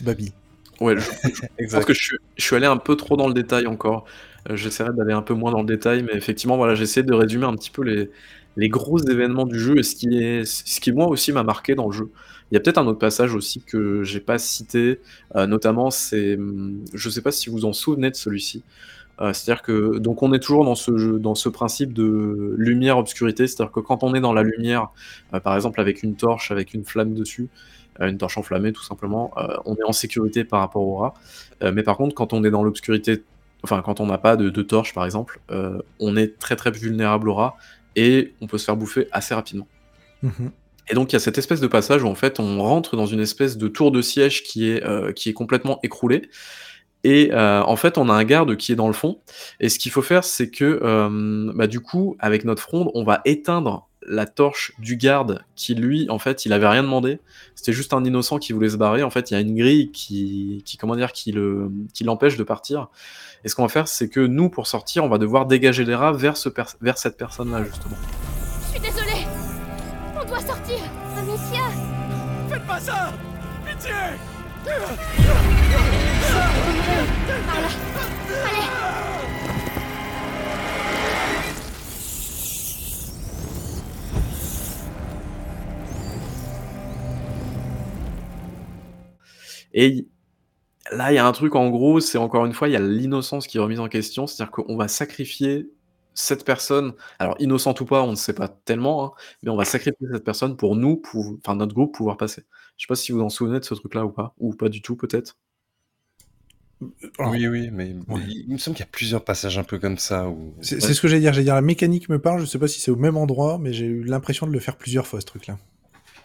Babi. 0.04 0.34
Ouais, 0.82 0.96
je, 0.98 1.70
pense 1.72 1.86
que 1.86 1.94
je 1.94 2.18
suis, 2.38 2.56
allé 2.56 2.66
un 2.66 2.78
peu 2.78 2.96
trop 2.96 3.16
dans 3.16 3.28
le 3.28 3.36
détail 3.36 3.68
encore. 3.68 4.06
Euh, 4.50 4.56
j'essaierai 4.56 4.92
d'aller 4.94 5.14
un 5.14 5.22
peu 5.22 5.36
moins 5.36 5.52
dans 5.52 5.62
le 5.62 5.68
détail, 5.68 6.02
mais 6.04 6.14
effectivement, 6.14 6.58
voilà, 6.58 6.74
j'ai 6.74 6.84
essayé 6.84 7.06
de 7.06 7.14
résumer 7.14 7.46
un 7.46 7.54
petit 7.54 7.70
peu 7.70 7.84
les, 7.84 8.10
les 8.58 8.68
gros 8.68 8.98
événements 8.98 9.46
du 9.46 9.60
jeu 9.60 9.78
et 9.78 9.84
ce 9.84 9.96
qui, 9.96 10.18
est, 10.18 10.44
ce 10.44 10.82
qui 10.82 10.92
moi 10.92 11.08
aussi 11.08 11.32
m'a 11.32 11.44
marqué 11.44 11.76
dans 11.76 11.86
le 11.86 11.92
jeu. 11.92 12.10
Il 12.50 12.56
y 12.56 12.58
a 12.58 12.60
peut-être 12.60 12.80
un 12.80 12.88
autre 12.88 12.98
passage 13.00 13.36
aussi 13.36 13.62
que 13.62 14.04
j'ai 14.04 14.20
pas 14.20 14.40
cité, 14.40 15.00
euh, 15.36 15.46
notamment 15.46 15.92
c'est, 15.92 16.36
hum, 16.36 16.84
je 16.94 17.10
sais 17.12 17.22
pas 17.22 17.32
si 17.32 17.52
vous 17.52 17.64
en 17.66 17.74
souvenez 17.74 18.10
de 18.10 18.16
celui-ci. 18.16 18.64
Euh, 19.22 19.34
c'est-à-dire 19.34 19.62
que 19.62 20.00
donc 20.00 20.24
on 20.24 20.34
est 20.34 20.40
toujours 20.40 20.66
dans 20.66 20.74
ce 20.74 20.98
jeu, 20.98 21.20
dans 21.20 21.36
ce 21.36 21.48
principe 21.48 21.94
de 21.94 22.56
lumière 22.58 22.98
obscurité, 22.98 23.46
c'est-à-dire 23.46 23.72
que 23.72 23.82
quand 23.82 24.04
on 24.04 24.16
est 24.16 24.22
dans 24.22 24.34
la 24.34 24.42
lumière, 24.42 24.90
par 25.44 25.56
exemple 25.56 25.80
avec 25.80 26.02
une 26.02 26.16
torche, 26.16 26.50
avec 26.50 26.74
une 26.74 26.84
flamme 26.86 27.14
dessus, 27.14 27.50
une 28.08 28.18
torche 28.18 28.38
enflammée 28.38 28.72
tout 28.74 28.84
simplement, 28.84 29.32
euh, 29.38 29.58
on 29.66 29.76
est 29.76 29.84
en 29.84 29.92
sécurité 29.92 30.44
par 30.44 30.60
rapport 30.60 30.82
au 30.82 30.98
rat. 30.98 31.14
Euh, 31.64 31.72
mais 31.74 31.84
par 31.84 31.98
contre, 31.98 32.16
quand 32.16 32.34
on 32.34 32.44
est 32.44 32.52
dans 32.52 32.64
l'obscurité, 32.64 33.24
enfin 33.64 33.82
quand 33.82 34.00
on 34.00 34.06
n'a 34.06 34.18
pas 34.18 34.36
de, 34.36 34.50
torche 34.62 34.94
par 34.94 35.06
exemple, 35.06 35.40
on 36.00 36.18
est 36.18 36.40
très 36.40 36.56
très 36.56 36.72
vulnérable 36.72 37.30
au 37.30 37.36
rat 37.36 37.56
et 37.96 38.34
on 38.42 38.48
peut 38.48 38.58
se 38.58 38.66
faire 38.66 38.78
bouffer 38.78 39.08
assez 39.12 39.34
rapidement. 39.34 39.68
Mhm. 40.24 40.52
Et 40.90 40.94
donc 40.94 41.12
il 41.12 41.14
y 41.14 41.18
a 41.18 41.20
cette 41.20 41.38
espèce 41.38 41.62
de 41.62 41.68
passage 41.68 42.04
où 42.04 42.08
en 42.08 42.16
fait 42.16 42.40
on 42.40 42.62
rentre 42.62 42.96
dans 42.96 43.06
une 43.06 43.20
espèce 43.20 43.58
de 43.58 43.68
tour 43.68 43.92
de 43.92 44.02
siège 44.02 44.44
qui 44.44 44.70
est, 44.70 45.14
qui 45.14 45.30
est 45.30 45.34
complètement 45.34 45.80
écroulée. 45.84 46.30
Et 47.04 47.32
en 47.34 47.76
fait, 47.76 47.98
on 47.98 48.10
a 48.10 48.14
un 48.14 48.24
garde 48.24 48.56
qui 48.58 48.72
est 48.72 48.76
dans 48.76 48.88
le 48.88 48.94
fond. 48.94 49.20
Et 49.60 49.70
ce 49.70 49.80
qu'il 49.80 49.92
faut 49.92 50.02
faire, 50.02 50.24
c'est 50.24 50.50
que 50.50 50.80
bah, 51.54 51.68
du 51.68 51.80
coup, 51.80 52.16
avec 52.20 52.46
notre 52.46 52.62
fronde, 52.62 52.90
on 52.94 53.04
va 53.04 53.22
éteindre 53.26 53.88
la 54.08 54.26
torche 54.26 54.74
du 54.80 54.98
garde 54.98 55.44
qui 55.56 55.76
lui 55.76 56.10
en 56.10 56.20
fait 56.20 56.46
il 56.46 56.54
avait 56.54 56.68
rien 56.68 56.84
demandé. 56.84 57.20
C'était 57.56 57.74
juste 57.74 57.94
un 57.94 58.04
innocent 58.04 58.40
qui 58.40 58.54
voulait 58.54 58.70
se 58.70 58.78
barrer. 58.78 59.04
En 59.04 59.10
fait 59.10 59.32
il 59.32 59.34
y 59.34 59.38
a 59.38 59.40
une 59.40 59.56
grille 59.56 59.92
qui, 59.92 60.64
qui 60.66 60.78
comment 60.78 60.96
dire 60.96 61.12
qui 61.12 61.32
le 61.32 61.72
qui 61.94 62.04
l'empêche 62.04 62.38
de 62.38 62.44
partir. 62.44 62.90
Et 63.44 63.50
ce 63.50 63.56
qu'on 63.56 63.64
va 63.64 63.70
faire 63.70 63.88
c'est 63.88 64.10
que 64.10 64.20
nous 64.20 64.50
pour 64.50 64.68
sortir 64.68 65.04
on 65.04 65.10
va 65.10 65.18
devoir 65.18 65.46
dégager 65.46 65.86
les 65.86 65.96
rats 65.96 66.14
vers 66.14 66.38
ce 66.38 66.50
vers 66.82 66.98
cette 66.98 67.18
personne 67.18 67.52
là 67.52 67.64
justement. 67.64 67.98
Je 68.66 68.72
suis 68.72 68.80
désolé. 68.80 69.26
On 70.20 70.26
doit 70.26 70.40
sortir. 70.40 70.78
Amicia. 71.18 71.70
Faites 72.50 72.66
pas 72.66 72.80
ça. 72.80 73.14
Pitié. 73.66 73.92
Allez 78.46 78.61
Et 89.74 90.08
là, 90.92 91.12
il 91.12 91.16
y 91.16 91.18
a 91.18 91.26
un 91.26 91.32
truc 91.32 91.56
en 91.56 91.70
gros, 91.70 92.00
c'est 92.00 92.18
encore 92.18 92.46
une 92.46 92.54
fois, 92.54 92.68
il 92.68 92.72
y 92.72 92.76
a 92.76 92.80
l'innocence 92.80 93.48
qui 93.48 93.58
est 93.58 93.62
remise 93.62 93.80
en 93.80 93.88
question, 93.88 94.28
c'est-à-dire 94.28 94.52
qu'on 94.52 94.78
va 94.78 94.88
sacrifier 94.88 95.70
cette 96.14 96.44
personne, 96.44 96.94
alors 97.20 97.36
innocente 97.40 97.80
ou 97.82 97.86
pas, 97.86 98.04
on 98.04 98.12
ne 98.12 98.16
sait 98.16 98.34
pas 98.34 98.50
tellement, 98.50 99.06
hein, 99.06 99.12
mais 99.44 99.50
on 99.50 99.56
va 99.56 99.66
sacrifier 99.66 100.08
cette 100.12 100.26
personne 100.26 100.58
pour 100.58 100.76
nous, 100.76 100.98
pour, 100.98 101.38
enfin 101.38 101.56
notre 101.56 101.74
groupe, 101.74 101.94
pouvoir 101.96 102.18
passer. 102.18 102.44
Je 102.78 102.86
sais 102.86 102.88
pas 102.88 102.96
si 102.96 103.12
vous 103.12 103.22
en 103.22 103.30
souvenez 103.30 103.60
de 103.60 103.66
ce 103.66 103.74
truc-là 103.74 104.06
ou 104.06 104.12
pas, 104.12 104.34
ou 104.38 104.54
pas 104.54 104.70
du 104.70 104.82
tout 104.82 104.96
peut-être. 104.96 105.38
Oui, 107.20 107.48
oui, 107.48 107.70
mais, 107.72 107.96
il 108.28 108.48
me 108.50 108.58
semble 108.58 108.76
qu'il 108.76 108.84
y 108.84 108.90
a 108.90 108.92
plusieurs 108.92 109.24
passages 109.24 109.58
un 109.58 109.64
peu 109.64 109.78
comme 109.78 110.00
ça. 110.00 110.28
Où... 110.28 110.56
C'est 110.62 110.80
ce 110.82 111.00
que 111.00 111.08
j'allais 111.08 111.22
dire. 111.22 111.32
J'allais 111.32 111.44
dire 111.46 111.54
la 111.54 111.62
mécanique 111.62 112.10
me 112.10 112.20
parle. 112.20 112.42
Je 112.42 112.46
sais 112.46 112.58
pas 112.58 112.68
si 112.68 112.80
c'est 112.80 112.90
au 112.90 112.96
même 112.96 113.18
endroit, 113.18 113.60
mais 113.60 113.72
j'ai 113.72 113.86
eu 113.86 114.04
l'impression 114.04 114.48
de 114.48 114.52
le 114.52 114.60
faire 114.60 114.78
plusieurs 114.78 115.06
fois 115.06 115.22
ce 115.22 115.28
truc-là. 115.28 115.60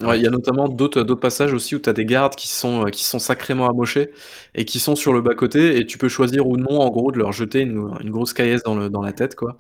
Ouais, 0.03 0.19
il 0.19 0.23
y 0.23 0.27
a 0.27 0.31
notamment 0.31 0.69
d'autres 0.69 1.03
passages 1.15 1.55
aussi 1.55 1.75
où 1.75 1.79
tu 1.79 1.89
as 1.89 1.95
des 1.95 2.05
gardes 2.05 2.35
qui 2.35 2.49
sont, 2.49 2.87
euh, 2.87 2.91
qui 2.91 3.03
sont 3.03 3.19
sacrément 3.19 3.67
amochés 3.69 4.11
et 4.55 4.67
qui 4.67 4.79
sont 4.79 4.95
sur 4.95 5.15
le 5.15 5.23
bas-côté 5.23 5.79
et 5.79 5.87
tu 5.87 5.97
peux 5.97 6.09
choisir 6.09 6.47
ou 6.47 6.59
non 6.59 6.81
en 6.81 6.91
gros 6.91 7.13
de 7.13 7.19
leur 7.19 7.33
jeter 7.33 7.61
une, 7.61 7.97
une 8.03 8.11
grosse 8.11 8.35
caillasse 8.35 8.63
dans 8.63 8.75
le 8.75 8.91
dans 8.91 9.01
la 9.03 9.13
tête 9.15 9.35
quoi. 9.35 9.57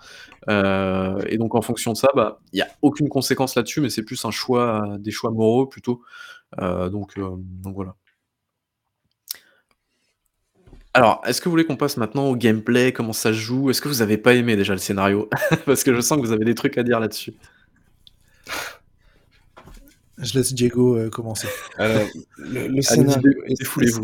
Euh, 0.51 1.22
et 1.28 1.39
donc 1.39 1.55
en 1.55 1.62
fonction 1.62 1.93
de 1.93 1.97
ça, 1.97 2.09
bah, 2.14 2.41
il 2.53 2.59
y 2.59 2.62
a 2.62 2.68
aucune 2.82 3.09
conséquence 3.09 3.55
là-dessus, 3.57 3.80
mais 3.80 3.89
c'est 3.89 4.03
plus 4.03 4.22
un 4.26 4.30
choix, 4.30 4.84
des 4.99 5.11
choix 5.11 5.30
moraux 5.30 5.66
plutôt. 5.66 6.03
Euh, 6.61 6.91
donc 6.91 7.18
donc 7.18 7.74
voilà. 7.74 7.95
Alors, 10.95 11.20
est-ce 11.26 11.41
que 11.41 11.45
vous 11.47 11.51
voulez 11.51 11.66
qu'on 11.66 11.76
passe 11.76 11.99
maintenant 11.99 12.26
au 12.28 12.37
gameplay, 12.37 12.93
comment 12.93 13.12
ça 13.12 13.30
se 13.32 13.39
joue? 13.39 13.68
Est-ce 13.70 13.82
que 13.82 13.89
vous 13.89 14.01
avez 14.03 14.16
pas 14.16 14.34
aimé 14.34 14.57
déjà 14.57 14.72
le 14.72 14.78
scénario? 14.78 15.28
Parce 15.66 15.84
que 15.84 15.95
je 15.95 16.01
sens 16.01 16.16
que 16.18 16.22
vous 16.26 16.32
avez 16.32 16.45
des 16.47 16.55
trucs 16.55 16.78
à 16.78 16.82
dire 16.82 17.01
là-dessus. 17.01 17.34
Je 20.18 20.38
laisse 20.38 20.54
Diego 20.54 20.96
euh, 20.96 21.10
commencer. 21.10 21.48
Alors, 21.76 22.06
le, 22.38 22.80
scénario. 22.80 23.32
Défoulez-vous, 23.48 24.02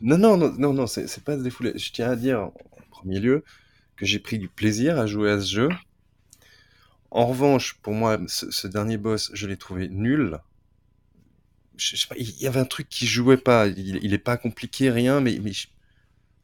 Non, 0.00 0.18
non, 0.18 0.36
non, 0.36 0.52
non, 0.58 0.72
non 0.72 0.86
c'est 0.86 1.22
pas 1.22 1.36
défouler. 1.36 1.72
Je 1.76 1.92
tiens 1.92 2.10
à 2.10 2.16
dire, 2.16 2.40
en 2.40 2.52
premier 2.90 3.20
lieu, 3.20 3.44
que 3.96 4.06
j'ai 4.06 4.18
pris 4.18 4.38
du 4.38 4.48
plaisir 4.48 4.98
à 4.98 5.06
jouer 5.06 5.30
à 5.30 5.40
ce 5.40 5.52
jeu. 5.52 5.68
En 7.12 7.26
revanche, 7.26 7.78
pour 7.82 7.92
moi, 7.92 8.20
ce, 8.26 8.66
dernier 8.66 8.96
boss, 8.96 9.30
je 9.32 9.46
l'ai 9.46 9.56
trouvé 9.56 9.88
nul. 9.88 10.38
Je, 11.76 11.96
sais 11.96 12.08
pas, 12.08 12.16
il 12.18 12.30
y 12.40 12.46
avait 12.46 12.60
un 12.60 12.64
truc 12.64 12.88
qui 12.88 13.06
jouait 13.06 13.36
pas. 13.36 13.68
Il, 13.68 13.98
il 14.02 14.12
est 14.12 14.18
pas 14.18 14.36
compliqué, 14.36 14.90
rien, 14.90 15.20
mais, 15.20 15.38
mais 15.42 15.52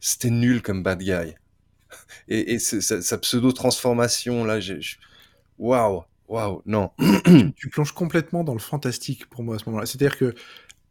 c'était 0.01 0.31
nul 0.31 0.63
comme 0.63 0.83
bad 0.83 1.01
guy. 1.01 1.35
Et, 2.29 2.55
et 2.55 2.59
sa, 2.59 3.19
pseudo-transformation, 3.19 4.45
là, 4.45 4.59
waouh! 5.59 6.05
Waouh, 6.29 6.63
non. 6.67 6.91
tu, 7.57 7.69
plonges 7.71 7.93
complètement 7.93 8.45
dans 8.45 8.53
le 8.53 8.59
fantastique 8.59 9.27
pour 9.27 9.43
moi 9.43 9.57
à 9.57 9.59
ce 9.59 9.65
moment-là. 9.67 9.87
C'est-à-dire 9.87 10.17
que 10.17 10.35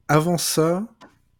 avant 0.07 0.37
ça, 0.37 0.87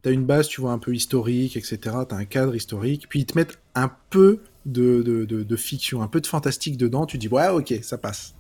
tu 0.04 0.10
as 0.10 0.12
une 0.12 0.26
base, 0.26 0.48
tu 0.48 0.62
vois, 0.62 0.72
un 0.72 0.80
peu 0.80 0.93
historique, 0.93 1.56
etc. 1.58 1.78
Tu 2.08 2.16
as 2.16 2.18
un 2.18 2.26
cadre 2.26 2.56
historique, 2.56 3.08
puis 3.10 3.20
ils 3.22 3.26
te 3.26 3.38
mettent 3.38 3.60
un 3.74 3.91
peu 4.10 4.41
de, 4.66 5.02
de, 5.02 5.26
de, 5.26 5.56
fiction, 5.56 6.02
un 6.02 6.08
peu 6.08 6.22
de 6.22 6.28
fantastique 6.28 6.78
dedans. 6.78 7.06
Tu 7.06 7.18
dis, 7.18 7.28
ouais, 7.28 7.48
ok, 7.50 7.74
ça 7.82 7.98
passe. 7.98 8.36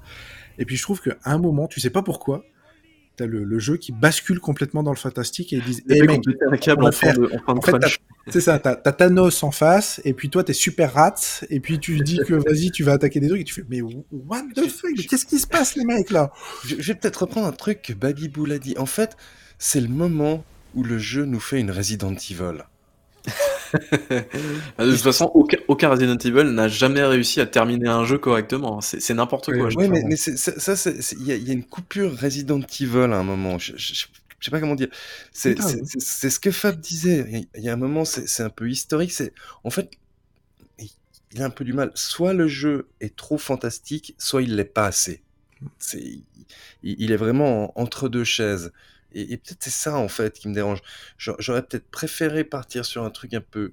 Et 0.57 0.65
puis 0.65 0.75
je 0.75 0.83
trouve 0.83 1.01
qu'à 1.01 1.17
un 1.25 1.37
moment, 1.37 1.67
tu 1.67 1.79
sais 1.79 1.89
pas 1.89 2.01
pourquoi, 2.01 2.43
t'as 3.15 3.25
le, 3.25 3.43
le 3.43 3.59
jeu 3.59 3.77
qui 3.77 3.91
bascule 3.91 4.39
complètement 4.39 4.83
dans 4.83 4.91
le 4.91 4.97
fantastique 4.97 5.53
et 5.53 5.57
ils 5.57 5.63
disent 5.63 5.83
hey, 5.89 6.01
mec, 6.03 6.21
un 6.51 6.57
câble 6.57 6.85
en, 6.85 6.91
fin 6.91 7.13
de, 7.13 7.29
en, 7.47 7.61
fin 7.61 7.77
de 7.77 7.87
c'est 8.27 8.41
ça 8.41 8.59
t'as 8.59 8.77
as 8.83 8.91
Thanos 8.91 9.43
en 9.43 9.51
face 9.51 10.01
et 10.03 10.13
puis 10.13 10.29
toi 10.29 10.43
t'es 10.43 10.53
super 10.53 10.93
rat 10.93 11.15
et 11.49 11.59
puis 11.59 11.79
tu 11.79 11.99
dis 11.99 12.19
que 12.27 12.33
vas-y 12.33 12.71
tu 12.71 12.83
vas 12.83 12.93
attaquer 12.93 13.19
des 13.19 13.27
trucs 13.27 13.41
et 13.41 13.45
tu 13.45 13.53
fais 13.53 13.65
mais 13.69 13.81
what 13.81 14.43
the 14.55 14.67
fuck 14.67 14.95
qu'est-ce 15.09 15.25
qui 15.25 15.39
se 15.39 15.47
passe 15.47 15.75
les 15.75 15.85
mecs 15.85 16.11
là? 16.11 16.31
Je, 16.65 16.75
vais 16.75 16.95
peut-être 16.95 17.23
reprendre 17.23 17.47
un 17.47 17.51
truc 17.51 17.81
que 17.81 17.93
Baby 17.93 18.29
Bull 18.29 18.51
a 18.51 18.59
dit. 18.59 18.75
En 18.77 18.85
fait 18.85 19.15
c'est 19.57 19.81
le 19.81 19.87
moment 19.87 20.43
où 20.73 20.83
le 20.83 20.97
jeu 20.97 21.25
nous 21.25 21.39
fait 21.39 21.59
une 21.59 21.71
Resident 21.71 22.13
Evil 22.13 22.63
de 23.73 24.91
toute 24.91 25.01
façon, 25.01 25.31
aucun, 25.33 25.57
aucun, 25.67 25.89
Resident 25.89 26.17
Evil 26.17 26.51
n'a 26.51 26.67
jamais 26.67 27.03
réussi 27.03 27.41
à 27.41 27.45
terminer 27.45 27.89
un 27.89 28.05
jeu 28.05 28.17
correctement. 28.17 28.81
C'est 28.81 29.13
n'importe 29.13 29.53
quoi. 29.53 29.69
Oui, 29.75 29.87
mais, 29.89 30.03
mais 30.03 30.15
ça, 30.15 30.73
il 31.19 31.25
y, 31.25 31.49
a 31.49 31.53
une 31.53 31.63
coupure 31.63 32.17
Resident 32.19 32.61
Evil 32.79 33.11
à 33.11 33.17
un 33.17 33.23
moment. 33.23 33.57
Je, 33.57 33.73
je, 33.77 34.05
sais 34.41 34.51
pas 34.51 34.59
comment 34.59 34.75
dire. 34.75 34.89
C'est 35.31 35.55
ce 35.57 36.39
que 36.39 36.51
Fab 36.51 36.79
disait. 36.79 37.47
Il 37.55 37.63
y 37.63 37.69
a 37.69 37.73
un 37.73 37.77
moment, 37.77 38.05
c'est 38.05 38.43
un 38.43 38.49
peu 38.49 38.69
historique. 38.69 39.11
C'est 39.11 39.33
en 39.63 39.69
fait, 39.69 39.89
il 41.35 41.41
a 41.41 41.45
un 41.45 41.49
peu 41.49 41.65
du 41.65 41.73
mal. 41.73 41.91
Soit 41.95 42.33
le 42.33 42.47
jeu 42.47 42.87
est 43.01 43.15
trop 43.15 43.37
fantastique, 43.37 44.15
soit 44.17 44.41
il 44.41 44.55
l'est 44.55 44.63
pas 44.63 44.87
assez. 44.87 45.21
Il, 46.83 47.11
est 47.11 47.17
vraiment 47.17 47.77
entre 47.79 48.07
deux 48.07 48.23
chaises. 48.23 48.71
Et, 49.13 49.37
peut-être 49.37 49.63
c'est 49.63 49.69
ça 49.69 49.95
en 49.97 50.07
fait 50.09 50.37
qui 50.39 50.47
me 50.49 50.53
dérange. 50.53 50.79
J'aurais 51.17 51.63
peut-être 51.63 51.89
préféré 51.89 52.43
partir 52.43 52.85
sur 52.85 53.03
un 53.03 53.09
truc 53.11 53.33
un 53.33 53.41
peu 53.41 53.71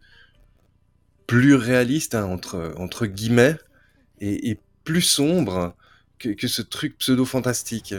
plus 1.27 1.55
réaliste, 1.55 2.15
hein, 2.15 2.25
entre, 2.25 2.75
entre 2.77 3.07
guillemets, 3.07 3.57
et, 4.21 4.51
et 4.51 4.61
plus 4.85 5.03
sombre 5.03 5.77
que, 6.19 6.31
que 6.31 6.49
ce 6.49 6.63
truc 6.63 6.99
pseudo-fantastique. 6.99 7.95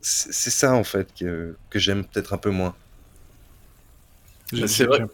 C'est 0.00 0.50
ça, 0.50 0.74
en 0.74 0.84
fait, 0.84 1.14
que, 1.14 1.56
que 1.70 1.78
j'aime 1.78 2.04
peut-être 2.04 2.32
un 2.34 2.38
peu 2.38 2.50
moins. 2.50 2.76
J'ai- 4.52 4.66
C'est 4.66 4.84
vrai. 4.84 4.98
j'ai 4.98 5.02
un 5.02 5.08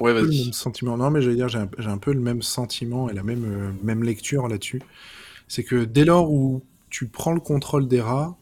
Ouais, 0.00 0.12
peu 0.18 0.26
le 0.26 0.32
vas-y. 0.32 0.44
même 0.44 0.52
sentiment. 0.52 0.96
Non, 0.98 1.10
mais 1.10 1.22
j'allais 1.22 1.36
dire, 1.36 1.48
j'ai 1.48 1.58
un, 1.60 1.70
j'ai 1.78 1.88
un 1.88 1.98
peu 1.98 2.12
le 2.12 2.20
même 2.20 2.42
sentiment 2.42 3.10
et 3.10 3.14
la 3.14 3.22
même, 3.22 3.44
euh, 3.44 3.72
même 3.82 4.04
lecture 4.04 4.48
là-dessus. 4.48 4.82
C'est 5.48 5.64
que 5.64 5.84
dès 5.84 6.04
lors 6.04 6.32
où 6.32 6.64
tu 6.90 7.08
prends 7.08 7.32
le 7.32 7.40
contrôle 7.40 7.88
des 7.88 8.00
rats, 8.02 8.38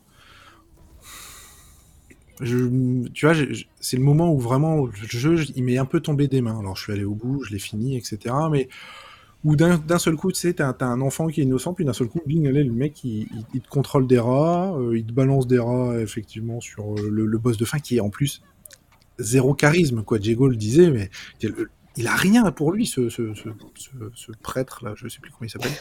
je, 2.41 3.09
tu 3.11 3.27
vois, 3.27 3.35
c'est 3.81 3.97
le 3.97 4.03
moment 4.03 4.33
où 4.33 4.39
vraiment 4.39 4.87
le 4.87 4.93
jeu, 5.09 5.37
il 5.55 5.65
m'est 5.65 5.79
un 5.79 5.85
peu 5.87 6.01
tombé 6.01 6.29
des 6.29 6.41
mains. 6.41 6.59
Alors, 6.59 6.77
je 6.77 6.83
suis 6.83 6.93
allé 6.93 7.05
au 7.05 7.15
bout, 7.15 7.43
je 7.45 7.53
l'ai 7.53 7.59
fini, 7.59 7.97
etc. 7.97 8.51
Mais 8.51 8.69
où 9.45 9.57
d'un 9.57 9.99
seul 9.99 10.17
coup, 10.17 10.33
tu 10.33 10.41
sais, 10.41 10.55
t'as 10.55 10.75
un 10.81 11.01
enfant 11.01 11.29
qui 11.29 11.41
est 11.41 11.45
innocent, 11.45 11.75
puis 11.75 11.85
d'un 11.85 11.93
seul 11.93 12.09
coup, 12.09 12.21
bing, 12.27 12.47
allez, 12.49 12.65
le 12.65 12.73
mec, 12.73 13.05
il, 13.05 13.29
il- 13.55 13.61
te 13.63 13.69
contrôle 13.69 14.07
des 14.07 14.19
rats, 14.19 14.75
euh, 14.77 14.99
il 14.99 15.07
te 15.07 15.13
balance 15.13 15.47
des 15.47 15.59
rats, 15.59 16.01
effectivement, 16.01 16.61
sur 16.61 16.95
euh, 16.95 17.09
le, 17.11 17.27
le 17.27 17.39
boss 17.39 17.57
de 17.57 17.65
fin, 17.65 17.79
qui 17.79 17.97
est 17.97 18.01
en 18.01 18.11
plus 18.11 18.43
zéro 19.19 19.55
charisme, 19.55 20.03
quoi. 20.03 20.19
Diego 20.19 20.49
le 20.49 20.57
disait, 20.57 20.91
mais 20.91 21.11
quel- 21.39 21.55
il 21.97 22.07
a 22.09 22.15
rien 22.15 22.51
pour 22.53 22.73
lui, 22.73 22.87
ce, 22.87 23.09
ce, 23.09 23.33
ce, 23.35 23.49
ce, 23.75 23.91
ce 24.15 24.33
prêtre-là, 24.43 24.93
je 24.97 25.09
sais 25.09 25.19
plus 25.21 25.31
comment 25.31 25.47
il 25.47 25.51
s'appelle. 25.51 25.73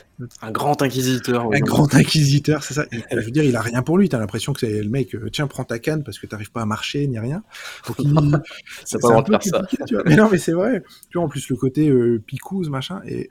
Un 0.41 0.51
grand 0.51 0.81
inquisiteur. 0.81 1.47
ouais. 1.47 1.57
Un 1.57 1.59
grand 1.65 1.93
inquisiteur, 1.93 2.63
c'est 2.63 2.73
ça. 2.73 2.85
Je 2.91 3.19
veux 3.19 3.31
dire, 3.31 3.43
il 3.43 3.55
a 3.55 3.61
rien 3.61 3.81
pour 3.81 3.97
lui. 3.97 4.07
T'as 4.09 4.19
l'impression 4.19 4.53
que 4.53 4.59
c'est 4.61 4.81
le 4.81 4.89
mec, 4.89 5.13
euh, 5.15 5.29
tiens, 5.29 5.47
prends 5.47 5.63
ta 5.65 5.79
canne 5.79 6.03
parce 6.03 6.17
que 6.19 6.27
t'arrives 6.27 6.51
pas 6.51 6.61
à 6.61 6.65
marcher 6.65 7.05
ni 7.07 7.19
rien. 7.19 7.43
Donc, 7.87 7.97
il- 7.99 8.13
T'as 8.89 8.99
pas 8.99 9.07
droit 9.09 9.23
de 9.23 9.27
faire 9.29 9.43
ça. 9.43 9.67
tu 9.85 9.93
vois. 9.95 10.03
Mais 10.05 10.15
non, 10.15 10.29
mais 10.31 10.37
c'est 10.37 10.53
vrai. 10.53 10.83
Tu 11.09 11.17
vois, 11.17 11.25
en 11.25 11.29
plus, 11.29 11.47
le 11.49 11.55
côté 11.55 11.89
euh, 11.89 12.21
picouse, 12.25 12.69
machin. 12.69 13.01
Et 13.07 13.29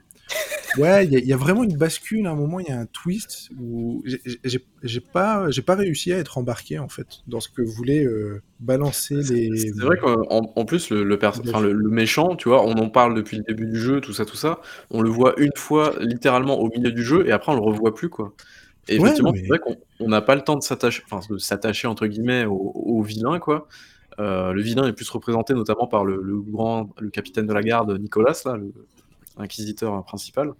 ouais, 0.77 1.05
il 1.05 1.13
y, 1.13 1.15
a- 1.15 1.19
il 1.19 1.25
y 1.25 1.33
a 1.33 1.37
vraiment 1.37 1.63
une 1.63 1.77
bascule. 1.77 2.27
À 2.27 2.31
un 2.31 2.35
moment, 2.35 2.59
il 2.59 2.67
y 2.67 2.71
a 2.71 2.79
un 2.79 2.85
twist 2.85 3.49
où 3.59 4.03
j'ai- 4.05 4.99
pas, 4.99 5.49
j'ai 5.51 5.61
pas 5.61 5.75
réussi 5.75 6.11
à 6.13 6.17
être 6.17 6.37
embarqué, 6.37 6.79
en 6.79 6.89
fait, 6.89 7.07
dans 7.27 7.39
ce 7.39 7.49
que 7.49 7.61
voulaient 7.61 8.03
euh, 8.05 8.41
balancer 8.59 9.15
les. 9.15 9.55
C'est 9.57 9.79
vrai 9.81 9.97
qu'en 9.97 10.15
en 10.55 10.65
plus, 10.65 10.89
le, 10.89 11.03
le, 11.03 11.89
méchant, 11.89 12.35
tu 12.35 12.49
vois, 12.49 12.63
on 12.65 12.73
en 12.73 12.89
parle 12.89 13.15
depuis 13.15 13.37
le 13.37 13.43
début 13.43 13.67
du 13.67 13.77
jeu, 13.79 14.01
tout 14.01 14.13
ça, 14.13 14.25
tout 14.25 14.35
ça. 14.35 14.59
On 14.91 15.01
le 15.01 15.09
voit 15.09 15.33
une 15.39 15.55
fois 15.55 15.93
littéralement 15.99 16.59
au 16.59 16.69
milieu 16.69 16.91
du 16.91 17.03
jeu 17.03 17.27
et 17.27 17.31
après 17.31 17.51
on 17.51 17.55
le 17.55 17.61
revoit 17.61 17.93
plus, 17.95 18.09
quoi. 18.09 18.33
Et 18.87 18.99
Ouais, 18.99 19.05
effectivement, 19.05 19.31
mais- 19.31 19.39
c'est 19.41 19.47
vrai 19.47 19.59
qu'on 19.59 19.77
on 19.99 20.07
n'a 20.09 20.21
pas 20.21 20.35
le 20.35 20.41
temps 20.41 20.55
de 20.57 20.61
s'attacher, 20.63 21.01
enfin, 21.09 21.25
de 21.33 21.37
s'attacher 21.39 21.87
entre 21.87 22.05
guillemets 22.07 22.45
au, 22.45 22.53
au 22.75 23.01
vilain, 23.01 23.39
quoi. 23.39 23.67
Euh, 24.19 24.53
le 24.53 24.61
vilain 24.61 24.87
est 24.87 24.93
plus 24.93 25.09
représenté 25.09 25.53
notamment 25.53 25.87
par 25.87 26.05
le, 26.05 26.21
le 26.21 26.39
grand, 26.39 26.89
le 26.99 27.09
capitaine 27.09 27.47
de 27.47 27.53
la 27.53 27.61
garde 27.63 27.99
Nicolas, 27.99 28.39
là, 28.45 28.55
le 28.57 28.71
inquisiteur 29.37 30.03
principal. 30.05 30.53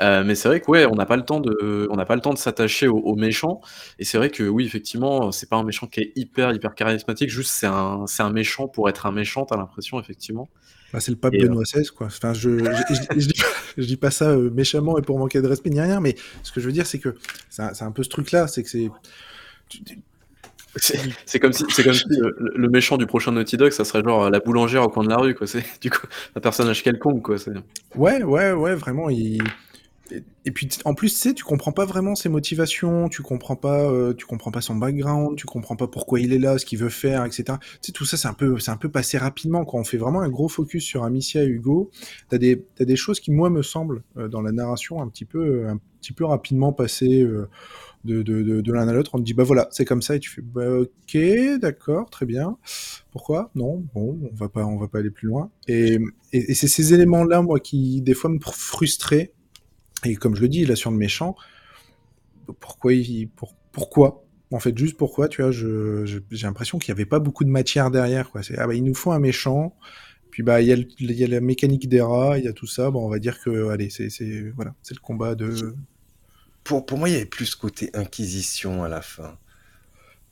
Euh, 0.00 0.22
mais 0.24 0.36
c'est 0.36 0.48
vrai 0.48 0.60
que 0.60 0.70
ouais, 0.70 0.86
on 0.86 0.94
n'a 0.94 1.06
pas 1.06 1.16
le 1.16 1.24
temps 1.24 1.40
de, 1.40 1.88
on 1.90 1.96
n'a 1.96 2.04
pas 2.04 2.14
le 2.14 2.20
temps 2.20 2.32
de 2.32 2.38
s'attacher 2.38 2.86
aux, 2.86 2.98
aux 2.98 3.16
méchants. 3.16 3.60
Et 3.98 4.04
c'est 4.04 4.16
vrai 4.16 4.30
que 4.30 4.44
oui, 4.44 4.64
effectivement, 4.64 5.32
c'est 5.32 5.48
pas 5.48 5.56
un 5.56 5.64
méchant 5.64 5.88
qui 5.88 6.00
est 6.00 6.12
hyper 6.14 6.52
hyper 6.52 6.74
charismatique. 6.74 7.30
Juste, 7.30 7.50
c'est 7.52 7.66
un, 7.66 8.06
c'est 8.06 8.22
un 8.22 8.30
méchant 8.30 8.68
pour 8.68 8.88
être 8.88 9.06
un 9.06 9.12
méchant. 9.12 9.44
T'as 9.44 9.56
l'impression, 9.56 9.98
effectivement. 10.00 10.48
Bah, 10.92 11.00
c'est 11.00 11.10
le 11.10 11.16
pape 11.16 11.34
Et, 11.34 11.42
euh, 11.42 11.48
Benoît 11.48 11.64
XVI, 11.64 11.86
quoi. 11.88 12.06
Enfin, 12.06 12.32
je, 12.32 12.58
je, 12.58 13.18
dis, 13.18 13.32
je 13.76 13.84
dis 13.84 13.96
pas 13.96 14.10
ça 14.10 14.30
euh, 14.30 14.50
méchamment 14.50 14.98
et 14.98 15.02
pour 15.02 15.18
manquer 15.18 15.42
de 15.42 15.48
respect 15.48 15.70
ni 15.70 15.80
rien, 15.80 16.00
mais 16.00 16.14
ce 16.44 16.52
que 16.52 16.60
je 16.60 16.66
veux 16.66 16.72
dire, 16.72 16.86
c'est 16.86 17.00
que 17.00 17.16
c'est 17.50 17.62
un, 17.62 17.72
un 17.80 17.92
peu 17.92 18.02
ce 18.04 18.08
truc-là, 18.08 18.46
c'est 18.46 18.62
que 18.62 18.70
c'est. 18.70 18.88
tu- 19.68 19.82
C'est 20.78 21.40
comme 21.40 21.52
si, 21.52 21.64
c'est 21.70 21.82
comme 21.82 21.94
si 21.94 22.04
le, 22.08 22.36
le 22.54 22.68
méchant 22.68 22.96
du 22.96 23.06
prochain 23.06 23.32
Naughty 23.32 23.56
Dog, 23.56 23.72
ça 23.72 23.84
serait 23.84 24.02
genre 24.02 24.30
la 24.30 24.40
boulangère 24.40 24.82
au 24.82 24.88
coin 24.88 25.04
de 25.04 25.08
la 25.08 25.16
rue, 25.16 25.34
quoi. 25.34 25.46
C'est 25.46 25.64
du 25.80 25.90
coup 25.90 26.06
un 26.34 26.40
personnage 26.40 26.82
quelconque, 26.82 27.22
quoi. 27.22 27.36
Ouais, 27.96 28.22
ouais, 28.22 28.52
ouais, 28.52 28.74
vraiment. 28.74 29.08
Il... 29.08 29.42
Et, 30.46 30.50
puis 30.50 30.68
en 30.86 30.94
plus, 30.94 31.12
tu 31.12 31.18
sais, 31.18 31.34
tu 31.34 31.44
comprends 31.44 31.72
pas 31.72 31.84
vraiment 31.84 32.14
ses 32.14 32.30
motivations, 32.30 33.10
tu 33.10 33.20
comprends 33.20 33.56
pas, 33.56 33.82
euh, 33.82 34.14
tu 34.14 34.24
comprends 34.24 34.50
pas 34.50 34.62
son 34.62 34.74
background, 34.76 35.36
tu 35.36 35.44
comprends 35.44 35.76
pas 35.76 35.86
pourquoi 35.86 36.20
il 36.20 36.32
est 36.32 36.38
là, 36.38 36.56
ce 36.56 36.64
qu'il 36.64 36.78
veut 36.78 36.88
faire, 36.88 37.26
etc. 37.26 37.44
Tu 37.60 37.78
sais, 37.82 37.92
tout 37.92 38.06
ça, 38.06 38.16
c'est 38.16 38.28
un 38.28 38.32
peu, 38.32 38.58
c'est 38.58 38.70
un 38.70 38.78
peu 38.78 38.88
passé 38.88 39.18
rapidement. 39.18 39.66
Quand 39.66 39.78
on 39.78 39.84
fait 39.84 39.98
vraiment 39.98 40.22
un 40.22 40.30
gros 40.30 40.48
focus 40.48 40.82
sur 40.82 41.04
Amicia 41.04 41.42
et 41.42 41.46
Hugo, 41.46 41.90
t'as 42.30 42.38
des, 42.38 42.64
t'as 42.76 42.86
des 42.86 42.96
choses 42.96 43.20
qui, 43.20 43.30
moi, 43.30 43.50
me 43.50 43.62
semblent 43.62 44.02
euh, 44.16 44.28
dans 44.28 44.40
la 44.40 44.52
narration 44.52 45.02
un 45.02 45.08
petit 45.08 45.26
peu, 45.26 45.68
un 45.68 45.78
petit 46.00 46.14
peu 46.14 46.24
rapidement 46.24 46.72
passées 46.72 47.22
euh, 47.22 47.50
de, 48.08 48.72
l'un 48.72 48.88
à 48.88 48.92
l'autre. 48.92 49.12
On 49.14 49.18
te 49.18 49.24
dit, 49.24 49.34
bah 49.34 49.44
voilà, 49.44 49.68
c'est 49.70 49.84
comme 49.84 50.02
ça, 50.02 50.16
et 50.16 50.20
tu 50.20 50.30
fais, 50.30 50.42
bah 50.42 50.70
ok, 50.70 51.18
d'accord, 51.60 52.10
très 52.10 52.26
bien. 52.26 52.56
Pourquoi? 53.10 53.50
Non, 53.54 53.84
bon, 53.94 54.18
on 54.30 54.34
va 54.34 54.48
pas, 54.48 54.64
on 54.64 54.78
va 54.78 54.88
pas 54.88 54.98
aller 54.98 55.10
plus 55.10 55.28
loin. 55.28 55.50
Et, 55.66 55.98
et, 56.32 56.54
c'est 56.54 56.68
ces 56.68 56.94
éléments-là, 56.94 57.42
moi, 57.42 57.60
qui 57.60 58.00
des 58.02 58.14
fois 58.14 58.30
me 58.30 58.38
frustraient. 58.40 59.32
Et 60.04 60.14
comme 60.14 60.34
je 60.36 60.42
le 60.42 60.48
dis, 60.48 60.64
là 60.64 60.76
sur 60.76 60.90
le 60.90 60.96
méchant, 60.96 61.34
pourquoi 62.60 62.92
pourquoi? 63.72 64.24
En 64.50 64.60
fait, 64.60 64.76
juste 64.76 64.96
pourquoi, 64.96 65.28
tu 65.28 65.42
vois, 65.42 65.50
j'ai 65.50 66.20
l'impression 66.42 66.78
qu'il 66.78 66.92
n'y 66.92 66.98
avait 66.98 67.08
pas 67.08 67.18
beaucoup 67.18 67.44
de 67.44 67.50
matière 67.50 67.90
derrière, 67.90 68.30
quoi. 68.30 68.40
Ah 68.56 68.66
bah, 68.66 68.74
il 68.74 68.82
nous 68.82 68.94
faut 68.94 69.12
un 69.12 69.18
méchant. 69.18 69.76
Puis 70.30 70.42
bah, 70.42 70.60
il 70.62 70.68
y, 70.68 71.12
y 71.12 71.24
a 71.24 71.26
la 71.26 71.40
mécanique 71.40 71.88
des 71.88 72.00
rats, 72.00 72.38
il 72.38 72.44
y 72.44 72.48
a 72.48 72.52
tout 72.52 72.66
ça. 72.66 72.90
Bon, 72.90 73.04
on 73.04 73.08
va 73.08 73.18
dire 73.18 73.40
que, 73.40 73.68
allez, 73.68 73.90
c'est, 73.90 74.08
voilà, 74.54 74.74
c'est 74.82 74.94
le 74.94 75.00
combat 75.00 75.34
de. 75.34 75.74
Pour, 76.68 76.86
pour 76.86 76.98
moi, 76.98 77.08
il 77.08 77.12
y 77.12 77.16
avait 77.16 77.24
plus 77.26 77.46
ce 77.46 77.56
côté 77.56 77.90
inquisition 77.94 78.84
à 78.84 78.88
la 78.88 79.00
fin. 79.02 79.38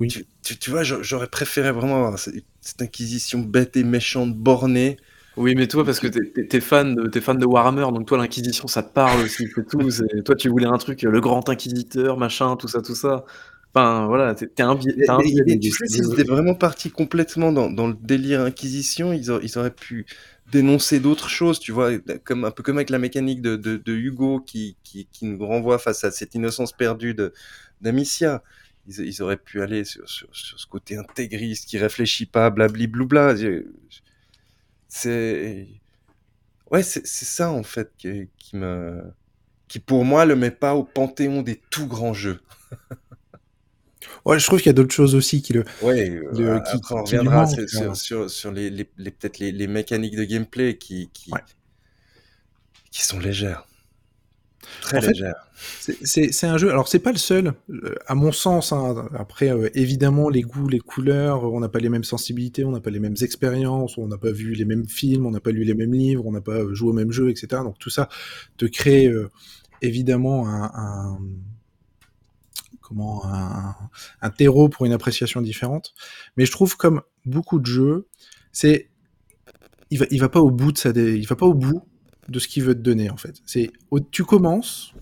Oui. 0.01 0.09
Tu, 0.09 0.27
tu, 0.43 0.59
tu 0.59 0.71
vois, 0.71 0.83
j'a- 0.83 1.03
j'aurais 1.03 1.29
préféré 1.29 1.73
vraiment 1.73 1.97
avoir 1.97 2.19
cette, 2.19 2.45
cette 2.61 2.83
inquisition 2.83 3.41
bête 3.41 3.77
et 3.77 3.85
méchante, 3.85 4.35
bornée. 4.37 4.99
Oui, 5.37 5.55
mais 5.55 5.67
toi, 5.69 5.85
parce 5.85 6.01
que 6.01 6.07
t'es- 6.09 6.47
t'es 6.47 6.61
fan, 6.61 6.95
de- 6.95 7.21
fan 7.21 7.39
de 7.39 7.47
Warhammer, 7.47 7.83
donc 7.93 8.07
toi, 8.07 8.19
l'Inquisition, 8.19 8.69
ça 8.69 8.83
te 8.83 8.93
parle 8.93 9.23
aussi, 9.23 9.47
c'est 9.55 9.67
tout. 9.69 9.89
Toi, 10.25 10.37
tu 10.37 10.49
voulais 10.49 10.67
un 10.67 10.79
truc, 10.79 11.03
le 11.03 11.21
grand 11.21 11.49
inquisiteur, 11.49 12.19
machin, 12.19 12.57
tout 12.57 12.69
ça, 12.69 12.83
tout 12.83 12.95
ça. 12.95 13.25
Enfin, 13.75 14.07
voilà, 14.07 14.35
t'es 14.35 14.63
un 14.63 14.75
biais. 14.75 14.95
S'ils 15.87 16.13
étaient 16.13 16.25
vraiment 16.25 16.55
partis 16.55 16.91
complètement 16.91 17.53
dans, 17.53 17.71
dans 17.71 17.87
le 17.89 17.95
délire 18.01 18.41
Inquisition, 18.43 19.13
ils, 19.13 19.31
auraient- 19.31 19.45
ils 19.45 19.59
auraient 19.59 19.71
pu 19.75 20.07
dénoncer 20.53 21.01
d'autres 21.01 21.29
choses, 21.29 21.59
tu 21.61 21.73
vois, 21.73 21.99
comme, 22.25 22.45
un 22.45 22.51
peu 22.51 22.63
comme 22.63 22.79
avec 22.79 22.91
la 22.91 22.99
mécanique 22.99 23.43
de, 23.43 23.57
de, 23.57 23.77
de 23.77 23.93
Hugo 23.95 24.41
qui, 24.41 24.77
qui, 24.85 25.07
qui 25.13 25.25
nous 25.27 25.45
renvoie 25.47 25.79
face 25.79 26.05
à 26.05 26.11
cette 26.11 26.35
innocence 26.35 26.73
perdue 26.73 27.15
de- 27.15 27.33
d'Amicia. 27.81 28.43
Ils, 28.89 29.01
ils 29.07 29.23
auraient 29.23 29.37
pu 29.39 29.63
aller 29.63 29.85
sur, 29.85 30.09
sur, 30.09 30.29
sur 30.35 30.59
ce 30.61 30.67
côté 30.67 30.97
intégriste 30.97 31.67
qui 31.69 31.79
réfléchit 31.79 32.27
pas, 32.27 32.51
blabli 32.51 32.87
bloubla. 32.87 33.35
C'est. 34.89 35.69
Ouais, 36.71 36.83
c'est 36.83 37.07
ça 37.07 37.51
en 37.53 37.63
fait 37.63 37.93
qui, 37.99 38.29
qui 38.39 38.57
me. 38.57 39.03
qui 39.69 39.81
pour 39.81 40.05
moi 40.05 40.27
le 40.27 40.37
met 40.37 40.51
pas 40.53 40.75
au 40.77 40.85
panthéon 40.85 41.43
des 41.43 41.61
tout 41.71 41.87
grands 41.89 42.15
jeux. 42.15 42.41
Ouais, 44.27 44.39
je 44.39 44.45
trouve 44.47 44.59
qu'il 44.59 44.67
y 44.67 44.71
a 44.71 44.75
d'autres 44.75 44.95
choses 44.95 45.15
aussi 45.15 45.41
qui 45.41 45.53
le. 45.53 45.65
Ouais, 45.83 46.09
le- 46.11 46.49
euh, 46.49 46.59
qui- 46.61 46.77
après 46.77 46.95
on 46.97 47.05
qui 47.05 47.17
reviendra 47.17 47.47
sur, 47.97 48.29
sur, 48.31 48.53
les, 48.53 48.71
les, 48.71 48.89
les- 48.99 49.11
peut-être 49.11 49.39
les, 49.39 49.53
les 49.53 49.67
mécaniques 49.69 50.17
de 50.17 50.25
gameplay 50.25 50.77
qui, 50.77 51.09
qui, 51.15 51.31
qui 52.91 53.03
sont 53.05 53.19
légères. 53.19 53.67
Très 54.81 54.99
En 54.99 55.01
légères. 55.09 55.49
C'est- 55.57 56.45
un 56.47 56.59
jeu. 56.59 56.71
Alors 56.71 56.89
c'est 56.89 56.99
pas 56.99 57.13
le 57.13 57.19
seul, 57.19 57.55
euh, 57.71 57.95
à 58.07 58.15
mon 58.17 58.33
sens. 58.33 58.73
hein. 58.73 59.09
Après, 59.15 59.51
euh, 59.51 59.69
évidemment, 59.75 60.29
les 60.29 60.43
goûts, 60.43 60.69
les 60.69 60.81
couleurs, 60.81 61.45
on 61.45 61.61
n'a 61.61 61.69
pas 61.69 61.79
les 61.79 61.89
mêmes 61.89 62.05
sensibilités, 62.05 62.65
on 62.65 62.73
n'a 62.73 62.81
pas 62.81 62.91
les 62.91 62.99
mêmes 63.01 63.15
expériences, 63.23 63.97
on 63.97 64.09
n'a 64.09 64.19
pas 64.19 64.33
vu 64.33 64.55
les 64.55 64.65
mêmes 64.65 64.89
films, 64.89 65.25
on 65.27 65.31
n'a 65.31 65.41
pas 65.41 65.53
lu 65.53 65.63
les 65.65 65.75
mêmes 65.75 65.95
livres, 65.95 66.27
on 66.27 66.33
n'a 66.33 66.41
pas 66.41 66.61
joué 66.73 66.91
au 66.91 66.93
même 66.93 67.13
jeu, 67.13 67.31
etc. 67.31 67.63
Donc 67.63 67.79
tout 67.79 67.91
ça 67.91 68.09
te 68.57 68.67
crée 68.67 69.07
euh, 69.07 69.31
évidemment 69.83 70.49
un, 70.49 70.65
un- 70.75 71.19
comment 72.87 73.25
un, 73.27 73.75
un 74.23 74.31
terreau 74.31 74.69
pour 74.69 74.87
une 74.87 74.93
appréciation 74.93 75.41
différente. 75.41 75.95
Mais 76.37 76.47
je 76.47 76.53
trouve 76.53 76.77
comme 76.77 77.03
beaucoup 77.25 77.59
de 77.59 77.67
jeux, 77.67 78.09
c'est 78.53 78.91
il 79.91 79.99
va 79.99 80.07
il 80.11 80.21
va 80.21 80.29
pas 80.29 80.41
au 80.41 80.51
bout 80.51 80.73
de 80.73 80.79
sa 80.79 80.91
il 80.91 81.27
va 81.27 81.37
pas 81.37 81.47
au 81.47 81.55
bout 81.55 81.83
de 82.29 82.39
ce 82.39 82.49
qu'il 82.49 82.63
veut 82.63 82.75
te 82.75 82.81
donner 82.81 83.11
en 83.11 83.17
fait. 83.17 83.41
C'est 83.47 83.71
tu 84.11 84.25
commences 84.25 84.93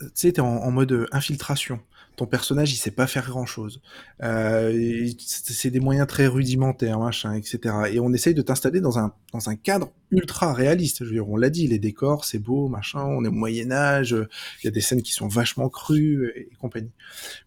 tu 0.00 0.08
sais, 0.14 0.32
t'es 0.32 0.40
en, 0.40 0.48
en 0.48 0.70
mode 0.72 1.06
infiltration. 1.12 1.80
Ton 2.16 2.26
personnage, 2.26 2.72
il 2.72 2.76
sait 2.76 2.90
pas 2.90 3.06
faire 3.06 3.26
grand 3.26 3.46
chose. 3.46 3.80
c'est 4.20 5.70
des 5.70 5.80
moyens 5.80 6.06
très 6.06 6.26
rudimentaires, 6.26 6.98
machin, 6.98 7.34
etc. 7.34 7.74
Et 7.92 8.00
on 8.00 8.12
essaye 8.12 8.34
de 8.34 8.42
t'installer 8.42 8.80
dans 8.80 8.98
un, 8.98 9.14
dans 9.32 9.48
un 9.48 9.56
cadre 9.56 9.90
ultra 10.10 10.52
réaliste. 10.52 11.04
Je 11.04 11.04
veux 11.04 11.14
dire, 11.14 11.28
on 11.28 11.36
l'a 11.36 11.50
dit, 11.50 11.66
les 11.68 11.78
décors, 11.78 12.24
c'est 12.24 12.38
beau, 12.38 12.68
machin, 12.68 13.02
on 13.04 13.24
est 13.24 13.28
au 13.28 13.32
Moyen-Âge, 13.32 14.14
euh, 14.14 14.28
il 14.62 14.66
y 14.66 14.68
a 14.68 14.70
des 14.70 14.80
scènes 14.80 15.02
qui 15.02 15.12
sont 15.12 15.28
vachement 15.28 15.68
crues 15.68 16.32
et, 16.36 16.48
et 16.52 16.54
compagnie. 16.60 16.92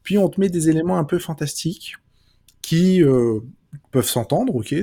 Puis 0.04 0.18
on 0.18 0.30
te 0.30 0.40
met 0.40 0.50
des 0.50 0.70
éléments 0.70 0.98
un 0.98 1.04
peu 1.04 1.20
fantastiques 1.20 1.98
qui 2.66 3.04
euh, 3.04 3.42
peuvent 3.92 4.08
s'entendre, 4.08 4.56
ok, 4.56 4.76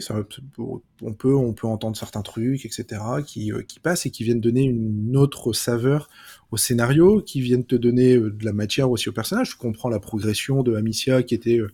on, 1.02 1.12
peut, 1.12 1.35
on 1.35 1.52
peut 1.52 1.66
entendre 1.66 1.97
certains 1.97 2.23
trucs, 2.23 2.64
etc., 2.64 3.01
qui, 3.27 3.52
euh, 3.52 3.62
qui 3.62 3.81
passent 3.81 4.06
et 4.06 4.10
qui 4.10 4.24
viennent 4.24 4.40
donner 4.40 4.62
une 4.62 5.16
autre 5.16 5.52
saveur 5.52 6.09
au 6.51 6.56
scénario, 6.56 7.20
qui 7.20 7.40
viennent 7.40 7.64
te 7.64 7.77
donner 7.77 8.16
euh, 8.16 8.31
de 8.31 8.44
la 8.44 8.52
matière 8.52 8.90
aussi 8.90 9.09
au 9.09 9.12
personnage. 9.12 9.51
Je 9.51 9.56
comprends 9.56 9.89
la 9.89 10.01
progression 10.01 10.62
de 10.62 10.74
Amicia 10.74 11.23
qui 11.23 11.35
était 11.35 11.59
euh, 11.59 11.73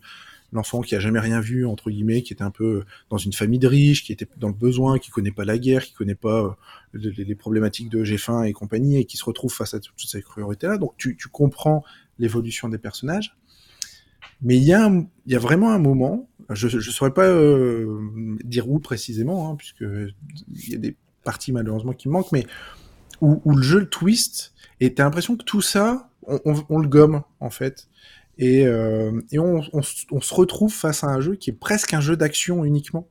l'enfant 0.51 0.81
qui 0.81 0.95
a 0.95 0.99
jamais 0.99 1.19
rien 1.19 1.41
vu 1.41 1.65
entre 1.65 1.91
guillemets, 1.91 2.21
qui 2.21 2.33
était 2.33 2.43
un 2.43 2.51
peu 2.51 2.83
dans 3.09 3.17
une 3.17 3.33
famille 3.33 3.59
de 3.59 3.67
riches, 3.67 4.03
qui 4.03 4.11
était 4.11 4.27
dans 4.37 4.49
le 4.49 4.53
besoin, 4.53 4.97
qui 4.99 5.11
connaît 5.11 5.31
pas 5.31 5.45
la 5.45 5.57
guerre, 5.57 5.83
qui 5.83 5.93
connaît 5.93 6.15
pas 6.15 6.57
les, 6.93 7.35
problématiques 7.35 7.89
de 7.89 8.03
G-fin 8.03 8.43
et 8.43 8.53
compagnie, 8.53 8.97
et 8.97 9.05
qui 9.05 9.17
se 9.17 9.23
retrouve 9.25 9.53
face 9.53 9.73
à 9.73 9.79
toute 9.79 9.99
cette 9.99 10.23
cruauté 10.23 10.67
là. 10.67 10.77
Donc 10.77 10.93
tu, 10.97 11.15
tu 11.15 11.27
comprends 11.27 11.83
l'évolution 12.17 12.67
des 12.67 12.79
personnages. 12.79 13.35
Mais 14.41 14.57
il 14.57 14.63
y, 14.63 14.73
a 14.73 15.39
vraiment 15.39 15.71
un 15.71 15.79
moment, 15.79 16.29
je 16.49 16.67
ne 16.77 16.81
saurais 16.81 17.13
pas 17.13 17.25
euh, 17.25 18.37
dire 18.43 18.69
où 18.69 18.79
précisément, 18.79 19.49
hein, 19.49 19.55
puisque 19.57 19.81
il 19.81 20.69
y 20.69 20.75
a 20.75 20.77
des 20.77 20.95
parties 21.23 21.51
malheureusement 21.51 21.93
qui 21.93 22.07
manquent, 22.07 22.31
mais 22.31 22.45
où, 23.21 23.53
le 23.53 23.61
jeu 23.61 23.79
le 23.79 23.89
twist, 23.89 24.53
et 24.79 24.93
t'as 24.93 25.03
l'impression 25.03 25.35
que 25.35 25.43
tout 25.43 25.61
ça, 25.61 26.09
on, 26.25 26.79
le 26.79 26.87
gomme 26.87 27.23
en 27.41 27.49
fait. 27.49 27.89
Et, 28.37 28.65
euh, 28.65 29.11
on 29.33 30.21
se 30.21 30.33
retrouve 30.33 30.73
face 30.73 31.03
à 31.03 31.07
un 31.07 31.19
jeu 31.19 31.35
qui 31.35 31.49
est 31.49 31.53
presque 31.53 31.93
un 31.93 32.01
jeu 32.01 32.15
d'action 32.15 32.63
uniquement. 32.63 33.09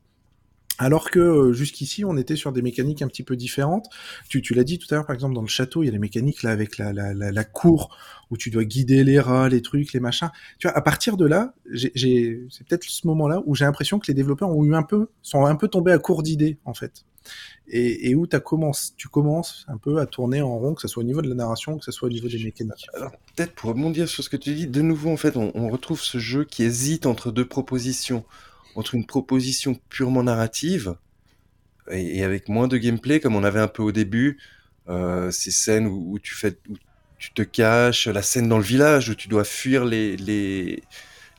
Alors 0.78 1.10
que 1.10 1.18
euh, 1.18 1.52
jusqu'ici, 1.52 2.04
on 2.04 2.16
était 2.16 2.36
sur 2.36 2.52
des 2.52 2.62
mécaniques 2.62 3.02
un 3.02 3.08
petit 3.08 3.24
peu 3.24 3.36
différentes. 3.36 3.86
Tu, 4.28 4.42
tu 4.42 4.54
l'as 4.54 4.64
dit 4.64 4.78
tout 4.78 4.86
à 4.90 4.94
l'heure, 4.94 5.06
par 5.06 5.14
exemple, 5.14 5.34
dans 5.34 5.42
le 5.42 5.48
château, 5.48 5.82
il 5.82 5.86
y 5.86 5.88
a 5.88 5.92
les 5.92 5.98
mécaniques 5.98 6.42
là 6.44 6.50
avec 6.50 6.78
la, 6.78 6.92
la, 6.92 7.14
la, 7.14 7.32
la 7.32 7.44
cour 7.44 7.96
où 8.30 8.36
tu 8.36 8.50
dois 8.50 8.64
guider 8.64 9.02
les 9.04 9.18
rats, 9.18 9.48
les 9.48 9.60
trucs, 9.62 9.92
les 9.92 10.00
machins. 10.00 10.30
Tu 10.58 10.68
vois, 10.68 10.76
à 10.76 10.80
partir 10.80 11.16
de 11.16 11.26
là, 11.26 11.54
j'ai- 11.72 12.46
c'est 12.50 12.66
peut-être 12.66 12.84
ce 12.84 13.06
moment-là 13.08 13.42
où 13.46 13.54
j'ai 13.54 13.64
l'impression 13.64 13.98
que 13.98 14.06
les 14.06 14.14
développeurs 14.14 14.50
ont 14.50 14.64
eu 14.64 14.74
un 14.74 14.82
peu, 14.82 15.08
sont 15.22 15.44
un 15.46 15.56
peu 15.56 15.68
tombés 15.68 15.92
à 15.92 15.98
court 15.98 16.22
d'idées 16.22 16.58
en 16.64 16.74
fait. 16.74 17.04
Et, 17.66 18.08
et 18.10 18.14
où 18.14 18.26
t'as 18.26 18.40
commencé, 18.40 18.92
tu 18.96 19.08
commences 19.08 19.66
un 19.68 19.76
peu 19.76 19.98
à 19.98 20.06
tourner 20.06 20.40
en 20.40 20.56
rond, 20.58 20.74
que 20.74 20.80
ce 20.80 20.88
soit 20.88 21.02
au 21.02 21.06
niveau 21.06 21.20
de 21.20 21.28
la 21.28 21.34
narration, 21.34 21.76
que 21.76 21.84
ce 21.84 21.92
soit 21.92 22.08
au 22.08 22.10
niveau 22.10 22.28
des 22.28 22.42
mécaniques. 22.42 22.86
Alors, 22.94 23.12
peut-être 23.36 23.54
pour 23.54 23.70
rebondir 23.70 24.08
sur 24.08 24.24
ce 24.24 24.30
que 24.30 24.38
tu 24.38 24.54
dis, 24.54 24.66
de 24.66 24.80
nouveau, 24.80 25.10
en 25.10 25.18
fait, 25.18 25.36
on, 25.36 25.52
on 25.54 25.68
retrouve 25.68 26.00
ce 26.00 26.16
jeu 26.18 26.44
qui 26.44 26.62
hésite 26.62 27.04
entre 27.04 27.30
deux 27.30 27.44
propositions. 27.46 28.24
Entre 28.78 28.94
une 28.94 29.06
proposition 29.06 29.72
purement 29.88 30.22
narrative 30.22 30.94
et, 31.90 32.18
et 32.18 32.22
avec 32.22 32.48
moins 32.48 32.68
de 32.68 32.78
gameplay, 32.78 33.18
comme 33.18 33.34
on 33.34 33.42
avait 33.42 33.64
un 33.68 33.72
peu 33.76 33.82
au 33.82 33.92
début, 33.92 34.38
euh, 34.88 35.32
ces 35.32 35.50
scènes 35.50 35.86
où, 35.88 36.12
où 36.12 36.18
tu 36.20 36.34
fais, 36.40 36.56
où 36.70 36.76
tu 37.18 37.32
te 37.32 37.42
caches, 37.42 38.06
la 38.06 38.22
scène 38.22 38.48
dans 38.48 38.58
le 38.58 38.68
village 38.74 39.08
où 39.10 39.16
tu 39.16 39.26
dois 39.26 39.44
fuir 39.44 39.84
les, 39.84 40.16
les, 40.16 40.84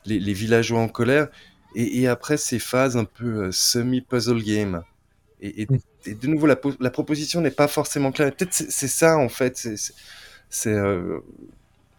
les, 0.04 0.20
les 0.20 0.34
villageois 0.34 0.80
en 0.80 0.88
colère, 0.88 1.28
et, 1.74 2.00
et 2.00 2.08
après 2.08 2.36
ces 2.36 2.58
phases 2.58 2.96
un 2.96 3.06
peu 3.06 3.44
euh, 3.44 3.52
semi-puzzle 3.52 4.42
game. 4.42 4.82
Et, 5.40 5.62
et, 5.62 5.68
et 6.04 6.14
de 6.14 6.26
nouveau, 6.26 6.46
la, 6.46 6.56
po- 6.56 6.76
la 6.78 6.90
proposition 6.90 7.40
n'est 7.40 7.56
pas 7.62 7.68
forcément 7.68 8.12
claire. 8.12 8.34
Peut-être 8.34 8.52
c'est 8.52 8.88
ça, 8.88 9.16
en 9.16 9.30
fait. 9.30 9.66
C'est 10.50 10.74
euh, 10.74 11.20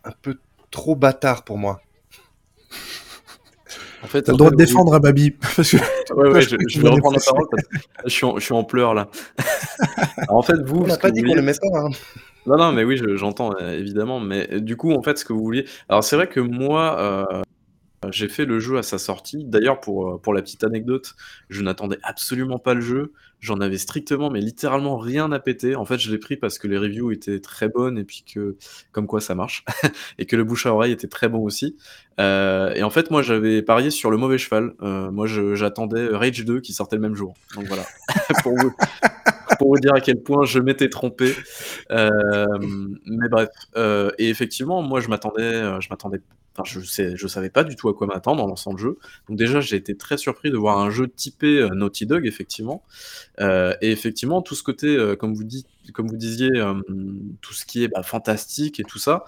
un 0.03 0.13
peu 0.21 0.37
trop 0.69 0.95
bâtard 0.95 1.43
pour 1.43 1.57
moi. 1.57 1.81
En 4.03 4.07
fait, 4.07 4.23
T'as 4.23 4.31
le 4.31 4.37
droit 4.37 4.49
de 4.51 4.55
défendre 4.55 4.93
à 4.93 4.99
Babi. 4.99 5.31
Parce 5.55 5.71
que 5.71 5.77
Ouais, 6.13 6.29
ouais, 6.29 6.41
je 6.41 6.55
vais 6.55 6.81
va 6.89 6.89
reprendre 6.91 7.17
la 7.17 7.23
parole 7.23 7.47
parce 7.51 7.63
que 7.67 7.77
je 8.05 8.09
suis 8.09 8.25
en, 8.25 8.37
je 8.37 8.43
suis 8.43 8.53
en 8.53 8.63
pleurs 8.63 8.93
là. 8.93 9.09
Alors, 10.17 10.37
en 10.37 10.41
fait, 10.41 10.59
vous, 10.65 10.81
On 10.83 10.87
n'a 10.87 10.97
pas 10.97 11.11
dit 11.11 11.21
qu'on 11.21 11.27
vouliez- 11.29 11.39
aimait 11.39 11.53
ça. 11.53 11.67
hein. 11.73 11.89
Non, 12.47 12.57
non, 12.57 12.71
mais 12.71 12.83
oui, 12.83 12.97
je- 12.97 13.15
j'entends 13.15 13.53
euh, 13.61 13.77
évidemment. 13.77 14.19
Mais 14.19 14.47
euh, 14.51 14.59
du 14.59 14.75
coup, 14.75 14.91
en 14.93 15.01
fait, 15.03 15.17
ce 15.19 15.25
que 15.25 15.33
vous 15.33 15.43
vouliez. 15.43 15.65
Alors, 15.89 16.03
c'est 16.03 16.15
vrai 16.15 16.27
que 16.27 16.39
moi, 16.39 16.99
euh, 16.99 17.41
j'ai 18.11 18.27
fait 18.27 18.45
le 18.45 18.59
jeu 18.59 18.77
à 18.77 18.83
sa 18.83 18.97
sortie. 18.97 19.45
D'ailleurs, 19.45 19.79
pour, 19.79 20.19
pour 20.21 20.33
la 20.33 20.41
petite 20.41 20.63
anecdote, 20.63 21.13
je 21.49 21.61
n'attendais 21.61 21.99
absolument 22.03 22.57
pas 22.59 22.73
le 22.73 22.81
jeu. 22.81 23.13
J'en 23.41 23.59
avais 23.59 23.77
strictement, 23.77 24.29
mais 24.29 24.39
littéralement 24.39 24.97
rien 24.97 25.31
à 25.31 25.39
péter. 25.39 25.75
En 25.75 25.83
fait, 25.83 25.97
je 25.97 26.11
l'ai 26.11 26.19
pris 26.19 26.37
parce 26.37 26.59
que 26.59 26.67
les 26.67 26.77
reviews 26.77 27.11
étaient 27.11 27.39
très 27.39 27.67
bonnes 27.67 27.97
et 27.97 28.03
puis 28.03 28.23
que, 28.23 28.55
comme 28.91 29.07
quoi 29.07 29.19
ça 29.19 29.35
marche, 29.35 29.65
et 30.19 30.25
que 30.25 30.35
le 30.35 30.43
bouche 30.43 30.65
à 30.67 30.73
oreille 30.73 30.91
était 30.91 31.07
très 31.07 31.27
bon 31.27 31.39
aussi. 31.39 31.75
Euh, 32.19 32.73
et 32.75 32.83
en 32.83 32.89
fait, 32.89 33.09
moi, 33.11 33.21
j'avais 33.21 33.61
parié 33.61 33.89
sur 33.89 34.11
le 34.11 34.17
mauvais 34.17 34.37
cheval. 34.37 34.73
Euh, 34.81 35.11
moi, 35.11 35.27
j'attendais 35.27 36.07
Rage 36.07 36.45
2 36.45 36.61
qui 36.61 36.73
sortait 36.73 36.97
le 36.97 37.01
même 37.01 37.15
jour. 37.15 37.33
Donc 37.55 37.65
voilà, 37.65 37.85
pour 38.43 38.55
vous, 38.55 38.71
pour 39.57 39.69
vous 39.69 39.79
dire 39.79 39.93
à 39.93 40.01
quel 40.01 40.21
point 40.21 40.45
je 40.45 40.59
m'étais 40.59 40.89
trompé. 40.89 41.35
Euh, 41.91 42.45
mais 43.05 43.29
bref, 43.29 43.49
euh, 43.77 44.11
et 44.17 44.29
effectivement, 44.29 44.81
moi, 44.81 44.99
je 44.99 45.07
m'attendais, 45.07 45.43
euh, 45.43 45.79
je 45.79 45.89
m'attendais, 45.89 46.19
enfin, 46.55 46.63
je 46.65 46.79
sais, 46.79 47.15
je 47.15 47.27
savais 47.27 47.49
pas 47.49 47.63
du 47.63 47.75
tout 47.75 47.89
à 47.89 47.93
quoi 47.93 48.07
m'attendre 48.07 48.43
en 48.43 48.47
lançant 48.47 48.71
le 48.71 48.79
jeu. 48.79 48.97
Donc 49.29 49.37
déjà, 49.37 49.61
j'ai 49.61 49.75
été 49.75 49.95
très 49.95 50.17
surpris 50.17 50.51
de 50.51 50.57
voir 50.57 50.79
un 50.79 50.89
jeu 50.89 51.07
typé 51.07 51.59
euh, 51.59 51.69
Naughty 51.69 52.05
Dog, 52.05 52.25
effectivement. 52.25 52.83
Euh, 53.39 53.73
et 53.81 53.91
effectivement, 53.91 54.41
tout 54.41 54.55
ce 54.55 54.63
côté, 54.63 54.87
euh, 54.87 55.15
comme 55.15 55.33
vous 55.33 55.43
disiez, 56.17 56.49
euh, 56.55 56.73
tout 57.41 57.53
ce 57.53 57.65
qui 57.65 57.83
est 57.83 57.87
bah, 57.87 58.03
fantastique 58.03 58.79
et 58.79 58.83
tout 58.83 58.99
ça, 58.99 59.23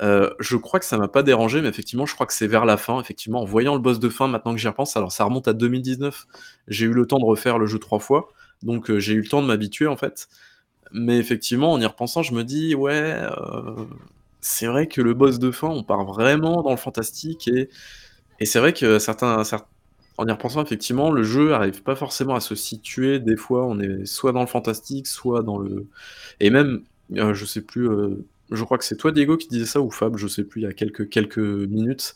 je 0.00 0.56
crois 0.56 0.80
que 0.80 0.86
ça 0.86 0.98
m'a 0.98 1.08
pas 1.08 1.22
dérangé, 1.22 1.62
mais 1.62 1.68
effectivement, 1.68 2.06
je 2.06 2.14
crois 2.14 2.26
que 2.26 2.32
c'est 2.32 2.46
vers 2.46 2.64
la 2.64 2.76
fin, 2.76 3.00
effectivement, 3.00 3.40
en 3.42 3.44
voyant 3.44 3.74
le 3.74 3.80
boss 3.80 3.98
de 4.00 4.08
fin, 4.08 4.28
maintenant 4.28 4.52
que 4.52 4.58
j'y 4.60 4.68
repense, 4.68 4.96
alors 4.96 5.12
ça 5.12 5.24
remonte 5.24 5.48
à 5.48 5.52
2019, 5.52 6.26
j'ai 6.68 6.86
eu 6.86 6.92
le 6.92 7.06
temps 7.06 7.18
de 7.18 7.24
refaire 7.24 7.58
le 7.58 7.66
jeu 7.66 7.78
trois 7.78 8.00
fois, 8.00 8.28
donc 8.62 8.96
j'ai 8.98 9.14
eu 9.14 9.20
le 9.22 9.28
temps 9.28 9.42
de 9.42 9.46
m'habituer 9.46 9.86
en 9.86 9.96
fait. 9.96 10.28
Mais 10.92 11.18
effectivement, 11.18 11.72
en 11.72 11.80
y 11.80 11.86
repensant, 11.86 12.22
je 12.22 12.34
me 12.34 12.44
dis, 12.44 12.74
ouais, 12.74 13.16
c'est 14.40 14.66
vrai 14.66 14.86
que 14.88 15.00
le 15.00 15.14
boss 15.14 15.38
de 15.38 15.50
fin, 15.50 15.68
on 15.68 15.82
part 15.82 16.04
vraiment 16.04 16.62
dans 16.62 16.70
le 16.70 16.76
fantastique 16.76 17.48
et, 17.48 17.68
et 18.40 18.46
c'est 18.46 18.58
vrai 18.58 18.72
que 18.72 18.98
certains, 18.98 19.42
cer- 19.42 19.64
en 20.16 20.26
y 20.26 20.30
repensant, 20.30 20.62
effectivement, 20.62 21.10
le 21.10 21.22
jeu 21.24 21.54
arrive 21.54 21.82
pas 21.82 21.96
forcément 21.96 22.34
à 22.34 22.40
se 22.40 22.54
situer. 22.54 23.18
Des 23.18 23.36
fois, 23.36 23.66
on 23.66 23.80
est 23.80 24.06
soit 24.06 24.32
dans 24.32 24.40
le 24.40 24.46
fantastique, 24.46 25.06
soit 25.06 25.42
dans 25.42 25.58
le. 25.58 25.86
Et 26.40 26.50
même, 26.50 26.82
euh, 27.16 27.34
je 27.34 27.44
sais 27.44 27.60
plus, 27.60 27.88
euh, 27.88 28.24
je 28.50 28.62
crois 28.64 28.78
que 28.78 28.84
c'est 28.84 28.96
toi, 28.96 29.10
Diego, 29.12 29.36
qui 29.36 29.48
disait 29.48 29.66
ça, 29.66 29.80
ou 29.80 29.90
Fab, 29.90 30.16
je 30.16 30.28
sais 30.28 30.44
plus, 30.44 30.60
il 30.60 30.64
y 30.64 30.68
a 30.68 30.72
quelques, 30.72 31.08
quelques 31.08 31.38
minutes. 31.38 32.14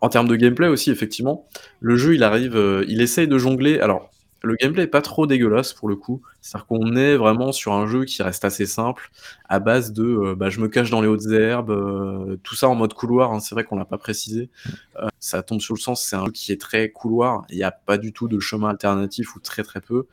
En 0.00 0.08
termes 0.08 0.28
de 0.28 0.36
gameplay 0.36 0.68
aussi, 0.68 0.90
effectivement, 0.90 1.48
le 1.80 1.96
jeu, 1.96 2.14
il 2.14 2.22
arrive, 2.22 2.56
euh, 2.56 2.84
il 2.88 3.00
essaye 3.00 3.28
de 3.28 3.38
jongler. 3.38 3.80
Alors, 3.80 4.10
le 4.42 4.54
gameplay 4.54 4.84
est 4.84 4.86
pas 4.86 5.02
trop 5.02 5.26
dégueulasse 5.26 5.72
pour 5.72 5.88
le 5.88 5.96
coup. 5.96 6.22
C'est-à-dire 6.40 6.66
qu'on 6.66 6.96
est 6.96 7.16
vraiment 7.16 7.52
sur 7.52 7.72
un 7.72 7.86
jeu 7.86 8.04
qui 8.04 8.22
reste 8.22 8.44
assez 8.44 8.66
simple, 8.66 9.10
à 9.48 9.58
base 9.58 9.92
de 9.92 10.04
euh, 10.04 10.34
bah, 10.34 10.48
je 10.48 10.60
me 10.60 10.68
cache 10.68 10.90
dans 10.90 11.00
les 11.00 11.08
hautes 11.08 11.26
herbes, 11.26 11.70
euh, 11.70 12.36
tout 12.42 12.54
ça 12.54 12.68
en 12.68 12.74
mode 12.74 12.94
couloir. 12.94 13.32
hein, 13.32 13.40
c'est 13.40 13.54
vrai 13.54 13.64
qu'on 13.64 13.76
l'a 13.76 13.84
pas 13.84 13.98
précisé. 13.98 14.50
Euh, 15.02 15.08
ça 15.18 15.42
tombe 15.42 15.60
sur 15.60 15.74
le 15.74 15.80
sens. 15.80 16.04
C'est 16.04 16.16
un 16.16 16.24
jeu 16.26 16.32
qui 16.32 16.52
est 16.52 16.60
très 16.60 16.90
couloir. 16.90 17.44
Il 17.50 17.56
n'y 17.56 17.64
a 17.64 17.72
pas 17.72 17.98
du 17.98 18.12
tout 18.12 18.28
de 18.28 18.38
chemin 18.38 18.68
alternatif 18.68 19.34
ou 19.34 19.40
très 19.40 19.62
très 19.62 19.80
peu. 19.80 20.06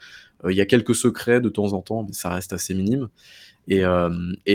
Il 0.48 0.56
y 0.56 0.62
a 0.62 0.66
quelques 0.66 0.96
secrets 0.96 1.42
de 1.42 1.50
temps 1.50 1.74
en 1.74 1.82
temps, 1.82 2.04
mais 2.04 2.14
ça 2.14 2.30
reste 2.30 2.54
assez 2.54 2.74
minime. 2.76 3.10
Et, 3.68 3.82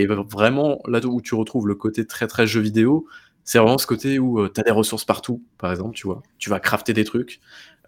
vraiment, 0.07 0.81
là 0.87 1.01
où 1.05 1.21
tu 1.21 1.35
retrouves 1.35 1.67
le 1.67 1.75
côté 1.75 2.07
très 2.07 2.29
très 2.29 2.47
jeu 2.47 2.61
vidéo, 2.61 3.07
c'est 3.45 3.59
vraiment 3.59 3.79
ce 3.79 3.87
côté 3.87 4.21
où 4.21 4.47
tu 4.49 4.61
as 4.61 4.63
des 4.63 4.71
ressources 4.71 5.05
partout, 5.05 5.43
par 5.59 5.73
exemple, 5.73 5.97
tu 5.97 6.07
vois. 6.07 6.23
Tu 6.39 6.49
vas 6.49 6.61
crafter 6.61 6.93
des 6.93 7.05
trucs, 7.05 7.41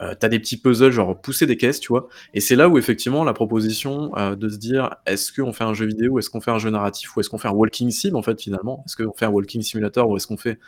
euh, 0.03 0.15
tu 0.19 0.27
as 0.27 0.29
des 0.29 0.41
petits 0.41 0.57
puzzles, 0.57 0.91
genre 0.91 1.20
pousser 1.20 1.47
des 1.47 1.57
caisses, 1.57 1.81
tu 1.81 1.89
vois. 1.89 2.09
Et 2.35 2.41
c'est 2.41 2.57
là 2.57 2.69
où 2.69 2.77
effectivement 2.79 3.24
la 3.24 3.33
proposition 3.33 4.16
euh, 4.16 4.35
de 4.35 4.49
se 4.49 4.57
dire 4.57 4.97
est-ce 5.07 5.33
qu'on 5.33 5.53
fait 5.53 5.65
un 5.65 5.74
jeu 5.74 5.87
vidéo, 5.87 6.19
est-ce 6.19 6.29
qu'on 6.29 6.41
fait 6.41 6.51
un 6.51 6.59
jeu 6.59 6.70
narratif, 6.70 7.16
ou 7.16 7.20
est-ce 7.20 7.31
qu'on 7.31 7.39
fait 7.39 7.49
un 7.49 7.53
walking 7.53 7.91
sim 7.91 8.15
en 8.15 8.23
fait 8.23 8.41
finalement? 8.41 8.83
Est-ce 8.87 8.97
qu'on 8.97 9.12
fait 9.12 9.27
un 9.27 9.31
walking 9.31 9.62
simulator 9.62 10.09
ou 10.09 10.16
est-ce 10.16 10.27
qu'on 10.27 10.37
fait 10.37 10.59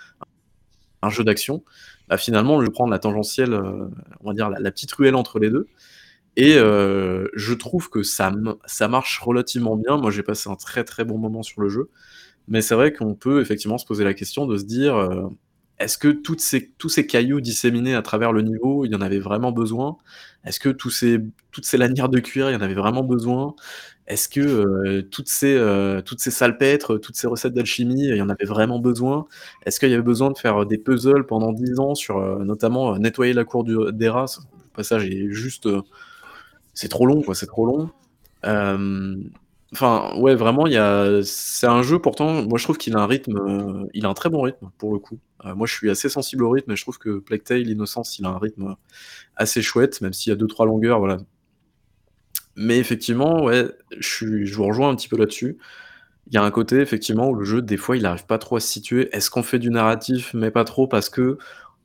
un 1.03 1.11
jeu 1.11 1.25
d'action? 1.25 1.65
Bah, 2.09 2.17
Finalement, 2.17 2.63
je 2.63 2.71
prendre 2.71 2.91
la 2.91 2.99
tangentielle, 2.99 3.55
euh, 3.55 3.89
on 4.21 4.29
va 4.29 4.35
dire 4.35 4.51
la, 4.51 4.71
petite 4.71 4.93
ruelle 4.93 5.17
entre 5.17 5.39
les 5.39 5.51
deux. 5.51 5.67
Et 6.37 6.55
je 6.55 7.55
trouve 7.55 7.91
que 7.91 8.03
ça, 8.03 8.33
ça 8.67 8.89
marche 8.89 9.21
relativement 9.21 9.77
bien. 9.77 9.97
Moi, 9.99 10.11
j'ai 10.11 10.25
passé 10.25 10.51
un 10.51 10.57
très 10.57 10.83
très 10.83 11.05
bon 11.05 11.17
moment 11.17 11.45
sur 11.45 11.61
le 11.61 11.69
jeu. 11.69 11.91
Mais 12.49 12.61
c'est 12.61 12.75
vrai 12.75 12.93
qu'on 12.93 13.15
peut 13.15 13.41
effectivement 13.41 13.79
se 13.79 13.87
poser 13.87 14.03
la 14.03 14.15
question 14.15 14.47
de 14.47 14.57
se 14.57 14.65
dire 14.65 14.97
est-ce 15.79 15.99
que 15.99 16.09
tous 16.09 16.39
ces 16.89 17.07
cailloux 17.07 17.41
disséminés 17.41 17.95
à 17.95 18.03
travers 18.03 18.33
le 18.33 18.43
niveau, 18.43 18.85
il 18.85 18.93
y 18.93 18.95
en 18.95 19.01
avait 19.01 19.19
vraiment 19.19 19.53
besoin? 19.53 19.97
Est-ce 20.45 20.61
que 20.61 20.69
toutes 20.69 20.93
ces 20.93 21.77
lanières 21.77 22.09
de 22.09 22.21
cuir, 22.21 22.51
il 22.51 22.55
y 22.55 22.57
en 22.57 22.61
avait 22.61 22.75
vraiment 22.75 23.03
besoin? 23.03 23.55
Est-ce 24.07 24.29
que 24.29 24.41
euh, 24.41 25.03
toutes, 25.11 25.29
ces, 25.29 25.55
euh, 25.57 26.03
toutes 26.03 26.21
ces 26.21 26.31
salpêtres, 26.31 26.99
toutes 26.99 27.17
ces 27.17 27.27
recettes 27.27 27.55
d'alchimie, 27.55 28.05
il 28.05 28.17
y 28.17 28.23
en 28.23 28.29
avait 28.29 28.45
vraiment 28.45 28.79
besoin? 28.79 29.27
Est-ce 29.65 29.81
qu'il 29.81 29.89
y 29.91 29.95
avait 29.95 30.03
besoin 30.03 30.31
de 30.31 30.39
faire 30.39 30.67
des 30.67 30.79
puzzles 30.79 31.27
pendant 31.27 31.53
10 31.53 31.81
ans 31.81 31.95
sur 31.95 32.19
euh, 32.19 32.45
notamment 32.45 32.95
euh, 32.95 32.99
nettoyer 32.99 33.33
la 33.33 33.45
cour 33.45 33.65
du, 33.65 33.77
des 33.93 34.09
rats 34.11 34.27
Le 34.53 34.71
passage 34.77 35.07
est 35.07 35.31
juste. 35.31 35.67
euh, 35.67 35.83
c'est 36.75 36.89
trop 36.89 37.07
long, 37.07 37.23
quoi, 37.23 37.35
c'est 37.35 37.47
trop 37.47 37.67
long. 37.67 37.91
Enfin, 39.75 40.17
ouais, 40.19 40.37
vraiment, 40.37 40.69
il 40.69 40.73
y 40.75 40.77
a... 40.77 41.21
c'est 41.25 41.67
un 41.67 41.83
jeu 41.83 41.99
pourtant, 41.99 42.45
moi 42.45 42.59
je 42.59 42.65
trouve 42.65 42.79
qu'il 42.79 42.97
a 42.97 43.01
un 43.01 43.07
rythme, 43.07 43.37
euh, 43.39 43.87
il 43.93 44.07
a 44.07 44.09
un 44.09 44.15
très 44.15 44.31
bon 44.31 44.43
rythme 44.43 44.71
pour 44.79 44.93
le 44.93 45.01
coup. 45.01 45.19
Euh, 45.45 45.55
moi 45.57 45.67
je 45.67 45.75
suis 45.75 45.91
assez 45.91 46.09
sensible 46.09 46.45
au 46.45 46.51
rythme 46.51 46.71
et 46.71 46.77
je 46.77 46.83
trouve 46.83 46.99
que 46.99 47.19
Plague 47.19 47.43
Tale 47.43 47.69
Innocence, 47.69 48.19
il 48.21 48.25
a 48.25 48.29
un 48.29 48.39
rythme 48.39 48.77
assez 49.35 49.63
chouette, 49.63 50.01
même 50.01 50.13
s'il 50.13 50.31
y 50.31 50.33
a 50.33 50.37
deux 50.37 50.47
trois 50.47 50.65
longueurs, 50.65 51.01
voilà. 51.01 51.17
Mais 52.57 52.79
effectivement, 52.79 53.43
ouais, 53.43 53.67
je, 53.99 54.45
je 54.45 54.55
vous 54.55 54.65
rejoins 54.65 54.91
un 54.91 54.95
petit 54.95 55.09
peu 55.09 55.17
là-dessus. 55.17 55.59
Il 56.29 56.35
y 56.35 56.39
a 56.39 56.43
un 56.45 56.51
côté, 56.51 56.79
effectivement, 56.79 57.29
où 57.31 57.35
le 57.35 57.45
jeu, 57.45 57.61
des 57.63 57.77
fois, 57.77 57.97
il 57.97 58.03
n'arrive 58.05 58.27
pas 58.27 58.39
trop 58.39 58.57
à 58.57 58.61
se 58.61 58.69
situer. 58.69 59.09
Est-ce 59.15 59.29
qu'on 59.31 59.43
fait 59.43 59.59
du 59.59 59.71
narratif, 59.71 60.33
mais 60.35 60.51
pas 60.51 60.65
trop, 60.65 60.87
parce 60.87 61.11
que 61.11 61.39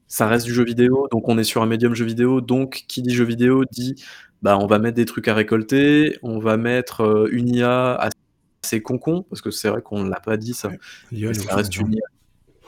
ça 0.07 0.27
reste 0.27 0.45
du 0.45 0.53
jeu 0.53 0.63
vidéo, 0.63 1.07
donc 1.11 1.27
on 1.29 1.37
est 1.37 1.43
sur 1.43 1.61
un 1.61 1.67
médium 1.67 1.93
jeu 1.93 2.05
vidéo, 2.05 2.41
donc 2.41 2.85
qui 2.87 3.01
dit 3.01 3.13
jeu 3.13 3.25
vidéo 3.25 3.63
dit 3.71 3.95
bah 4.41 4.57
on 4.57 4.67
va 4.67 4.79
mettre 4.79 4.95
des 4.95 5.05
trucs 5.05 5.27
à 5.27 5.33
récolter, 5.33 6.17
on 6.21 6.39
va 6.39 6.57
mettre 6.57 7.01
euh, 7.01 7.29
une 7.31 7.49
IA 7.49 8.09
assez 8.63 8.81
concon, 8.81 9.23
parce 9.29 9.41
que 9.41 9.51
c'est 9.51 9.69
vrai 9.69 9.81
qu'on 9.81 10.03
l'a 10.03 10.19
pas 10.19 10.37
dit 10.37 10.53
ça, 10.53 10.69
reste 11.55 11.77
une 11.77 11.93
IA. 11.93 12.01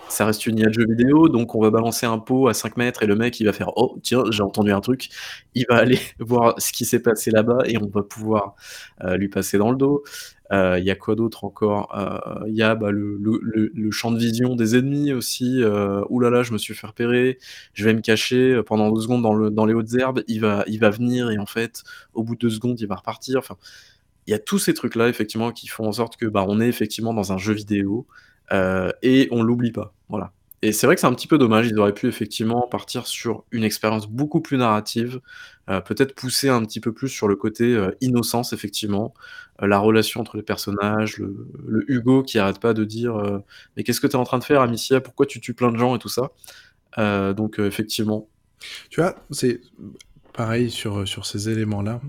ça 0.10 0.26
reste 0.26 0.45
une 0.48 0.60
IA 0.60 0.68
de 0.68 0.73
jeu 0.73 0.85
vidéo, 0.85 1.30
donc 1.30 1.56
on 1.56 1.61
va 1.61 1.69
balancer 1.69 2.06
un 2.06 2.19
pot 2.19 2.48
à 2.48 2.53
5 2.53 2.77
mètres 2.77 3.03
et 3.03 3.07
le 3.07 3.15
mec 3.15 3.39
il 3.39 3.45
va 3.45 3.53
faire 3.53 3.72
oh 3.77 3.98
tiens 4.03 4.23
j'ai 4.31 4.43
entendu 4.43 4.72
un 4.72 4.81
truc, 4.81 5.10
il 5.53 5.65
va 5.69 5.77
aller 5.77 5.99
voir 6.19 6.56
ce 6.57 6.72
qui 6.72 6.85
s'est 6.85 7.02
passé 7.02 7.31
là-bas 7.31 7.60
et 7.65 7.77
on 7.77 7.88
va 7.88 8.03
pouvoir 8.03 8.56
euh, 9.03 9.15
lui 9.18 9.30
passer 9.30 9.57
dans 9.57 9.72
le 9.72 9.77
dos. 9.77 10.03
Euh, 10.52 10.80
Il 10.80 10.86
y 10.86 10.91
a 10.91 10.95
quoi 10.95 11.15
d'autre 11.15 11.44
encore 11.44 11.95
Euh, 11.98 12.45
Il 12.48 12.56
y 12.56 12.64
a 12.64 12.76
bah, 12.76 12.91
le, 12.91 13.91
champ 13.91 14.11
de 14.11 14.19
vision 14.19 14.56
des 14.56 14.76
ennemis 14.76 15.14
aussi. 15.14 15.61
Euh, 15.64 16.03
Ouh 16.10 16.19
là 16.19 16.30
là, 16.30 16.44
je 16.44 16.53
me 16.53 16.57
suis 16.57 16.73
fait 16.73 16.88
repérer. 16.88 17.38
Je 17.73 17.84
vais 17.86 17.94
me 17.94 18.02
cacher 18.02 18.61
pendant 18.65 18.91
deux 18.91 19.02
secondes 19.02 19.22
dans, 19.22 19.34
le, 19.34 19.49
dans 19.49 19.65
les 19.65 19.73
hautes 19.73 19.94
herbes. 19.94 20.23
Il 20.28 20.41
va, 20.41 20.64
il 20.68 20.80
va 20.80 20.90
venir 20.90 21.32
et 21.32 21.38
en 21.38 21.45
fait, 21.45 21.84
au 22.14 22.23
bout 22.23 22.36
de 22.36 22.40
deux 22.40 22.49
secondes, 22.49 22.80
il 22.80 22.88
va 22.88 22.95
repartir. 22.95 23.40
Enfin, 23.40 23.57
il 24.28 24.32
y 24.32 24.34
a 24.34 24.40
tous 24.40 24.60
ces 24.60 24.73
trucs-là, 24.73 25.10
effectivement, 25.10 25.52
qui 25.52 25.68
font 25.68 25.88
en 25.88 25.91
sorte 25.94 26.18
que 26.18 26.26
bah, 26.26 26.45
on 26.48 26.60
est 26.61 26.68
effectivement 26.68 27.14
dans 27.14 27.34
un 27.34 27.38
jeu 27.38 27.53
vidéo 27.53 28.07
et 29.02 29.30
on 29.32 29.44
l'oublie 29.44 29.72
pas. 29.72 29.94
Voilà. 30.10 30.34
Et 30.64 30.74
c'est 30.74 30.86
vrai 30.86 30.96
que 30.96 31.02
c'est 31.02 31.08
un 31.08 31.14
petit 31.14 31.28
peu 31.28 31.40
dommage. 31.40 31.68
Ils 31.68 31.80
auraient 31.80 31.94
pu 31.94 32.08
effectivement 32.08 32.68
partir 32.68 33.08
sur 33.08 33.46
une 33.52 33.64
expérience 33.64 34.08
beaucoup 34.08 34.42
plus 34.42 34.58
narrative, 34.58 35.20
euh, 35.70 35.82
peut-être 35.82 36.14
pousser 36.14 36.50
un 36.50 36.64
petit 36.64 36.80
peu 36.80 36.94
plus 36.94 37.10
sur 37.10 37.28
le 37.28 37.36
côté 37.36 37.74
euh, 37.74 37.92
innocence, 38.00 38.54
effectivement, 38.54 39.14
euh, 39.62 39.68
la 39.68 39.80
relation 39.80 40.22
entre 40.22 40.38
les 40.38 40.44
personnages, 40.44 41.18
le, 41.18 41.92
Hugo 41.92 42.22
qui 42.22 42.38
arrête 42.38 42.60
pas 42.60 42.74
de 42.76 42.84
dire 42.84 43.42
mais 43.76 43.84
qu'est-ce 43.84 44.00
que 44.00 44.08
tu 44.08 44.14
es 44.14 44.18
en 44.18 44.24
train 44.24 44.38
de 44.38 44.44
faire, 44.44 44.62
Amicia? 44.62 45.02
Pourquoi 45.02 45.26
tu 45.26 45.42
tues 45.42 45.56
plein 45.56 45.72
de 45.72 45.78
gens 45.78 45.96
et 45.96 46.00
tout 46.00 46.10
ça? 46.10 46.32
Donc 47.34 47.58
effectivement. 47.60 48.28
Tu 48.92 49.02
vois, 49.02 49.16
c'est 49.32 49.62
pareil 50.34 50.70
sur, 50.70 51.08
sur 51.08 51.26
ces 51.26 51.50
éléments-là. 51.50 52.02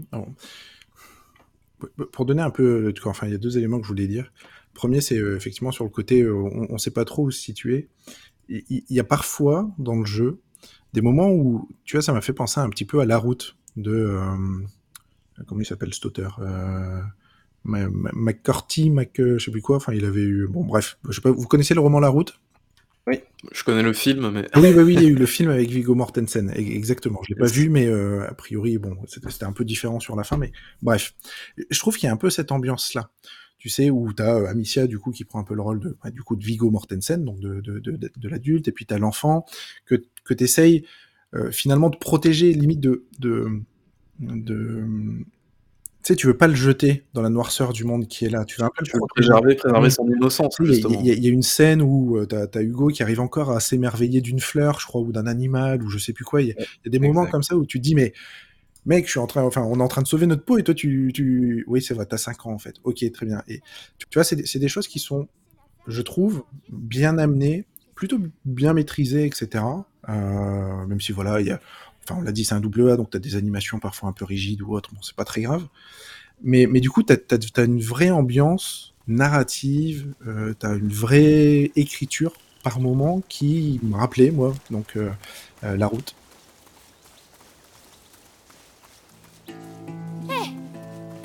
Pour 2.12 2.26
donner 2.26 2.42
un 2.42 2.50
peu, 2.50 2.92
enfin, 3.06 3.26
il 3.26 3.32
y 3.32 3.34
a 3.34 3.38
deux 3.38 3.56
éléments 3.56 3.78
que 3.78 3.84
je 3.84 3.88
voulais 3.88 4.06
dire. 4.06 4.30
Premier, 4.74 5.00
c'est 5.00 5.16
effectivement 5.16 5.72
sur 5.72 5.84
le 5.84 5.90
côté, 5.90 6.28
on 6.28 6.72
ne 6.72 6.78
sait 6.78 6.90
pas 6.90 7.04
trop 7.04 7.24
où 7.24 7.30
se 7.30 7.40
situer. 7.40 7.88
Il 8.48 8.82
y, 8.90 9.00
a 9.00 9.04
parfois 9.04 9.70
dans 9.78 9.96
le 9.96 10.04
jeu 10.04 10.40
des 10.92 11.00
moments 11.00 11.30
où, 11.30 11.68
tu 11.84 11.96
vois, 11.96 12.02
ça 12.02 12.12
m'a 12.12 12.20
fait 12.20 12.32
penser 12.32 12.60
un 12.60 12.68
petit 12.68 12.84
peu 12.84 13.00
à 13.00 13.06
la 13.06 13.16
route 13.16 13.56
de, 13.76 13.92
euh, 13.92 14.36
comment 15.46 15.60
il 15.60 15.66
s'appelle 15.66 15.94
cet 15.94 16.06
auteur 16.06 16.38
euh, 16.42 17.00
McCarthy, 17.64 18.90
Mac, 18.90 19.18
euh, 19.20 19.38
je 19.38 19.44
sais 19.44 19.50
plus 19.50 19.62
quoi. 19.62 19.76
Enfin, 19.76 19.92
il 19.94 20.04
avait 20.04 20.22
eu, 20.22 20.46
bon, 20.48 20.64
bref, 20.64 20.98
je 21.08 21.12
sais 21.12 21.20
pas. 21.20 21.30
Vous 21.30 21.46
connaissez 21.46 21.74
le 21.74 21.80
roman 21.80 22.00
La 22.00 22.08
Route? 22.08 22.38
Oui, 23.06 23.20
je 23.52 23.64
connais 23.64 23.82
le 23.82 23.92
film, 23.92 24.30
mais. 24.30 24.46
Oui, 24.54 24.72
bah 24.72 24.82
oui, 24.82 24.94
il 24.94 25.02
y 25.02 25.06
a 25.06 25.08
eu 25.08 25.16
le 25.16 25.26
film 25.26 25.50
avec 25.50 25.68
Viggo 25.68 25.94
Mortensen, 25.94 26.50
e- 26.50 26.54
exactement. 26.56 27.20
Je 27.24 27.34
l'ai 27.34 27.38
pas 27.38 27.46
vu, 27.46 27.68
mais 27.68 27.86
euh, 27.86 28.28
a 28.28 28.34
priori, 28.34 28.78
bon, 28.78 28.96
c'était 29.08 29.28
c'était 29.30 29.44
un 29.44 29.52
peu 29.52 29.64
différent 29.64 29.98
sur 29.98 30.14
la 30.14 30.22
fin, 30.22 30.36
mais 30.36 30.52
bref. 30.82 31.14
Je 31.68 31.78
trouve 31.80 31.96
qu'il 31.96 32.06
y 32.06 32.10
a 32.10 32.12
un 32.12 32.16
peu 32.16 32.30
cette 32.30 32.52
ambiance-là. 32.52 33.10
Tu 33.62 33.68
sais, 33.68 33.90
où 33.90 34.12
t'as 34.12 34.40
euh, 34.40 34.46
Amicia, 34.46 34.88
du 34.88 34.98
coup, 34.98 35.12
qui 35.12 35.24
prend 35.24 35.38
un 35.38 35.44
peu 35.44 35.54
le 35.54 35.62
rôle 35.62 35.78
de, 35.78 35.96
bah, 36.02 36.10
du 36.10 36.24
coup, 36.24 36.34
de 36.34 36.42
Viggo 36.42 36.68
Mortensen, 36.68 37.24
donc 37.24 37.38
de, 37.38 37.60
de, 37.60 37.78
de, 37.78 38.28
l'adulte, 38.28 38.66
et 38.66 38.72
puis 38.72 38.86
t'as 38.86 38.98
l'enfant, 38.98 39.46
que, 39.86 40.02
que 40.24 40.34
t'essayes 40.34 40.84
euh, 41.36 41.52
finalement 41.52 41.88
de 41.88 41.96
protéger, 41.96 42.52
limite 42.54 42.80
de... 42.80 43.04
de, 43.20 43.46
de 44.18 44.84
tu 46.02 46.08
sais, 46.08 46.16
tu 46.16 46.26
veux 46.26 46.36
pas 46.36 46.48
le 46.48 46.56
jeter 46.56 47.04
dans 47.14 47.22
la 47.22 47.28
noirceur 47.28 47.72
du 47.72 47.84
monde 47.84 48.08
qui 48.08 48.24
est 48.24 48.30
là. 48.30 48.44
Tu 48.44 48.60
veux 48.60 48.66
un 48.66 48.70
peu 48.76 48.84
Tu 48.84 48.96
veux 48.96 49.02
préserver, 49.14 49.54
préserver 49.54 49.90
son 49.90 50.08
innocence, 50.08 50.56
Il 50.58 51.06
y 51.06 51.12
a- 51.12 51.14
y, 51.14 51.28
une 51.28 51.42
scène 51.42 51.82
où 51.82 52.16
euh, 52.18 52.26
t'as 52.26 52.46
as 52.52 52.62
Hugo 52.62 52.88
qui 52.88 53.04
arrive 53.04 53.20
encore 53.20 53.52
à 53.52 53.60
s'émerveiller 53.60 54.20
d'une 54.20 54.40
fleur, 54.40 54.80
je 54.80 54.86
crois, 54.86 55.02
ou 55.02 55.12
d'un 55.12 55.28
animal, 55.28 55.84
ou 55.84 55.88
je 55.88 55.98
sais 55.98 56.12
plus 56.12 56.24
quoi. 56.24 56.42
Il 56.42 56.48
y 56.48 56.50
a, 56.50 56.54
il 56.58 56.86
y 56.86 56.88
a 56.88 56.90
des 56.90 56.98
moments 56.98 57.26
comme 57.26 57.44
ça 57.44 57.56
où 57.56 57.64
tu 57.64 57.78
te 57.78 57.84
dis, 57.84 57.94
mais 57.94 58.12
mec, 58.86 59.06
je 59.06 59.10
suis 59.10 59.20
en 59.20 59.26
train, 59.26 59.42
enfin, 59.42 59.62
on 59.62 59.78
est 59.78 59.82
en 59.82 59.88
train 59.88 60.02
de 60.02 60.06
sauver 60.06 60.26
notre 60.26 60.44
peau 60.44 60.58
et 60.58 60.62
toi, 60.62 60.74
tu, 60.74 61.10
tu... 61.14 61.64
oui, 61.68 61.82
c'est 61.82 61.94
vrai, 61.94 62.06
t'as 62.06 62.18
5 62.18 62.46
ans 62.46 62.52
en 62.52 62.58
fait. 62.58 62.76
Ok, 62.84 63.04
très 63.12 63.26
bien. 63.26 63.42
Et 63.48 63.60
tu, 63.98 64.06
vois, 64.14 64.24
c'est 64.24 64.36
des, 64.36 64.58
des 64.58 64.68
choses 64.68 64.88
qui 64.88 64.98
sont, 64.98 65.28
je 65.86 66.02
trouve, 66.02 66.44
bien 66.70 67.18
amenées, 67.18 67.64
plutôt 67.94 68.18
bien 68.44 68.72
maîtrisées, 68.72 69.26
etc. 69.26 69.64
Euh, 70.08 70.86
même 70.86 71.00
si 71.00 71.12
voilà, 71.12 71.40
il 71.40 71.46
y 71.46 71.50
a, 71.50 71.60
enfin, 72.04 72.20
on 72.20 72.22
l'a 72.22 72.32
dit, 72.32 72.44
c'est 72.44 72.54
un 72.54 72.60
double 72.60 72.90
A, 72.90 72.96
donc 72.96 73.10
t'as 73.10 73.18
des 73.18 73.36
animations 73.36 73.78
parfois 73.78 74.08
un 74.08 74.12
peu 74.12 74.24
rigides 74.24 74.62
ou 74.62 74.74
autres. 74.74 74.92
Bon, 74.92 75.00
c'est 75.02 75.16
pas 75.16 75.24
très 75.24 75.42
grave. 75.42 75.66
Mais, 76.42 76.66
mais 76.66 76.80
du 76.80 76.90
coup, 76.90 77.02
t'as 77.02 77.16
as, 77.30 77.62
une 77.62 77.80
vraie 77.80 78.10
ambiance 78.10 78.94
narrative, 79.06 80.12
euh, 80.26 80.54
t'as 80.58 80.76
une 80.76 80.88
vraie 80.88 81.70
écriture 81.76 82.32
par 82.62 82.80
moment 82.80 83.22
qui 83.28 83.80
me 83.82 83.96
rappelait, 83.96 84.30
moi, 84.30 84.54
donc 84.70 84.96
euh, 84.96 85.10
euh, 85.64 85.76
la 85.76 85.86
route. 85.86 86.14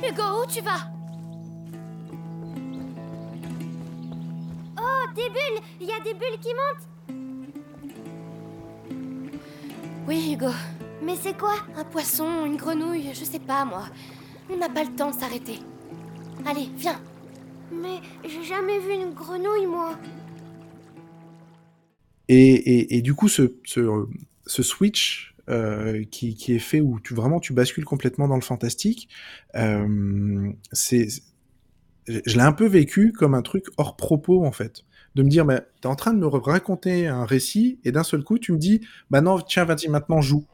Hugo, 0.10 0.44
où 0.44 0.46
tu 0.48 0.62
vas? 0.62 0.90
Oh, 4.80 5.14
des 5.16 5.30
bulles 5.30 5.62
Il 5.82 5.88
y 5.88 5.92
a 5.92 6.00
des 6.00 6.14
bulles 6.14 6.40
qui 6.42 6.50
montent 6.54 6.88
Oui, 10.08 10.34
Hugo. 10.34 10.52
Mais 11.04 11.16
c'est 11.16 11.38
quoi? 11.38 11.56
Un 11.76 11.84
poisson, 11.84 12.46
une 12.46 12.56
grenouille, 12.56 13.14
je 13.14 13.26
sais 13.26 13.40
pas 13.40 13.66
moi. 13.66 13.90
On 14.50 14.56
n'a 14.56 14.70
pas 14.70 14.84
le 14.84 14.96
temps 14.96 15.12
de 15.12 15.16
s'arrêter. 15.16 15.60
Allez, 16.46 16.70
viens. 16.78 17.02
Mais 17.72 18.00
j'ai 18.26 18.44
jamais 18.44 18.80
vu 18.80 18.94
une 18.94 19.14
grenouille, 19.14 19.66
moi. 19.68 19.98
Et, 22.30 22.54
et, 22.54 22.98
et 22.98 23.02
du 23.02 23.14
coup, 23.14 23.28
ce, 23.28 23.54
ce, 23.66 24.08
ce 24.46 24.64
switch 24.64 25.36
euh, 25.50 26.04
qui, 26.12 26.36
est 26.50 26.60
fait 26.60 26.82
où 26.82 27.00
tu, 27.00 27.14
vraiment 27.14 27.40
tu 27.40 27.54
bascules 27.54 27.86
complètement 27.86 28.28
dans 28.28 28.36
le 28.36 28.42
fantastique, 28.42 29.10
euh, 29.56 30.52
c'est, 30.72 31.08
je 32.08 32.36
l'ai 32.36 32.42
un 32.42 32.52
peu 32.52 32.68
vécu 32.68 33.12
comme 33.14 33.34
un 33.34 33.42
truc 33.42 33.66
hors 33.78 33.96
propos 33.96 34.46
en 34.46 34.52
fait. 34.52 34.84
De 35.16 35.24
me 35.24 35.30
dire, 35.30 35.46
bah, 35.46 35.62
t'es 35.82 35.88
en 35.88 35.96
train 35.96 36.14
de 36.14 36.20
me 36.20 36.28
raconter 36.28 37.08
un 37.08 37.26
récit 37.26 37.80
et 37.84 37.92
d'un 37.92 38.04
seul 38.04 38.24
coup 38.24 38.38
tu 38.38 38.52
me 38.52 38.58
dis, 38.58 38.82
bah 39.10 39.22
non, 39.22 39.40
tiens, 39.40 39.66
vas-y, 39.66 39.88
maintenant 39.88 40.22
joue. 40.22 40.46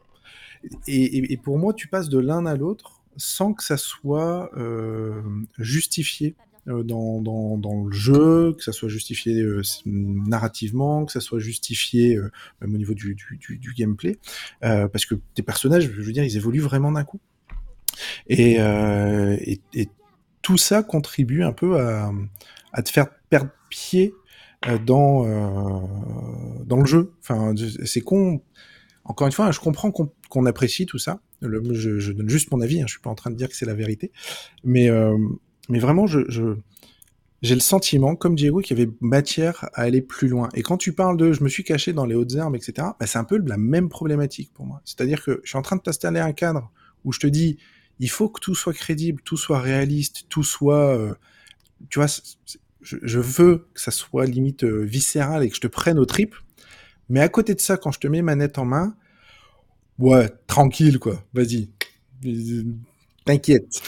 Et, 0.86 1.36
pour 1.36 1.58
moi, 1.58 1.74
tu 1.74 1.88
passes 1.88 2.08
de 2.08 2.18
l'un 2.18 2.46
à 2.46 2.56
l'autre 2.56 3.02
sans 3.16 3.52
que 3.52 3.62
ça 3.62 3.76
soit 3.76 4.50
euh, 4.56 5.20
justifié 5.58 6.34
dans, 6.66 7.20
dans, 7.20 7.58
dans 7.58 7.84
le 7.84 7.92
jeu, 7.92 8.54
que 8.56 8.64
ça 8.64 8.72
soit 8.72 8.88
justifié 8.88 9.40
euh, 9.42 9.62
narrativement, 9.86 11.04
que 11.04 11.12
ça 11.12 11.20
soit 11.20 11.38
justifié 11.38 12.16
euh, 12.16 12.30
même 12.60 12.74
au 12.74 12.78
niveau 12.78 12.94
du, 12.94 13.14
du, 13.14 13.38
du, 13.38 13.58
du 13.58 13.74
gameplay, 13.74 14.18
euh, 14.64 14.88
parce 14.88 15.06
que 15.06 15.14
tes 15.34 15.42
personnages, 15.42 15.84
je 15.84 16.02
veux 16.02 16.12
dire, 16.12 16.24
ils 16.24 16.36
évoluent 16.36 16.60
vraiment 16.60 16.92
d'un 16.92 17.04
coup. 17.04 17.20
Et, 18.26 18.56
euh, 18.60 19.36
et, 19.40 19.60
et 19.74 19.88
tout 20.42 20.58
ça 20.58 20.82
contribue 20.82 21.42
un 21.42 21.52
peu 21.52 21.78
à, 21.78 22.12
à 22.72 22.82
te 22.82 22.90
faire 22.90 23.06
perdre 23.30 23.50
pied 23.70 24.14
euh, 24.66 24.78
dans, 24.78 25.26
euh, 25.26 26.64
dans 26.64 26.78
le 26.78 26.86
jeu. 26.86 27.12
Enfin, 27.20 27.54
c'est 27.84 28.00
con. 28.00 28.42
Encore 29.04 29.26
une 29.26 29.32
fois, 29.32 29.50
je 29.50 29.60
comprends 29.60 29.90
qu'on 29.90 30.10
qu'on 30.30 30.46
apprécie 30.46 30.86
tout 30.86 30.98
ça. 30.98 31.20
Je, 31.42 31.98
je, 31.98 32.12
donne 32.12 32.28
juste 32.28 32.50
mon 32.50 32.60
avis. 32.60 32.80
Hein, 32.80 32.86
je 32.86 32.92
suis 32.92 33.00
pas 33.00 33.10
en 33.10 33.14
train 33.14 33.30
de 33.30 33.36
dire 33.36 33.48
que 33.48 33.56
c'est 33.56 33.66
la 33.66 33.74
vérité, 33.74 34.10
mais 34.64 34.88
euh, 34.88 35.16
mais 35.68 35.78
vraiment, 35.78 36.06
je, 36.06 36.20
je 36.28 36.56
j'ai 37.44 37.54
le 37.54 37.60
sentiment, 37.60 38.16
comme 38.16 38.36
Diego, 38.36 38.60
qu'il 38.60 38.78
y 38.78 38.80
avait 38.80 38.90
matière 39.02 39.68
à 39.74 39.82
aller 39.82 40.00
plus 40.00 40.28
loin. 40.28 40.48
Et 40.54 40.62
quand 40.62 40.78
tu 40.78 40.94
parles 40.94 41.18
de 41.18 41.32
je 41.32 41.44
me 41.44 41.50
suis 41.50 41.62
caché 41.62 41.92
dans 41.92 42.06
les 42.06 42.14
hautes 42.14 42.34
herbes, 42.34 42.56
etc., 42.56 42.88
bah, 42.98 43.06
c'est 43.06 43.18
un 43.18 43.24
peu 43.24 43.36
la 43.36 43.58
même 43.58 43.90
problématique 43.90 44.50
pour 44.54 44.64
moi. 44.64 44.80
C'est-à-dire 44.86 45.22
que 45.22 45.42
je 45.44 45.50
suis 45.50 45.58
en 45.58 45.62
train 45.62 45.76
de 45.76 45.82
t'installer 45.82 46.20
un 46.20 46.32
cadre 46.32 46.70
où 47.04 47.12
je 47.12 47.20
te 47.20 47.26
dis 47.26 47.58
il 48.00 48.08
faut 48.08 48.30
que 48.30 48.40
tout 48.40 48.54
soit 48.54 48.72
crédible, 48.72 49.20
tout 49.22 49.36
soit 49.36 49.60
réaliste, 49.60 50.24
tout 50.30 50.42
soit. 50.42 50.96
Euh, 50.96 51.14
tu 51.90 51.98
vois, 51.98 52.08
je, 52.80 53.18
veux 53.18 53.68
que 53.74 53.80
ça 53.80 53.90
soit 53.90 54.24
limite 54.24 54.64
euh, 54.64 54.82
viscéral 54.82 55.42
et 55.42 55.50
que 55.50 55.56
je 55.56 55.60
te 55.60 55.66
prenne 55.66 55.98
aux 55.98 56.06
tripes. 56.06 56.34
Mais 57.10 57.20
à 57.20 57.28
côté 57.28 57.54
de 57.54 57.60
ça, 57.60 57.76
quand 57.76 57.92
je 57.92 58.00
te 58.00 58.08
mets 58.08 58.22
manette 58.22 58.58
en 58.58 58.64
main, 58.64 58.96
ouais, 59.98 60.30
tranquille, 60.46 60.98
quoi. 60.98 61.22
Vas-y. 61.34 61.68
T'inquiète. 63.24 63.80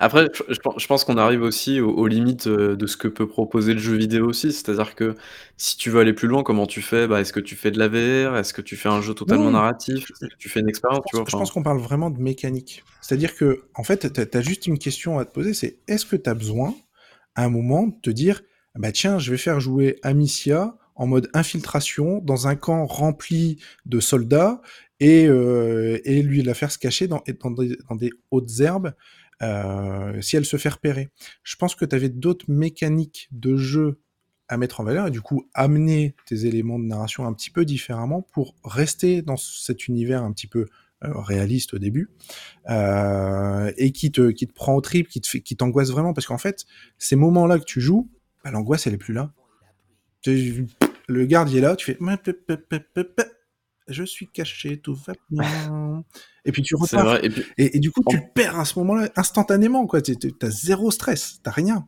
Après, 0.00 0.28
je, 0.48 0.86
pense 0.86 1.04
qu'on 1.04 1.18
arrive 1.18 1.42
aussi 1.42 1.80
aux, 1.80 2.06
limites 2.08 2.48
euh, 2.48 2.74
de 2.74 2.86
ce 2.86 2.96
que 2.96 3.06
peut 3.06 3.28
proposer 3.28 3.74
le 3.74 3.78
jeu 3.78 3.94
vidéo 3.94 4.26
aussi. 4.26 4.52
C'est-à-dire 4.52 4.96
que 4.96 5.14
si 5.56 5.76
tu 5.76 5.88
veux 5.90 6.00
aller 6.00 6.12
plus 6.12 6.26
loin, 6.26 6.42
comment 6.42 6.66
tu 6.66 6.82
fais? 6.82 7.06
Bah, 7.06 7.20
Est-ce 7.20 7.32
que 7.32 7.40
tu 7.40 7.54
fais 7.54 7.70
de 7.70 7.78
la 7.78 7.86
VR 7.86 8.36
Est-ce 8.36 8.52
que 8.52 8.60
tu 8.60 8.76
fais 8.76 8.88
un 8.88 9.00
jeu 9.00 9.14
totalement 9.14 9.44
non, 9.44 9.52
narratif? 9.52 10.10
Est-ce 10.10 10.26
que 10.26 10.36
tu 10.36 10.48
fais 10.48 10.60
une 10.60 10.68
expérience 10.68 11.04
Je 11.12 11.18
pense, 11.18 11.30
pense 11.30 11.50
qu'on 11.52 11.62
parle 11.62 11.78
vraiment 11.78 12.10
de 12.10 12.18
mécanique. 12.18 12.82
C'est-à-dire 13.00 13.36
que, 13.36 13.62
en 13.74 13.84
fait, 13.84 14.12
tu 14.12 14.38
as 14.38 14.42
juste 14.42 14.66
une 14.66 14.78
question 14.78 15.18
à 15.20 15.24
te 15.24 15.32
poser 15.32 15.54
c'est 15.54 15.78
est-ce 15.86 16.04
que 16.04 16.16
tu 16.16 16.28
as 16.28 16.34
besoin, 16.34 16.74
à 17.36 17.44
un 17.44 17.50
moment, 17.50 17.86
de 17.86 17.94
te 18.02 18.10
dire 18.10 18.42
bah 18.76 18.90
tiens, 18.90 19.20
je 19.20 19.30
vais 19.30 19.36
faire 19.36 19.60
jouer 19.60 20.00
Amicia 20.02 20.76
en 20.96 21.06
mode 21.06 21.28
infiltration 21.34 22.20
dans 22.22 22.48
un 22.48 22.56
camp 22.56 22.86
rempli 22.86 23.58
de 23.86 24.00
soldats 24.00 24.60
et, 25.00 25.26
euh, 25.26 25.98
et 26.04 26.22
lui 26.22 26.42
la 26.42 26.54
faire 26.54 26.70
se 26.70 26.78
cacher 26.78 27.08
dans, 27.08 27.22
dans, 27.40 27.96
des, 27.96 28.12
hautes 28.30 28.60
herbes 28.60 28.94
euh, 29.42 30.20
si 30.20 30.36
elle 30.36 30.44
se 30.44 30.56
fait 30.56 30.68
repérer. 30.68 31.10
Je 31.42 31.56
pense 31.56 31.74
que 31.74 31.84
tu 31.84 31.94
avais 31.94 32.08
d'autres 32.08 32.46
mécaniques 32.48 33.28
de 33.32 33.56
jeu 33.56 34.00
à 34.48 34.56
mettre 34.56 34.80
en 34.80 34.84
valeur 34.84 35.06
et 35.06 35.10
du 35.10 35.22
coup 35.22 35.48
amener 35.54 36.14
tes 36.26 36.46
éléments 36.46 36.78
de 36.78 36.84
narration 36.84 37.26
un 37.26 37.32
petit 37.32 37.50
peu 37.50 37.64
différemment 37.64 38.22
pour 38.22 38.54
rester 38.62 39.22
dans 39.22 39.38
cet 39.38 39.88
univers 39.88 40.22
un 40.22 40.32
petit 40.32 40.46
peu 40.46 40.66
euh, 41.02 41.12
réaliste 41.14 41.74
au 41.74 41.78
début 41.78 42.10
et 42.68 43.92
qui 43.92 44.12
te, 44.12 44.30
qui 44.30 44.46
te 44.46 44.52
prend 44.52 44.74
au 44.74 44.80
trip, 44.82 45.08
qui, 45.08 45.20
qui 45.20 45.56
t'angoisse 45.56 45.90
vraiment 45.90 46.12
parce 46.12 46.26
qu'en 46.26 46.38
fait 46.38 46.66
ces 46.98 47.16
moments-là 47.16 47.58
que 47.58 47.64
tu 47.64 47.80
joues, 47.80 48.10
bah, 48.44 48.50
l'angoisse 48.50 48.86
elle 48.86 48.94
est 48.94 48.98
plus 48.98 49.14
là. 49.14 49.32
le 50.26 51.24
garde 51.24 51.50
il 51.50 51.56
est 51.56 51.62
là, 51.62 51.74
tu 51.74 51.86
fais 51.86 51.96
je 53.88 54.04
suis 54.04 54.28
caché, 54.28 54.78
tout 54.78 54.94
va 54.94 55.14
bien. 55.30 56.04
et 56.44 56.52
puis 56.52 56.62
tu 56.62 56.74
repars. 56.74 57.04
vrai 57.04 57.26
et 57.26 57.30
puis 57.30 57.44
Et, 57.58 57.76
et 57.76 57.80
du 57.80 57.90
coup, 57.90 58.02
tu 58.06 58.16
le 58.16 58.22
perds 58.34 58.58
à 58.58 58.64
ce 58.64 58.78
moment-là 58.80 59.08
instantanément, 59.16 59.86
quoi. 59.86 60.00
Tu 60.02 60.16
as 60.42 60.50
zéro 60.50 60.90
stress, 60.90 61.40
t'as 61.42 61.50
rien. 61.50 61.86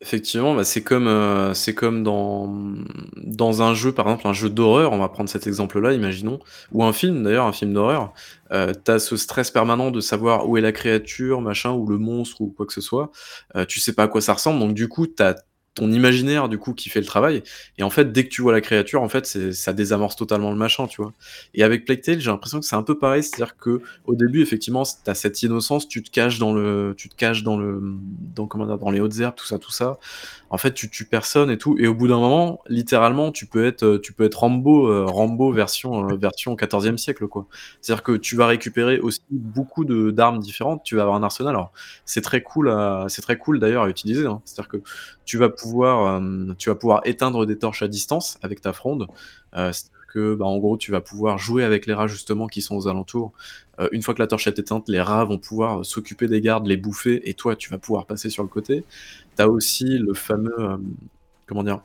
Effectivement, 0.00 0.56
bah, 0.56 0.64
c'est 0.64 0.82
comme, 0.82 1.06
heu, 1.06 1.54
c'est 1.54 1.74
comme 1.74 2.02
dans, 2.02 2.52
dans 3.16 3.62
un 3.62 3.72
jeu, 3.72 3.92
par 3.92 4.06
exemple, 4.08 4.26
un 4.26 4.32
jeu 4.32 4.50
d'horreur, 4.50 4.90
on 4.92 4.98
va 4.98 5.08
prendre 5.08 5.30
cet 5.30 5.46
exemple-là, 5.46 5.92
imaginons, 5.92 6.40
ou 6.72 6.82
un 6.82 6.92
film 6.92 7.22
d'ailleurs, 7.22 7.46
un 7.46 7.52
film 7.52 7.72
d'horreur. 7.72 8.12
Heu, 8.52 8.72
tu 8.84 8.90
as 8.90 8.98
ce 8.98 9.16
stress 9.16 9.52
permanent 9.52 9.92
de 9.92 10.00
savoir 10.00 10.48
où 10.48 10.56
est 10.56 10.60
la 10.60 10.72
créature, 10.72 11.40
machin, 11.40 11.70
ou 11.70 11.86
le 11.86 11.98
monstre 11.98 12.40
ou 12.40 12.48
quoi 12.48 12.66
que 12.66 12.72
ce 12.72 12.80
soit. 12.80 13.12
Heu, 13.56 13.64
tu 13.64 13.78
sais 13.78 13.92
pas 13.92 14.04
à 14.04 14.08
quoi 14.08 14.20
ça 14.20 14.34
ressemble, 14.34 14.58
donc 14.58 14.74
du 14.74 14.88
coup, 14.88 15.06
tu 15.06 15.22
as 15.22 15.36
ton 15.74 15.90
imaginaire, 15.92 16.48
du 16.48 16.58
coup, 16.58 16.74
qui 16.74 16.90
fait 16.90 17.00
le 17.00 17.06
travail 17.06 17.42
et 17.78 17.82
en 17.82 17.90
fait, 17.90 18.12
dès 18.12 18.24
que 18.24 18.28
tu 18.30 18.42
vois 18.42 18.52
la 18.52 18.60
créature, 18.60 19.02
en 19.02 19.08
fait, 19.08 19.26
c'est 19.26 19.52
ça 19.52 19.72
désamorce 19.72 20.16
totalement 20.16 20.50
le 20.50 20.56
machin, 20.56 20.86
tu 20.86 21.00
vois? 21.02 21.12
Et 21.54 21.62
avec 21.64 21.84
Plague 21.86 22.02
Tale, 22.02 22.20
j'ai 22.20 22.30
l'impression 22.30 22.60
que 22.60 22.66
c'est 22.66 22.76
un 22.76 22.82
peu 22.82 22.98
pareil, 22.98 23.22
c'est-à-dire 23.22 23.56
qu'au 23.56 23.80
début, 24.14 24.42
effectivement, 24.42 24.84
c 24.84 24.96
tu 25.04 25.10
as 25.10 25.14
cette 25.14 25.42
innocence, 25.42 25.88
tu 25.88 26.02
te 26.02 26.10
caches 26.10 26.38
dans 26.38 26.52
le 26.52 26.94
tu 26.96 27.08
te 27.08 27.14
caches 27.16 27.42
dans 27.42 27.56
le, 27.56 27.80
dans 27.82 28.46
comment 28.46 28.66
dire? 28.66 28.78
Dans 28.78 28.90
les 28.90 29.00
hautes 29.00 29.18
herbes, 29.20 29.34
tout 29.34 29.46
ça, 29.46 29.58
tout 29.58 29.70
ça. 29.72 29.98
En 30.50 30.58
fait, 30.58 30.74
tu 30.74 30.90
tues 30.90 31.06
personne 31.06 31.50
et 31.50 31.58
tout 31.58 31.76
et 31.78 31.86
au 31.86 31.94
bout 31.94 32.08
d'un 32.08 32.18
moment, 32.18 32.60
littéralement, 32.68 33.32
tu 33.32 33.46
peux 33.46 33.64
être, 33.66 33.82
heu, 33.84 34.00
tu 34.00 34.12
peux 34.12 34.24
être 34.24 34.36
Rambo, 34.40 34.88
heu, 34.88 35.04
Rambo 35.04 35.52
version, 35.52 36.08
heu, 36.10 36.16
version 36.16 36.56
14e 36.56 36.98
siècle, 36.98 37.26
quoi. 37.28 37.46
C'est-à-dire 37.80 38.02
que 38.02 38.12
tu 38.16 38.36
vas 38.36 38.46
récupérer 38.46 38.98
aussi 39.00 39.20
beaucoup 39.30 39.84
de 39.84 40.10
d'armes 40.10 40.40
différentes, 40.40 40.82
tu 40.84 40.96
vas 40.96 41.02
avoir 41.02 41.16
un 41.16 41.22
arsenal. 41.22 41.56
C'est 42.04 42.20
très 42.22 42.42
cool 42.42 42.70
à 42.70 43.06
c'est 43.08 43.22
très 43.22 43.38
cool 43.38 43.58
d'ailleurs 43.60 43.84
à 43.84 43.88
utiliser, 43.88 44.26
hein. 44.26 44.42
C'est-à-dire 44.44 44.68
que 44.68 44.76
tu 45.24 45.38
vas 45.38 45.48
pouvoir, 45.48 46.16
hem, 46.16 46.54
tu 46.58 46.68
vas 46.68 46.74
pouvoir 46.74 47.02
éteindre 47.04 47.46
des 47.46 47.58
torches 47.58 47.82
à 47.82 47.88
distance 47.88 48.38
avec 48.42 48.60
ta 48.60 48.72
fronde. 48.72 49.06
C'est-à-dire 49.54 50.06
que, 50.12 50.34
bah, 50.34 50.46
en 50.46 50.58
gros, 50.58 50.76
tu 50.76 50.90
vas 50.92 51.00
pouvoir 51.00 51.38
jouer 51.38 51.64
avec 51.64 51.86
les 51.86 51.94
rats 51.94 52.06
justement 52.06 52.46
qui 52.46 52.62
sont 52.62 52.76
aux 52.76 52.88
alentours. 52.88 53.32
Heu, 53.80 53.88
une 53.92 54.02
fois 54.02 54.14
que 54.14 54.20
la 54.20 54.26
torche 54.26 54.46
est 54.46 54.58
éteinte, 54.58 54.88
les 54.88 55.00
rats 55.00 55.24
vont 55.24 55.38
pouvoir 55.38 55.84
s'occuper 55.84 56.28
des 56.28 56.40
gardes, 56.40 56.66
les 56.66 56.76
bouffer 56.76 57.28
et 57.28 57.34
toi, 57.34 57.56
tu 57.56 57.70
vas 57.70 57.78
pouvoir 57.78 58.06
passer 58.06 58.30
sur 58.30 58.42
le 58.42 58.48
côté. 58.48 58.84
Tu 59.36 59.42
as 59.42 59.48
aussi 59.48 59.98
le 59.98 60.14
fameux, 60.14 60.54
hem, 60.58 60.94
comment 61.46 61.64
dire? 61.64 61.80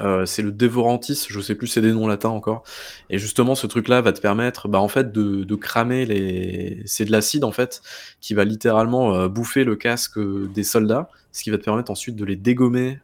Heu, 0.00 0.26
c'est 0.26 0.42
le 0.42 0.52
Devorantis, 0.52 1.26
je 1.28 1.40
sais 1.40 1.54
plus, 1.54 1.66
c'est 1.68 1.80
des 1.82 1.92
noms 1.92 2.06
latins 2.08 2.28
encore 2.30 2.62
et 3.10 3.18
justement 3.18 3.54
ce 3.54 3.66
truc-là 3.66 4.00
va 4.00 4.12
te 4.12 4.20
permettre, 4.20 4.68
bah, 4.68 4.78
en 4.80 4.88
fait 4.88 5.12
de 5.12 5.44
de 5.44 5.54
cramer 5.56 6.06
les 6.06 6.82
c'est 6.86 7.04
de 7.04 7.12
l'acide 7.12 7.44
en 7.44 7.52
fait, 7.52 7.82
qui 8.20 8.34
va 8.34 8.44
littéralement, 8.44 9.14
heu, 9.16 9.28
bouffer 9.28 9.64
le 9.64 9.76
casque, 9.76 10.18
heu, 10.18 10.48
des 10.54 10.64
soldats. 10.64 11.08
Ce 11.32 11.44
qui 11.44 11.50
va 11.50 11.58
te 11.58 11.62
permettre 11.64 11.92
ensuite 11.92 12.16
de 12.16 12.24
les 12.24 12.34
dégommer, 12.34 12.98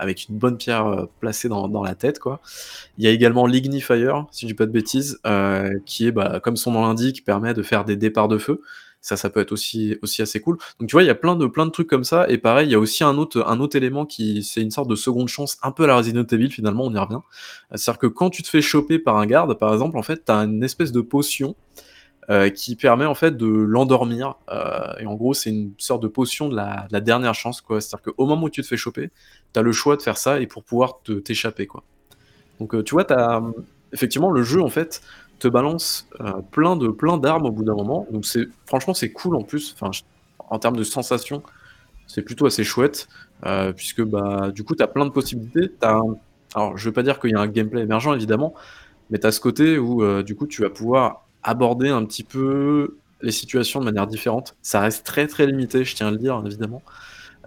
avec 0.00 0.26
une 0.28 0.38
bonne 0.38 0.56
pierre, 0.56 1.06
placée 1.20 1.48
dans 1.48 1.68
dans 1.68 1.84
la 1.84 1.94
tête, 1.94 2.18
quoi. 2.18 2.40
Il 2.98 3.04
y 3.04 3.08
a 3.08 3.10
également 3.12 3.46
l'Ignifier, 3.46 4.12
si 4.32 4.42
je 4.42 4.46
dis 4.48 4.54
pas 4.54 4.66
de 4.66 4.72
bêtises, 4.72 5.20
qui 5.86 6.06
est, 6.08 6.12
bah, 6.12 6.40
comme 6.42 6.56
son 6.56 6.72
nom 6.72 6.82
l'indique, 6.86 7.24
permet 7.24 7.54
de 7.54 7.62
faire 7.62 7.84
des 7.84 7.96
départs 7.96 8.28
de 8.28 8.38
feu. 8.38 8.62
Ça, 9.02 9.16
ça 9.16 9.30
peut 9.30 9.40
être 9.40 9.52
aussi 9.52 9.96
aussi 10.02 10.20
assez 10.22 10.40
cool. 10.40 10.58
Donc 10.78 10.88
tu 10.88 10.92
vois, 10.92 11.02
il 11.02 11.06
y 11.06 11.10
a 11.10 11.14
plein 11.14 11.34
de 11.36 11.46
plein 11.46 11.64
de 11.66 11.70
trucs 11.70 11.88
comme 11.88 12.04
ça 12.04 12.28
et 12.28 12.36
pareil, 12.38 12.68
il 12.68 12.72
y 12.72 12.74
a 12.74 12.78
aussi 12.78 13.02
un 13.02 13.16
autre 13.16 13.42
un 13.46 13.58
autre 13.60 13.76
élément 13.76 14.04
qui 14.06 14.42
c'est 14.44 14.60
une 14.60 14.70
sorte 14.70 14.88
de 14.90 14.94
seconde 14.96 15.28
chance, 15.28 15.56
un 15.62 15.72
peu 15.72 15.84
à 15.84 15.86
la 15.86 15.96
Resident 15.96 16.24
Evil 16.24 16.50
finalement, 16.50 16.84
on 16.84 16.92
y 16.94 16.98
revient. 16.98 17.20
C'est-à-dire 17.74 17.98
que 17.98 18.06
quand 18.08 18.28
tu 18.30 18.42
te 18.42 18.48
fais 18.48 18.60
choper 18.60 18.98
par 18.98 19.16
un 19.16 19.26
garde, 19.26 19.58
par 19.58 19.72
exemple, 19.72 19.96
en 19.96 20.02
fait, 20.02 20.24
tu 20.26 20.32
as 20.32 20.36
une 20.44 20.62
espèce 20.62 20.92
de 20.92 21.00
potion, 21.00 21.56
heu, 22.30 22.48
qui 22.50 22.76
permet 22.76 23.06
en 23.06 23.14
fait 23.14 23.36
de 23.36 23.46
l'endormir, 23.46 24.36
heu 24.52 24.56
et 25.00 25.06
en 25.06 25.14
gros, 25.16 25.34
c'est 25.34 25.50
une 25.50 25.72
sorte 25.78 26.02
de 26.02 26.08
potion 26.08 26.48
de 26.48 26.56
la 26.56 26.86
de 26.88 26.92
la 26.94 27.00
dernière 27.00 27.34
chance, 27.34 27.60
quoi. 27.62 27.80
C'est-à-dire 27.80 28.12
qu'au 28.14 28.26
moment 28.26 28.44
où 28.46 28.50
tu 28.50 28.62
te 28.62 28.66
fais 28.68 28.76
choper, 28.78 29.10
tu 29.54 29.60
as 29.60 29.62
le 29.62 29.72
choix 29.72 29.96
de 29.96 30.02
faire 30.02 30.18
ça 30.18 30.40
et 30.40 30.46
pour 30.46 30.64
pouvoir 30.64 31.00
te 31.04 31.12
t'échapper, 31.12 31.66
quoi. 31.66 31.84
Donc 32.60 32.74
heu, 32.74 32.82
tu 32.84 32.94
vois, 32.94 33.10
as, 33.12 33.42
effectivement 33.92 34.30
le 34.30 34.42
jeu 34.44 34.62
en 34.62 34.70
fait, 34.70 35.02
te 35.40 35.48
balance, 35.48 36.08
heu, 36.20 36.42
plein 36.52 36.76
de 36.76 36.88
plein 36.90 37.18
d'armes 37.18 37.46
au 37.46 37.52
bout 37.52 37.64
d'un 37.64 37.74
moment. 37.76 38.08
Donc 38.12 38.26
c'est 38.26 38.46
franchement, 38.66 38.94
c'est 38.94 39.12
cool 39.12 39.36
en 39.36 39.44
plus, 39.44 39.74
enfin 39.74 39.90
en 40.50 40.58
termes 40.60 40.76
de 40.76 40.84
sensations, 40.84 41.44
c'est 42.06 42.22
plutôt 42.22 42.46
assez 42.46 42.64
chouette, 42.64 43.08
heu, 43.46 43.72
puisque, 43.76 44.02
bah, 44.02 44.50
du 44.52 44.64
coup, 44.64 44.74
tu 44.76 44.82
as 44.82 44.88
plein 44.88 45.06
de 45.06 45.10
possibilités. 45.12 45.70
As 45.82 45.94
un 45.96 46.16
alors 46.54 46.76
je 46.78 46.86
veux 46.88 46.92
pas 46.94 47.02
dire 47.04 47.20
qu'il 47.20 47.30
y 47.30 47.34
a 47.36 47.40
un 47.40 47.48
gameplay 47.48 47.82
émergent 47.82 48.14
évidemment, 48.16 48.54
mais 49.10 49.18
tu 49.20 49.26
as 49.28 49.32
ce 49.32 49.40
côté 49.40 49.78
où, 49.78 50.02
heu, 50.04 50.22
du 50.24 50.36
coup, 50.36 50.46
tu 50.48 50.62
vas 50.62 50.70
pouvoir 50.70 51.28
aborder 51.44 51.90
un 51.90 52.04
petit 52.06 52.24
peu 52.24 53.00
les 53.22 53.32
situations 53.32 53.80
de 53.80 53.86
manière 53.86 54.06
différente. 54.08 54.56
Ça 54.62 54.80
reste 54.80 55.06
très, 55.06 55.26
très 55.28 55.46
limité, 55.46 55.84
je 55.84 55.94
tiens 55.96 56.08
à 56.08 56.10
le 56.12 56.18
dire, 56.18 56.42
évidemment, 56.46 56.84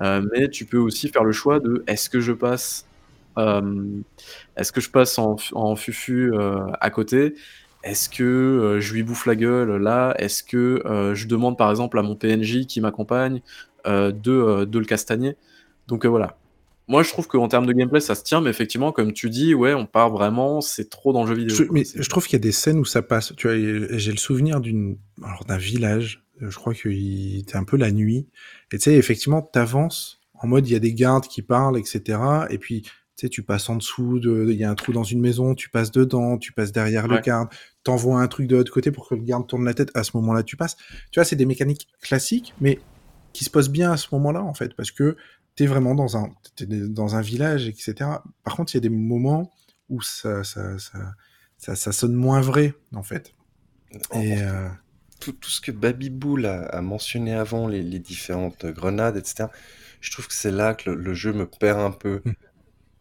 mais 0.01 0.49
tu 0.51 0.65
peux 0.67 0.77
aussi 0.79 1.09
faire 1.09 1.23
le 1.25 1.31
choix 1.33 1.59
de: 1.61 1.83
«Est-ce 1.87 2.09
que 2.09 2.19
je 2.21 2.33
passe, 2.33 2.89
est-ce 3.37 4.71
que 4.73 4.81
je 4.81 4.91
passe 4.91 5.19
en 5.19 5.37
en 5.53 5.75
fufu, 5.77 6.33
à 6.81 6.89
côté? 6.91 7.35
Est-ce 7.83 8.09
que, 8.09 8.23
heu, 8.23 8.79
je 8.79 8.93
lui 8.93 9.03
bouffe 9.03 9.25
la 9.25 9.35
gueule 9.35 9.77
là? 9.81 10.15
Est-ce 10.17 10.43
que, 10.43 10.81
heu, 10.85 11.13
je 11.15 11.27
demande 11.27 11.57
par 11.57 11.69
exemple 11.69 11.99
à 11.99 12.01
mon 12.01 12.15
PNJ 12.15 12.65
qui 12.65 12.81
m'accompagne, 12.81 13.41
heu, 13.87 14.13
de, 14.13 14.65
de 14.65 14.79
le 14.79 14.85
castagner?» 14.85 15.35
donc 15.87 16.05
voilà. 16.05 16.37
Moi, 16.87 17.03
je 17.03 17.09
trouve 17.09 17.27
qu'en 17.27 17.47
termes 17.47 17.65
de 17.65 17.71
gameplay, 17.73 18.01
ça 18.01 18.13
se 18.15 18.23
tient, 18.23 18.41
mais 18.41 18.49
effectivement, 18.49 18.91
comme 18.91 19.13
tu 19.13 19.29
dis, 19.29 19.53
ouais, 19.53 19.73
on 19.73 19.85
part 19.85 20.09
vraiment 20.09 20.59
c'est 20.59 20.89
trop 20.89 21.13
dans 21.13 21.23
le 21.23 21.29
jeu 21.29 21.35
vidéo, 21.35 21.55
Je 21.55 21.63
mais 21.71 21.83
je 21.85 22.09
trouve 22.09 22.25
qu'il 22.25 22.33
y 22.33 22.41
a 22.41 22.43
des 22.43 22.51
scènes 22.51 22.77
où 22.77 22.85
ça 22.85 23.01
passe. 23.01 23.33
Tu 23.37 23.47
vois, 23.47 23.55
j'ai 23.97 24.11
le 24.11 24.17
souvenir 24.17 24.59
d'une 24.59 24.97
alors 25.23 25.45
d'un 25.45 25.57
village, 25.57 26.25
je 26.41 26.55
crois 26.55 26.73
qu'il 26.73 27.37
était 27.39 27.55
un 27.55 27.63
peu 27.63 27.77
la 27.77 27.91
nuit 27.91 28.27
et 28.71 28.77
tu 28.77 28.83
sais, 28.83 28.95
effectivement, 28.95 29.47
tu 29.53 29.59
avances 29.59 30.19
en 30.35 30.47
mode 30.47 30.67
il 30.67 30.73
y 30.73 30.75
a 30.75 30.79
des 30.79 30.93
gardes 30.93 31.27
qui 31.27 31.41
parlent 31.41 31.77
et 31.77 31.83
cetera 31.85 32.47
et 32.49 32.57
puis, 32.57 32.83
tu 33.15 33.25
sais, 33.25 33.29
tu 33.29 33.43
passes 33.43 33.69
en 33.69 33.75
dessous 33.75 34.19
de 34.19 34.47
il 34.49 34.57
y 34.57 34.63
a 34.63 34.69
un 34.71 34.75
trou 34.75 34.91
dans 34.91 35.03
une 35.03 35.21
maison, 35.21 35.53
tu 35.55 35.69
passes 35.69 35.91
dedans, 35.91 36.37
tu 36.37 36.51
passes 36.51 36.71
derrière 36.71 37.07
le 37.07 37.19
garde, 37.19 37.49
tu 37.85 37.91
envoies 37.91 38.19
un 38.19 38.27
truc 38.27 38.47
de 38.47 38.55
l'autre 38.55 38.71
côté 38.71 38.91
pour 38.91 39.07
que 39.07 39.15
le 39.15 39.21
garde 39.21 39.47
tourne 39.47 39.65
la 39.65 39.73
tête, 39.73 39.91
à 39.93 40.03
ce 40.03 40.11
moment-là, 40.17 40.43
tu 40.43 40.57
passes. 40.57 40.75
Tu 41.11 41.19
vois, 41.19 41.25
c'est 41.25 41.35
des 41.35 41.45
mécaniques 41.45 41.87
classiques, 42.01 42.53
mais 42.59 42.79
qui 43.33 43.43
se 43.43 43.49
posent 43.49 43.69
bien 43.69 43.91
à 43.91 43.97
ce 43.97 44.07
moment-là, 44.13 44.41
en 44.43 44.53
fait, 44.53 44.73
parce 44.75 44.91
que 44.91 45.15
tu 45.55 45.63
es 45.63 45.67
vraiment 45.67 45.93
dans 45.95 46.17
un 46.17 46.31
es 46.59 46.65
dans 46.65 47.15
un 47.15 47.21
village 47.21 47.67
et 47.67 47.73
cetera. 47.77 48.23
Par 48.43 48.55
contre, 48.55 48.73
il 48.73 48.77
y 48.77 48.79
a 48.79 48.81
des 48.81 48.89
moments 48.89 49.51
où 49.89 50.01
ça 50.01 50.43
ça 50.43 50.79
ça 50.79 51.13
ça 51.57 51.75
ça 51.75 51.91
sonne 51.91 52.13
moins 52.15 52.41
vrai, 52.41 52.73
en 52.95 53.03
fait 53.03 53.35
En 54.11 54.21
et 54.21 54.41
heu 54.41 54.69
tout 55.19 55.33
tout 55.33 55.49
ce 55.51 55.61
que 55.61 55.71
Baby-Boule 55.71 56.47
a 56.47 56.63
a 56.65 56.81
mentionné 56.81 57.33
avant, 57.33 57.67
les 57.67 57.83
les 57.83 57.99
différentes 57.99 58.65
grenades 58.65 59.17
et 59.17 59.23
cetera, 59.23 59.51
je 60.01 60.11
trouve 60.11 60.27
que 60.27 60.33
c'est 60.33 60.51
là 60.51 60.73
que 60.73 60.89
le 60.89 60.95
le 60.95 61.13
jeu 61.13 61.33
me 61.33 61.45
perd 61.45 61.79
un 61.79 61.91
peu. 61.91 62.21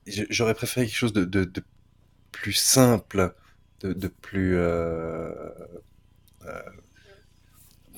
Je 0.07 0.25
j'aurais 0.31 0.55
préféré 0.55 0.87
quelque 0.87 0.97
chose 0.97 1.13
de 1.13 1.25
de 1.25 1.45
de 1.45 1.63
plus 2.33 2.53
simple, 2.55 3.35
de 3.81 3.93
de 3.93 4.09
plus, 4.09 4.57
heu 4.57 5.35
heu, 6.45 6.83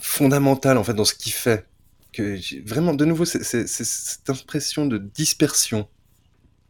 fondamental, 0.01 0.79
en 0.79 0.85
fait, 0.85 0.95
dans 0.95 1.05
ce 1.05 1.15
qu'il 1.15 1.33
fait. 1.33 1.69
Que 2.13 2.39
vraiment, 2.69 2.95
de 2.95 3.05
nouveau, 3.05 3.25
c'est 3.25 3.43
cette 3.67 4.31
impression 4.31 4.87
de 4.87 4.99
dispersion, 4.99 5.89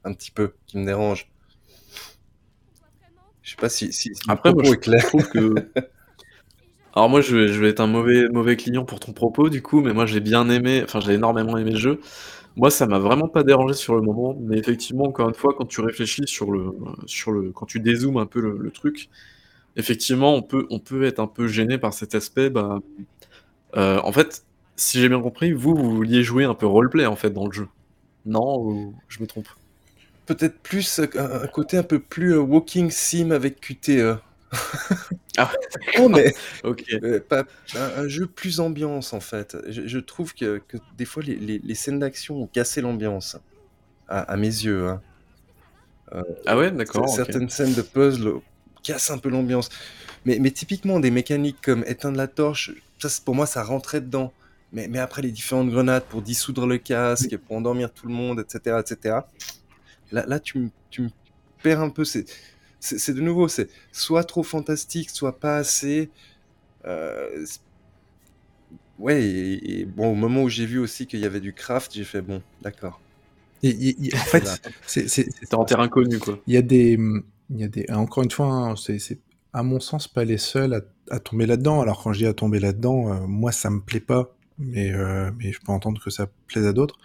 un 0.05 0.15
petit 0.15 0.31
peu, 0.33 0.55
qui 0.67 0.79
me 0.79 0.87
dérange. 0.87 1.31
Je 3.43 3.51
sais 3.51 3.57
pas 3.59 3.69
si 3.69 3.93
si 3.93 4.15
si 4.15 4.29
mon 4.31 4.35
Après, 4.35 4.51
moi, 4.53 4.63
propos 4.63 4.65
je 4.65 4.75
est 4.75 4.81
clair. 4.81 5.05
trouve 5.07 5.29
que 5.29 5.71
alors 6.93 7.09
moi, 7.09 7.21
je 7.21 7.37
vais 7.37 7.49
je 7.53 7.61
vais 7.61 7.69
être 7.71 7.81
un 7.81 7.87
mauvais 7.87 8.29
mauvais 8.33 8.57
client 8.57 8.85
pour 8.85 9.01
ton 9.01 9.13
propos, 9.13 9.49
du 9.51 9.63
coup, 9.63 9.81
mais 9.83 9.93
moi, 9.93 10.07
j'ai 10.07 10.21
bien 10.21 10.49
aimé, 10.49 10.83
enfin, 10.85 11.01
j'ai 11.01 11.15
énormément 11.15 11.57
aimé 11.59 11.73
le 11.73 11.79
jeu. 11.79 12.01
Moi, 12.57 12.71
ça 12.71 12.87
m'a 12.87 12.99
vraiment 13.01 13.29
pas 13.29 13.43
dérangé 13.43 13.75
sur 13.75 13.97
le 13.97 14.03
moment, 14.03 14.37
mais 14.41 14.59
effectivement, 14.59 15.05
encore 15.07 15.29
une 15.29 15.35
fois, 15.35 15.55
quand 15.59 15.67
tu 15.67 15.81
réfléchis 15.81 16.23
sur 16.27 16.53
le 16.53 16.73
sur 17.07 17.33
le 17.33 17.51
quand 17.53 17.67
tu 17.67 17.81
dézoomes 17.81 18.17
un 18.19 18.27
peu 18.27 18.41
le 18.41 18.71
truc, 18.71 19.09
effectivement, 19.77 20.35
on 20.35 20.43
peut 20.43 20.67
on 20.71 20.81
peut 20.81 21.05
être 21.05 21.21
un 21.21 21.27
peu 21.29 21.49
gêné 21.49 21.79
par 21.79 21.95
cet 21.95 22.15
aspect, 22.15 22.51
bah, 22.51 22.81
heu, 23.77 24.01
en 24.05 24.13
fait, 24.13 24.45
si 24.77 25.01
j'ai 25.01 25.09
bien 25.09 25.21
compris, 25.21 25.53
vous, 25.53 25.75
vous 25.77 25.95
vouliez 25.97 26.23
jouer 26.23 26.45
un 26.45 26.55
peu 26.55 26.67
roleplay, 26.67 27.07
en 27.07 27.17
fait, 27.17 27.31
dans 27.31 27.47
le 27.47 27.53
jeu? 27.53 27.69
Non 28.27 28.59
ou 28.61 28.95
je 29.09 29.23
me 29.23 29.27
trompe? 29.27 29.49
Peut-être 30.27 30.61
plus, 30.63 31.01
heu, 31.01 31.11
un 31.17 31.47
côté 31.49 31.79
un 31.79 31.83
peu 31.85 32.01
plus, 32.01 32.35
heu, 32.35 32.41
walking 32.41 32.91
sim 32.91 33.31
avec 33.33 33.61
QTE. 33.61 34.19
Ah 35.37 35.53
Non, 35.99 36.09
mais 36.09 36.35
OK. 36.63 36.85
heu, 37.03 37.21
pas 37.29 37.45
un 37.75 37.83
un 38.05 38.09
jeu 38.09 38.27
plus 38.29 38.61
ambiance, 38.61 39.13
en 39.13 39.21
fait. 39.21 39.57
Je 39.69 39.87
je 39.89 39.99
trouve 39.99 40.35
que 40.35 40.59
que 40.59 40.79
des 40.93 41.05
fois 41.07 41.23
les 41.23 41.37
les 41.37 41.59
les 41.61 41.75
scènes 41.75 41.99
d'action 42.01 42.37
ont 42.43 42.47
cassé 42.49 42.81
l'ambiance, 42.83 43.37
à 44.09 44.21
à 44.23 44.37
mes 44.39 44.49
yeux, 44.49 44.89
hein. 44.89 45.05
Heu, 46.13 46.23
Ah 46.47 46.57
ouais? 46.57 46.71
D'accord, 46.71 47.09
certaines 47.09 47.49
scènes 47.49 47.75
de 47.75 47.83
puzzle 47.83 48.41
cassent 48.83 49.11
un 49.11 49.19
peu 49.19 49.29
l'ambiance. 49.31 49.69
Mais 50.25 50.39
mais 50.41 50.51
typiquement 50.53 51.01
des 51.01 51.11
mécaniques 51.11 51.61
comme 51.63 51.85
éteindre 51.87 52.19
la 52.19 52.29
torche, 52.29 52.73
ça 53.01 53.09
pour 53.25 53.35
moi 53.35 53.47
ça 53.47 53.63
rentrait 53.65 54.01
dedans. 54.03 54.35
Mais 54.73 54.89
mais 54.89 54.99
après 54.99 55.23
les 55.23 55.33
différentes 55.33 55.71
grenades 55.71 56.09
pour 56.09 56.23
dissoudre 56.23 56.67
le 56.67 56.79
casque, 56.79 57.37
pour 57.39 57.57
endormir 57.57 57.93
tout 57.95 58.07
le 58.09 58.15
monde 58.15 58.41
et 58.41 58.45
cetera 58.49 58.81
et 58.81 58.87
cetera. 58.87 59.29
Là 60.13 60.25
là 60.27 60.41
tu 60.41 60.59
me 60.59 60.71
tu 60.91 61.03
me 61.03 61.11
perds 61.63 61.81
un 61.83 61.91
peu, 61.91 62.05
c'est 62.05 62.27
c'est 62.85 63.15
de 63.15 63.21
nouveau, 63.21 63.49
c'est 63.49 63.69
soit 63.93 64.25
trop 64.25 64.43
fantastique, 64.43 65.11
soit 65.11 65.39
pas 65.41 65.57
assez, 65.59 66.11
heu, 66.87 67.45
c 67.47 67.59
ouais 68.99 69.23
et 69.25 69.81
et 69.81 69.85
bon, 69.87 70.13
au 70.13 70.15
moment 70.15 70.43
où 70.45 70.49
j'ai 70.49 70.67
vu 70.67 70.79
aussi 70.79 71.07
qu'il 71.07 71.21
y 71.21 71.25
avait 71.25 71.41
du 71.41 71.53
craft, 71.53 71.93
j'ai 71.95 72.05
fait: 72.05 72.23
«Bon, 72.23 72.43
d'accord». 72.63 73.01
En 74.15 74.17
fait, 74.27 74.45
c'est 74.87 75.55
en 75.55 75.65
terrain 75.65 75.89
connu, 75.89 76.19
quoi. 76.19 76.39
Il 76.47 76.55
y 76.55 76.57
a 76.59 76.63
des, 76.63 76.99
il 77.51 77.61
y 77.61 77.65
a 77.65 77.69
des, 77.69 77.87
encore 77.91 78.23
une 78.23 78.31
fois, 78.31 78.47
hein, 78.47 78.77
c'est, 78.77 78.99
c'est 78.99 79.19
à 79.53 79.63
mon 79.63 79.81
sens 79.81 80.09
pas 80.09 80.25
les 80.25 80.39
seuls 80.39 80.75
à, 80.75 80.81
à 81.11 81.19
tomber 81.21 81.47
là-dedans. 81.47 81.81
Alors 81.81 82.03
quand 82.03 82.13
je 82.13 82.19
dis 82.21 82.27
à 82.27 82.35
tomber 82.35 82.61
là-dedans, 82.61 83.13
euh, 83.13 83.27
moi 83.27 83.53
ça 83.53 83.71
me 83.71 83.81
plaît 83.81 84.01
pas, 84.01 84.37
mais 84.59 84.93
euh, 84.93 85.31
mais 85.39 85.53
je 85.53 85.61
peux 85.61 85.73
entendre 85.73 86.03
que 86.03 86.11
ça 86.11 86.29
plaise 86.47 86.67
à 86.67 86.73
d'autres. 86.73 86.97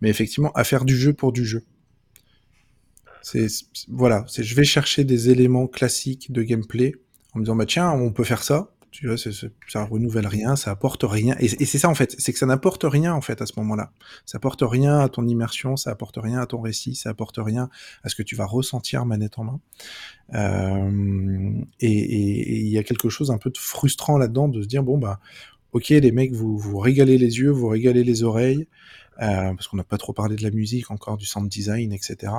Mais 0.00 0.10
effectivement, 0.10 0.52
à 0.54 0.64
faire 0.64 0.84
du 0.84 0.96
jeu 0.96 1.12
pour 1.12 1.32
du 1.32 1.44
jeu. 1.44 1.62
C'est 3.22 3.46
voilà, 3.88 4.24
c'est 4.28 4.42
je 4.42 4.54
vais 4.54 4.64
chercher 4.64 5.04
des 5.04 5.30
éléments 5.30 5.66
classiques 5.66 6.32
de 6.32 6.42
gameplay 6.42 6.94
en 7.34 7.38
me 7.40 7.44
disant 7.44 7.56
bah 7.56 7.66
tiens, 7.66 7.90
on 7.90 8.12
peut 8.12 8.24
faire 8.24 8.42
ça. 8.42 8.70
Tu 8.90 9.06
vois, 9.06 9.16
c'est- 9.16 9.30
ça 9.68 9.84
renouvelle 9.84 10.26
rien, 10.26 10.56
ça 10.56 10.72
apporte 10.72 11.04
rien. 11.04 11.36
Et, 11.38 11.46
c'est 11.64 11.78
ça 11.78 11.88
en 11.88 11.94
fait, 11.94 12.16
c'est 12.18 12.32
que 12.32 12.38
ça 12.40 12.46
n'apporte 12.46 12.82
rien 12.82 13.14
en 13.14 13.20
fait 13.20 13.40
à 13.40 13.46
ce 13.46 13.52
moment-là. 13.58 13.92
Ça 14.26 14.38
apporte 14.38 14.62
rien 14.62 14.98
à 14.98 15.08
ton 15.08 15.28
immersion, 15.28 15.76
ça 15.76 15.92
apporte 15.92 16.16
rien 16.20 16.40
à 16.40 16.46
ton 16.46 16.60
récit, 16.60 16.96
ça 16.96 17.10
apporte 17.10 17.38
rien 17.38 17.70
à 18.02 18.08
ce 18.08 18.16
que 18.16 18.24
tu 18.24 18.34
vas 18.34 18.46
ressentir 18.46 19.06
manette 19.06 19.38
en 19.38 19.44
main. 19.44 19.60
Euh, 20.34 21.52
et 21.80 22.60
il 22.62 22.68
y 22.68 22.78
a 22.78 22.82
quelque 22.82 23.08
chose 23.08 23.30
un 23.30 23.38
peu 23.38 23.50
de 23.50 23.58
frustrant 23.58 24.18
là-dedans 24.18 24.48
de 24.48 24.62
se 24.62 24.66
dire 24.66 24.82
bon 24.82 24.98
bah 24.98 25.20
ok 25.72 25.88
les 25.90 26.12
mecs 26.12 26.32
vous 26.32 26.58
vous 26.58 26.78
régalez 26.78 27.18
les 27.18 27.38
yeux, 27.38 27.50
vous 27.50 27.68
régalez 27.68 28.04
les 28.04 28.22
oreilles 28.24 28.66
euh, 29.22 29.54
parce 29.54 29.68
qu'on 29.68 29.76
n'a 29.76 29.84
pas 29.84 29.98
trop 29.98 30.12
parlé 30.12 30.36
de 30.36 30.42
la 30.42 30.50
musique 30.50 30.90
encore 30.90 31.16
du 31.16 31.26
sound 31.26 31.48
design 31.48 31.92
etc. 31.92 32.32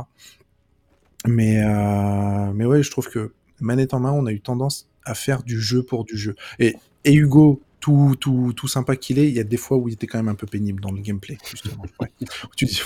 Mais 1.28 1.62
euh, 1.64 2.52
mais 2.54 2.66
ouais 2.66 2.82
je 2.84 2.90
trouve 2.92 3.10
que 3.10 3.32
manette 3.60 3.94
en 3.94 4.00
main 4.00 4.12
on 4.12 4.26
a 4.26 4.32
eu 4.32 4.40
tendance 4.40 4.88
à 5.06 5.14
faire 5.14 5.44
du 5.44 5.60
jeu 5.60 5.84
pour 5.84 6.04
du 6.04 6.18
jeu. 6.18 6.36
Et, 6.60 6.76
et 7.06 7.14
Hugo 7.14 7.62
tout, 7.80 8.16
tout, 8.20 8.54
tout 8.56 8.68
sympa 8.68 8.96
qu'il 8.96 9.18
est, 9.18 9.28
il 9.28 9.34
y 9.36 9.40
a 9.40 9.44
des 9.44 9.58
fois 9.58 9.78
où 9.78 9.88
il 9.88 9.94
était 9.96 10.06
quand 10.06 10.20
même 10.20 10.28
un 10.28 10.36
peu 10.36 10.46
pénible 10.46 10.80
dans 10.82 10.92
le 10.92 11.02
gameplay, 11.02 11.38
justement. 11.50 11.84
Ouais. 12.00 12.10
Tu 12.56 12.66
dis, 12.66 12.80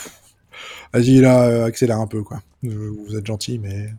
vas-y 0.93 1.19
là, 1.19 1.65
accélère 1.65 1.99
un 1.99 2.07
peu, 2.07 2.23
quoi. 2.23 2.41
Vous 2.63 3.13
êtes 3.17 3.25
gentil, 3.25 3.59
mais 3.59 3.89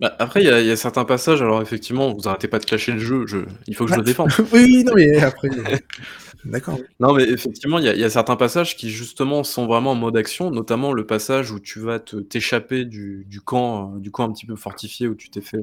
Bah, 0.00 0.14
après, 0.20 0.42
il 0.42 0.46
y, 0.46 0.50
a- 0.50 0.60
il 0.60 0.66
y 0.66 0.70
a 0.70 0.76
certains 0.76 1.04
passages, 1.04 1.42
alors 1.42 1.60
effectivement, 1.60 2.14
vous 2.14 2.28
arrêtez 2.28 2.46
pas 2.48 2.58
de 2.60 2.64
clasher 2.64 2.92
le 2.92 2.98
jeu, 3.00 3.26
je... 3.26 3.38
il 3.66 3.74
faut 3.74 3.84
que 3.86 3.92
je 3.92 3.96
le 3.96 4.04
défende. 4.04 4.30
oui, 4.38 4.46
oui, 4.52 4.84
non, 4.84 4.92
mais 4.94 5.18
après, 5.18 5.48
d'accord. 6.44 6.78
Non, 7.00 7.14
mais 7.14 7.24
effectivement, 7.24 7.78
il 7.78 7.84
y, 7.84 8.04
a- 8.04 8.10
certains 8.10 8.36
passages 8.36 8.76
qui 8.76 8.90
justement 8.90 9.44
sont 9.44 9.66
vraiment 9.66 9.92
en 9.92 9.94
mode 9.94 10.16
action, 10.16 10.50
notamment 10.50 10.92
le 10.92 11.06
passage 11.06 11.50
où 11.50 11.60
tu 11.60 11.80
vas 11.80 11.98
t'échapper 12.00 12.84
du, 12.84 13.24
du 13.28 13.40
camp, 13.40 13.94
euh, 13.96 13.98
du 13.98 14.10
camp 14.10 14.24
un 14.28 14.32
petit 14.32 14.46
peu 14.46 14.56
fortifié 14.56 15.08
où 15.08 15.14
tu 15.14 15.30
t'es 15.30 15.40
fait, 15.40 15.62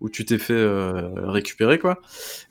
où 0.00 0.08
tu 0.10 0.24
t'es 0.24 0.38
fait 0.38 0.54
euh, 0.54 1.10
récupérer, 1.30 1.78
quoi. 1.78 2.00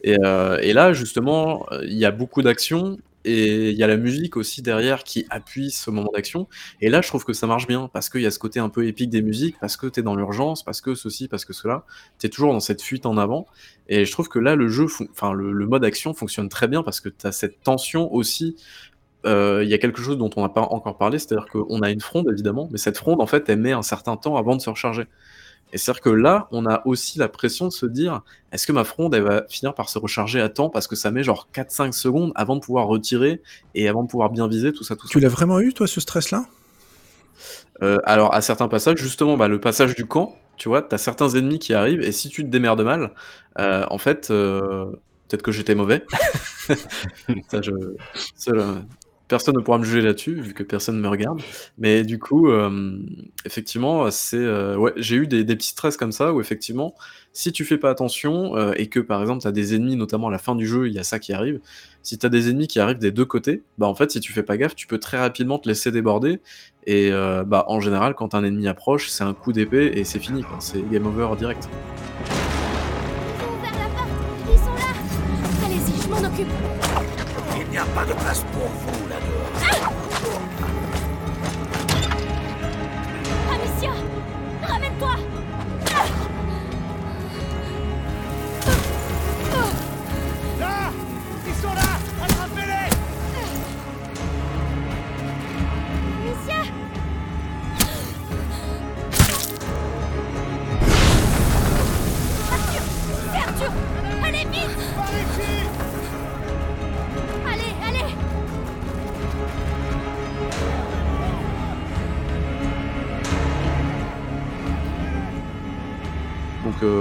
Et, 0.03 0.18
euh, 0.24 0.57
et 0.61 0.74
là, 0.74 0.94
justement, 0.94 1.65
il 1.84 1.95
y 1.98 2.06
a 2.06 2.11
beaucoup 2.11 2.41
d'action 2.41 2.98
et 3.27 3.71
il 3.71 3.77
y 3.77 3.83
a 3.83 3.87
la 3.87 3.97
musique 3.97 4.37
aussi 4.37 4.61
derrière 4.61 5.03
qui 5.03 5.25
appuie 5.29 5.69
ce 5.71 5.91
moment 5.91 6.11
d'action. 6.13 6.47
Et 6.81 6.89
là, 6.89 7.01
je 7.01 7.07
trouve 7.09 7.25
que 7.25 7.33
ça 7.33 7.45
marche 7.47 7.67
bien 7.67 7.89
parce 7.93 8.09
qu'il 8.09 8.21
y 8.21 8.25
a 8.25 8.31
ce 8.31 8.39
côté 8.39 8.59
un 8.59 8.69
peu 8.69 8.87
épique 8.87 9.09
des 9.09 9.21
musiques, 9.21 9.57
parce 9.59 9.77
que 9.77 9.87
t'es 9.87 10.01
dans 10.01 10.15
l'urgence, 10.15 10.63
parce 10.63 10.81
que 10.81 10.95
ceci, 10.95 11.27
parce 11.27 11.45
que 11.45 11.53
cela. 11.53 11.85
T'es 12.19 12.29
toujours 12.29 12.53
dans 12.53 12.59
cette 12.59 12.81
fuite 12.81 13.05
en 13.05 13.17
avant. 13.17 13.47
Et 13.89 14.05
je 14.05 14.11
trouve 14.11 14.29
que 14.29 14.39
là, 14.39 14.55
le 14.55 14.67
jeu, 14.69 14.87
le 15.33 15.67
mode 15.67 15.83
action 15.83 16.13
fonctionne 16.13 16.49
très 16.49 16.67
bien 16.67 16.83
parce 16.83 17.01
que 17.01 17.09
t'as 17.09 17.31
cette 17.31 17.61
tension 17.63 18.13
aussi. 18.13 18.55
Euh, 19.25 19.63
Il 19.63 19.69
y 19.69 19.73
a 19.73 19.77
quelque 19.77 20.01
chose 20.01 20.17
dont 20.17 20.29
on 20.37 20.41
n'a 20.41 20.49
pas 20.49 20.61
encore 20.61 20.97
parlé, 20.97 21.19
c'est-à-dire 21.19 21.47
qu'on 21.47 21.81
a 21.81 21.89
une 21.91 22.01
fronde 22.01 22.27
évidemment, 22.31 22.69
mais 22.71 22.77
cette 22.77 22.97
fronde 22.97 23.21
en 23.21 23.27
fait 23.27 23.49
elle 23.49 23.59
met 23.59 23.71
un 23.73 23.81
certain 23.81 24.15
temps 24.17 24.37
avant 24.37 24.55
de 24.55 24.61
se 24.61 24.69
recharger. 24.69 25.05
Et 25.73 25.77
c'est-à-dire 25.77 26.02
que 26.02 26.10
là, 26.10 26.48
on 26.52 26.65
a 26.65 26.81
aussi 26.85 27.19
la 27.19 27.27
pression 27.27 27.68
de 27.68 27.73
se 27.73 27.85
dire 27.85 28.22
est-ce 28.52 28.65
que 28.65 28.72
ma 28.72 28.84
fronde 28.84 29.14
elle 29.14 29.23
va 29.23 29.44
finir 29.49 29.73
par 29.73 29.89
se 29.89 29.99
recharger 29.99 30.39
à 30.39 30.49
temps 30.49 30.69
parce 30.69 30.88
que 30.88 30.95
ça 30.95 31.11
met 31.11 31.23
genre 31.23 31.49
4-5 31.53 31.91
secondes 31.91 32.31
avant 32.35 32.56
de 32.56 32.61
pouvoir 32.61 32.88
retirer 32.88 33.41
et 33.76 33.89
avant 33.89 34.03
de 34.03 34.07
pouvoir 34.07 34.30
bien 34.30 34.48
viser 34.48 34.72
tout 34.72 34.84
ça 34.84 34.95
tout 34.95 35.07
ça. 35.07 35.11
Tu 35.11 35.19
l'as 35.19 35.30
vraiment 35.30 35.60
eu, 35.60 35.73
toi, 35.73 35.88
ce 35.88 35.99
stress-là? 35.99 36.45
Euh, 37.84 37.98
alors, 38.06 38.34
à 38.34 38.41
certains 38.41 38.68
passages, 38.68 38.98
justement, 38.98 39.38
bah, 39.38 39.48
le 39.48 39.60
passage 39.60 39.95
du 39.95 40.06
camp, 40.06 40.35
tu 40.57 40.69
vois, 40.69 40.81
t'as 40.81 40.98
certains 40.98 41.30
ennemis 41.30 41.60
qui 41.60 41.73
arrivent, 41.73 42.02
et 42.02 42.11
si 42.11 42.30
tu 42.30 42.44
te 42.44 42.49
démerdes 42.49 42.81
mal, 42.81 43.11
euh, 43.60 43.85
en 43.89 43.98
fait, 43.98 44.30
euh, 44.31 44.85
peut-être 45.27 45.44
que 45.44 45.52
j'étais 45.52 45.76
mauvais. 45.76 46.06
Ça, 47.49 47.61
je... 47.61 47.72
seul, 48.35 48.64
personne 49.27 49.55
ne 49.55 49.61
pourra 49.61 49.77
me 49.77 49.83
juger 49.83 50.01
là-dessus, 50.01 50.41
vu 50.41 50.53
que 50.53 50.63
personne 50.63 50.95
ne 50.95 51.01
me 51.01 51.07
regarde. 51.09 51.41
Mais 51.77 52.03
du 52.03 52.19
coup, 52.19 52.49
euh, 52.49 52.99
effectivement, 53.45 54.09
c'est, 54.11 54.37
euh, 54.37 54.77
ouais, 54.77 54.93
j'ai 54.97 55.15
eu 55.15 55.27
des, 55.27 55.43
des 55.43 55.55
petits 55.55 55.69
stress 55.69 55.97
comme 55.97 56.11
ça, 56.11 56.33
où 56.33 56.41
effectivement, 56.41 56.95
si 57.33 57.51
tu 57.51 57.65
fais 57.65 57.77
pas 57.77 57.91
attention, 57.91 58.57
euh, 58.57 58.73
et 58.77 58.87
que 58.87 58.99
par 58.99 59.21
exemple, 59.21 59.43
t'as 59.43 59.51
des 59.51 59.75
ennemis, 59.75 59.95
notamment 59.95 60.29
à 60.29 60.31
la 60.31 60.39
fin 60.39 60.55
du 60.55 60.65
jeu, 60.65 60.87
il 60.87 60.93
y 60.93 60.99
a 60.99 61.03
ça 61.03 61.19
qui 61.19 61.33
arrive, 61.33 61.59
si 62.01 62.17
t'as 62.17 62.29
des 62.29 62.49
ennemis 62.49 62.67
qui 62.67 62.79
arrivent 62.79 62.97
des 62.97 63.11
deux 63.11 63.25
côtés, 63.25 63.61
bah 63.77 63.85
en 63.85 63.93
fait, 63.93 64.09
si 64.09 64.19
tu 64.19 64.33
fais 64.33 64.41
pas 64.41 64.57
gaffe, 64.57 64.75
tu 64.75 64.87
peux 64.87 64.97
très 64.97 65.19
rapidement 65.19 65.59
te 65.59 65.67
laisser 65.67 65.91
déborder, 65.91 66.39
et 66.87 67.11
euh, 67.11 67.43
bah, 67.43 67.65
en 67.67 67.79
général, 67.79 68.15
quand 68.15 68.33
un 68.33 68.43
ennemi 68.43 68.67
approche, 68.67 69.09
c'est 69.09 69.23
un 69.23 69.33
coup 69.33 69.53
d'épée 69.53 69.91
et 69.93 70.03
c'est 70.03 70.19
fini, 70.19 70.41
quoi. 70.41 70.57
C'est 70.59 70.81
game 70.89 71.05
over 71.05 71.35
direct. 71.37 71.69
Vers 73.61 73.71
la 73.73 73.89
porte 73.89 74.09
Ils 74.49 74.57
sont 74.57 74.73
là 74.73 75.65
Allez-y, 75.65 76.01
je 76.01 76.07
m'en 76.07 76.17
occupe 76.17 76.47
Il 77.59 77.69
n'y 77.69 77.77
a 77.77 77.85
pas 77.85 78.05
de 78.05 78.13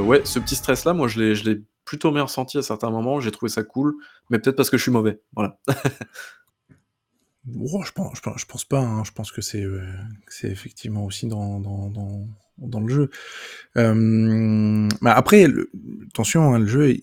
ouais, 0.07 0.25
ce 0.25 0.39
petit 0.39 0.55
stress-là, 0.55 0.95
moi, 0.95 1.09
je 1.09 1.21
l'ai, 1.21 1.63
plutôt 1.85 2.11
bien 2.11 2.25
ressenti 2.25 2.59
à 2.59 2.63
certains 2.63 2.91
moments, 2.91 3.21
j'ai 3.21 3.31
trouvé 3.31 3.49
ça 3.49 3.63
cool, 3.63 3.95
mais 4.29 4.39
peut-être 4.39 4.57
parce 4.57 4.71
que 4.71 4.77
je 4.77 4.83
suis 4.83 4.93
mauvais, 4.93 5.21
voilà. 5.35 5.59
Oh, 7.61 7.81
je 7.85 7.93
pense, 7.93 8.17
je 8.17 8.45
pense, 8.45 8.65
pas. 8.65 8.81
hein. 8.81 9.05
Je 9.05 9.13
pense 9.13 9.31
que 9.31 9.41
c'est, 9.41 9.63
euh, 9.63 9.81
que 10.27 10.35
c'est 10.35 10.49
effectivement 10.49 11.05
aussi 11.05 11.29
dans, 11.29 11.61
dans, 11.61 11.93
dans, 12.59 12.81
le 12.81 12.89
jeu. 12.89 13.11
Euh, 13.77 14.89
bah 15.01 15.13
après, 15.13 15.47
attention, 16.09 16.53
hein, 16.53 16.59
le 16.59 16.67
jeu, 16.67 16.97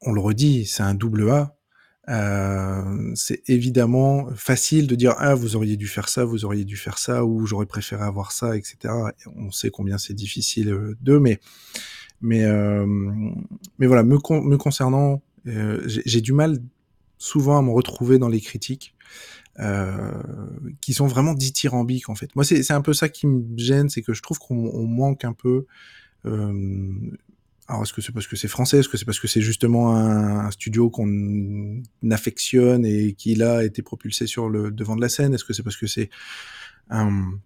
on 0.00 0.12
le 0.12 0.20
redit, 0.22 0.64
c'est 0.64 0.82
un 0.82 0.94
double 0.94 1.28
A. 1.28 1.57
Euh, 2.08 3.12
c'est 3.14 3.48
évidemment 3.48 4.28
facile 4.34 4.86
de 4.86 4.94
dire 4.94 5.14
ah 5.18 5.34
vous 5.34 5.56
auriez 5.56 5.76
dû 5.76 5.86
faire 5.86 6.08
ça, 6.08 6.24
vous 6.24 6.44
auriez 6.44 6.64
dû 6.64 6.76
faire 6.76 6.98
ça, 6.98 7.24
ou 7.24 7.46
j'aurais 7.46 7.66
préféré 7.66 8.02
avoir 8.02 8.32
ça, 8.32 8.56
etc. 8.56 8.76
Et 8.84 9.28
On 9.36 9.50
sait 9.50 9.70
combien 9.70 9.98
c'est 9.98 10.14
difficile 10.14 10.70
euh, 10.70 10.96
d'eux, 11.00 11.20
mais 11.20 11.38
mais 12.20 12.44
euh, 12.44 12.86
mais 13.78 13.86
voilà, 13.86 14.02
me, 14.02 14.16
me 14.16 14.56
concernant, 14.56 15.22
euh, 15.46 15.82
j'ai 15.86 16.20
du 16.20 16.32
mal 16.32 16.58
souvent 17.18 17.58
à 17.58 17.62
me 17.62 17.70
retrouver 17.70 18.18
dans 18.18 18.28
les 18.28 18.40
critiques 18.40 18.94
euh, 19.58 20.12
qui 20.80 20.94
sont 20.94 21.06
vraiment 21.06 21.34
dithyrambiques 21.34 22.08
en 22.08 22.14
fait. 22.14 22.34
Moi, 22.36 22.44
c'est 22.44 22.70
un 22.70 22.80
peu 22.80 22.92
ça 22.92 23.08
qui 23.08 23.26
me 23.26 23.44
gêne, 23.56 23.88
c'est 23.88 24.02
que 24.02 24.12
je 24.12 24.22
trouve 24.22 24.38
qu'on 24.38 24.70
on 24.72 24.86
manque 24.86 25.24
un 25.24 25.32
peu. 25.32 25.66
Euh, 26.26 26.92
alors, 27.68 27.82
est-ce 27.82 27.92
que 27.92 28.00
c'est 28.00 28.12
parce 28.12 28.26
que 28.26 28.36
c'est 28.36 28.48
français? 28.48 28.78
Est-ce 28.78 28.88
que 28.88 28.96
c'est 28.96 29.04
parce 29.04 29.20
que 29.20 29.28
c'est 29.28 29.42
justement 29.42 29.94
un, 29.94 30.50
studio 30.50 30.88
qu'on 30.88 31.82
affectionne 32.10 32.86
et 32.86 33.12
qui 33.12 33.34
là 33.34 33.58
a 33.58 33.64
été 33.64 33.82
propulsé 33.82 34.26
sur 34.26 34.48
le 34.48 34.70
devant 34.70 34.96
de 34.96 35.02
la 35.02 35.10
scène? 35.10 35.34
Est-ce 35.34 35.44
que 35.44 35.52
c'est 35.52 35.62
parce 35.62 35.76
que 35.76 35.86
c'est 35.86 36.08
un 36.88 37.38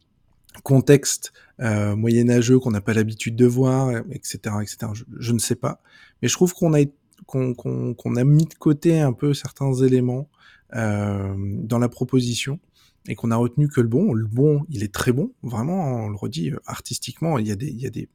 contexte 0.63 1.33
euh, 1.59 1.97
moyenâgeux 1.97 2.61
qu'on 2.61 2.71
n'a 2.71 2.81
pas 2.81 2.95
l'habitude 2.95 3.35
de 3.35 3.47
voir, 3.47 3.91
etc., 4.13 4.39
etc. 4.63 4.93
Je, 4.95 5.03
je 5.19 5.33
ne 5.33 5.41
sais 5.41 5.57
pas, 5.57 5.83
mais 6.21 6.29
je 6.29 6.35
trouve 6.35 6.55
qu'on 6.55 6.73
a 6.73 6.85
qu'on 7.27 7.55
qu'on 7.55 7.95
qu'on 7.95 8.15
a 8.15 8.23
mis 8.23 8.45
de 8.45 8.55
côté 8.55 9.01
un 9.01 9.13
peu 9.13 9.35
certains 9.35 9.75
éléments 9.75 10.29
euh, 10.77 11.35
dans 11.37 11.79
la 11.79 11.89
proposition 11.89 12.61
et 13.09 13.17
qu'on 13.17 13.33
a 13.33 13.37
retenu 13.37 13.69
que 13.69 13.81
le 13.81 13.89
bon, 13.89 14.13
le 14.13 14.27
bon, 14.27 14.65
il 14.69 14.85
est 14.85 14.95
très 14.95 15.11
bon, 15.11 15.33
vraiment, 15.43 16.05
on 16.05 16.09
le 16.09 16.17
redit, 16.17 16.51
euh, 16.53 16.61
artistiquement, 16.67 17.39
il 17.39 17.49
y 17.49 17.51
a 17.51 17.57
des, 17.57 17.69
il 17.69 17.81
y 17.81 17.87
a 17.87 17.91
des, 17.91 18.09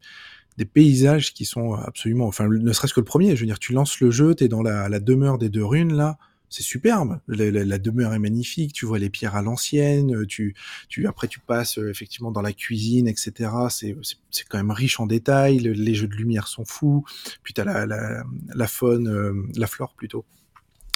des 0.57 0.65
paysages 0.65 1.33
qui 1.33 1.45
sont 1.45 1.73
absolument, 1.73 2.27
enfin, 2.27 2.47
ne 2.47 2.73
serait-ce 2.73 2.93
que 2.93 2.99
le 2.99 3.05
premier, 3.05 3.35
je 3.35 3.41
veux 3.41 3.45
dire, 3.47 3.59
tu 3.59 3.73
lances 3.73 3.99
le 3.99 4.11
jeu, 4.11 4.33
t'es 4.35 4.47
dans 4.47 4.61
la, 4.63 4.89
la 4.89 4.99
demeure 4.99 5.37
des 5.37 5.49
deux 5.49 5.63
runes, 5.65 5.93
là, 5.93 6.17
c'est 6.49 6.63
superbe, 6.63 7.19
la, 7.27 7.51
la- 7.51 7.65
la 7.65 7.77
demeure 7.77 8.13
est 8.13 8.19
magnifique, 8.19 8.71
tu 8.73 8.85
vois 8.85 8.99
les 8.99 9.09
pierres 9.09 9.35
à 9.35 9.41
l'ancienne, 9.41 10.25
tu, 10.27 10.55
tu, 10.87 11.05
après 11.05 11.27
tu 11.27 11.39
passes 11.41 11.77
euh, 11.77 11.89
effectivement 11.89 12.31
dans 12.31 12.41
la 12.41 12.53
cuisine, 12.53 13.07
etc. 13.07 13.51
C'est, 13.69 13.97
c'est, 14.31 14.47
quand 14.47 14.57
même 14.57 14.71
riche 14.71 14.99
en 15.01 15.07
détails, 15.07 15.59
le- 15.59 15.73
les 15.73 15.93
jeux 15.93 16.07
de 16.07 16.15
lumière 16.15 16.47
sont 16.47 16.63
fous, 16.65 17.03
puis 17.43 17.53
t'as 17.53 17.65
la, 17.65 17.85
la, 17.85 18.23
la 18.55 18.67
faune, 18.67 19.09
euh, 19.09 19.33
la 19.57 19.67
flore 19.67 19.93
plutôt, 19.95 20.23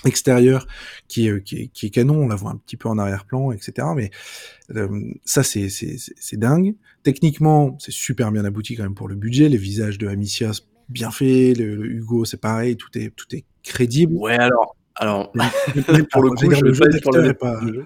extérieure 0.05 0.67
qui 1.07 1.27
est, 1.27 1.43
qui 1.43 1.55
est, 1.63 1.67
qui 1.67 1.85
est 1.85 1.89
canon, 1.89 2.23
on 2.23 2.27
la 2.27 2.35
voit 2.35 2.51
un 2.51 2.57
petit 2.57 2.77
peu 2.77 2.89
en 2.89 2.97
arrière-plan, 2.97 3.51
etc. 3.51 3.87
Mais 3.95 4.11
euh, 4.75 4.87
ça, 5.25 5.43
c'est 5.43 5.69
c'est- 5.69 5.97
c'est- 5.97 6.13
c'est 6.19 6.37
dingue. 6.37 6.75
Techniquement, 7.03 7.75
c'est 7.79 7.91
super 7.91 8.31
bien 8.31 8.45
abouti 8.45 8.75
quand 8.75 8.83
même 8.83 8.95
pour 8.95 9.07
le 9.07 9.15
budget. 9.15 9.49
Les 9.49 9.57
visages 9.57 9.97
de 9.97 10.07
Amicia, 10.07 10.51
bien 10.89 11.11
fait. 11.11 11.53
Le, 11.53 11.75
le 11.75 11.85
Hugo, 11.91 12.25
c'est 12.25 12.39
pareil. 12.41 12.77
Tout 12.77 12.89
est, 12.97 13.11
tout 13.15 13.27
est 13.35 13.43
crédible. 13.63 14.13
Ouais, 14.15 14.37
alors, 14.37 14.75
alors 14.95 15.31
pour 16.11 16.23
le 16.23 16.29
coup, 16.31 16.51
je 16.51 16.61
le 16.63 16.73
jeu 16.73 17.33
pas 17.33 17.59
le. 17.61 17.85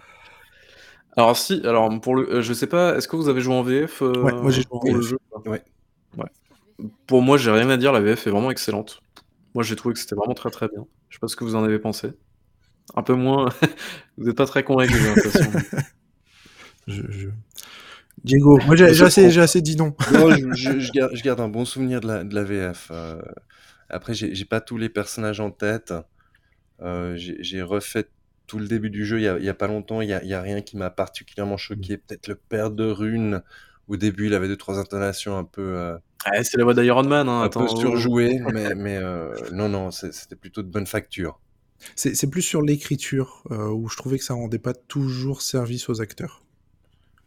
Alors 1.18 1.38
si, 1.38 1.62
alors 1.64 2.02
pour 2.02 2.16
le, 2.16 2.30
euh, 2.30 2.42
je 2.42 2.54
sais 2.54 2.68
pas, 2.68 2.98
est-ce 2.98 3.08
que 3.08 3.16
vous 3.16 3.30
avez 3.30 3.40
joué 3.40 3.54
en 3.56 3.64
VF 3.64 4.02
euh, 4.02 4.22
Ouais, 4.22 4.34
moi, 4.34 4.52
j'ai 4.52 4.64
joué 4.64 4.72
en 4.72 4.80
VF. 5.00 5.02
jeu? 5.02 5.18
Ouais. 5.46 5.62
Ouais. 6.18 6.88
Pour 7.08 7.22
moi, 7.22 7.38
j'ai 7.38 7.52
rien 7.52 7.70
à 7.70 7.78
dire, 7.78 7.94
la 7.94 8.02
VF 8.02 8.28
est 8.28 8.32
vraiment 8.32 8.52
excellente. 8.52 9.02
Moi, 9.56 9.64
j'ai 9.64 9.76
trouvé 9.76 9.94
que 9.94 10.00
c'était 10.00 10.16
vraiment 10.16 10.36
très 10.36 10.52
très 10.52 10.68
bien. 10.68 10.86
Je 11.10 11.16
sais 11.16 11.20
pas 11.20 11.28
ce 11.28 11.36
que 11.36 11.44
vous 11.44 11.56
en 11.56 11.64
avez 11.64 11.80
pensé. 11.80 12.14
Un 12.96 13.02
peu 13.04 13.14
moins, 13.16 13.50
vous 14.18 14.30
êtes 14.30 14.38
pas 14.38 14.46
très 14.46 14.64
convaincu, 14.64 14.94
j'ai 14.94 15.08
l'impression. 15.08 15.52
Je, 16.88 17.02
je- 17.10 17.30
Diego, 18.24 18.60
moi 18.66 18.76
j'ai 18.76 18.86
assez, 18.86 19.38
assez 19.40 19.62
dit 19.62 19.76
non. 19.76 19.96
Non, 20.14 20.30
je, 20.32 20.54
je- 20.54 20.80
je 20.80 20.92
garde, 20.92 21.12
je 21.16 21.24
garde 21.24 21.40
un 21.40 21.48
bon 21.48 21.66
souvenir 21.66 22.00
de 22.02 22.08
la, 22.08 22.24
de 22.24 22.34
la 22.36 22.44
VF. 22.44 22.90
euh. 22.92 23.22
après, 23.90 24.14
j'ai 24.14 24.46
pas 24.46 24.62
tous 24.62 24.78
les 24.78 24.90
personnages 24.90 25.40
en 25.40 25.52
tête. 25.52 25.94
Euh, 26.82 27.16
j'ai 27.16 27.38
j'ai 27.44 27.62
refait 27.62 28.08
tout 28.48 28.60
le 28.60 28.68
début 28.68 28.90
du 28.90 29.06
jeu 29.06 29.20
il 29.20 29.24
y 29.24 29.28
a, 29.28 29.38
il 29.40 29.46
y 29.46 29.50
a 29.50 29.54
pas 29.54 29.68
longtemps. 29.68 30.02
Il 30.02 30.10
y 30.10 30.14
a, 30.14 30.22
il 30.24 30.30
y 30.30 30.34
a 30.34 30.42
rien 30.42 30.62
qui 30.62 30.78
m'a 30.78 30.90
particulièrement 30.90 31.58
choqué. 31.58 31.98
Peut-être 31.98 32.28
le 32.28 32.36
père 32.36 32.72
de 32.72 32.86
Rune. 32.86 33.42
Au 33.88 33.98
début, 33.98 34.28
il 34.28 34.34
avait 34.34 34.48
deux 34.48 34.58
trois 34.58 34.80
intonations 34.80 35.38
un 35.38 35.44
peu, 35.44 35.62
euh, 35.62 35.98
Ouais, 36.32 36.44
c'est 36.44 36.58
la 36.58 36.64
voix 36.64 36.74
d'Iron 36.74 37.04
Man, 37.04 37.30
hein, 37.30 37.42
un 37.42 37.46
attends. 37.46 37.62
peu 37.62 37.68
surjouées, 37.68 38.40
mais, 38.54 38.74
mais 38.76 38.98
euh, 38.98 39.50
non, 39.52 39.70
non, 39.70 39.92
c'était 39.92 40.36
plutôt 40.36 40.64
de 40.64 40.68
bonne 40.70 40.88
facture. 40.88 41.40
C'est 41.96 42.30
plus 42.30 42.42
sur 42.42 42.62
l'écriture 42.62 43.44
euh, 43.52 43.70
où 43.70 43.90
je 43.90 43.98
trouvais 43.98 44.18
que 44.18 44.24
ça 44.24 44.34
rendait 44.34 44.60
pas 44.60 44.74
toujours 44.74 45.42
service 45.42 45.90
aux 45.90 46.02
acteurs. 46.02 46.42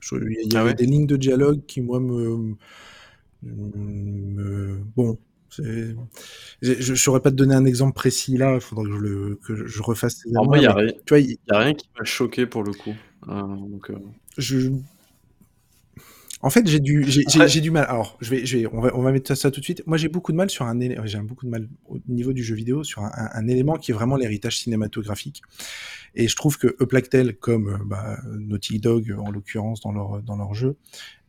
Je- 0.00 0.16
Il 0.16 0.52
y, 0.52 0.56
Ah 0.56 0.60
avait 0.60 0.70
ouais? 0.70 0.74
des 0.74 0.86
lignes 0.86 1.06
de 1.06 1.16
dialogue 1.16 1.64
qui, 1.66 1.80
moi, 1.82 2.00
me. 2.00 2.56
me- 3.42 4.78
bon. 4.96 5.18
Je 5.50 5.94
je 6.62 6.94
saurais 6.94 7.20
pas 7.20 7.30
te 7.30 7.36
donner 7.36 7.54
un 7.54 7.64
exemple 7.64 7.94
précis 7.94 8.36
là, 8.36 8.54
il 8.54 8.60
faudrait 8.60 8.84
que 8.84 8.92
je, 8.92 8.98
le, 8.98 9.36
que 9.44 9.66
je 9.66 9.82
refasse 9.82 10.20
il 10.26 10.32
y 10.32 10.36
a 10.36 10.40
rien, 10.74 10.76
Tu 11.06 11.10
vois, 11.14 11.20
il- 11.20 11.30
y 11.30 11.38
a 11.50 11.58
rien 11.58 11.74
qui 11.74 11.88
m'a 11.98 12.04
choqué 12.04 12.46
pour 12.46 12.62
le 12.62 12.72
coup. 12.72 12.94
Euh, 13.28 13.42
donc, 13.42 13.90
euh, 13.90 13.98
je... 14.36 14.70
En 16.40 16.50
fait, 16.50 16.66
j'ai 16.68 16.78
du, 16.78 17.02
j'ai, 17.04 17.22
j'ai- 17.22 17.26
Après- 17.40 17.48
j'ai 17.48 17.60
du 17.60 17.70
mal. 17.72 17.84
Alors, 17.88 18.16
je 18.20 18.30
vais, 18.30 18.46
je 18.46 18.58
vais, 18.58 18.66
on 18.72 18.80
va, 18.80 18.90
on 18.94 19.02
va 19.02 19.10
mettre 19.10 19.34
ça 19.34 19.50
tout 19.50 19.58
de 19.58 19.64
suite. 19.64 19.82
Moi, 19.86 19.96
j'ai 19.96 20.08
beaucoup 20.08 20.30
de 20.30 20.36
mal 20.36 20.48
sur 20.50 20.64
un, 20.66 20.78
j'ai 21.04 21.18
beaucoup 21.18 21.46
de 21.46 21.50
mal 21.50 21.68
au 21.88 21.98
niveau 22.06 22.32
du 22.32 22.44
jeu 22.44 22.54
vidéo 22.54 22.84
sur 22.84 23.02
un, 23.02 23.10
un- 23.12 23.30
un 23.32 23.48
élément 23.48 23.74
qui 23.76 23.90
est 23.90 23.94
vraiment 23.94 24.14
l'héritage 24.16 24.58
cinématographique. 24.58 25.42
Et 26.14 26.28
je 26.28 26.36
trouve 26.36 26.56
que 26.56 26.76
Eplactel, 26.80 27.36
comme 27.36 27.68
euh, 27.68 27.78
bah, 27.84 28.18
Naughty 28.38 28.78
Dog 28.78 29.16
en 29.18 29.30
l'occurrence 29.30 29.80
dans 29.80 29.92
leur 29.92 30.22
dans 30.22 30.36
leur 30.36 30.54
jeu, 30.54 30.76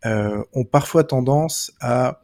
euh, 0.06 0.44
ont 0.54 0.64
parfois 0.64 1.04
tendance 1.04 1.72
à 1.82 2.22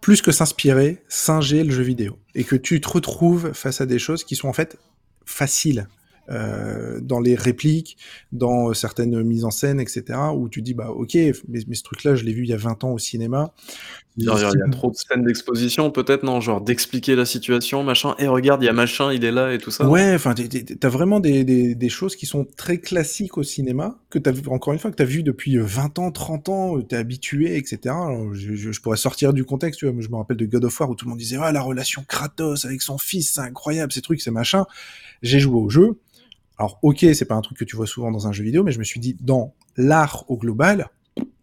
plus 0.00 0.22
que 0.22 0.32
s'inspirer, 0.32 1.02
singer 1.08 1.62
le 1.64 1.70
jeu 1.72 1.82
vidéo. 1.82 2.18
Et 2.34 2.44
que 2.44 2.56
tu 2.56 2.80
te 2.80 2.88
retrouves 2.88 3.52
face 3.52 3.80
à 3.80 3.86
des 3.86 3.98
choses 3.98 4.24
qui 4.24 4.34
sont 4.36 4.48
en 4.48 4.52
fait 4.52 4.78
faciles 5.26 5.88
euh, 6.28 7.00
dans 7.00 7.20
les 7.20 7.34
répliques, 7.34 7.96
dans 8.32 8.72
certaines 8.74 9.22
mises 9.22 9.44
en 9.44 9.50
scène, 9.50 9.80
etc. 9.80 10.18
Où 10.36 10.48
tu 10.48 10.62
dis, 10.62 10.74
bah 10.74 10.90
ok, 10.90 11.14
mais, 11.14 11.60
mais 11.66 11.74
ce 11.74 11.82
truc-là, 11.82 12.14
je 12.14 12.24
l'ai 12.24 12.32
vu 12.32 12.42
il 12.44 12.48
y 12.50 12.52
a 12.52 12.56
20 12.56 12.84
ans 12.84 12.90
au 12.92 12.98
cinéma. 12.98 13.52
il 14.16 14.24
y 14.24 14.28
a 14.30 14.68
trop 14.70 14.90
de 14.90 14.96
scènes 14.96 15.24
d'exposition, 15.24 15.90
peut-être, 15.90 16.22
non 16.24 16.40
Genre 16.40 16.60
d'expliquer 16.60 17.16
la 17.16 17.24
situation, 17.24 17.82
machin. 17.82 18.14
Et 18.18 18.26
regarde, 18.28 18.62
il 18.62 18.66
y 18.66 18.68
a 18.68 18.72
machin, 18.72 19.12
il 19.12 19.24
est 19.24 19.32
là 19.32 19.52
et 19.54 19.58
tout 19.58 19.70
ça. 19.70 19.88
Ouais, 19.88 20.14
enfin, 20.14 20.34
t'as 20.34 20.88
vraiment 20.88 21.20
des, 21.20 21.42
des, 21.44 21.74
des 21.74 21.88
choses 21.88 22.16
qui 22.16 22.26
sont 22.26 22.46
très 22.56 22.78
classiques 22.78 23.38
au 23.38 23.42
cinéma, 23.42 23.98
que 24.10 24.18
t'as 24.18 24.30
vu, 24.32 24.42
encore 24.50 24.72
une 24.72 24.78
fois, 24.78 24.90
que 24.90 24.96
t'as 24.96 25.04
vu 25.04 25.22
depuis 25.22 25.56
euh, 25.56 25.62
20 25.64 25.98
ans, 25.98 26.10
30 26.12 26.48
ans, 26.48 26.76
euh, 26.78 26.82
t'es 26.82 26.96
habitué, 26.96 27.56
etc. 27.56 27.78
Alors, 27.86 28.34
je, 28.34 28.54
je- 28.54 28.72
je 28.72 28.80
pourrais 28.80 28.96
sortir 28.96 29.32
du 29.32 29.44
contexte, 29.44 29.80
tu 29.80 29.86
vois, 29.86 29.94
mais 29.94 30.02
je 30.02 30.10
me 30.10 30.16
rappelle 30.16 30.36
de 30.36 30.46
God 30.46 30.64
of 30.64 30.78
War 30.80 30.90
où 30.90 30.94
tout 30.94 31.06
le 31.06 31.10
monde 31.10 31.18
disait, 31.18 31.38
ah, 31.40 31.50
la 31.52 31.62
relation 31.62 32.04
Kratos 32.06 32.64
avec 32.64 32.82
son 32.82 32.98
fils, 32.98 33.32
c'est 33.34 33.40
incroyable, 33.40 33.92
ces 33.92 34.00
trucs, 34.02 34.20
ces 34.20 34.30
machins. 34.30 34.64
J'ai 35.22 35.40
joué 35.40 35.56
au 35.60 35.68
jeu. 35.68 36.00
Alors, 36.58 36.78
ok, 36.82 37.06
c'est 37.14 37.24
pas 37.24 37.34
un 37.34 37.40
truc 37.40 37.58
que 37.58 37.64
tu 37.64 37.76
vois 37.76 37.86
souvent 37.86 38.10
dans 38.10 38.26
un 38.26 38.32
jeu 38.32 38.44
vidéo, 38.44 38.62
mais 38.62 38.72
je 38.72 38.78
me 38.78 38.84
suis 38.84 39.00
dit, 39.00 39.16
dans 39.20 39.54
l'art 39.76 40.24
au 40.28 40.36
global, 40.36 40.90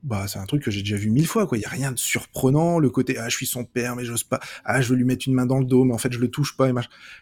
bah, 0.04 0.26
c'est 0.28 0.40
un 0.40 0.46
truc 0.46 0.64
que 0.64 0.72
j'ai 0.72 0.82
déjà 0.82 0.96
vu 0.96 1.10
mille 1.10 1.28
fois, 1.28 1.48
quoi. 1.48 1.58
Il 1.58 1.62
y 1.62 1.66
a 1.66 1.70
rien 1.70 1.92
de 1.92 1.98
surprenant. 1.98 2.80
Le 2.80 2.90
côté, 2.90 3.18
ah, 3.18 3.28
je 3.28 3.36
suis 3.36 3.46
son 3.46 3.66
père, 3.66 3.96
mais 3.96 4.06
j'ose 4.06 4.24
pas. 4.24 4.40
Ah, 4.64 4.80
je 4.80 4.90
veux 4.90 4.96
lui 4.96 5.04
mettre 5.04 5.28
une 5.28 5.34
main 5.34 5.46
dans 5.46 5.60
le 5.60 5.66
dos, 5.66 5.84
mais 5.84 5.94
en 5.94 5.98
fait, 5.98 6.14
je 6.14 6.20
le 6.20 6.30
touche 6.30 6.56
pas. 6.56 6.72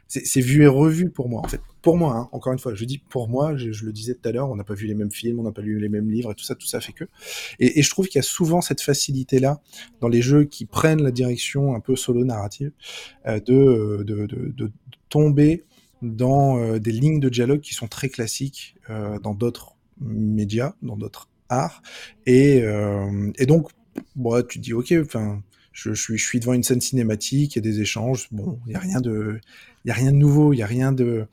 C'est 0.07 0.41
vu 0.41 0.63
et 0.63 0.67
revu 0.67 1.09
pour 1.09 1.27
moi, 1.27 1.41
en 1.43 1.47
fait. 1.47 1.61
Pour 1.81 1.97
moi, 1.97 2.15
hein, 2.15 2.29
encore 2.31 2.53
une 2.53 2.59
fois, 2.59 2.75
je 2.75 2.85
dis 2.85 2.97
pour 2.97 3.27
moi, 3.27 3.55
je, 3.57 3.85
le 3.85 3.91
disais 3.91 4.13
tout 4.13 4.27
à 4.29 4.31
l'heure, 4.31 4.49
on 4.49 4.55
n'a 4.55 4.63
pas 4.63 4.73
vu 4.73 4.85
les 4.87 4.93
mêmes 4.93 5.11
films, 5.11 5.39
on 5.39 5.43
n'a 5.43 5.51
pas 5.51 5.61
lu 5.61 5.79
les 5.79 5.89
mêmes 5.89 6.11
livres, 6.11 6.31
et 6.31 6.35
tout 6.35 6.43
ça, 6.43 6.53
tout 6.53 6.67
ça 6.67 6.79
fait 6.79 6.93
que. 6.93 7.05
Et, 7.59 7.79
et 7.79 7.81
je 7.81 7.89
trouve 7.89 8.07
qu'il 8.07 8.17
y 8.17 8.19
a 8.19 8.23
souvent 8.23 8.61
cette 8.61 8.81
facilité-là 8.81 9.61
dans 10.01 10.07
les 10.07 10.21
jeux 10.21 10.43
qui 10.43 10.65
prennent 10.65 11.01
la 11.01 11.11
direction 11.11 11.75
un 11.75 11.79
peu 11.79 11.95
solo 11.95 12.23
narrative 12.23 12.71
euh, 13.25 13.39
de, 13.39 14.03
de, 14.03 14.25
de, 14.27 14.53
de 14.55 14.71
tomber 15.09 15.63
dans 16.01 16.57
euh, 16.57 16.79
des 16.79 16.91
lignes 16.91 17.19
de 17.19 17.29
dialogue 17.29 17.61
qui 17.61 17.73
sont 17.73 17.87
très 17.87 18.09
classiques 18.09 18.75
euh, 18.89 19.19
dans 19.19 19.33
d'autres 19.33 19.75
médias, 19.99 20.73
dans 20.81 20.97
d'autres 20.97 21.29
arts. 21.49 21.81
Et, 22.25 22.61
euh, 22.61 23.31
donc, 23.47 23.69
bon, 24.15 24.41
tu 24.45 24.59
te 24.59 24.63
dis, 24.63 24.73
ok, 24.73 24.93
enfin, 25.01 25.41
je, 25.71 25.93
suis, 25.93 26.39
devant 26.39 26.53
une 26.53 26.63
scène 26.63 26.81
cinématique, 26.81 27.55
il 27.55 27.57
y 27.57 27.59
a 27.59 27.61
des 27.61 27.81
échanges, 27.81 28.27
bon, 28.31 28.59
il 28.65 28.69
n'y 28.69 28.75
a 28.75 28.79
rien 28.79 29.01
de, 29.01 29.39
y 29.85 29.91
a 29.91 29.93
rien 29.93 30.11
de 30.11 30.17
nouveau, 30.17 30.53
il 30.53 30.57
n'y 30.57 30.63
a 30.63 30.67
rien 30.67 30.91
de, 30.91 31.27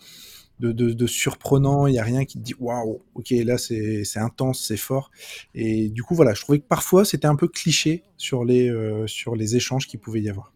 surprenant, 1.07 1.87
il 1.87 1.93
n'y 1.93 1.99
a 1.99 2.05
rien 2.05 2.25
qui 2.25 2.39
te 2.39 2.43
dit, 2.43 2.55
waouh, 2.59 3.03
ok, 3.15 3.31
là 3.31 3.59
c'est 3.59 4.05
intense, 4.17 4.65
c'est 4.67 4.77
fort. 4.77 5.11
Et 5.55 5.89
du 5.89 6.03
coup, 6.03 6.15
voilà, 6.15 6.35
je 6.35 6.41
trouvais 6.41 6.59
que 6.59 6.67
parfois 6.67 7.05
c'était 7.05 7.27
un 7.27 7.37
peu 7.37 7.49
cliché 7.49 8.05
sur 8.17 8.45
les, 8.45 8.73
sur 9.07 9.35
les 9.35 9.57
échanges 9.57 9.87
qu'il 9.87 10.01
pouvait 10.01 10.23
y 10.23 10.29
avoir. 10.29 10.53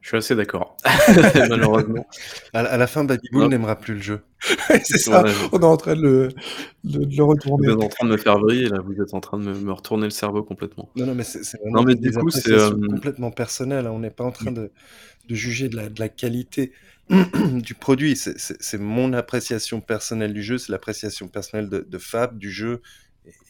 Je 0.00 0.08
suis 0.08 0.16
assez 0.16 0.34
d'accord, 0.34 0.76
malheureusement. 1.50 2.06
À, 2.54 2.60
à 2.60 2.76
la 2.78 2.86
fin, 2.86 3.04
Babyboul 3.04 3.48
n'aimera 3.48 3.76
plus 3.76 3.94
le 3.94 4.00
jeu. 4.00 4.20
c'est 4.82 4.96
ça, 4.98 5.22
on 5.52 5.60
est 5.60 5.64
en 5.64 5.76
train 5.76 5.94
de 5.94 6.00
le, 6.00 6.28
de, 6.84 7.04
de 7.04 7.16
le 7.16 7.22
retourner. 7.24 7.66
Vous 7.66 7.74
êtes 7.74 7.84
en 7.84 7.88
train 7.88 8.06
de 8.06 8.12
me 8.12 8.16
faire 8.16 8.38
vriller, 8.38 8.68
là, 8.70 8.80
vous 8.82 9.00
êtes 9.02 9.12
en 9.12 9.20
train 9.20 9.38
de 9.38 9.44
me, 9.44 9.54
me 9.54 9.72
retourner 9.72 10.04
le 10.04 10.10
cerveau 10.10 10.42
complètement. 10.42 10.88
Non, 10.96 11.04
non, 11.06 11.14
mais 11.14 11.22
c'est 11.24 11.44
c'est 11.44 11.58
vraiment 11.60 11.80
Non, 11.80 11.84
mais 11.86 11.94
des 11.96 12.10
du 12.10 12.16
coup, 12.16 12.30
c'est. 12.30 12.50
euh, 12.52 12.70
complètement 12.70 13.30
personnelles. 13.30 13.86
hein. 13.86 13.92
On 13.92 13.98
n'est 13.98 14.10
pas 14.10 14.24
en 14.24 14.32
train 14.32 14.52
de, 14.52 14.70
de 15.28 15.34
juger 15.34 15.68
de 15.68 15.76
la, 15.76 15.90
de 15.90 16.00
la 16.00 16.08
qualité 16.08 16.72
du 17.10 17.74
produit. 17.74 18.16
C'est- 18.16 18.78
mon 18.78 19.12
appréciation 19.12 19.80
personnelle 19.82 20.32
du 20.32 20.42
jeu, 20.42 20.56
c'est 20.58 20.72
l'appréciation 20.72 21.28
personnelle 21.28 21.68
de, 21.68 21.86
de 21.86 21.98
Fab, 21.98 22.38
du 22.38 22.50
jeu 22.50 22.80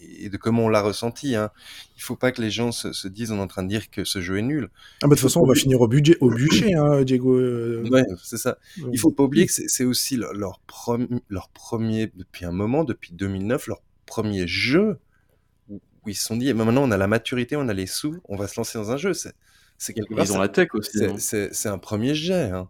et, 0.01 0.29
de 0.29 0.37
comment 0.37 0.65
on 0.65 0.69
l'a 0.69 0.83
ressenti. 0.83 1.35
Hein. 1.37 1.51
Il 1.97 2.03
faut 2.03 2.17
pas 2.17 2.33
que 2.33 2.41
les 2.43 2.51
gens 2.51 2.73
se, 2.73 2.93
se 2.93 3.09
disent 3.09 3.31
on 3.33 3.37
est 3.39 3.41
en 3.41 3.47
train 3.47 3.63
de 3.63 3.69
dire 3.69 3.91
que 3.91 4.05
ce 4.05 4.21
jeu 4.21 4.39
est 4.39 4.43
nul. 4.43 4.71
Ah 5.03 5.07
bah, 5.07 5.09
de 5.11 5.15
toute 5.15 5.21
façon, 5.29 5.41
on 5.41 5.47
va 5.47 5.55
finir 5.55 5.81
au 5.81 5.89
budget, 5.89 6.17
au 6.21 6.31
hein, 6.31 7.03
Diego. 7.03 7.37
euh, 7.39 7.85
Ouais, 7.91 8.05
c'est 8.23 8.37
ça. 8.39 8.59
Il 8.93 8.99
faut 8.99 9.11
pas 9.11 9.23
oublier 9.23 9.47
que 9.47 9.53
c'est 9.53 9.85
aussi 9.85 10.17
leur, 10.17 10.33
leur, 10.35 10.61
prom- 10.67 11.21
leur 11.29 11.49
premier, 11.51 12.11
depuis 12.15 12.45
un 12.45 12.53
moment, 12.53 12.85
depuis 12.85 13.13
2009, 13.15 13.67
leur 13.69 13.83
premier 14.07 14.47
jeu 14.47 14.99
où, 15.69 15.81
où 16.05 16.09
ils 16.09 16.15
se 16.17 16.25
sont 16.27 16.37
dit, 16.37 16.49
eh 16.49 16.53
ben 16.55 16.65
maintenant 16.65 16.83
on 16.83 16.91
a 16.91 16.97
la 16.97 17.07
maturité, 17.07 17.57
on 17.57 17.69
a 17.69 17.73
les 17.75 17.87
sous, 17.87 18.19
on 18.29 18.37
va 18.37 18.49
se 18.49 18.59
lancer 18.59 18.77
dans 18.79 18.91
un 18.91 18.97
jeu. 18.97 19.13
C'est 19.15 19.95
quelque 19.95 20.15
part. 20.15 20.25
Ils 20.25 20.33
ont 20.33 20.39
la 20.41 20.49
tech 20.49 20.69
aussi. 20.75 20.91
c'est- 21.19 21.47
hein. 21.49 21.49
C'est 21.53 21.69
un 21.69 21.79
premier 21.79 22.15
jet. 22.15 22.51
Hein. 22.51 22.69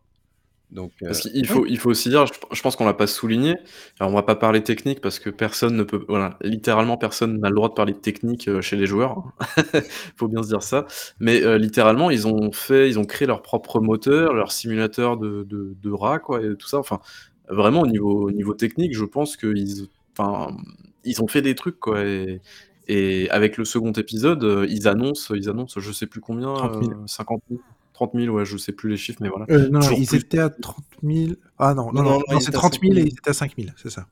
Donc, 0.73 0.93
euh, 1.03 1.07
Parce 1.07 1.23
qu'il 1.23 1.47
faut, 1.47 1.67
il 1.67 1.79
faut 1.79 1.91
aussi 1.91 2.09
dire, 2.11 2.27
je, 2.27 2.63
pense 2.63 2.77
qu'on 2.77 2.87
l'a 2.87 2.95
pas 2.95 3.09
souligné. 3.09 3.57
Alors 3.99 4.13
on 4.13 4.15
va 4.15 4.23
pas 4.23 4.37
parler 4.37 4.63
technique 4.63 5.01
parce 5.01 5.19
que 5.19 5.29
personne 5.29 5.77
ne 5.77 5.83
peut, 5.83 6.05
voilà, 6.09 6.39
littéralement 6.43 6.97
personne 6.97 7.41
n'a 7.41 7.49
le 7.49 7.57
droit 7.57 7.69
de 7.69 7.75
parler 7.75 7.93
de 7.93 7.99
technique 7.99 8.47
euh, 8.49 8.61
chez 8.61 8.77
les 8.77 8.87
joueurs. 8.87 9.25
faut 10.17 10.29
bien 10.29 10.43
se 10.43 10.49
dire 10.49 10.63
ça. 10.63 10.87
Mais 11.19 11.43
euh, 11.43 11.59
littéralement, 11.59 12.11
ils 12.11 12.29
ont 12.29 12.53
fait, 12.53 12.89
ils 12.89 12.99
ont 12.99 13.05
créé 13.05 13.27
leur 13.27 13.43
propre 13.43 13.81
moteur, 13.81 14.33
leur 14.33 14.53
simulateur 14.53 15.17
de, 15.17 15.43
de, 15.43 15.75
de 15.83 15.91
rat, 15.91 16.21
quoi, 16.21 16.41
et 16.41 16.55
tout 16.57 16.69
ça. 16.69 16.79
Enfin, 16.79 17.01
vraiment 17.49 17.81
au 17.81 17.87
niveau, 17.89 18.29
au 18.29 18.31
niveau 18.31 18.55
technique, 18.55 18.95
je 18.97 19.05
pense 19.05 19.37
qu'ils, 19.37 19.89
enfin, 20.17 20.57
ils 21.05 21.21
ont 21.21 21.27
fait 21.29 21.43
des 21.43 21.57
trucs, 21.57 21.81
quoi. 21.81 22.05
Et, 22.05 22.41
et 22.87 23.31
avec 23.31 23.57
le 23.57 23.65
second 23.65 23.93
épisode, 23.93 24.67
ils 24.69 24.89
annoncent, 24.89 25.35
ils 25.35 25.49
annoncent, 25.49 25.81
je 25.81 25.93
sais 25.93 26.07
plus 26.07 26.21
combien, 26.21 26.55
30 26.55 26.85
000. 26.85 26.93
euh, 26.93 27.07
50 27.07 27.43
000, 27.49 27.61
30 28.07 28.13
000, 28.15 28.35
ouais, 28.35 28.45
je 28.45 28.57
sais 28.57 28.73
plus 28.73 28.89
les 28.91 28.97
chiffres, 28.97 29.19
mais 29.23 29.29
voilà. 29.29 29.47
Euh, 29.51 29.69
non, 29.69 29.81
Toujours 29.81 29.99
ils 29.99 30.07
plus. 30.07 30.17
étaient 30.19 30.39
à 30.39 30.49
30 30.51 30.77
000. 31.03 31.33
Ah 31.59 31.75
non, 31.75 31.93
non, 31.93 32.03
Non, 32.03 32.03
non, 32.03 32.11
non, 32.11 32.23
non, 32.31 32.39
ils 32.39 32.41
c'est 32.43 32.49
étaient 32.49 32.57
à 32.57 32.61
30 32.61 32.79
000 32.83 32.95
et 32.95 32.97
5 32.97 32.97
000. 32.97 33.07
ils 33.07 33.13
étaient 33.13 33.31
à 33.31 33.35
5 33.35 33.53
000, 33.59 33.69
c'est 33.77 33.91
ça. 33.91 34.07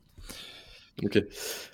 Ok. 1.05 1.17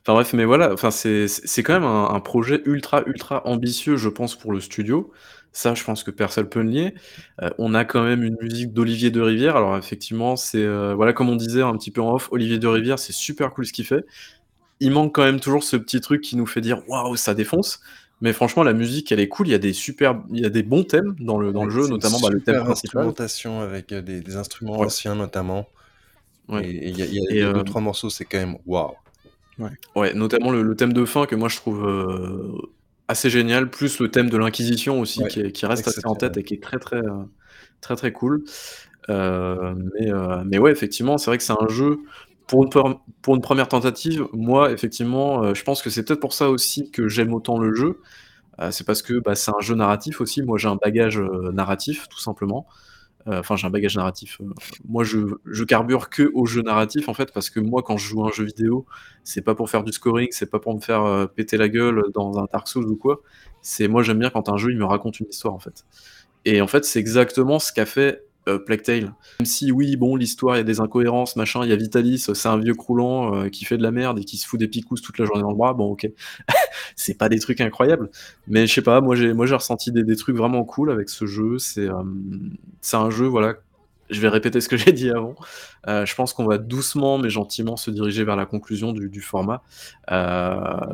Enfin 0.03 0.13
bref, 0.13 0.33
mais 0.35 0.45
voilà, 0.45 0.73
enfin 0.73 0.91
c'est 0.91 1.27
quand 1.63 1.73
même 1.73 1.85
un, 1.85 2.11
un 2.11 2.21
projet 2.21 2.61
ultra 2.67 3.03
ultra 3.07 3.47
ambitieux, 3.47 3.97
je 3.97 4.11
pense, 4.11 4.37
pour 4.37 4.53
le 4.53 4.61
studio. 4.61 5.13
Ça, 5.53 5.73
je 5.75 5.83
pense 5.85 6.03
que 6.03 6.11
personne 6.11 6.49
peut 6.49 6.61
le 6.61 6.69
nier. 6.69 6.95
Euh, 7.41 7.49
on 7.59 7.75
a 7.75 7.85
quand 7.87 8.03
même 8.03 8.23
une 8.23 8.37
musique 8.43 8.73
d'Olivier 8.75 9.11
de 9.11 9.21
Rivière. 9.23 9.57
Alors 9.57 9.79
effectivement, 9.79 10.37
c'est 10.37 10.63
euh, 10.63 10.95
voilà 10.95 11.13
comme 11.15 11.31
on 11.31 11.37
disait 11.37 11.63
un 11.63 11.73
petit 11.77 11.91
peu 11.91 12.03
en 12.03 12.15
off, 12.15 12.29
Olivier 12.33 12.59
de 12.59 12.67
Rivière, 12.67 12.99
c'est 12.99 13.13
super 13.15 13.53
cool 13.55 13.65
ce 13.65 13.73
qu'il 13.73 13.87
fait. 13.87 14.05
Il 14.81 14.91
manque 14.91 15.15
quand 15.15 15.25
même 15.25 15.41
toujours 15.41 15.63
ce 15.65 15.77
petit 15.77 16.01
truc 16.03 16.21
qui 16.21 16.37
nous 16.37 16.47
fait 16.47 16.61
dire 16.61 16.83
waouh, 16.89 17.17
ça 17.17 17.33
défonce. 17.33 17.81
Mais 18.21 18.33
franchement, 18.33 18.63
la 18.63 18.73
musique, 18.73 19.13
elle 19.13 19.21
est 19.21 19.29
cool. 19.29 19.49
Il 19.49 19.51
y 19.51 19.55
a 19.55 19.59
des 19.59 19.73
super, 19.73 20.23
il 20.33 20.41
y 20.41 20.45
a 20.47 20.51
des 20.51 20.63
bons 20.63 20.85
thèmes 20.85 21.15
dans 21.21 21.39
le, 21.39 21.53
dans 21.53 21.61
Ouais, 21.61 21.67
le 21.67 21.71
jeu, 21.71 21.87
notamment 21.89 22.21
bah, 22.21 22.31
le 22.31 22.41
thème 22.43 22.61
principal. 22.61 22.73
instrumentation 23.05 23.61
avec 23.61 23.93
euh, 23.93 24.03
des, 24.03 24.21
des 24.21 24.37
instruments 24.37 24.79
Ouais. 24.79 24.87
anciens 24.87 25.15
notamment. 25.15 25.69
Ouais. 26.49 26.65
Et 26.67 26.89
il 26.89 26.99
y 26.99 27.03
a, 27.03 27.07
y 27.07 27.39
Et, 27.39 27.43
a 27.43 27.49
euh, 27.49 27.53
deux, 27.53 27.65
trois 27.65 27.81
morceaux, 27.81 28.11
c'est 28.11 28.25
quand 28.25 28.39
même 28.39 28.57
waouh. 28.67 28.95
Ouais, 29.95 30.13
notamment 30.15 30.51
le, 30.51 30.63
le 30.63 30.75
thème 30.75 30.93
de 30.93 31.05
fin 31.05 31.27
que 31.27 31.37
moi 31.37 31.49
je 31.49 31.57
trouve 31.57 31.87
euh, 31.87 32.53
assez 33.07 33.31
génial, 33.31 33.71
plus 33.71 34.01
le 34.01 34.11
thème 34.11 34.29
de 34.29 34.37
l'Inquisition 34.37 35.01
aussi 35.01 35.23
Ouais, 35.23 35.29
qui, 35.29 35.53
qui 35.53 35.67
reste 35.67 35.87
assez 35.87 36.01
en 36.05 36.17
tête 36.17 36.37
et 36.37 36.43
qui 36.43 36.55
est 36.55 36.63
très 36.63 36.79
très 36.79 36.97
euh, 36.97 37.25
très 37.81 37.95
très 37.97 38.13
cool. 38.13 38.45
Euh, 39.11 39.75
mais, 40.01 40.11
mais 40.47 40.59
ouais, 40.59 40.73
effectivement, 40.73 41.19
c'est 41.19 41.31
vrai 41.31 41.39
que 41.39 41.45
c'est 41.45 41.53
un 41.53 41.69
jeu 41.69 42.01
pour 42.47 42.65
une, 43.35 43.41
première 43.41 43.69
tentative. 43.69 44.27
Moi, 44.33 44.71
effectivement, 44.73 45.43
euh, 45.43 45.55
je 45.55 45.65
pense 45.65 45.83
que 45.83 45.91
c'est 45.91 46.05
peut-être 46.05 46.21
pour 46.21 46.33
ça 46.33 46.51
aussi 46.51 46.91
que 46.91 47.09
j'aime 47.09 47.33
autant 47.33 47.59
le 47.59 47.75
jeu. 47.75 48.01
Euh, 48.61 48.71
c'est 48.71 48.85
parce 48.85 49.03
que 49.03 49.19
bah, 49.19 49.35
c'est 49.35 49.51
un 49.51 49.61
jeu 49.61 49.75
narratif 49.75 50.21
aussi. 50.21 50.43
Moi, 50.43 50.59
j'ai 50.59 50.69
un 50.69 50.77
bagage 50.77 51.19
euh, 51.19 51.51
narratif, 51.53 52.09
tout 52.09 52.21
simplement. 52.21 52.67
Enfin, 53.27 53.57
j'ai 53.57 53.67
un 53.67 53.71
bagage 53.71 53.97
narratif. 53.97 54.39
moi, 54.87 55.03
je, 55.03 55.65
carbure 55.65 56.11
que 56.11 56.31
au 56.35 56.45
jeu 56.45 56.61
narratif, 56.61 57.09
en 57.09 57.15
fait, 57.15 57.33
parce 57.33 57.49
que 57.49 57.59
moi, 57.59 57.83
quand 57.83 57.97
je 57.97 58.07
joue 58.07 58.23
à 58.23 58.29
un 58.29 58.31
jeu 58.31 58.45
vidéo, 58.45 58.85
c'est 59.23 59.41
pas 59.41 59.55
pour 59.55 59.71
faire 59.71 59.83
du 59.83 59.93
scoring, 59.93 60.29
c'est 60.31 60.51
pas 60.51 60.59
pour 60.59 60.75
me 60.75 60.81
faire 60.81 61.27
péter 61.35 61.57
la 61.57 61.71
gueule 61.71 62.05
dans 62.13 62.39
un 62.39 62.47
Dark 62.53 62.69
Souls 62.69 62.87
ou 62.87 62.97
quoi. 62.97 63.23
C'est 63.63 63.89
moi, 63.89 64.03
j'aime 64.03 64.19
bien 64.19 64.29
quand 64.29 64.51
un 64.51 64.59
jeu 64.59 64.73
il 64.73 64.77
me 64.77 64.85
raconte 64.85 65.21
une 65.21 65.27
histoire, 65.31 65.55
en 65.55 65.59
fait. 65.59 65.87
Et 66.45 66.61
en 66.61 66.67
fait, 66.67 66.85
c'est 66.85 67.01
exactement 67.01 67.59
ce 67.59 67.73
qu'a 67.73 67.87
fait 67.87 68.24
euh, 68.47 68.59
Plague 68.59 68.83
Tale. 68.83 69.15
Même 69.41 69.47
si, 69.47 69.73
oui, 69.73 69.97
bon, 69.97 70.17
l'histoire, 70.17 70.57
il 70.57 70.59
y 70.59 70.61
a 70.61 70.65
des 70.65 70.81
incohérences, 70.81 71.37
machin, 71.37 71.61
il 71.65 71.71
y 71.71 71.73
a 71.73 71.77
Vitalis, 71.77 72.19
c'est 72.19 72.49
un 72.49 72.59
vieux 72.59 72.75
croulant 72.75 73.35
euh, 73.35 73.49
qui 73.49 73.65
fait 73.65 73.79
de 73.79 73.83
la 73.83 73.91
merde 73.91 74.19
et 74.19 74.25
qui 74.25 74.37
se 74.37 74.47
fout 74.47 74.61
des 74.61 74.69
picousses 74.69 75.01
toute 75.01 75.19
la 75.19 75.25
journée 75.25 75.43
dans 75.43 75.51
le 75.51 75.57
bras, 75.57 75.73
bon, 75.73 75.93
ok. 75.93 76.09
c'est 76.97 77.17
pas 77.17 77.31
des 77.31 77.39
trucs 77.39 77.63
incroyables, 77.63 78.11
mais 78.47 78.67
je 78.67 78.75
sais 78.75 78.83
pas, 78.83 79.01
moi 79.01 79.17
j'ai 79.17 79.33
ressenti 79.33 79.93
des, 79.93 80.05
des 80.05 80.17
trucs 80.17 80.37
vraiment 80.37 80.65
cool 80.65 80.91
avec 80.91 81.09
ce 81.09 81.25
jeu. 81.25 81.59
C'est 81.59 81.89
euh, 81.89 82.03
un 82.93 83.11
jeu, 83.11 83.27
voilà. 83.27 83.55
Je 84.11 84.21
vais 84.21 84.29
répéter 84.29 84.61
ce 84.61 84.69
que 84.69 84.77
j'ai 84.77 84.93
dit 84.93 85.11
avant. 85.11 85.35
Je 85.87 86.15
pense 86.15 86.35
qu'on 86.35 86.45
va 86.45 86.59
doucement 86.59 87.17
mais 87.17 87.31
gentiment 87.31 87.77
se 87.77 87.91
diriger 87.91 88.23
vers 88.23 88.37
la 88.37 88.45
conclusion 88.45 88.93
du, 88.93 89.21
format. 89.23 89.63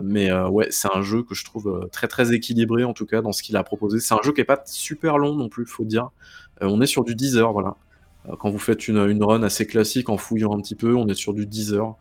Mais 0.02 0.32
ouais, 0.32 0.68
c'est 0.70 0.89
un 0.94 1.02
jeu 1.02 1.24
que 1.24 1.35
je 1.35 1.44
trouve 1.44 1.89
très 1.90 2.06
très 2.06 2.32
équilibré 2.32 2.85
en 2.85 2.93
tout 2.93 3.06
cas 3.06 3.20
dans 3.20 3.32
ce 3.32 3.43
qu'il 3.43 3.56
a 3.56 3.64
proposé. 3.64 3.98
C'est 3.98 4.14
un 4.14 4.22
jeu 4.22 4.32
qui 4.32 4.40
est 4.40 4.44
pas 4.44 4.62
super 4.64 5.18
long 5.18 5.35
non 5.35 5.48
plus, 5.48 5.66
faut 5.66 5.85
dire. 5.85 6.10
Euh, 6.62 6.66
on 6.69 6.81
est 6.81 6.87
sur 6.87 7.05
du 7.05 7.15
10 7.15 7.37
heures, 7.37 7.53
voilà. 7.53 7.77
Euh, 8.28 8.37
Quand 8.39 8.51
vous 8.51 8.59
faites 8.59 8.89
une, 8.89 9.23
run 9.23 9.43
assez 9.43 9.66
classique 9.66 10.09
en 10.09 10.16
fouillant 10.16 10.57
un 10.57 10.61
petit 10.61 10.74
peu, 10.74 10.95
on 10.95 11.09
est 11.09 11.15
sur 11.15 11.35
du 11.35 11.47
10 11.47 11.74
heures. 11.74 11.97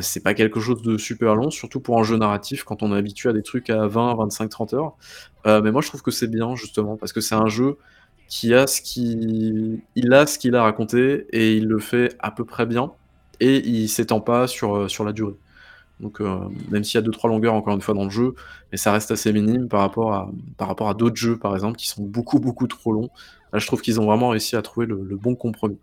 C'est 0.00 0.22
pas 0.22 0.32
quelque 0.32 0.58
chose 0.58 0.80
de 0.80 0.96
super 0.96 1.34
long, 1.34 1.50
surtout 1.50 1.80
pour 1.80 2.00
un 2.00 2.02
jeu 2.02 2.16
narratif 2.16 2.64
quand 2.64 2.82
on 2.82 2.94
est 2.94 2.98
habitué 2.98 3.28
à 3.28 3.34
des 3.34 3.42
trucs 3.42 3.68
à 3.68 3.86
20, 3.86 4.14
25, 4.14 4.48
30 4.48 4.72
heures. 4.74 4.96
Euh, 5.46 5.60
mais 5.62 5.70
moi 5.70 5.82
je 5.82 5.88
trouve 5.88 6.02
que 6.02 6.10
c'est 6.10 6.28
bien 6.28 6.54
justement 6.56 6.96
parce 6.96 7.12
que 7.12 7.20
c'est 7.20 7.34
un 7.34 7.48
jeu 7.48 7.78
qui 8.28 8.54
a 8.54 8.66
ce 8.66 8.80
qui 8.82 9.82
il 9.94 10.12
a 10.14 10.26
ce 10.26 10.38
qu'il 10.38 10.54
a 10.56 10.62
raconté 10.62 11.26
et 11.30 11.54
il 11.56 11.66
le 11.66 11.78
fait 11.78 12.16
à 12.20 12.30
peu 12.30 12.44
près 12.44 12.66
bien 12.66 12.92
et 13.40 13.58
il 13.68 13.88
s'étend 13.88 14.20
pas 14.20 14.46
sur, 14.46 14.88
la 15.04 15.12
durée. 15.12 15.34
Donc 16.00 16.20
même 16.70 16.84
s'il 16.84 16.96
y 16.96 16.98
a 16.98 17.02
deux 17.02 17.12
trois 17.12 17.30
longueurs 17.30 17.54
encore 17.54 17.74
une 17.74 17.82
fois 17.82 17.94
dans 17.94 18.04
le 18.04 18.10
jeu, 18.10 18.34
mais 18.72 18.78
ça 18.78 18.92
reste 18.92 19.10
assez 19.10 19.32
minime 19.32 19.68
par 19.68 19.80
rapport 19.80 20.14
à 20.88 20.94
d'autres 20.94 21.16
jeux 21.16 21.38
par 21.38 21.54
exemple 21.54 21.76
qui 21.76 21.88
sont 21.88 22.02
beaucoup 22.02 22.40
beaucoup 22.40 22.66
trop 22.66 22.92
longs. 22.92 23.10
Là, 23.56 23.60
je 23.60 23.66
trouve 23.66 23.80
qu'ils 23.80 23.98
ont 24.00 24.04
vraiment 24.04 24.28
réussi 24.28 24.54
à 24.54 24.60
trouver 24.60 24.84
le, 24.86 25.02
le 25.02 25.16
bon 25.16 25.34
compromis. 25.34 25.78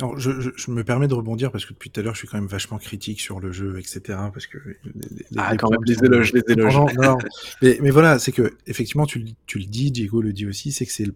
Alors, 0.00 0.18
je, 0.18 0.40
je- 0.40 0.50
je 0.56 0.70
me 0.70 0.82
permets 0.84 1.06
de 1.06 1.12
rebondir 1.12 1.52
parce 1.52 1.66
que 1.66 1.74
depuis 1.74 1.90
tout 1.90 2.00
à 2.00 2.02
l'heure, 2.02 2.14
je 2.14 2.20
suis 2.20 2.26
quand 2.28 2.38
même 2.38 2.46
vachement 2.48 2.78
critique 2.78 3.20
sur 3.20 3.40
le 3.40 3.52
jeu, 3.52 3.78
etc. 3.78 4.00
Parce 4.32 4.46
que 4.46 4.56
les, 4.66 4.74
les- 5.10 5.24
Ah, 5.36 5.52
les 5.52 5.58
quand 5.58 5.68
même, 5.70 5.84
les 5.84 6.02
éloges, 6.02 6.32
les 6.32 6.42
éloges. 6.48 6.74
Non, 6.74 6.86
non, 6.94 7.02
non. 7.02 7.18
mais, 7.62 7.78
mais 7.82 7.90
voilà, 7.90 8.18
c'est 8.18 8.32
que 8.32 8.54
effectivement, 8.66 9.04
tu, 9.04 9.18
le- 9.18 9.32
tu 9.46 9.58
le 9.58 9.66
dis, 9.66 9.90
Diego 9.90 10.22
le 10.22 10.32
dit 10.32 10.46
aussi, 10.46 10.72
c'est 10.72 10.86
que 10.86 10.92
c'est 10.92 11.06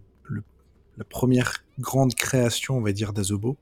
la 0.99 1.05
première 1.05 1.65
grande 1.79 2.15
création, 2.15 2.77
on 2.77 2.83
va 2.83 2.93
dire, 2.93 3.15
d'Azobo. 3.15 3.57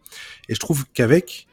Et 0.49 0.55
je 0.57 0.61
trouve 0.61 0.85
qu'avec, 0.95 1.47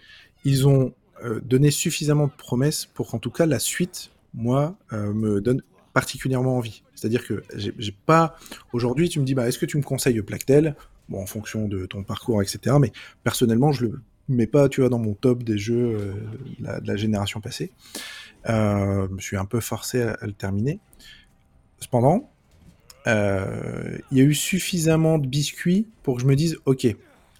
ils 0.43 0.67
ont 0.67 0.93
euh, 1.23 1.39
donné 1.43 1.69
suffisamment 1.69 2.25
de 2.27 2.33
promesses 2.35 2.87
pour 2.87 3.09
qu'en 3.11 3.19
tout 3.19 3.31
cas 3.31 3.45
la 3.45 3.59
suite, 3.59 4.11
moi, 4.33 4.75
euh, 4.91 5.13
me 5.13 5.39
donne 5.39 5.61
particulièrement 5.93 6.57
envie. 6.57 6.83
C'est-à-dire 6.95 7.25
que 7.25 7.43
j'ai 7.55 7.95
pas 8.05 8.35
aujourd'hui, 8.73 9.09
tu 9.09 9.19
me 9.19 9.25
dis, 9.25 9.33
bah, 9.33 9.47
est-ce 9.47 9.59
que 9.59 9.65
tu 9.65 9.77
me 9.77 9.83
conseilles 9.83 10.21
Plactel? 10.21 10.75
Bon, 11.09 11.21
en 11.21 11.25
fonction 11.25 11.67
de 11.67 11.85
ton 11.85 12.03
parcours, 12.03 12.41
etc. 12.41 12.75
Mais 12.79 12.91
personnellement, 13.23 13.71
je 13.71 13.85
le 13.85 14.01
mets 14.29 14.47
pas, 14.47 14.69
tu 14.69 14.81
vois, 14.81 14.89
dans 14.89 14.99
mon 14.99 15.13
top 15.13 15.43
des 15.43 15.57
jeux 15.57 15.97
euh, 15.99 16.79
de, 16.79 16.87
la, 16.87 16.95
génération 16.95 17.41
passée. 17.41 17.71
Euh, 18.49 19.07
je 19.09 19.13
me 19.13 19.19
suis 19.19 19.37
un 19.37 19.45
peu 19.45 19.59
forcé 19.59 20.01
à, 20.01 20.13
à 20.13 20.25
le 20.25 20.33
terminer. 20.33 20.79
Cependant, 21.79 22.29
euh, 23.07 23.97
il 24.11 24.17
y 24.17 24.21
a 24.21 24.23
eu 24.23 24.33
suffisamment 24.33 25.17
de 25.17 25.27
biscuits 25.27 25.87
pour 26.03 26.15
que 26.15 26.21
je 26.21 26.27
me 26.27 26.35
dise, 26.35 26.57
ok, 26.65 26.87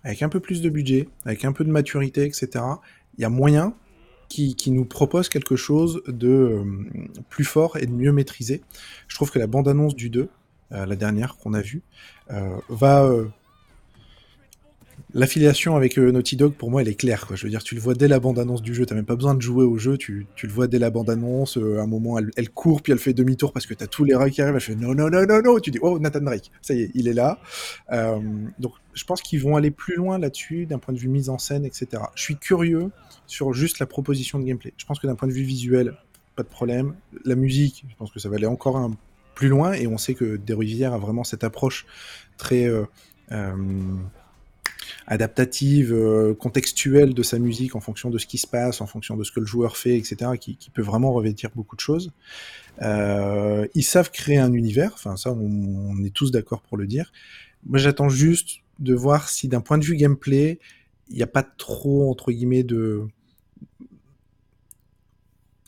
avec 0.04 0.22
un 0.24 0.30
peu 0.30 0.40
plus 0.40 0.62
de 0.62 0.70
budget, 0.70 1.08
avec 1.26 1.46
un 1.46 1.54
peu 1.54 1.64
de 1.64 1.72
maturité, 1.72 2.26
etc., 2.26 2.50
il 3.18 3.22
y 3.22 3.26
a 3.26 3.30
moyen 3.30 3.76
qui, 4.32 4.72
nous 4.72 4.86
propose 4.86 5.30
quelque 5.30 5.56
chose 5.56 6.02
de 6.08 6.30
euh, 6.30 6.64
plus 7.30 7.44
fort 7.44 7.78
et 7.78 7.86
de 7.86 7.92
mieux 7.92 8.12
maîtrisé. 8.12 8.62
Je 9.08 9.16
trouve 9.16 9.32
que 9.32 9.40
la 9.40 9.48
bande-annonce 9.48 9.96
du 9.96 10.10
2, 10.10 10.30
euh, 10.72 10.86
la 10.86 10.96
dernière 10.96 11.36
qu'on 11.38 11.54
a 11.54 11.62
vue, 11.62 11.82
euh, 12.32 12.58
va... 12.70 13.10
L'affiliation 15.14 15.76
avec 15.76 16.00
euh, 16.00 16.10
Naughty 16.12 16.38
Dog, 16.38 16.54
pour 16.54 16.72
moi, 16.72 16.82
elle 16.82 16.88
est 16.88 16.96
claire. 16.96 17.28
Je 17.34 17.44
veux 17.44 17.50
dire, 17.50 17.64
tu 17.64 17.76
le 17.76 17.82
vois 17.82 17.96
dès 17.96 18.08
la 18.08 18.22
bande-annonce 18.22 18.62
du 18.62 18.74
jeu. 18.74 18.86
T'as 18.86 18.96
même 18.96 19.06
pas 19.06 19.18
besoin 19.18 19.36
de 19.36 19.42
jouer 19.42 19.66
au 19.66 19.78
jeu. 19.78 19.98
Tu, 19.98 20.26
le 20.42 20.50
vois 20.50 20.68
dès 20.68 20.80
la 20.80 20.90
bande-annonce. 20.90 21.58
euh, 21.58 21.80
à 21.80 21.82
un 21.84 21.88
moment, 21.88 22.18
elle, 22.18 22.50
court, 22.50 22.82
puis 22.82 22.94
elle 22.94 23.00
fait 23.00 23.14
demi-tour 23.14 23.52
parce 23.52 23.66
que 23.66 23.74
t'as 23.74 23.88
tous 23.88 24.06
les 24.06 24.16
rats 24.16 24.30
qui 24.30 24.42
arrivent. 24.42 24.56
Elle 24.56 24.62
fait 24.62 24.76
non, 24.76 24.96
non, 24.96 25.10
non, 25.10 25.26
non, 25.28 25.42
non. 25.42 25.60
Tu 25.60 25.70
dis, 25.70 25.80
oh, 25.82 26.00
Nathan 26.00 26.22
Drake. 26.22 26.50
Ça 26.62 26.74
y 26.74 26.84
est, 26.84 26.92
il 26.94 27.10
est 27.10 27.14
là. 27.14 27.40
Euh, 27.92 28.20
donc, 28.58 28.74
je 28.94 29.04
pense 29.04 29.22
qu'ils 29.22 29.42
vont 29.42 29.58
aller 29.58 29.72
plus 29.72 29.96
loin 29.96 30.18
là-dessus, 30.18 30.66
d'un 30.66 30.80
point 30.80 30.94
de 30.94 31.00
vue 31.00 31.10
mise 31.10 31.30
en 31.30 31.38
scène, 31.38 31.66
etc. 31.66 32.04
Je 32.16 32.24
suis 32.24 32.38
curieux 32.38 32.90
sur 33.28 33.54
juste 33.54 33.80
la 33.80 33.88
proposition 33.88 34.40
de 34.40 34.46
gameplay. 34.46 34.74
Je 34.78 34.86
pense 34.86 35.00
que 35.00 35.08
d'un 35.08 35.16
point 35.16 35.28
de 35.28 35.34
vue 35.34 35.44
visuel, 35.44 35.98
pas 36.38 36.44
de 36.44 36.48
problème. 36.48 36.96
La 37.26 37.36
musique, 37.36 37.84
je 37.90 37.96
pense 37.98 38.12
que 38.12 38.20
ça 38.20 38.30
va 38.30 38.38
aller 38.38 38.46
encore 38.46 38.90
plus 39.36 39.50
loin. 39.50 39.74
Et 39.74 39.88
on 39.88 39.98
sait 39.98 40.14
que 40.14 40.38
Desrivières 40.38 40.94
a 40.94 40.98
vraiment 40.98 41.26
cette 41.26 41.44
approche 41.44 41.86
très. 42.38 42.70
Adaptative, 45.12 45.94
euh, 45.94 46.34
contextuelle 46.34 47.14
de 47.14 47.22
sa 47.22 47.38
musique 47.38 47.76
en 47.76 47.82
fonction 47.82 48.10
de 48.10 48.18
ce 48.18 48.26
qui 48.26 48.38
se 48.38 48.48
passe, 48.48 48.80
en 48.80 48.88
fonction 48.88 49.18
de 49.18 49.26
ce 49.26 49.32
que 49.34 49.42
le 49.42 49.46
joueur 49.46 49.76
fait, 49.76 49.98
etc., 49.98 50.32
qui, 50.40 50.58
peut 50.74 50.82
vraiment 50.82 51.12
revêtir 51.12 51.50
beaucoup 51.54 51.76
de 51.76 51.82
choses. 51.82 52.14
Euh, 52.82 53.68
ils 53.76 53.84
savent 53.84 54.10
créer 54.10 54.38
un 54.38 54.54
univers, 54.54 54.98
ça 54.98 55.14
on, 55.28 55.36
on 55.36 56.04
est 56.06 56.14
tous 56.14 56.32
d'accord 56.32 56.62
pour 56.62 56.78
le 56.78 56.88
dire. 56.88 57.12
Moi 57.66 57.78
j'attends 57.78 58.08
juste 58.08 58.62
de 58.80 58.96
voir 58.96 59.28
si 59.28 59.50
d'un 59.50 59.60
point 59.60 59.78
de 59.78 59.84
vue 59.84 59.98
gameplay, 59.98 60.60
il 61.10 61.18
n'y 61.18 61.24
a 61.24 61.28
pas 61.28 61.44
trop, 61.44 62.10
entre 62.10 62.32
guillemets, 62.32 62.64
de... 62.64 63.06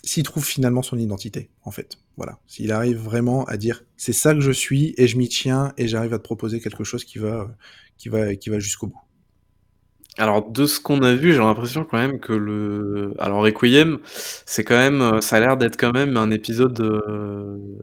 S'il 0.06 0.24
trouve 0.24 0.46
finalement 0.46 0.84
son 0.84 0.98
identité, 0.98 1.50
en 1.64 1.72
fait. 1.72 1.98
Voilà. 2.16 2.40
S'il 2.48 2.72
arrive 2.72 2.98
vraiment 2.98 3.44
à 3.46 3.58
dire 3.58 3.84
c'est 3.98 4.14
ça 4.14 4.34
que 4.34 4.40
je 4.40 4.52
suis 4.52 4.94
et 4.98 5.08
je 5.08 5.18
m'y 5.18 5.28
tiens 5.28 5.74
et 5.78 5.88
j'arrive 5.90 6.14
à 6.14 6.18
te 6.18 6.24
proposer 6.24 6.62
quelque 6.62 6.86
chose 6.86 7.04
qui 7.04 7.20
va, 7.20 7.54
qui 7.98 8.08
va, 8.08 8.36
qui 8.36 8.50
va 8.50 8.60
jusqu'au 8.60 8.88
bout. 8.88 9.03
Alors 10.20 10.48
de 10.52 10.68
ce 10.68 10.80
qu'on 10.80 11.02
a 11.02 11.16
vu, 11.16 11.32
j'ai 11.34 11.40
l'impression 11.40 11.86
quand 11.86 11.98
même 11.98 12.20
que 12.20 12.34
le 12.34 13.14
alors 13.18 13.42
Requiem, 13.44 13.98
c'est 14.46 14.64
quand 14.64 14.76
même, 14.78 15.02
heu, 15.02 15.22
ça 15.22 15.38
a 15.38 15.40
l'air 15.40 15.58
d'être 15.58 15.76
quand 15.76 15.92
même 15.92 16.18
un 16.18 16.30
épisode, 16.30 16.80
heu, 16.82 17.80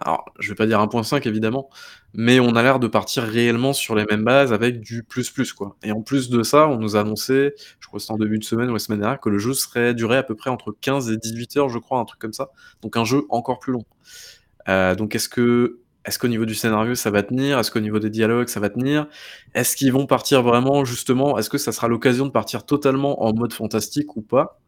alors 0.00 0.24
je 0.38 0.48
vais 0.48 0.54
pas 0.54 0.64
dire 0.66 0.80
1.5 0.80 1.26
évidemment, 1.26 1.68
mais 2.14 2.40
on 2.40 2.56
a 2.56 2.62
l'air 2.62 2.78
de 2.78 2.86
partir 2.88 3.22
réellement 3.24 3.74
sur 3.74 3.94
les 3.94 4.06
mêmes 4.06 4.24
bases 4.24 4.50
avec 4.54 4.80
du 4.80 5.02
plus 5.02 5.30
plus 5.30 5.52
quoi 5.52 5.76
et 5.82 5.92
en 5.92 6.00
plus 6.00 6.30
de 6.30 6.42
ça, 6.42 6.68
on 6.68 6.78
nous 6.78 6.96
a 6.96 7.00
annoncé, 7.00 7.52
je 7.80 7.86
crois 7.86 7.98
que 7.98 8.02
c'était 8.02 8.14
en 8.14 8.18
début 8.18 8.38
de 8.38 8.44
semaine 8.44 8.70
ou 8.70 8.72
la 8.72 8.78
semaine 8.78 9.00
dernière, 9.00 9.20
que 9.20 9.28
le 9.28 9.36
jeu 9.38 9.52
serait 9.52 9.92
durait 9.92 10.16
à 10.16 10.22
peu 10.22 10.34
près 10.34 10.48
entre 10.48 10.74
15 10.80 11.10
et 11.10 11.18
18 11.18 11.54
heures 11.58 11.68
je 11.68 11.78
crois, 11.78 11.98
un 12.00 12.06
truc 12.06 12.18
comme 12.20 12.32
ça. 12.32 12.48
Donc 12.80 12.96
un 12.96 13.04
jeu 13.04 13.24
encore 13.28 13.58
plus 13.58 13.72
long. 13.74 13.84
Heu, 14.68 14.96
donc 14.96 15.14
est-ce 15.14 15.28
que 15.28 15.80
est-ce 16.08 16.18
qu'au 16.18 16.28
niveau 16.28 16.44
du 16.44 16.54
scénario 16.54 16.94
ça 16.94 17.10
va 17.10 17.22
tenir? 17.22 17.58
Est-ce 17.58 17.70
qu'au 17.70 17.80
niveau 17.80 17.98
des 17.98 18.10
dialogues 18.10 18.48
ça 18.48 18.60
va 18.60 18.70
tenir? 18.70 19.06
Est-ce 19.54 19.76
qu'ils 19.76 19.92
vont 19.92 20.06
partir 20.06 20.42
vraiment 20.42 20.84
justement 20.84 21.38
est-ce 21.38 21.50
que 21.50 21.58
ça 21.58 21.72
sera 21.72 21.88
l'occasion 21.88 22.26
de 22.26 22.30
partir 22.30 22.66
totalement 22.66 23.22
en 23.22 23.32
mode 23.34 23.52
fantastique 23.52 24.16
ou 24.16 24.22
pas? 24.22 24.58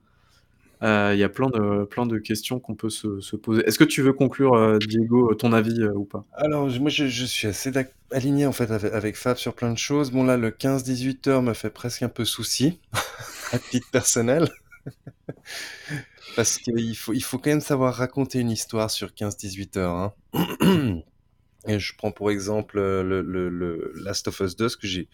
Heu, 0.83 1.13
il 1.13 1.19
y 1.19 1.25
a 1.25 1.29
plein 1.29 1.49
de 1.51 2.19
questions 2.19 2.59
qu'on 2.59 2.75
peut 2.75 2.89
se 2.89 3.21
se 3.21 3.37
poser. 3.37 3.63
Est-ce 3.67 3.79
que 3.79 3.85
tu 3.85 4.01
veux 4.01 4.15
conclure, 4.15 4.55
heu, 4.57 4.79
Diego, 4.79 5.35
ton 5.35 5.53
avis, 5.53 5.85
ou 5.95 6.05
pas? 6.05 6.25
Alors, 6.33 6.69
moi, 6.81 6.89
je, 6.91 7.25
suis 7.27 7.49
assez 7.49 7.71
aligné 8.13 8.47
en 8.47 8.53
fait 8.53 8.71
avec, 8.71 8.93
avec 8.93 9.17
Fab 9.17 9.37
sur 9.37 9.55
plein 9.55 9.73
de 9.73 9.79
choses. 9.79 10.11
Bon, 10.11 10.25
là, 10.25 10.39
le 10.39 10.51
15-18 10.51 11.29
heures 11.29 11.43
me 11.43 11.53
fait 11.53 11.71
presque 11.71 12.03
un 12.03 12.09
peu 12.09 12.25
souci, 12.25 12.81
à 13.53 13.59
titre 13.59 13.91
personnel. 13.91 14.49
Parce 16.37 16.59
qu'il 16.59 16.97
faut, 16.97 17.13
il 17.13 17.23
faut 17.23 17.39
quand 17.39 17.51
même 17.51 17.61
savoir 17.61 17.95
raconter 17.95 18.39
une 18.39 18.51
histoire 18.51 18.91
sur 18.91 19.09
15-18 19.09 19.79
heures. 19.79 20.15
hein. 20.33 21.03
Et 21.67 21.79
je 21.79 21.95
prends 21.97 22.11
pour 22.13 22.31
exemple 22.31 22.79
euh, 22.79 23.03
le, 23.03 23.93
Last 23.97 24.29
of 24.29 24.41
Us 24.41 24.57
2, 24.57 24.69
ce 24.69 24.77
que 24.77 24.87
j'ai, 24.87 25.09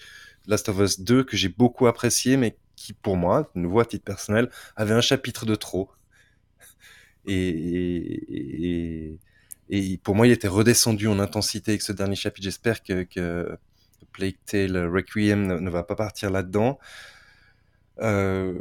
Last 0.46 0.68
of 0.68 0.78
Us 0.78 1.00
2 1.00 1.24
que 1.24 1.36
j'ai 1.36 1.48
beaucoup 1.48 1.86
apprécié, 1.86 2.36
mais 2.36 2.56
qui 2.76 2.92
pour 2.92 3.16
moi, 3.16 3.50
de 3.54 3.60
nouveau 3.60 3.80
à 3.80 3.84
titre 3.84 4.04
personnel, 4.04 4.50
avait 4.76 4.94
un 4.94 5.00
chapitre 5.00 5.46
de 5.46 5.54
trop. 5.54 5.90
Et, 7.28 9.18
pour 10.04 10.14
moi, 10.14 10.28
il 10.28 10.32
était 10.32 10.46
redescendu 10.46 11.08
en 11.08 11.18
intensité 11.18 11.72
avec 11.72 11.82
ce 11.82 11.92
dernier 11.92 12.14
chapitre. 12.14 12.44
J'espère 12.44 12.84
que, 12.84 13.02
que 13.02 13.58
Plague 14.12 14.36
Tale 14.46 14.86
Requiem 14.86 15.46
ne, 15.46 15.58
ne 15.58 15.70
va 15.70 15.82
pas 15.82 15.96
partir 15.96 16.30
là-dedans. 16.30 16.78
Euh, 18.00 18.54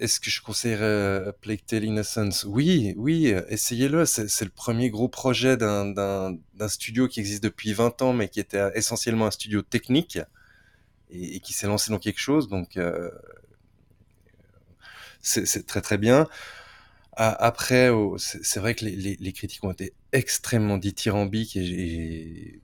Est-ce 0.00 0.20
que 0.20 0.30
je 0.30 0.40
conseillerais 0.42 0.84
euh, 0.84 1.32
Plague 1.40 1.64
Tale 1.66 1.84
Innocence? 1.84 2.44
Oui, 2.44 2.94
oui, 2.96 3.32
euh, 3.32 3.42
essayez-le. 3.48 4.06
C'est 4.06 4.44
le 4.44 4.50
premier 4.50 4.90
gros 4.90 5.08
projet 5.08 5.56
d'un- 5.56 6.36
studio 6.68 7.08
qui 7.08 7.20
existe 7.20 7.42
depuis 7.42 7.72
20 7.72 8.00
ans, 8.02 8.12
mais 8.12 8.28
qui 8.28 8.40
était 8.40 8.58
euh, 8.58 8.70
essentiellement 8.74 9.26
un 9.26 9.30
studio 9.30 9.62
technique 9.62 10.18
et, 11.10 11.36
et 11.36 11.40
qui 11.40 11.52
s'est 11.52 11.66
lancé 11.66 11.90
dans 11.92 11.98
quelque 11.98 12.20
chose. 12.20 12.48
Donc, 12.48 12.78
c'est 15.22 15.66
très 15.66 15.80
très 15.80 15.98
bien. 15.98 16.26
Après, 17.16 17.90
c'est 18.18 18.60
vrai 18.60 18.74
que 18.74 18.84
les, 18.84 19.32
critiques 19.32 19.64
ont 19.64 19.72
été 19.72 19.92
extrêmement 20.12 20.78
dithyrambiques 20.78 21.56
et, 21.56 21.64
j'ai- 21.64 22.60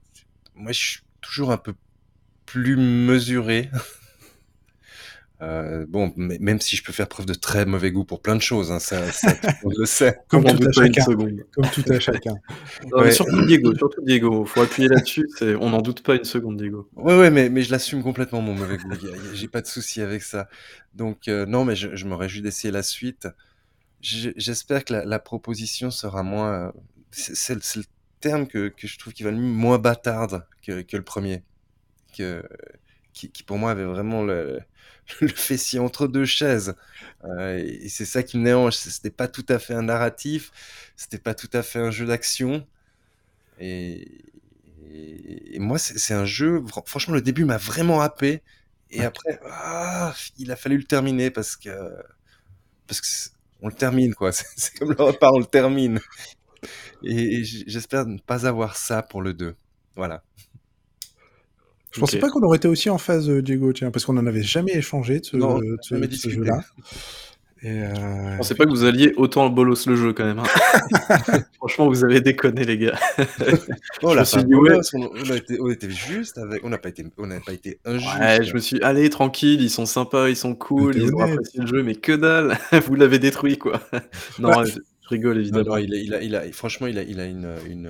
moi 0.55 0.71
je 0.71 0.79
suis 0.79 1.01
toujours 1.21 1.51
un 1.51 1.57
peu 1.57 1.75
plus 2.45 2.77
mesuré. 2.77 3.69
Euh, 5.41 5.85
bon, 5.89 6.13
mais- 6.15 6.37
même 6.39 6.61
si 6.61 6.77
je 6.77 6.83
peux 6.83 6.93
faire 6.93 7.09
preuve 7.09 7.25
de 7.25 7.33
très 7.33 7.65
mauvais 7.65 7.91
goût 7.91 8.05
pour 8.05 8.21
plein 8.21 8.35
de 8.37 8.41
choses, 8.41 8.71
hein, 8.71 8.79
ça, 8.79 9.11
ça, 9.11 9.33
tout 9.33 9.69
le 9.77 9.85
sait. 9.85 10.17
Comme 10.29 10.45
On 10.45 10.49
tout 10.49 10.55
à 10.55 10.59
doute 10.59 10.75
pas 10.75 10.85
une 10.85 10.93
chacun. 10.93 11.11
seconde. 11.11 11.45
Comme 11.53 11.69
tout 11.71 11.83
à 11.91 11.99
chacun. 11.99 12.35
Non, 12.83 12.97
mais 12.99 13.01
Ouais. 13.03 13.11
surtout 13.11 13.45
Diego, 13.45 13.75
surtout 13.75 14.01
Diego. 14.03 14.45
Faut 14.45 14.61
appuyer 14.61 14.87
là-dessus. 14.87 15.27
On 15.59 15.69
n'en 15.71 15.81
doute 15.81 16.03
pas 16.03 16.15
une 16.15 16.23
seconde, 16.23 16.57
Diego. 16.57 16.89
Ouais, 16.95 17.17
ouais, 17.19 17.29
mais, 17.31 17.49
mais 17.49 17.63
je 17.63 17.71
l'assume 17.71 18.01
complètement, 18.01 18.41
mon 18.41 18.53
mauvais 18.53 18.77
goût. 18.77 18.89
J'ai 19.33 19.47
pas 19.49 19.61
de 19.61 19.67
souci 19.67 20.01
avec 20.01 20.21
ça. 20.23 20.47
Donc, 20.93 21.27
euh, 21.27 21.45
non, 21.45 21.65
mais 21.65 21.75
je, 21.75 21.95
je 21.95 22.05
me 22.05 22.15
réjouis 22.15 22.41
d'essayer 22.41 22.71
la 22.71 22.83
suite. 22.83 23.27
J'espère 24.01 24.85
que 24.85 24.93
la, 24.93 25.05
la 25.05 25.19
proposition 25.19 25.91
sera 25.91 26.23
moins. 26.23 26.67
euh, 26.67 26.71
C'est 27.11 27.55
le 27.55 27.61
c'est 27.61 27.79
le 27.79 27.85
terme 28.21 28.47
que, 28.47 28.69
que 28.69 28.87
je 28.87 28.97
trouve 28.97 29.13
qui 29.13 29.23
va 29.23 29.31
le 29.31 29.37
mieux, 29.37 29.51
moins 29.51 29.79
bâtarde 29.79 30.45
que, 30.65 30.81
que 30.81 30.95
le 30.97 31.03
premier. 31.03 31.43
Que, 32.17 32.43
qui, 33.13 33.29
qui 33.31 33.43
pour 33.43 33.57
moi 33.57 33.71
avait 33.71 33.83
vraiment 33.85 34.23
le, 34.23 34.59
le 35.21 35.27
fessier 35.27 35.79
entre 35.79 36.07
deux 36.07 36.25
chaises. 36.25 36.75
Euh, 37.25 37.57
et 37.57 37.89
c'est 37.89 38.05
ça 38.05 38.23
qui 38.23 38.37
me 38.37 38.45
dérange. 38.45 38.75
C'était 38.75 39.11
pas 39.11 39.27
tout 39.27 39.45
à 39.49 39.59
fait 39.59 39.73
un 39.73 39.83
narratif, 39.83 40.51
c'était 40.95 41.19
pas 41.19 41.35
tout 41.35 41.49
à 41.53 41.63
fait 41.63 41.79
un 41.79 41.91
jeu 41.91 42.05
d'action. 42.05 42.67
Et, 43.59 44.07
et, 44.91 45.55
et 45.55 45.59
moi, 45.59 45.77
c'est 45.79 46.13
un 46.13 46.25
jeu, 46.25 46.63
fran- 46.67 46.83
franchement, 46.85 47.15
le 47.15 47.21
début 47.21 47.45
m'a 47.45 47.57
vraiment 47.57 48.01
happé. 48.01 48.43
Et 48.91 49.03
après, 49.03 49.39
ah, 49.49 50.13
il 50.37 50.51
a 50.51 50.55
fallu 50.55 50.77
le 50.77 50.83
terminer 50.85 51.31
parce 51.31 51.55
que. 51.55 51.69
Parce 52.87 53.01
que 53.01 53.07
on 53.61 53.67
le 53.69 53.73
termine, 53.73 54.13
quoi. 54.13 54.31
C'est 54.57 54.77
comme 54.77 54.91
le 54.91 55.03
repas, 55.03 55.31
on 55.33 55.39
le 55.39 55.45
termine. 55.45 55.99
Et, 57.03 57.43
j'espère 57.43 58.05
ne 58.05 58.17
pas 58.19 58.45
avoir 58.47 58.75
ça 58.77 59.01
pour 59.03 59.21
le 59.21 59.33
2. 59.33 59.55
Voilà. 59.95 60.23
Je 61.95 61.99
pensais 62.01 62.17
Ok. 62.17 62.21
pas 62.21 62.29
qu'on 62.29 62.41
aurait 62.41 62.57
été 62.57 62.67
aussi 62.67 62.89
en 62.89 62.97
phase, 62.97 63.29
euh, 63.29 63.41
Diego, 63.41 63.71
tiens, 63.73 63.89
parce 63.89 64.03
qu'on 64.05 64.13
n'en 64.13 64.25
avait 64.27 64.43
jamais 64.43 64.73
échangé 64.75 65.21
de 65.21 65.25
ce, 65.25 65.37
Non, 65.37 65.55
on 65.55 65.59
de 65.59 65.63
n'a 65.65 65.75
ce- 65.81 65.95
jamais 65.95 66.07
de 66.07 66.11
ce 66.13 66.27
discuté. 66.27 66.35
jeu-là. 66.35 66.59
Euh, 67.63 68.31
Je 68.33 68.37
pensais 68.37 68.53
pas 68.53 68.65
que 68.65 68.69
vous 68.69 68.83
alliez 68.83 69.13
autant 69.17 69.49
bolos 69.49 69.87
le 69.87 69.95
jeu 69.95 70.13
quand 70.13 70.25
même. 70.25 70.39
hein. 70.39 70.43
Franchement, 71.55 71.87
vous 71.87 72.03
avez 72.03 72.21
déconné, 72.21 72.63
les 72.65 72.77
gars. 72.77 72.99
Oh, 74.03 74.09
on 74.09 74.09
Je 74.11 74.15
l'a 74.15 74.21
me 74.21 74.25
fait 74.25 74.25
suis 74.25 74.37
un 74.39 74.43
dit, 74.43 74.53
ouais. 74.55 74.69
bolos, 74.69 74.89
on, 74.93 75.09
on 75.15 75.29
a 75.31 75.35
été, 75.37 75.57
on 75.61 75.69
était 75.71 75.89
juste 75.89 76.37
avec. 76.37 76.63
On 76.65 76.69
n'a 76.69 76.77
pas 76.77 76.89
été, 76.89 77.05
on 77.17 77.27
n'a 77.27 77.39
pas 77.39 77.53
été 77.53 77.79
injuste. 77.85 78.19
Ouais, 78.19 78.43
je 78.43 78.53
me 78.53 78.59
suis 78.59 78.81
allez 78.83 79.09
tranquille, 79.09 79.61
ils 79.61 79.69
sont 79.71 79.85
sympas, 79.85 80.27
ils 80.29 80.35
sont 80.35 80.53
cool, 80.53 80.95
ils 80.97 81.13
ont 81.15 81.19
apprécié 81.21 81.61
le 81.61 81.67
jeu, 81.67 81.81
mais 81.81 81.95
que 81.95 82.11
dalle, 82.11 82.57
vous 82.85 82.95
l'avez 82.95 83.17
détruit 83.19 83.57
quoi. 83.57 83.79
non, 84.37 84.63
je, 84.65 84.73
je 84.73 85.09
rigole 85.09 85.35
Non, 85.35 85.41
évidemment. 85.41 85.69
non, 85.69 85.77
il 85.77 85.93
a, 85.93 85.97
il 85.97 86.13
a, 86.13 86.21
il 86.21 86.35
a, 86.35 86.51
franchement, 86.51 86.87
il 86.87 86.99
a, 86.99 87.03
il 87.03 87.19
a 87.19 87.25
une, 87.25 87.47
une, 87.67 87.89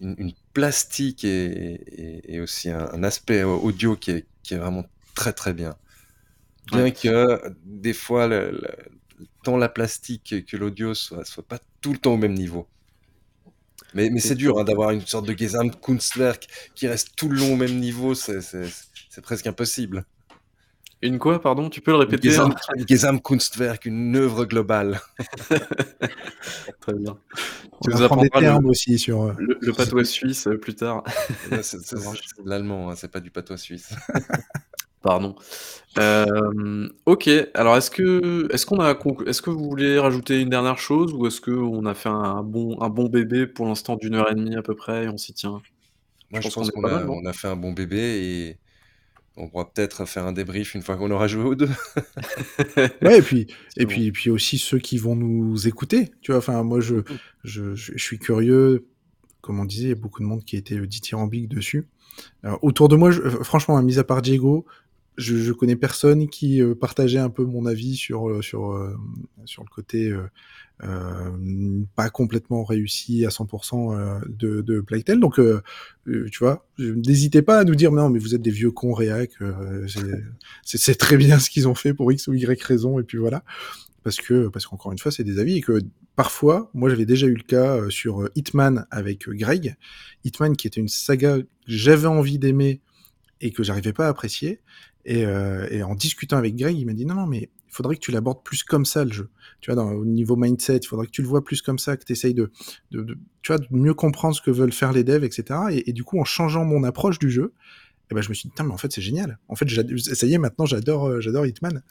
une, 0.00 0.14
une 0.18 0.32
plastique 0.52 1.24
et, 1.24 1.72
et, 2.26 2.34
et 2.36 2.40
aussi 2.40 2.70
un, 2.70 2.88
un 2.92 3.02
aspect 3.04 3.42
audio 3.44 3.96
qui 3.96 4.10
est, 4.12 4.26
qui 4.42 4.54
est 4.54 4.58
vraiment 4.58 4.84
très 5.14 5.32
très 5.32 5.52
bien. 5.54 5.76
Bien 6.66 6.90
Ouais. 6.90 6.92
que 6.92 7.40
des 7.64 7.92
fois, 7.94 8.26
le, 8.28 8.52
le- 8.52 8.88
tant 9.44 9.56
la 9.56 9.68
plastique 9.68 10.46
que 10.46 10.56
l'audio 10.56 10.94
soit, 10.94 11.24
soit 11.24 11.46
pas 11.46 11.60
tout 11.80 11.92
le 11.92 11.98
temps 11.98 12.14
au 12.14 12.18
même 12.18 12.34
niveau. 12.34 12.68
Mais, 13.94 14.10
mais 14.10 14.20
c'est 14.20 14.34
dur 14.34 14.58
hein, 14.58 14.64
d'avoir 14.64 14.90
une 14.90 15.06
sorte 15.06 15.26
de 15.26 15.36
Gesamtkunstwerk 15.36 16.46
qui 16.74 16.86
reste 16.88 17.14
tout 17.16 17.28
le 17.28 17.36
long 17.38 17.52
au 17.54 17.56
même 17.56 17.78
niveau, 17.78 18.14
c'est 18.14 18.40
presque 19.22 19.46
impossible. 19.46 20.04
Une 21.02 21.18
quoi, 21.18 21.40
pardon, 21.40 21.68
tu 21.68 21.80
peux 21.80 21.90
le 21.90 21.96
répéter? 21.98 22.30
Gesamt, 22.30 22.54
une 22.76 22.86
Gesamtkunstwerk, 22.88 23.86
une 23.86 24.14
œuvre 24.16 24.44
globale. 24.44 25.00
Très 26.80 26.94
bien. 26.94 27.18
on 27.72 27.78
Tu 27.80 27.90
nous 27.90 27.96
prendre 28.06 28.22
des 28.22 28.28
apprendras 28.28 28.40
termes 28.40 28.62
le, 28.62 28.70
aussi 28.70 28.98
sur. 28.98 29.22
euh, 29.22 29.32
le, 29.36 29.58
le 29.60 29.72
patois 29.72 30.04
suisse 30.04 30.46
euh, 30.46 30.56
plus 30.58 30.74
tard. 30.74 31.02
C'est 31.62 31.78
de 31.78 32.48
l'allemand, 32.48 32.90
hein, 32.90 32.94
c'est 32.96 33.10
pas 33.10 33.20
du 33.20 33.30
patois 33.30 33.56
suisse. 33.56 33.90
Pardon. 35.02 35.34
Euh, 35.98 36.88
ok, 37.06 37.28
alors 37.54 37.76
est-ce 37.76 37.90
que 37.90 38.46
est-ce 38.52 38.64
qu'on 38.64 38.78
a 38.78 38.94
conclu- 38.94 39.28
est-ce 39.28 39.42
que 39.42 39.50
vous 39.50 39.64
voulez 39.68 39.98
rajouter 39.98 40.40
une 40.40 40.48
dernière 40.48 40.78
chose 40.78 41.12
ou 41.12 41.26
est-ce 41.26 41.40
que 41.40 41.50
on 41.50 41.84
a 41.86 41.94
fait 41.94 42.08
un 42.08 42.44
bon 42.44 42.80
un 42.80 42.88
bon 42.88 43.08
bébé 43.08 43.48
pour 43.48 43.66
l'instant 43.66 43.96
d'une 43.96 44.14
heure 44.14 44.30
et 44.30 44.36
demie 44.36 44.54
à 44.54 44.62
peu 44.62 44.76
près 44.76 45.04
et 45.04 45.08
on 45.08 45.18
s'y 45.18 45.34
tient? 45.34 45.60
Moi, 46.30 46.40
je 46.40 46.42
pense 46.42 46.54
pense 46.54 46.70
qu'on 46.70 46.86
est 46.86 46.92
a, 46.92 47.30
a 47.30 47.32
fait 47.32 47.48
un 47.48 47.56
bon 47.56 47.72
bébé 47.72 47.98
et 47.98 48.58
on 49.36 49.48
pourra 49.48 49.70
peut-être 49.72 50.04
faire 50.04 50.26
un 50.26 50.32
débrief 50.32 50.74
une 50.74 50.82
fois 50.82 50.96
qu'on 50.96 51.10
aura 51.10 51.26
joué 51.28 51.44
aux 51.44 51.54
deux. 51.54 51.70
Ouais, 53.02 53.18
et 53.18 53.22
puis, 53.22 53.46
et 53.76 53.84
bon. 53.84 53.90
puis, 53.90 54.06
et 54.06 54.12
puis 54.12 54.30
aussi 54.30 54.58
ceux 54.58 54.78
qui 54.78 54.98
vont 54.98 55.16
nous 55.16 55.66
écouter. 55.66 56.10
Tu 56.20 56.30
vois, 56.32 56.38
enfin, 56.38 56.62
moi, 56.62 56.80
je, 56.80 56.96
je, 57.44 57.74
je, 57.74 57.96
suis 57.98 58.18
curieux. 58.18 58.86
Comme 59.40 59.58
on 59.58 59.64
disait, 59.64 59.84
il 59.84 59.88
y 59.88 59.92
a 59.92 59.96
beaucoup 59.96 60.20
de 60.20 60.26
monde 60.26 60.44
qui 60.44 60.56
été 60.56 60.76
euh, 60.78 60.86
dithyrambique 60.86 61.48
dessus. 61.48 61.88
Alors, 62.42 62.62
autour 62.62 62.88
de 62.88 62.96
moi, 62.96 63.10
je- 63.10 63.22
euh, 63.22 63.42
franchement, 63.42 63.76
hein, 63.76 63.82
mis 63.82 63.98
à 63.98 64.04
part 64.04 64.22
Diego, 64.22 64.66
je, 65.16 65.36
je 65.36 65.52
connais 65.52 65.76
personne 65.76 66.28
qui 66.28 66.60
euh, 66.62 66.74
partageait 66.74 67.18
un 67.18 67.30
peu 67.30 67.44
mon 67.44 67.66
avis 67.66 67.96
sur, 67.96 68.28
euh, 68.28 68.42
sur, 68.42 68.72
euh, 68.72 68.94
sur 69.44 69.62
le 69.62 69.68
côté 69.68 70.08
euh, 70.08 70.22
euh, 70.84 71.80
pas 71.94 72.10
complètement 72.10 72.64
réussi 72.64 73.24
à 73.26 73.30
100% 73.30 73.94
euh, 73.94 74.18
de, 74.28 74.62
de 74.62 74.80
Plague 74.80 75.04
Tale. 75.04 75.20
Donc, 75.20 75.38
tu 76.06 76.38
vois, 76.40 76.66
n'hésitez 76.78 77.42
pas 77.42 77.60
à 77.60 77.64
nous 77.64 77.74
dire, 77.74 77.92
non, 77.92 78.08
mais 78.10 78.18
vous 78.18 78.34
êtes 78.34 78.42
des 78.42 78.50
vieux 78.50 78.70
cons 78.72 78.92
réac, 78.94 79.32
c'est- 80.64 80.94
très 80.98 81.16
bien 81.16 81.38
ce 81.38 81.50
qu'ils 81.50 81.68
ont 81.68 81.74
fait 81.74 81.94
pour 81.94 82.10
X 82.12 82.26
ou 82.28 82.34
Y 82.34 82.62
raison, 82.62 82.98
et 82.98 83.02
puis 83.04 83.18
voilà. 83.18 83.44
Parce 84.02 84.16
que, 84.16 84.48
parce 84.48 84.66
qu'encore 84.66 84.90
une 84.90 84.98
fois, 84.98 85.12
c'est 85.12 85.22
des 85.24 85.38
avis, 85.38 85.58
et 85.58 85.60
que 85.60 85.78
parfois, 86.16 86.70
moi 86.74 86.90
j'avais 86.90 87.06
déjà 87.06 87.28
eu 87.28 87.34
le 87.36 87.44
cas 87.44 87.88
sur 87.88 88.28
Hitman 88.34 88.86
avec 88.90 89.28
Greg. 89.28 89.76
Hitman 90.24 90.56
qui 90.56 90.66
était 90.66 90.80
une 90.80 90.88
saga 90.88 91.38
que 91.40 91.46
j'avais 91.68 92.08
envie 92.08 92.38
d'aimer 92.40 92.80
et 93.40 93.52
que 93.52 93.62
j'arrivais 93.62 93.92
pas 93.92 94.06
à 94.06 94.08
apprécier. 94.08 94.60
Et, 95.04 95.24
euh, 95.26 95.66
et 95.70 95.82
en 95.82 95.94
discutant 95.94 96.36
avec 96.36 96.56
Greg, 96.56 96.78
il 96.78 96.86
m'a 96.86 96.92
dit 96.92 97.06
non, 97.06 97.14
non, 97.14 97.26
mais 97.26 97.50
il 97.68 97.74
faudrait 97.74 97.96
que 97.96 98.00
tu 98.00 98.10
l'abordes 98.12 98.42
plus 98.44 98.62
comme 98.62 98.84
ça 98.84 99.04
le 99.04 99.12
jeu. 99.12 99.30
Tu 99.60 99.72
vois, 99.72 99.82
au 99.84 100.04
niveau 100.04 100.36
mindset, 100.36 100.78
il 100.78 100.86
faudrait 100.86 101.06
que 101.06 101.12
tu 101.12 101.22
le 101.22 101.28
vois 101.28 101.42
plus 101.42 101.62
comme 101.62 101.78
ça, 101.78 101.96
que 101.96 102.04
tu 102.04 102.12
essayes 102.12 102.34
de, 102.34 102.50
de, 102.90 103.02
de- 103.02 103.18
tu 103.42 103.52
vois, 103.52 103.58
de 103.58 103.66
mieux 103.70 103.94
comprendre 103.94 104.36
ce 104.36 104.40
que 104.42 104.50
veulent 104.50 104.72
faire 104.72 104.92
les 104.92 105.04
devs, 105.04 105.24
etc. 105.24 105.60
Et, 105.72 105.90
et 105.90 105.92
du 105.92 106.04
coup, 106.04 106.20
en 106.20 106.24
changeant 106.24 106.64
mon 106.64 106.84
approche 106.84 107.18
du 107.18 107.30
jeu, 107.30 107.52
eh 108.12 108.14
ben, 108.14 108.20
je 108.20 108.28
me 108.28 108.34
suis 108.34 108.48
dit, 108.48 108.62
mais 108.62 108.72
en 108.72 108.76
fait, 108.76 108.92
c'est 108.92 109.00
génial. 109.00 109.38
En 109.48 109.56
fait, 109.56 109.66
ça 109.68 110.26
y 110.26 110.34
est, 110.34 110.38
maintenant, 110.38 110.66
j'adore, 110.66 111.08
euh, 111.08 111.20
j'adore 111.20 111.46
Hitman. 111.46 111.82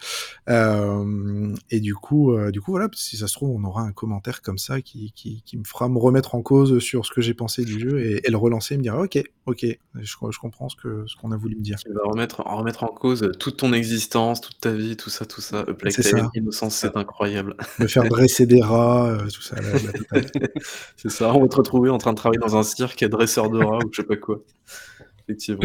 Euh, 0.49 1.56
et 1.72 1.80
du 1.80 1.95
coup, 1.95 2.34
euh, 2.34 2.52
du 2.52 2.61
coup, 2.61 2.72
voilà, 2.72 2.89
si 2.93 3.18
ça 3.18 3.26
se 3.26 3.34
trouve, 3.34 3.56
on 3.56 3.64
aura 3.64 3.81
un 3.81 3.91
commentaire 3.91 4.43
comme 4.43 4.60
ça 4.60 4.81
qui, 4.81 5.14
qui, 5.15 5.41
qui 5.43 5.57
me 5.57 5.64
fera 5.64 5.89
me 5.89 5.98
remettre 5.98 6.35
en 6.35 6.43
cause 6.43 6.77
sur 6.77 7.07
ce 7.07 7.11
que 7.11 7.22
j'ai 7.22 7.34
pensé 7.34 7.65
du 7.65 7.80
jeu 7.80 7.99
et, 8.02 8.22
et 8.23 8.30
le 8.30 8.38
relancer 8.38 8.76
et 8.76 8.77
me 8.77 8.84
dire, 8.84 8.95
ok, 8.95 9.19
ok, 9.48 9.65
je, 9.95 10.15
je 10.30 10.39
comprends 10.39 10.69
ce 10.69 10.76
que, 10.76 11.06
ce 11.07 11.15
qu'on 11.15 11.31
a 11.31 11.38
voulu 11.38 11.56
me 11.56 11.61
dire. 11.61 11.77
Qui 11.77 11.89
va 11.89 12.03
remettre, 12.03 12.43
en 12.45 12.57
remettre 12.57 12.84
en 12.84 12.89
cause 12.89 13.31
toute 13.39 13.57
ton 13.57 13.73
existence, 13.73 14.41
toute 14.41 14.60
ta 14.60 14.73
vie, 14.73 14.95
tout 14.95 15.10
ça, 15.10 15.26
tout 15.26 15.41
ça. 15.41 15.65
Innocence, 16.35 16.76
c'est 16.76 16.95
incroyable. 16.95 17.56
Me 17.80 17.88
faire 17.88 18.03
dresser 18.03 18.45
des 18.45 18.61
rats, 18.61 19.18
tout 19.34 19.41
ça. 19.41 19.56
c'est 20.98 21.10
ça, 21.10 21.34
on 21.34 21.41
va 21.41 21.48
te 21.48 21.56
retrouver 21.56 21.89
en 21.89 21.98
train 21.98 22.14
de 22.14 22.18
travailler 22.18 22.39
dans 22.39 22.56
un 22.56 22.64
cirque 22.64 23.02
à 23.02 23.07
dresseur 23.07 23.49
de 23.49 23.57
rats 23.57 23.80
ou 23.84 23.89
je 23.91 24.02
sais 24.02 24.07
pas 24.07 24.18
quoi. 24.18 24.43
Effectivement. 25.23 25.64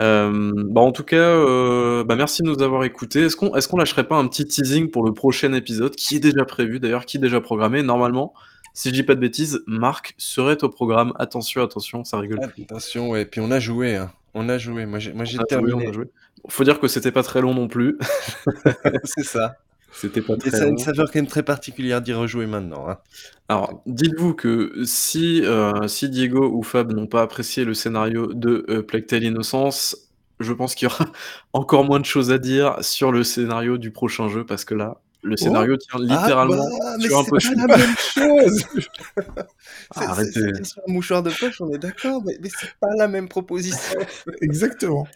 Euh, 0.00 0.52
bah 0.54 0.80
en 0.80 0.92
tout 0.92 1.04
cas, 1.04 1.16
euh, 1.16 2.04
bah 2.04 2.16
merci 2.16 2.42
de 2.42 2.48
nous 2.48 2.62
avoir 2.62 2.84
écoutés. 2.84 3.24
Est-ce 3.24 3.36
qu'on 3.36 3.54
est-ce 3.54 3.68
qu'on 3.68 3.76
lâcherait 3.76 4.08
pas 4.08 4.16
un 4.16 4.26
petit 4.28 4.46
teasing 4.46 4.90
pour 4.90 5.04
le 5.04 5.12
prochain 5.12 5.52
épisode 5.52 5.94
qui 5.94 6.16
est 6.16 6.20
déjà 6.20 6.44
prévu 6.44 6.80
d'ailleurs, 6.80 7.04
qui 7.04 7.18
est 7.18 7.20
déjà 7.20 7.40
programmé? 7.40 7.82
Normalement, 7.82 8.32
si 8.72 8.88
je 8.88 8.94
dis 8.94 9.02
pas 9.02 9.14
de 9.14 9.20
bêtises, 9.20 9.62
Marc 9.66 10.14
serait 10.16 10.62
au 10.64 10.68
programme. 10.70 11.12
Attention, 11.18 11.62
attention, 11.62 12.04
ça 12.04 12.18
rigole. 12.18 12.40
plus. 12.48 12.62
Attention, 12.62 13.10
ouais. 13.10 13.26
Puis 13.26 13.40
on 13.40 13.50
a 13.50 13.60
joué, 13.60 13.96
hein. 13.96 14.10
On 14.32 14.48
a 14.48 14.58
joué. 14.58 14.86
Moi, 14.86 15.00
j'ai, 15.00 15.12
a 15.12 15.24
joué, 15.24 15.44
terminé. 15.48 15.74
on 15.74 15.90
a 15.90 15.92
joué. 15.92 16.06
Faut 16.48 16.64
dire 16.64 16.80
que 16.80 16.88
c'était 16.88 17.12
pas 17.12 17.22
très 17.22 17.42
long 17.42 17.52
non 17.52 17.68
plus. 17.68 17.98
c'est 19.04 19.24
ça. 19.24 19.56
C'était 19.92 20.22
pas 20.22 20.34
Et 20.34 20.38
très 20.38 20.50
ça 20.50 20.64
a 20.64 20.66
une 20.66 20.78
saveur 20.78 21.06
quand 21.10 21.16
même 21.18 21.26
très 21.26 21.42
particulière 21.42 22.00
d'y 22.00 22.12
rejouer 22.12 22.46
maintenant. 22.46 22.88
Hein. 22.88 22.98
Alors, 23.48 23.82
dites-vous 23.86 24.34
que 24.34 24.72
si, 24.84 25.42
euh, 25.44 25.88
si 25.88 26.08
Diego 26.08 26.48
ou 26.52 26.62
Fab 26.62 26.92
n'ont 26.92 27.06
pas 27.08 27.22
apprécié 27.22 27.64
le 27.64 27.74
scénario 27.74 28.32
de 28.32 28.64
euh, 28.68 28.82
Plague 28.82 29.06
Tale 29.06 29.24
Innocence, 29.24 29.96
je 30.38 30.52
pense 30.52 30.74
qu'il 30.74 30.88
y 30.88 30.90
aura 30.92 31.04
encore 31.52 31.84
moins 31.84 32.00
de 32.00 32.04
choses 32.04 32.30
à 32.30 32.38
dire 32.38 32.76
sur 32.82 33.10
le 33.12 33.24
scénario 33.24 33.78
du 33.78 33.90
prochain 33.90 34.28
jeu 34.28 34.44
parce 34.46 34.64
que 34.64 34.74
là, 34.74 34.98
Le 35.22 35.36
scénario 35.36 35.76
tient 35.76 35.98
Ah 36.08 36.22
littéralement 36.22 36.68
bah, 36.78 36.96
mais 36.98 37.08
sur 37.08 37.18
un 37.18 37.24
c'est 37.24 37.30
post-it. 37.30 37.56
pas 37.56 37.66
la 37.66 37.76
même 37.76 37.96
chose. 37.98 38.64
C'est- 39.96 40.04
Arrêtez. 40.04 40.30
c'est- 40.54 40.64
sur 40.64 40.82
un 40.88 40.92
mouchoir 40.92 41.22
de 41.22 41.30
poche, 41.30 41.60
on 41.60 41.70
est 41.72 41.78
d'accord, 41.78 42.22
mais, 42.24 42.38
mais 42.40 42.48
c'est 42.48 42.70
pas 42.80 42.94
la 42.96 43.08
même 43.08 43.28
proposition. 43.28 43.98
Exactement. 44.40 45.06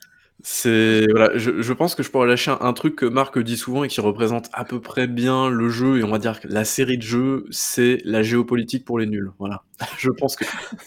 C'est 0.42 1.06
voilà, 1.10 1.36
je, 1.38 1.72
pense 1.72 1.94
que 1.94 2.02
je 2.02 2.10
pourrais 2.10 2.26
lâcher 2.26 2.50
un, 2.50 2.58
un 2.60 2.72
truc 2.74 2.96
que 2.96 3.06
Marc 3.06 3.38
dit 3.38 3.56
souvent 3.56 3.84
et 3.84 3.88
qui 3.88 4.00
représente 4.00 4.50
à 4.52 4.64
peu 4.64 4.80
près 4.80 5.06
bien 5.06 5.48
le 5.48 5.70
jeu 5.70 5.98
et 5.98 6.04
on 6.04 6.10
va 6.10 6.18
dire 6.18 6.40
que 6.40 6.48
la 6.48 6.64
série 6.64 6.98
de 6.98 7.02
jeux, 7.02 7.46
c'est 7.50 7.98
la 8.04 8.22
géopolitique 8.22 8.84
pour 8.84 8.98
les 8.98 9.06
nuls. 9.06 9.30
Voilà, 9.38 9.62
je 9.98 10.10
pense 10.10 10.36
que 10.36 10.44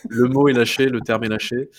le 0.10 0.28
mot 0.28 0.48
est 0.48 0.54
lâché, 0.54 0.86
le 0.88 1.02
terme 1.02 1.24
est 1.26 1.30
lâché. 1.30 1.70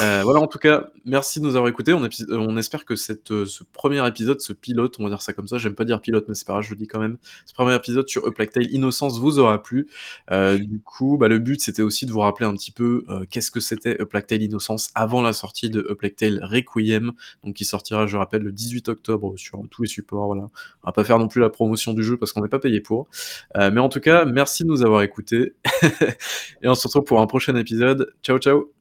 Euh, 0.00 0.22
voilà, 0.24 0.40
en 0.40 0.46
tout 0.46 0.58
cas, 0.58 0.88
merci 1.04 1.38
de 1.38 1.44
nous 1.44 1.56
avoir 1.56 1.68
écoutés. 1.68 1.92
On, 1.92 2.02
euh, 2.02 2.56
espère 2.56 2.84
que 2.84 2.94
euh, 2.94 3.46
ce 3.46 3.64
premier 3.72 4.06
épisode, 4.06 4.40
ce 4.40 4.52
pilote, 4.52 4.96
on 4.98 5.04
va 5.04 5.10
dire 5.10 5.20
ça 5.20 5.32
comme 5.32 5.48
ça. 5.48 5.58
J'aime 5.58 5.74
pas 5.74 5.84
dire 5.84 6.00
pilote, 6.00 6.24
mais 6.28 6.34
c'est 6.34 6.46
pas 6.46 6.54
grave, 6.54 6.64
je 6.64 6.70
le 6.70 6.76
dis 6.76 6.86
quand 6.86 7.00
même. 7.00 7.18
Ce 7.44 7.52
premier 7.52 7.74
épisode 7.74 8.08
sur 8.08 8.26
A 8.26 8.32
Innocence 8.70 9.18
vous 9.18 9.38
aura 9.38 9.62
plu. 9.62 9.88
Du 10.30 10.80
coup, 10.80 11.18
bah, 11.18 11.28
le 11.28 11.38
but 11.38 11.60
c'était 11.60 11.82
aussi 11.82 12.06
de 12.06 12.12
vous 12.12 12.20
rappeler 12.20 12.46
un 12.46 12.54
petit 12.54 12.72
peu 12.72 13.04
qu'est-ce 13.30 13.50
que 13.50 13.60
c'était 13.60 14.00
A 14.00 14.06
Plague 14.06 14.26
Tale 14.26 14.42
Innocence 14.42 14.90
avant 14.94 15.20
la 15.22 15.32
sortie 15.32 15.68
de 15.70 15.86
A 15.90 15.94
Plague 15.94 16.16
Tale 16.16 16.40
Requiem, 16.42 17.12
donc 17.44 17.54
qui 17.54 17.64
sortira, 17.64 18.06
je 18.06 18.16
rappelle, 18.16 18.42
le 18.42 18.52
18 18.52 18.88
octobre 18.88 19.34
sur 19.36 19.62
tous 19.70 19.82
les 19.82 19.88
supports. 19.88 20.26
Voilà, 20.26 20.42
on 20.82 20.88
va 20.88 20.92
pas 20.92 21.04
faire 21.04 21.18
non 21.18 21.28
plus 21.28 21.40
la 21.40 21.50
promotion 21.50 21.92
du 21.92 22.02
jeu 22.02 22.16
parce 22.16 22.32
qu'on 22.32 22.42
n'est 22.42 22.48
pas 22.48 22.58
payé 22.58 22.80
pour. 22.80 23.08
Mais 23.56 23.80
en 23.80 23.88
tout 23.88 24.00
cas, 24.00 24.24
merci 24.24 24.64
de 24.64 24.68
nous 24.68 24.82
avoir 24.82 25.02
écoutés 25.02 25.54
et 26.62 26.68
on 26.68 26.74
se 26.74 26.86
retrouve 26.86 27.04
pour 27.04 27.20
un 27.20 27.26
prochain 27.26 27.56
épisode. 27.56 28.12
Ciao, 28.22 28.38
ciao. 28.38 28.72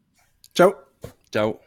Ciao. 0.55 0.73
Ciao. 1.31 1.59